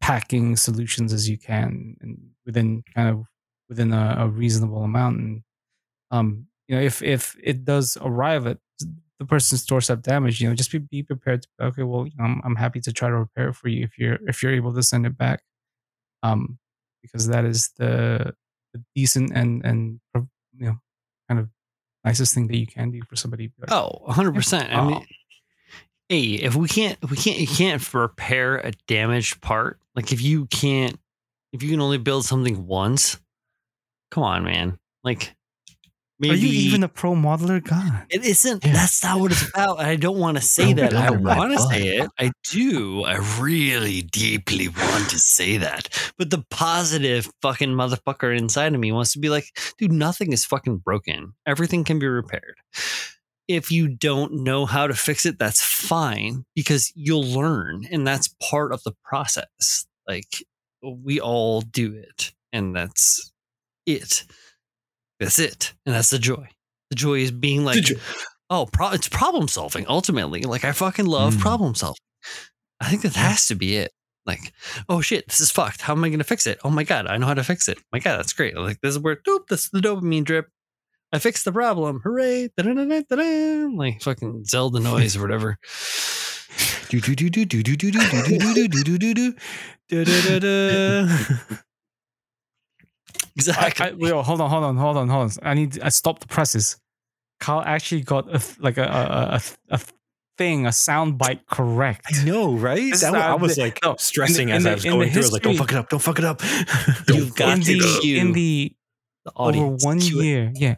packing 0.00 0.56
solutions 0.56 1.12
as 1.12 1.28
you 1.28 1.38
can 1.38 1.96
and 2.00 2.18
within 2.44 2.82
kind 2.94 3.08
of 3.08 3.24
within 3.68 3.92
a, 3.92 4.16
a 4.18 4.28
reasonable 4.28 4.82
amount. 4.82 5.18
And 5.18 5.42
um 6.10 6.46
you 6.68 6.76
know 6.76 6.82
if 6.82 7.02
if 7.02 7.36
it 7.42 7.64
does 7.64 7.96
arrive 8.00 8.46
at 8.46 8.58
the 9.18 9.26
person's 9.26 9.64
doorstep 9.64 10.02
damage 10.02 10.40
you 10.40 10.48
know 10.48 10.54
just 10.54 10.72
be, 10.72 10.78
be 10.78 11.02
prepared 11.02 11.42
to 11.42 11.48
okay 11.60 11.84
well 11.84 12.06
you 12.06 12.12
know, 12.18 12.24
I'm, 12.24 12.40
I'm 12.44 12.56
happy 12.56 12.80
to 12.80 12.92
try 12.92 13.08
to 13.08 13.16
repair 13.16 13.48
it 13.50 13.54
for 13.54 13.68
you 13.68 13.84
if 13.84 13.96
you're 13.98 14.18
if 14.26 14.42
you're 14.42 14.54
able 14.54 14.74
to 14.74 14.82
send 14.82 15.06
it 15.06 15.16
back. 15.16 15.42
Um 16.22 16.58
because 17.02 17.26
that 17.28 17.44
is 17.44 17.70
the, 17.78 18.32
the 18.72 18.82
decent 18.94 19.32
and 19.34 19.64
and 19.64 20.00
you 20.14 20.66
know 20.66 20.76
kind 21.28 21.40
of 21.40 21.48
nicest 22.04 22.34
thing 22.34 22.46
that 22.48 22.56
you 22.56 22.66
can 22.66 22.90
do 22.90 23.00
for 23.08 23.16
somebody 23.16 23.50
Like, 23.58 23.70
Oh, 23.72 24.04
100%. 24.08 24.74
I 24.74 24.84
mean, 24.86 24.94
Oh. 24.96 25.04
hey, 26.08 26.22
if 26.34 26.54
we 26.56 26.68
can't, 26.68 26.98
if 27.02 27.10
we 27.10 27.16
can't, 27.16 27.38
you 27.38 27.46
can't 27.46 27.94
repair 27.94 28.56
a 28.58 28.72
damaged 28.86 29.40
part. 29.40 29.78
Like 29.94 30.12
if 30.12 30.20
you 30.22 30.46
can't, 30.46 30.98
if 31.52 31.62
you 31.62 31.70
can 31.70 31.80
only 31.80 31.98
build 31.98 32.24
something 32.24 32.66
once, 32.66 33.18
come 34.10 34.24
on, 34.24 34.44
man. 34.44 34.78
Like 35.04 35.34
maybe 36.22 36.34
Are 36.34 36.38
you 36.38 36.48
even 36.48 36.82
a 36.82 36.88
pro 36.88 37.12
modeler? 37.12 37.62
God. 37.62 38.06
It 38.08 38.24
isn't. 38.24 38.64
Yeah. 38.64 38.72
That's 38.72 39.02
not 39.02 39.20
what 39.20 39.32
it's 39.32 39.48
about. 39.48 39.80
I 39.80 39.96
don't 39.96 40.18
want 40.18 40.38
to 40.38 40.42
say 40.42 40.72
that. 40.72 40.94
I 40.94 41.10
want 41.10 41.52
to 41.52 41.58
say 41.58 41.96
it. 41.96 42.10
I 42.18 42.32
do. 42.44 43.02
I 43.02 43.16
really 43.40 44.02
deeply 44.02 44.68
want 44.68 45.10
to 45.10 45.18
say 45.18 45.58
that. 45.58 45.88
But 46.16 46.30
the 46.30 46.44
positive 46.50 47.30
fucking 47.42 47.70
motherfucker 47.70 48.36
inside 48.36 48.72
of 48.72 48.80
me 48.80 48.92
wants 48.92 49.12
to 49.12 49.18
be 49.18 49.28
like, 49.28 49.44
dude, 49.78 49.92
nothing 49.92 50.32
is 50.32 50.46
fucking 50.46 50.78
broken. 50.78 51.34
Everything 51.44 51.84
can 51.84 51.98
be 51.98 52.06
repaired. 52.06 52.56
If 53.48 53.72
you 53.72 53.88
don't 53.88 54.44
know 54.44 54.64
how 54.64 54.86
to 54.86 54.94
fix 54.94 55.26
it, 55.26 55.38
that's 55.38 55.62
fine 55.62 56.44
because 56.54 56.92
you'll 56.94 57.24
learn. 57.24 57.86
And 57.90 58.06
that's 58.06 58.34
part 58.40 58.72
of 58.72 58.82
the 58.84 58.94
process. 59.04 59.86
Like, 60.06 60.44
we 60.82 61.20
all 61.20 61.60
do 61.60 61.92
it. 61.94 62.32
And 62.52 62.74
that's 62.74 63.32
it. 63.86 64.24
That's 65.24 65.38
it. 65.38 65.72
And 65.86 65.94
that's 65.94 66.10
the 66.10 66.18
joy. 66.18 66.48
The 66.90 66.96
joy 66.96 67.18
is 67.20 67.30
being 67.30 67.64
like, 67.64 67.84
oh, 68.50 68.66
pro- 68.70 68.90
it's 68.92 69.08
problem 69.08 69.48
solving 69.48 69.86
ultimately. 69.88 70.42
Like 70.42 70.64
I 70.64 70.72
fucking 70.72 71.06
love 71.06 71.34
Mm. 71.36 71.40
problem 71.40 71.74
solving. 71.74 71.96
I 72.80 72.88
think 72.88 73.02
that 73.02 73.14
has 73.16 73.46
to 73.48 73.54
be 73.54 73.76
it. 73.76 73.92
Like, 74.26 74.52
oh 74.88 75.00
shit, 75.00 75.26
this 75.26 75.40
is 75.40 75.50
fucked. 75.50 75.80
How 75.82 75.94
am 75.94 76.04
I 76.04 76.08
going 76.08 76.18
to 76.18 76.24
fix 76.24 76.46
it? 76.46 76.58
Oh 76.64 76.70
my 76.70 76.84
god, 76.84 77.06
I 77.08 77.16
know 77.16 77.26
how 77.26 77.34
to 77.34 77.42
fix 77.42 77.66
it. 77.68 77.78
My 77.92 77.98
god, 77.98 78.18
that's 78.18 78.32
great. 78.32 78.56
Like 78.56 78.80
this 78.80 78.90
is 78.94 78.98
where, 79.00 79.16
doop, 79.16 79.48
this 79.48 79.64
is 79.64 79.70
the 79.70 79.80
dopamine 79.80 80.24
drip. 80.24 80.46
I 81.12 81.18
fixed 81.18 81.44
the 81.44 81.52
problem. 81.52 82.00
Hooray! 82.04 82.48
Da-da-da-da-da-da. 82.56 83.76
Like 83.76 84.00
fucking 84.00 84.44
Zelda 84.44 84.80
noise 84.80 85.16
or 85.16 85.22
whatever. 85.22 85.58
Do 86.88 87.00
do 87.00 87.14
do 87.14 87.28
do 87.30 87.44
do 87.44 87.62
do 87.62 87.76
do 87.76 87.90
do 87.90 88.00
do 88.00 88.38
do 88.38 88.68
do 88.68 88.84
do 88.84 88.98
do 88.98 89.14
do 89.14 89.34
da 89.88 90.04
da 90.04 90.38
da 90.38 90.38
da. 90.38 91.56
Exactly. 93.36 93.86
I, 93.86 93.88
I, 93.90 93.92
wait, 93.94 94.10
hold 94.24 94.40
on, 94.40 94.50
hold 94.50 94.64
on, 94.64 94.76
hold 94.76 94.96
on, 94.96 95.08
hold 95.08 95.24
on. 95.24 95.30
I 95.42 95.54
need. 95.54 95.80
I 95.80 95.88
stopped 95.88 96.20
the 96.22 96.28
presses. 96.28 96.76
Carl 97.40 97.62
actually 97.66 98.02
got 98.02 98.28
a 98.34 98.40
like 98.60 98.76
a 98.78 98.84
a, 98.84 99.34
a, 99.36 99.40
a 99.76 99.80
thing, 100.38 100.66
a 100.66 100.72
sound 100.72 101.18
bite 101.18 101.46
correct. 101.46 102.04
I 102.08 102.24
know, 102.24 102.54
right? 102.54 102.92
That, 103.00 103.14
I 103.14 103.34
was 103.34 103.56
like 103.58 103.78
no, 103.82 103.96
stressing 103.98 104.48
in 104.50 104.54
as 104.56 104.64
the- 104.64 104.70
I 104.70 104.74
was 104.74 104.84
in 104.84 104.90
the 104.92 104.96
going 104.98 105.10
through. 105.10 105.22
I 105.22 105.24
was 105.24 105.32
like, 105.32 105.42
"Don't 105.42 105.56
fuck 105.56 105.72
it 105.72 105.76
up! 105.76 105.88
Don't 105.88 106.00
fuck 106.02 106.18
it 106.18 106.24
up!" 106.24 106.40
You've 107.08 107.34
got 107.34 107.56
in 107.58 107.60
to 107.64 107.72
the 107.78 107.98
cue 108.00 108.18
in 108.18 108.32
the 108.32 108.72
the 109.24 109.32
over 109.36 109.48
audience. 109.58 109.84
one 109.84 110.00
Cue 110.00 110.20
it. 110.20 110.24
year, 110.24 110.52
yeah, 110.54 110.74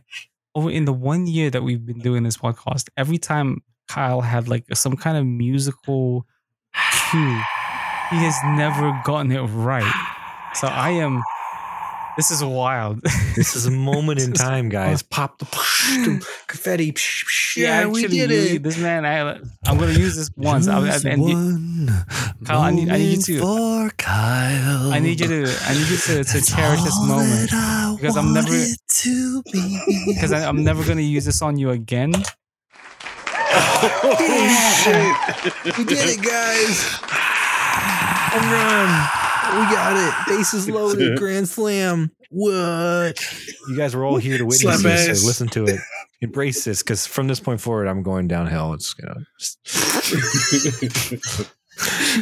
over 0.54 0.70
in 0.70 0.84
the 0.84 0.92
one 0.92 1.26
year 1.26 1.50
that 1.50 1.62
we've 1.62 1.84
been 1.84 1.98
doing 2.00 2.22
this 2.22 2.36
podcast, 2.36 2.88
every 2.96 3.18
time 3.18 3.62
Kyle 3.88 4.20
had 4.20 4.48
like 4.48 4.64
some 4.74 4.96
kind 4.96 5.16
of 5.18 5.26
musical 5.26 6.26
cue, 7.10 7.20
he 8.10 8.16
has 8.24 8.36
never 8.56 8.98
gotten 9.04 9.32
it 9.32 9.40
right. 9.40 9.92
So 10.54 10.68
I 10.68 10.90
am. 10.90 11.22
This 12.16 12.30
is 12.30 12.44
wild. 12.44 13.00
This 13.34 13.56
is 13.56 13.66
a 13.66 13.70
moment 13.72 14.20
in 14.22 14.32
time, 14.32 14.68
guys. 14.68 15.02
Pop 15.02 15.38
the, 15.38 15.46
confetti. 16.46 16.94
Yeah, 17.56 17.86
we 17.86 18.06
did 18.06 18.30
it. 18.30 18.62
This 18.62 18.78
man, 18.78 19.04
I, 19.04 19.40
I'm 19.66 19.76
gonna 19.78 19.90
use 19.92 20.14
this 20.14 20.30
once. 20.36 20.68
I, 20.68 20.78
I, 20.78 20.98
and 21.04 21.28
you- 21.28 21.88
Kyle, 22.46 22.60
I 22.60 22.70
need- 22.70 22.90
I 22.90 22.98
need 22.98 23.26
you 23.26 23.38
to- 23.38 23.40
For 23.40 23.90
Kyle. 23.96 24.92
I 24.92 25.00
need 25.00 25.18
you 25.20 25.26
to. 25.26 25.56
I 25.66 25.74
need 25.74 25.88
you 25.88 25.96
to, 25.96 26.22
to 26.24 26.40
cherish 26.42 26.82
this 26.82 26.98
moment 27.04 27.50
because 27.98 28.16
I'm 28.16 28.32
never- 28.32 28.48
to 29.02 29.42
be. 29.52 30.04
because 30.14 30.32
I'm 30.32 30.62
never 30.62 30.84
gonna 30.84 31.00
use 31.00 31.24
this 31.24 31.42
on 31.42 31.58
you 31.58 31.70
again. 31.70 32.12
We 35.76 35.84
did 35.84 35.98
it, 36.08 36.22
guys. 36.22 36.76
Home 38.32 38.50
run. 38.52 39.23
We 39.52 39.60
got 39.74 39.96
it. 39.96 40.14
Bases 40.28 40.68
loaded. 40.70 41.18
Grand 41.18 41.48
slam. 41.48 42.10
What? 42.30 43.20
You 43.68 43.76
guys 43.76 43.94
were 43.94 44.04
all 44.04 44.16
here 44.16 44.38
to 44.38 44.44
witness 44.44 44.60
Slap 44.60 44.80
this. 44.80 45.20
So 45.20 45.26
listen 45.26 45.48
to 45.48 45.64
it. 45.66 45.80
Embrace 46.20 46.64
this 46.64 46.82
because 46.82 47.06
from 47.06 47.28
this 47.28 47.38
point 47.38 47.60
forward, 47.60 47.86
I'm 47.86 48.02
going 48.02 48.26
downhill. 48.26 48.72
It's 48.72 48.94
gonna. 48.94 49.24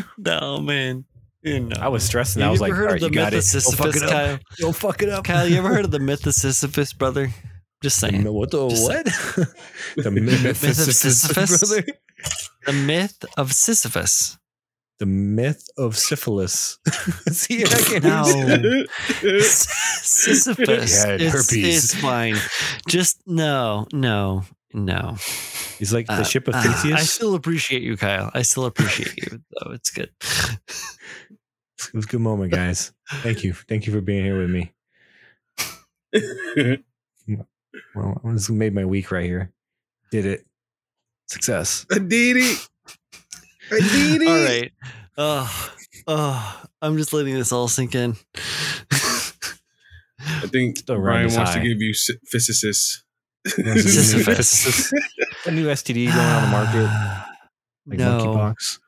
no 0.18 0.60
man. 0.60 1.04
You 1.42 1.60
know. 1.60 1.76
I 1.80 1.88
was 1.88 2.04
stressing. 2.04 2.40
You 2.42 2.48
I 2.48 2.50
was 2.50 2.60
like, 2.60 2.72
heard 2.72 2.88
all 2.88 2.94
of 2.94 3.00
the 3.00 3.06
you 3.06 3.12
myth 3.12 3.32
it. 3.32 3.38
of 3.38 3.62
Don't 3.62 3.76
fuck 3.76 3.92
Sisyphus, 3.92 3.96
it 3.96 4.02
up. 4.02 4.10
Kyle? 4.10 4.38
Don't 4.58 4.76
fuck 4.76 5.02
it 5.02 5.08
up. 5.08 5.24
Kyle, 5.24 5.48
you 5.48 5.56
ever 5.56 5.68
heard 5.68 5.84
of 5.84 5.90
the 5.90 5.98
myth 5.98 6.26
of 6.26 6.34
Sisyphus, 6.34 6.92
brother? 6.92 7.30
Just 7.82 7.98
saying. 7.98 8.22
No, 8.22 8.32
what 8.32 8.50
the 8.52 8.68
Just 8.68 8.84
what? 8.84 9.04
the 9.96 10.10
Myth 10.10 10.42
myth 10.42 10.44
of 10.44 10.50
of 10.50 10.56
Sisyphus? 10.56 11.20
Sisyphus, 11.22 11.68
brother. 11.70 11.86
The 12.66 12.72
myth 12.72 13.24
of 13.36 13.52
Sisyphus. 13.52 14.38
The 15.02 15.06
myth 15.06 15.68
of 15.76 15.98
syphilis. 15.98 16.78
See, 17.32 17.64
I 17.64 17.66
can't 17.66 18.04
No. 18.04 18.22
Sisyphus. 19.40 21.04
Yeah, 21.04 21.16
it's, 21.18 21.32
herpes. 21.50 21.84
it's 21.92 21.94
fine. 22.00 22.36
Just 22.86 23.20
no, 23.26 23.88
no, 23.92 24.44
no. 24.72 25.16
He's 25.80 25.92
like 25.92 26.06
the 26.06 26.12
Uh, 26.12 26.22
ship 26.22 26.46
of 26.46 26.54
uh, 26.54 26.62
Theseus. 26.62 27.00
I 27.00 27.02
still 27.02 27.34
appreciate 27.34 27.82
you, 27.82 27.96
Kyle. 27.96 28.30
I 28.32 28.42
still 28.42 28.64
appreciate 28.64 29.16
you, 29.16 29.42
though. 29.50 29.72
It's 29.72 29.90
good. 29.90 30.10
it 30.20 31.94
was 31.94 32.04
a 32.04 32.08
good 32.08 32.20
moment, 32.20 32.52
guys. 32.52 32.92
Thank 33.24 33.42
you. 33.42 33.54
Thank 33.54 33.88
you 33.88 33.92
for 33.92 34.00
being 34.00 34.24
here 34.24 34.38
with 34.38 34.50
me. 34.50 34.72
Well, 37.96 38.20
I 38.24 38.30
just 38.32 38.50
made 38.50 38.72
my 38.72 38.84
week 38.84 39.10
right 39.10 39.24
here. 39.24 39.50
Did 40.12 40.26
it. 40.26 40.46
Success. 41.26 41.86
I 41.90 41.98
did 41.98 42.36
it. 42.36 42.68
I 43.72 43.78
did 43.80 44.22
it. 44.22 44.28
All 44.28 44.44
right. 44.44 44.72
Oh, 45.18 45.74
oh, 46.06 46.62
I'm 46.80 46.96
just 46.96 47.12
letting 47.12 47.34
this 47.34 47.52
all 47.52 47.68
sink 47.68 47.94
in. 47.94 48.16
I 50.24 50.46
think 50.46 50.78
Still 50.78 51.00
Brian 51.00 51.32
wants 51.32 51.36
high. 51.52 51.54
to 51.54 51.68
give 51.68 51.80
you 51.80 51.94
sy- 51.94 52.14
physicists. 52.26 53.02
Sisyphus. 53.46 54.92
a 55.46 55.50
new 55.50 55.66
STD 55.66 56.06
going 56.06 56.18
on 56.18 56.42
the 56.42 56.48
market, 56.48 56.84
like 57.86 57.98
no, 57.98 58.18
monkeypox. 58.18 58.78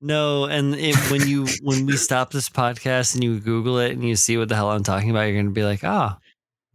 no, 0.00 0.44
and 0.46 0.74
it, 0.74 0.96
when 1.10 1.26
you 1.28 1.46
when 1.62 1.86
we 1.86 1.96
stop 1.96 2.32
this 2.32 2.48
podcast 2.48 3.14
and 3.14 3.22
you 3.22 3.38
Google 3.38 3.78
it 3.78 3.92
and 3.92 4.02
you 4.02 4.16
see 4.16 4.36
what 4.36 4.48
the 4.48 4.56
hell 4.56 4.70
I'm 4.72 4.82
talking 4.82 5.10
about, 5.10 5.22
you're 5.22 5.40
gonna 5.40 5.52
be 5.52 5.62
like, 5.64 5.84
ah, 5.84 6.18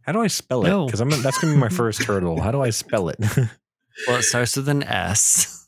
How 0.02 0.12
do 0.12 0.22
I 0.22 0.28
spell 0.28 0.64
it? 0.64 0.86
Because 0.86 1.00
I'm 1.00 1.10
that's 1.10 1.38
gonna 1.38 1.52
be 1.52 1.58
my 1.60 1.68
first 1.68 2.02
hurdle. 2.04 2.40
How 2.40 2.50
do 2.50 2.62
I 2.62 2.70
spell 2.70 3.10
it? 3.10 3.18
well, 4.06 4.16
it 4.16 4.22
starts 4.22 4.56
with 4.56 4.68
an 4.70 4.82
S. 4.82 5.67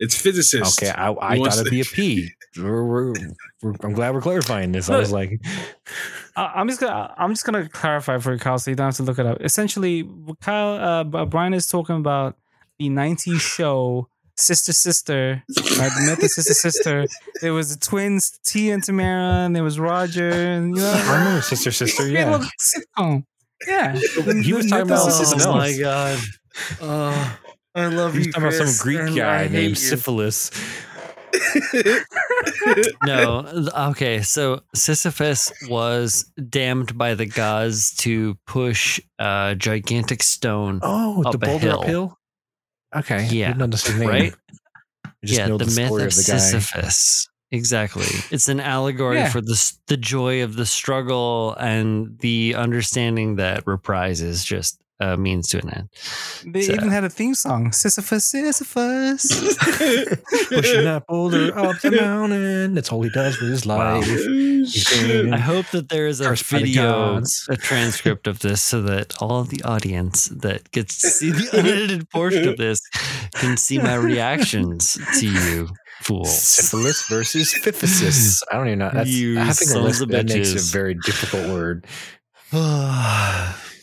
It's 0.00 0.14
physicists. 0.20 0.78
okay, 0.82 0.90
I, 0.90 1.12
I 1.12 1.36
thought 1.38 1.54
it'd 1.54 1.64
to- 1.66 1.70
be 1.70 1.80
a 1.80 1.84
P. 1.92 2.30
We're, 2.56 2.84
we're, 2.84 3.14
we're, 3.62 3.74
I'm 3.82 3.92
glad 3.94 4.14
we're 4.14 4.20
clarifying 4.20 4.70
this. 4.72 4.88
I 4.88 4.96
was 4.98 5.10
like, 5.12 5.40
I- 6.36 6.52
I'm 6.54 6.68
just 6.68 6.80
gonna 6.80 7.12
I'm 7.16 7.32
just 7.32 7.44
gonna 7.44 7.68
clarify 7.68 8.18
for 8.18 8.32
you, 8.32 8.38
Kyle, 8.38 8.58
so 8.58 8.70
you 8.70 8.76
don't 8.76 8.86
have 8.86 8.96
to 8.96 9.02
look 9.02 9.18
it 9.18 9.26
up. 9.26 9.38
Essentially, 9.40 10.08
Kyle 10.40 11.06
uh, 11.14 11.24
Brian 11.26 11.54
is 11.54 11.66
talking 11.66 11.96
about 11.96 12.36
the 12.78 12.88
'90s 12.88 13.40
show 13.40 14.08
Sister 14.36 14.72
Sister, 14.72 15.42
I 15.48 15.60
right? 15.78 16.18
The 16.20 16.28
Sister 16.28 16.54
Sister. 16.54 17.06
There 17.40 17.52
was 17.54 17.76
the 17.76 17.84
twins, 17.84 18.38
T 18.44 18.70
and 18.70 18.82
Tamera, 18.82 19.46
and 19.46 19.54
there 19.54 19.62
was 19.64 19.78
Roger, 19.80 20.30
and 20.30 20.76
you 20.76 20.82
know, 20.82 20.92
I 20.92 21.18
remember 21.18 21.42
Sister 21.42 21.70
Sister. 21.72 22.06
Yeah, 22.08 22.44
Yeah. 22.98 23.18
Yeah, 23.66 23.92
He 24.42 24.52
was 24.52 24.68
talking 24.68 24.86
about 24.86 25.10
something 25.12 25.46
oh 25.48 25.54
my 25.54 25.76
god. 25.78 26.18
Oh, 26.82 27.38
I 27.74 27.86
love 27.86 28.12
He 28.12 28.18
was 28.20 28.26
you. 28.26 28.32
talking 28.32 28.46
about 28.48 28.56
some 28.56 28.66
Chris, 28.66 28.82
Greek 28.82 29.00
and 29.00 29.16
guy 29.16 29.48
named 29.48 29.70
you. 29.70 29.74
Syphilis. 29.74 30.50
no 33.04 33.44
okay 33.76 34.22
so 34.22 34.60
sisyphus 34.74 35.52
was 35.68 36.30
damned 36.48 36.96
by 36.96 37.14
the 37.14 37.26
gods 37.26 37.94
to 37.96 38.36
push 38.46 39.00
a 39.18 39.54
gigantic 39.58 40.22
stone 40.22 40.78
Oh, 40.82 41.22
Up 41.24 41.32
the 41.32 41.38
a 41.38 41.40
boulder 41.50 41.66
hill. 41.70 41.80
uphill. 41.80 42.18
Okay, 42.94 43.26
Yeah, 43.30 43.48
didn't 43.48 43.58
know 43.58 43.66
this 43.66 43.98
name. 43.98 44.08
right? 44.08 44.34
Just 45.24 45.38
yeah 45.40 45.48
the, 45.48 45.58
the, 45.58 45.64
myth 45.64 45.90
of, 45.90 46.00
of, 46.06 46.14
the 46.14 46.24
guy. 46.26 46.38
sisyphus 46.38 47.28
exactly 47.50 48.06
it's 48.30 48.48
an 48.48 48.60
allegory 48.60 49.16
Yeah. 49.16 49.28
for 49.30 49.40
the 49.40 49.72
the 49.88 49.96
joy 49.96 50.42
of 50.44 50.54
the 50.56 50.66
struggle 50.66 51.54
and 51.58 52.16
the 52.20 52.54
understanding 52.56 53.36
that 53.36 53.66
reprise 53.66 54.20
is 54.20 54.44
just 54.44 54.80
a 55.00 55.16
means 55.16 55.48
to 55.48 55.58
an 55.58 55.70
end 55.70 55.88
they 56.46 56.62
So- 56.62 56.74
even 56.74 56.88
had 56.88 57.02
a 57.04 57.10
theme 57.10 57.34
song, 57.34 57.72
Sisyphus, 57.72 58.24
Sisyphus. 58.26 59.26
Pushing 60.48 60.84
that 60.84 61.04
boulder 61.08 61.56
up 61.58 61.80
the 61.80 61.90
mountain. 61.90 62.74
That's 62.74 62.92
all 62.92 63.02
he 63.02 63.10
does 63.10 63.40
with 63.40 63.50
his 63.50 63.66
life. 63.66 64.04
He's 64.04 64.86
I 65.32 65.36
hope 65.38 65.66
that 65.72 65.88
there 65.88 66.06
is 66.06 66.20
a 66.20 66.26
Cursed 66.28 66.44
video, 66.46 67.20
a 67.48 67.56
transcript 67.56 68.26
of 68.26 68.38
this, 68.40 68.62
so 68.62 68.82
that 68.82 69.14
all 69.20 69.40
of 69.40 69.48
the 69.48 69.62
audience 69.64 70.28
that 70.28 70.70
gets 70.70 71.00
to 71.00 71.08
see 71.08 71.30
the 71.30 71.48
unedited 71.58 72.08
portion 72.10 72.46
of 72.48 72.56
this 72.56 72.80
can 73.34 73.56
see 73.56 73.78
my 73.78 73.94
reactions 73.94 74.96
to 75.18 75.26
you, 75.26 75.68
fools. 76.02 76.40
Syphilis 76.40 77.06
versus 77.08 77.52
Phyphysis. 77.54 78.42
I 78.50 78.56
don't 78.56 78.66
even 78.68 78.78
know. 78.78 78.90
That's, 78.92 79.10
You 79.10 79.38
I 79.40 79.44
think 79.44 79.50
a 79.50 79.54
sons 79.64 79.84
list, 79.84 80.02
of 80.02 80.08
that 80.10 80.26
makes 80.28 80.50
bitches. 80.50 80.68
a 80.70 80.72
very 80.72 80.94
difficult 80.94 81.48
word. 81.48 81.86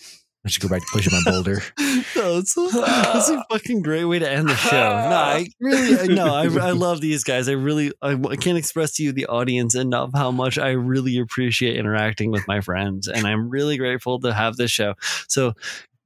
no, 0.43 0.47
I 0.47 0.49
should 0.49 0.61
go 0.63 0.69
back 0.69 0.81
to 0.81 0.87
pushing 0.91 1.13
my 1.13 1.31
boulder. 1.31 1.61
it's 1.77 2.57
a, 2.57 2.67
that's 2.73 3.29
a 3.29 3.43
fucking 3.51 3.81
great 3.83 4.05
way 4.05 4.19
to 4.19 4.29
end 4.29 4.49
the 4.49 4.55
show. 4.55 4.71
No, 5.11 5.15
I 5.15 5.47
really, 5.59 5.99
I- 5.99 6.05
no, 6.13 6.33
I, 6.33 6.43
I 6.67 6.71
love 6.71 6.99
these 7.01 7.23
guys. 7.23 7.47
I 7.47 7.53
really, 7.53 7.91
I, 8.01 8.13
I 8.13 8.35
can't 8.37 8.57
express 8.57 8.93
to 8.93 9.03
you, 9.03 9.11
the 9.11 9.27
audience, 9.27 9.75
enough 9.75 10.11
how 10.15 10.31
much 10.31 10.57
I 10.57 10.71
really 10.71 11.17
appreciate 11.19 11.77
interacting 11.77 12.31
with 12.31 12.47
my 12.47 12.61
friends, 12.61 13.07
and 13.07 13.27
I'm 13.27 13.49
really 13.49 13.77
grateful 13.77 14.19
to 14.21 14.33
have 14.33 14.55
this 14.57 14.71
show. 14.71 14.95
So 15.27 15.53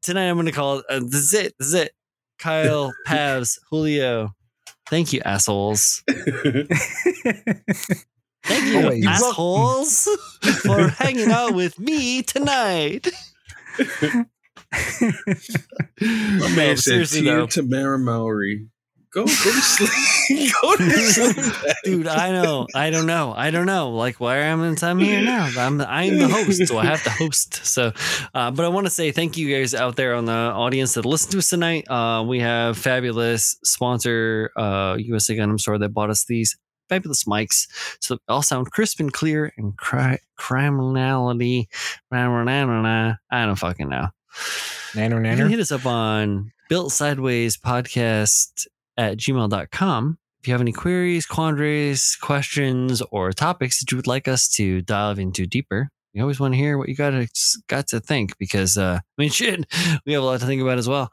tonight 0.04 0.30
I'm 0.30 0.36
going 0.36 0.46
to 0.48 0.52
call 0.52 0.80
it. 0.80 0.86
Uh, 0.90 1.00
this 1.00 1.16
is 1.22 1.34
it. 1.34 1.54
This 1.58 1.68
is 1.70 1.74
it. 1.76 1.92
Kyle, 2.38 2.94
Pavs, 3.08 3.58
Julio. 3.70 4.36
Thank 4.90 5.14
you, 5.14 5.22
assholes. 5.24 6.04
Thank 8.46 8.68
you, 8.68 8.80
Oh, 8.80 8.90
wait, 8.90 9.02
you- 9.04 9.10
assholes, 9.10 10.08
for 10.62 10.90
hanging 10.90 11.32
out 11.32 11.56
with 11.56 11.80
me 11.80 12.22
tonight. 12.22 13.08
My 13.82 14.26
No, 16.02 16.50
man 16.56 16.78
said, 16.78 16.80
seriously 16.80 17.22
"Tia 17.22 17.36
though, 17.36 17.48
Tamera 17.48 18.00
Mowry, 18.02 18.68
go 19.12 19.24
go 19.24 19.26
to 19.26 19.32
sleep, 19.32 20.52
go 20.62 20.76
to 20.76 20.90
sleep, 20.92 21.54
dude, 21.84 22.08
I 22.08 22.32
know, 22.32 22.68
I 22.76 22.90
don't 22.90 23.06
know, 23.06 23.34
I 23.36 23.52
don't 23.52 23.66
know. 23.66 23.92
Like, 23.92 24.20
why 24.20 24.38
am 24.38 24.62
I? 24.62 24.76
I'm 24.86 25.00
here 25.00 25.22
now. 25.24 25.50
I'm 25.58 25.78
the, 25.78 25.90
I'm 25.90 26.18
the 26.18 26.28
host, 26.28 26.68
so 26.68 26.78
I 26.78 26.86
have 26.86 27.04
to 27.04 27.10
host. 27.10 27.66
So, 27.66 27.94
uh, 28.34 28.52
but 28.52 28.66
I 28.66 28.68
want 28.70 28.88
to 28.88 28.92
say 28.92 29.12
thank 29.12 29.38
you 29.38 29.56
guys 29.56 29.74
out 29.74 29.96
there 29.96 30.16
on 30.16 30.26
the 30.26 30.32
audience 30.34 30.94
that 30.96 31.06
listened 31.06 31.32
to 31.34 31.38
us 31.40 31.50
tonight. 31.50 31.90
Uh, 31.90 32.24
we 32.24 32.40
have 32.42 32.78
fabulous 32.78 33.58
sponsor, 33.64 34.52
uh, 34.58 34.96
USA 35.00 35.36
Gundam 35.38 35.60
Store 35.60 35.78
that 35.78 35.90
bought 35.94 36.10
us 36.10 36.26
these 36.26 36.58
fabulous 36.90 37.26
mics, 37.26 37.68
so 38.00 38.16
they 38.16 38.22
all 38.34 38.42
sound 38.42 38.72
crisp 38.72 39.00
and 39.00 39.12
clear 39.12 39.54
and 39.58 39.78
cri- 39.78 40.20
criminality. 40.38 41.70
I 42.12 43.46
don't 43.46 43.56
fucking 43.56 43.90
know. 43.90 44.08
Nanner, 44.94 45.30
You 45.30 45.38
can 45.38 45.50
hit 45.50 45.60
us 45.60 45.72
up 45.72 45.86
on 45.86 46.52
built 46.70 46.92
sideways 46.92 47.58
podcast 47.58 48.68
at 48.98 49.18
gmail.com. 49.18 50.18
If 50.40 50.48
you 50.48 50.54
have 50.54 50.62
any 50.62 50.72
queries, 50.72 51.26
quandaries, 51.26 52.16
questions, 52.22 53.02
or 53.12 53.32
topics 53.34 53.80
that 53.80 53.92
you 53.92 53.98
would 53.98 54.08
like 54.08 54.28
us 54.28 54.48
to 54.56 54.82
dive 54.82 55.18
into 55.20 55.48
deeper, 55.48 55.90
we 56.14 56.22
always 56.22 56.40
want 56.40 56.54
to 56.54 56.58
hear 56.58 56.78
what 56.78 56.88
you 56.88 56.96
got 56.96 57.10
to 57.12 57.28
got 57.68 57.88
to 57.88 58.00
think 58.00 58.38
because 58.38 58.78
uh, 58.78 59.00
I 59.02 59.22
mean 59.22 59.30
shit, 59.32 59.66
we 60.06 60.14
have 60.14 60.22
a 60.24 60.26
lot 60.26 60.40
to 60.40 60.46
think 60.46 60.62
about 60.62 60.78
as 60.78 60.88
well. 60.88 61.12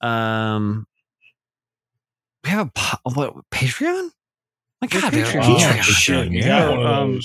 Um 0.00 0.86
we 2.42 2.50
have 2.50 2.70
a 2.76 3.10
what 3.10 3.34
Patreon? 3.50 4.10
My 4.84 4.88
Yeah, 4.92 5.00
God, 5.00 5.14
we 5.14 5.18
have 5.20 5.34
a 5.34 5.38
Patreon. 5.38 5.42
Oh, 5.44 5.56
Patreon. 5.56 5.82
shit, 5.82 6.30
we 6.30 6.38
Yeah. 6.38 6.48
got 6.48 6.70
one 6.76 6.86
of 6.86 6.86
Um, 6.86 7.20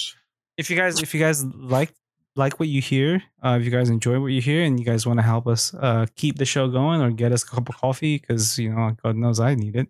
if 0.58 0.70
you 0.70 0.76
guys 0.78 1.02
if 1.02 1.14
you 1.14 1.20
guys 1.20 1.44
like 1.46 1.94
like 2.36 2.60
what 2.60 2.70
you 2.70 2.82
hear 2.82 3.22
uh, 3.44 3.58
if 3.60 3.66
you 3.66 3.72
guys 3.72 3.90
enjoy 3.90 4.20
what 4.20 4.28
you 4.28 4.42
hear 4.42 4.64
and 4.64 4.80
you 4.80 4.86
guys 4.86 5.06
want 5.06 5.20
to 5.20 5.24
help 5.24 5.46
us 5.48 5.74
uh, 5.74 6.06
keep 6.16 6.38
the 6.38 6.46
show 6.46 6.68
going 6.70 7.02
or 7.02 7.12
get 7.12 7.32
us 7.32 7.44
a 7.44 7.48
cup 7.48 7.68
of 7.70 7.76
coffee 7.76 8.18
because 8.18 8.58
you 8.60 8.70
know 8.74 8.96
god 9.04 9.16
knows 9.18 9.40
i 9.40 9.56
need 9.56 9.76
it 9.76 9.88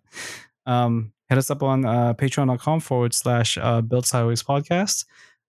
um, 0.66 1.12
hit 1.28 1.38
us 1.38 1.50
up 1.50 1.62
on 1.62 1.84
uh, 1.84 2.14
patreon.com 2.14 2.80
forward 2.80 3.14
slash 3.14 3.58
uh, 3.58 3.80
build 3.82 4.06
sideways 4.06 4.42
podcast 4.42 5.04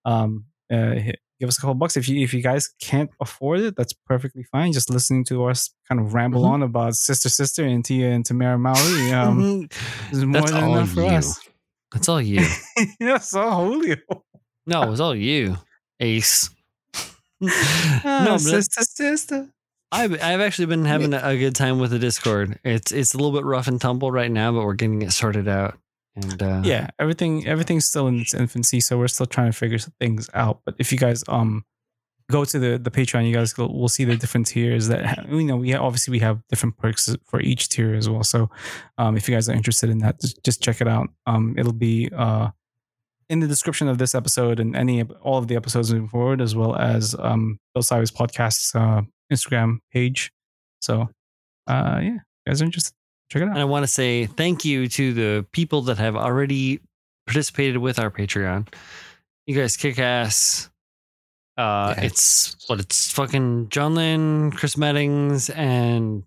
um, 0.05 0.45
uh, 0.71 0.93
hit, 0.93 1.19
give 1.39 1.47
us 1.49 1.57
a 1.57 1.61
couple 1.61 1.75
bucks 1.75 1.95
if 1.97 2.07
you 2.09 2.21
if 2.21 2.33
you 2.33 2.41
guys 2.41 2.69
can't 2.79 3.09
afford 3.19 3.59
it 3.61 3.75
that's 3.75 3.93
perfectly 3.93 4.43
fine 4.43 4.71
just 4.71 4.89
listening 4.89 5.23
to 5.23 5.45
us 5.45 5.71
kind 5.87 5.99
of 6.01 6.13
ramble 6.13 6.43
Mhm. 6.43 6.49
on 6.53 6.61
about 6.63 6.93
sister 6.95 7.29
sister 7.29 7.63
and 7.65 7.85
tia 7.85 8.09
and 8.11 8.25
tamera 8.25 8.59
mowry 8.59 9.11
um, 9.13 9.39
Mhm. 9.69 10.11
is 10.11 10.25
more 10.25 10.41
That's 10.41 10.51
than 10.51 10.69
enough 10.71 10.89
for 10.89 11.01
you. 11.03 11.07
us 11.09 11.39
That's 11.91 12.09
all 12.09 12.21
you. 12.21 12.45
yeah 12.99 13.19
all 13.35 13.65
julio 13.65 13.97
No, 14.65 14.83
it 14.83 14.89
was 14.89 15.01
all 15.01 15.15
you, 15.15 15.57
Ace. 15.99 16.49
no, 17.41 17.49
no, 18.03 18.37
sister 18.37 18.83
sister 18.83 19.49
I've 19.91 20.13
I've 20.13 20.39
actually 20.39 20.67
been 20.67 20.85
having 20.85 21.13
a, 21.13 21.21
a 21.23 21.37
good 21.37 21.55
time 21.55 21.79
with 21.79 21.91
the 21.91 21.99
Discord. 21.99 22.59
It's 22.63 22.91
it's 22.91 23.13
a 23.13 23.17
little 23.17 23.33
bit 23.33 23.43
rough 23.43 23.67
and 23.67 23.81
tumble 23.81 24.11
right 24.11 24.31
now, 24.31 24.51
but 24.51 24.63
we're 24.63 24.73
getting 24.73 25.01
it 25.01 25.11
sorted 25.11 25.47
out. 25.47 25.77
And 26.15 26.43
uh, 26.43 26.61
yeah 26.65 26.89
everything 26.99 27.47
everything's 27.47 27.85
still 27.85 28.07
in 28.07 28.19
its 28.19 28.33
infancy 28.33 28.81
so 28.81 28.97
we're 28.97 29.07
still 29.07 29.25
trying 29.25 29.49
to 29.49 29.57
figure 29.57 29.77
things 29.77 30.29
out 30.33 30.59
but 30.65 30.75
if 30.77 30.91
you 30.91 30.97
guys 30.97 31.23
um 31.29 31.63
go 32.31 32.45
to 32.45 32.57
the 32.59 32.77
the 32.77 32.91
patreon 32.91 33.27
you 33.27 33.33
guys 33.33 33.57
will 33.57 33.89
see 33.89 34.05
the 34.05 34.15
different 34.15 34.47
tiers 34.47 34.87
that 34.87 35.25
you 35.29 35.43
know 35.43 35.57
we 35.57 35.73
obviously 35.73 36.11
we 36.11 36.19
have 36.19 36.39
different 36.47 36.77
perks 36.77 37.15
for 37.25 37.39
each 37.41 37.69
tier 37.69 37.93
as 37.93 38.09
well 38.09 38.23
so 38.23 38.49
um 38.97 39.15
if 39.17 39.27
you 39.27 39.35
guys 39.35 39.47
are 39.49 39.53
interested 39.53 39.89
in 39.89 39.99
that 39.99 40.19
just, 40.19 40.43
just 40.43 40.61
check 40.61 40.81
it 40.81 40.87
out 40.87 41.09
um 41.27 41.55
it'll 41.57 41.73
be 41.73 42.09
uh 42.15 42.49
in 43.29 43.39
the 43.39 43.47
description 43.47 43.87
of 43.87 43.97
this 43.97 44.13
episode 44.15 44.59
and 44.59 44.75
any 44.75 45.03
all 45.21 45.37
of 45.37 45.47
the 45.47 45.55
episodes 45.55 45.93
moving 45.93 46.07
forward 46.07 46.41
as 46.41 46.55
well 46.55 46.75
as 46.75 47.15
um 47.19 47.59
Built 47.73 47.85
Sideways 47.85 48.11
podcast's 48.11 48.73
uh 48.75 49.01
instagram 49.31 49.79
page 49.93 50.31
so 50.81 51.09
uh 51.67 51.99
yeah 52.01 52.17
guys 52.47 52.61
are 52.61 52.65
interested 52.65 52.93
check 53.29 53.41
it 53.41 53.45
out 53.45 53.51
and 53.51 53.59
I 53.59 53.65
want 53.65 53.83
to 53.83 53.87
say 53.87 54.25
thank 54.25 54.65
you 54.65 54.87
to 54.87 55.13
the 55.13 55.45
people 55.51 55.81
that 55.83 55.97
have 55.97 56.15
already 56.15 56.81
participated 57.25 57.77
with 57.77 57.99
our 57.99 58.11
Patreon. 58.11 58.67
You 59.45 59.55
guys 59.55 59.77
kick 59.77 59.99
ass. 59.99 60.69
Uh, 61.61 61.93
Yeah. 61.97 62.03
It's 62.05 62.55
what 62.67 62.79
it's 62.79 63.11
fucking 63.11 63.69
John 63.69 63.95
Lynn, 63.95 64.51
Chris 64.51 64.77
Meddings, 64.77 65.49
and 65.49 66.23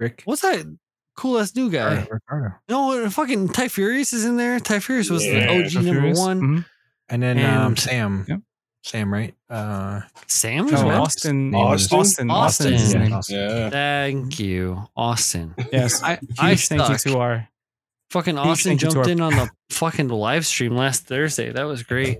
Rick. 0.00 0.22
what's 0.24 0.42
that 0.42 0.66
cool 1.16 1.38
ass 1.38 1.54
new 1.54 1.70
guy? 1.70 2.06
Ricardo. 2.10 2.54
No, 2.68 3.08
fucking 3.10 3.48
Ty 3.50 3.68
Furious 3.68 4.12
is 4.12 4.24
in 4.24 4.36
there. 4.36 4.58
Ty 4.60 4.80
Furious 4.80 5.10
was 5.10 5.24
Yeah, 5.24 5.46
the 5.46 5.60
OG 5.64 5.68
So 5.70 5.80
number 5.80 6.00
Furious. 6.00 6.18
one. 6.18 6.40
Mhm. 6.40 6.64
And 7.08 7.22
then 7.22 7.38
And- 7.38 7.56
um, 7.62 7.76
Sam. 7.76 8.24
Yep. 8.28 8.40
Sam, 8.84 9.12
right? 9.12 9.32
Uh, 9.48 10.00
Sam 10.26 10.66
No, 10.66 10.72
is? 10.72 10.82
Austin, 10.82 11.54
Austin? 11.54 11.98
Austin, 12.00 12.30
Austin, 12.30 12.72
is 12.74 12.80
his 12.80 12.88
Austin. 12.94 13.02
name. 13.02 13.12
Austin. 13.12 13.36
Yeah. 13.36 13.70
Thank 13.70 14.40
you, 14.40 14.88
Austin. 14.96 15.54
Yes, 15.72 16.02
I, 16.02 16.18
I 16.38 16.56
thank 16.56 16.80
you 16.88 16.98
suck. 16.98 17.00
to 17.02 17.18
our 17.18 17.48
Fucking 18.10 18.36
Huge 18.36 18.46
Austin 18.46 18.72
you 18.72 18.78
jumped 18.78 18.96
our- 18.96 19.08
in 19.08 19.20
on 19.28 19.36
the 19.36 19.48
fucking 19.70 20.08
live 20.08 20.44
stream 20.46 20.74
last 20.76 21.06
Thursday. 21.06 21.52
That 21.52 21.62
was 21.64 21.82
great. 21.84 22.18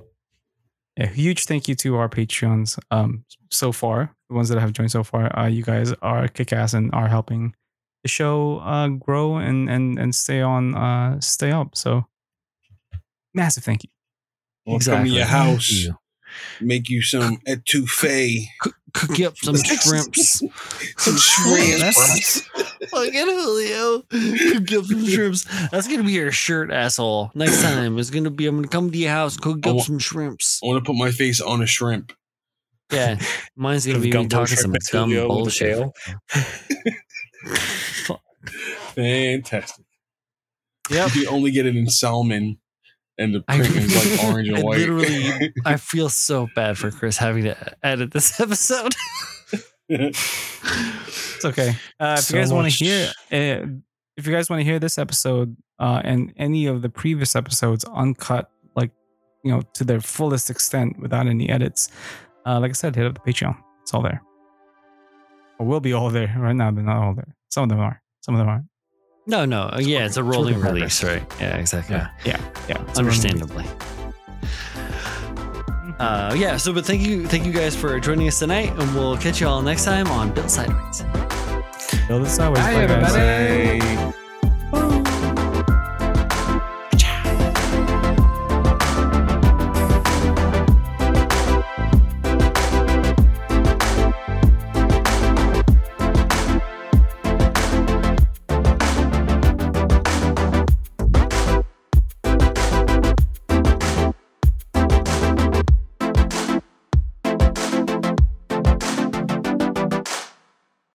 Yeah, 0.96 1.06
huge 1.06 1.44
thank 1.46 1.68
you 1.68 1.74
to 1.76 1.96
our 1.96 2.08
Patreons. 2.08 2.78
Um, 2.90 3.24
so 3.50 3.72
far, 3.72 4.14
the 4.28 4.34
ones 4.34 4.48
that 4.48 4.60
have 4.60 4.72
joined 4.72 4.90
so 4.90 5.02
far, 5.02 5.36
uh, 5.38 5.46
you 5.46 5.62
guys 5.62 5.92
are 6.02 6.28
kick 6.28 6.52
ass 6.52 6.74
and 6.74 6.92
are 6.94 7.08
helping 7.08 7.54
the 8.02 8.08
show 8.08 8.58
uh 8.58 8.88
grow 8.88 9.36
and 9.36 9.70
and 9.70 9.96
and 9.98 10.12
stay 10.14 10.40
on 10.40 10.74
uh 10.74 11.20
stay 11.20 11.52
up. 11.52 11.76
So 11.76 12.06
massive 13.32 13.64
thank 13.64 13.84
you. 13.84 13.90
We'll 14.66 14.80
come 14.80 15.04
to 15.04 15.10
your 15.10 15.24
house, 15.24 15.70
You. 15.70 15.96
Make 16.60 16.88
you 16.88 17.02
some 17.02 17.38
etouffee, 17.48 18.46
Cook 18.94 19.20
up 19.20 19.36
some 19.38 19.56
shrimps. 19.64 20.42
some 20.98 21.16
shrimp. 21.16 21.80
That's- 21.80 22.42
Look 22.92 23.14
at 23.14 23.26
Julio. 23.26 24.02
Cook 24.10 24.72
up 24.72 24.84
some 24.84 25.06
shrimps. 25.06 25.44
That's 25.70 25.88
gonna 25.88 26.02
be 26.04 26.12
your 26.12 26.30
shirt, 26.32 26.70
asshole. 26.70 27.30
Next 27.34 27.62
time 27.62 27.98
it's 27.98 28.10
gonna 28.10 28.30
be 28.30 28.46
I'm 28.46 28.56
gonna 28.56 28.68
come 28.68 28.90
to 28.90 28.98
your 28.98 29.10
house, 29.10 29.36
cook 29.36 29.66
I 29.66 29.70
up 29.70 29.76
want- 29.76 29.86
some 29.86 29.98
shrimps. 29.98 30.60
I 30.62 30.66
want 30.66 30.84
to 30.84 30.86
put 30.92 30.96
my 30.98 31.10
face 31.10 31.40
on 31.40 31.62
a 31.62 31.66
shrimp. 31.66 32.12
Yeah, 32.92 33.18
mine's 33.56 33.86
gonna 33.86 33.98
be 34.00 34.06
me 34.06 34.10
gumbo 34.10 34.28
talking 34.28 34.56
some 34.56 34.72
shrimp 34.72 34.84
dumb 34.90 35.10
Julio 35.10 35.22
with 35.28 35.30
a 35.30 35.38
bullshit. 35.38 35.88
Fantastic. 38.94 39.84
Yep. 40.90 41.14
You 41.14 41.24
can 41.26 41.34
only 41.34 41.50
get 41.52 41.64
it 41.66 41.76
in 41.76 41.88
salmon, 41.88 42.58
and 43.18 43.34
the 43.34 43.44
I- 43.48 43.58
print 43.58 43.76
is 43.76 44.20
like 44.20 44.24
orange 44.32 44.48
and 44.48 44.58
I 44.58 44.62
white. 44.62 44.78
literally- 44.78 45.52
I 45.64 45.76
feel 45.76 46.08
so 46.08 46.48
bad 46.54 46.78
for 46.78 46.90
Chris 46.90 47.16
having 47.18 47.44
to 47.44 47.56
edit 47.84 48.10
this 48.12 48.40
episode. 48.44 48.94
It's 50.64 51.44
okay. 51.44 51.74
Uh, 52.00 52.16
if 52.18 52.24
So 52.24 52.36
you 52.36 52.40
guys 52.42 52.52
want 52.52 52.70
to 52.72 52.84
hear, 52.84 53.08
uh, 53.32 53.66
if 54.16 54.26
you 54.26 54.32
guys 54.32 54.48
want 54.48 54.60
to 54.60 54.64
hear 54.64 54.78
this 54.78 54.96
episode 54.98 55.56
uh, 55.78 56.00
and 56.04 56.32
any 56.36 56.66
of 56.66 56.82
the 56.82 56.88
previous 56.88 57.34
episodes 57.36 57.84
uncut, 57.84 58.50
like 58.76 58.90
you 59.44 59.50
know, 59.50 59.62
to 59.74 59.84
their 59.84 60.00
fullest 60.00 60.50
extent 60.50 60.98
without 61.00 61.26
any 61.26 61.48
edits, 61.50 61.88
uh, 62.46 62.60
like 62.60 62.70
I 62.70 62.74
said, 62.74 62.94
hit 62.96 63.06
up 63.06 63.14
the 63.14 63.32
Patreon. 63.32 63.56
It's 63.82 63.92
all 63.92 64.02
there. 64.02 64.22
Or 65.58 65.66
will 65.66 65.80
be 65.80 65.92
all 65.92 66.10
there 66.10 66.34
right 66.38 66.54
now. 66.54 66.70
They're 66.70 66.84
not 66.84 66.96
all 67.02 67.14
there. 67.14 67.34
Some 67.50 67.64
of 67.64 67.68
them 67.70 67.80
are. 67.80 68.00
Some 68.22 68.34
of 68.34 68.38
them 68.38 68.48
aren't. 68.48 68.66
No, 69.26 69.44
no, 69.44 69.62
uh, 69.72 69.78
yeah, 69.80 70.04
it's 70.04 70.16
a 70.16 70.22
rolling 70.22 70.58
work 70.58 70.68
in 70.68 70.74
release, 70.74 71.02
right? 71.04 71.22
Yeah, 71.38 71.56
exactly. 71.56 71.94
Yeah. 71.94 72.10
Yeah, 72.68 72.82
it's 72.88 72.98
a 72.98 73.00
understandably. 73.00 73.64
Uh, 75.98 76.34
yeah. 76.36 76.56
So, 76.56 76.72
but 76.72 76.84
thank 76.84 77.02
you, 77.02 77.26
thank 77.28 77.46
you 77.46 77.52
guys 77.52 77.76
for 77.76 78.00
joining 78.00 78.26
us 78.26 78.38
tonight, 78.40 78.72
and 78.76 78.94
we'll 78.94 79.16
catch 79.16 79.40
you 79.40 79.46
all 79.46 79.62
next 79.62 79.84
time 79.84 80.08
on 80.08 80.32
Built 80.32 80.50
Sideways. 80.50 81.02
Build 82.08 82.26
it 82.26 82.30
sideways. 82.30 82.62
Bye, 82.64 82.86
Bye, 82.86 82.86
guys. 82.86 83.14
everybody. 83.14 83.96
Bye. 83.96 84.12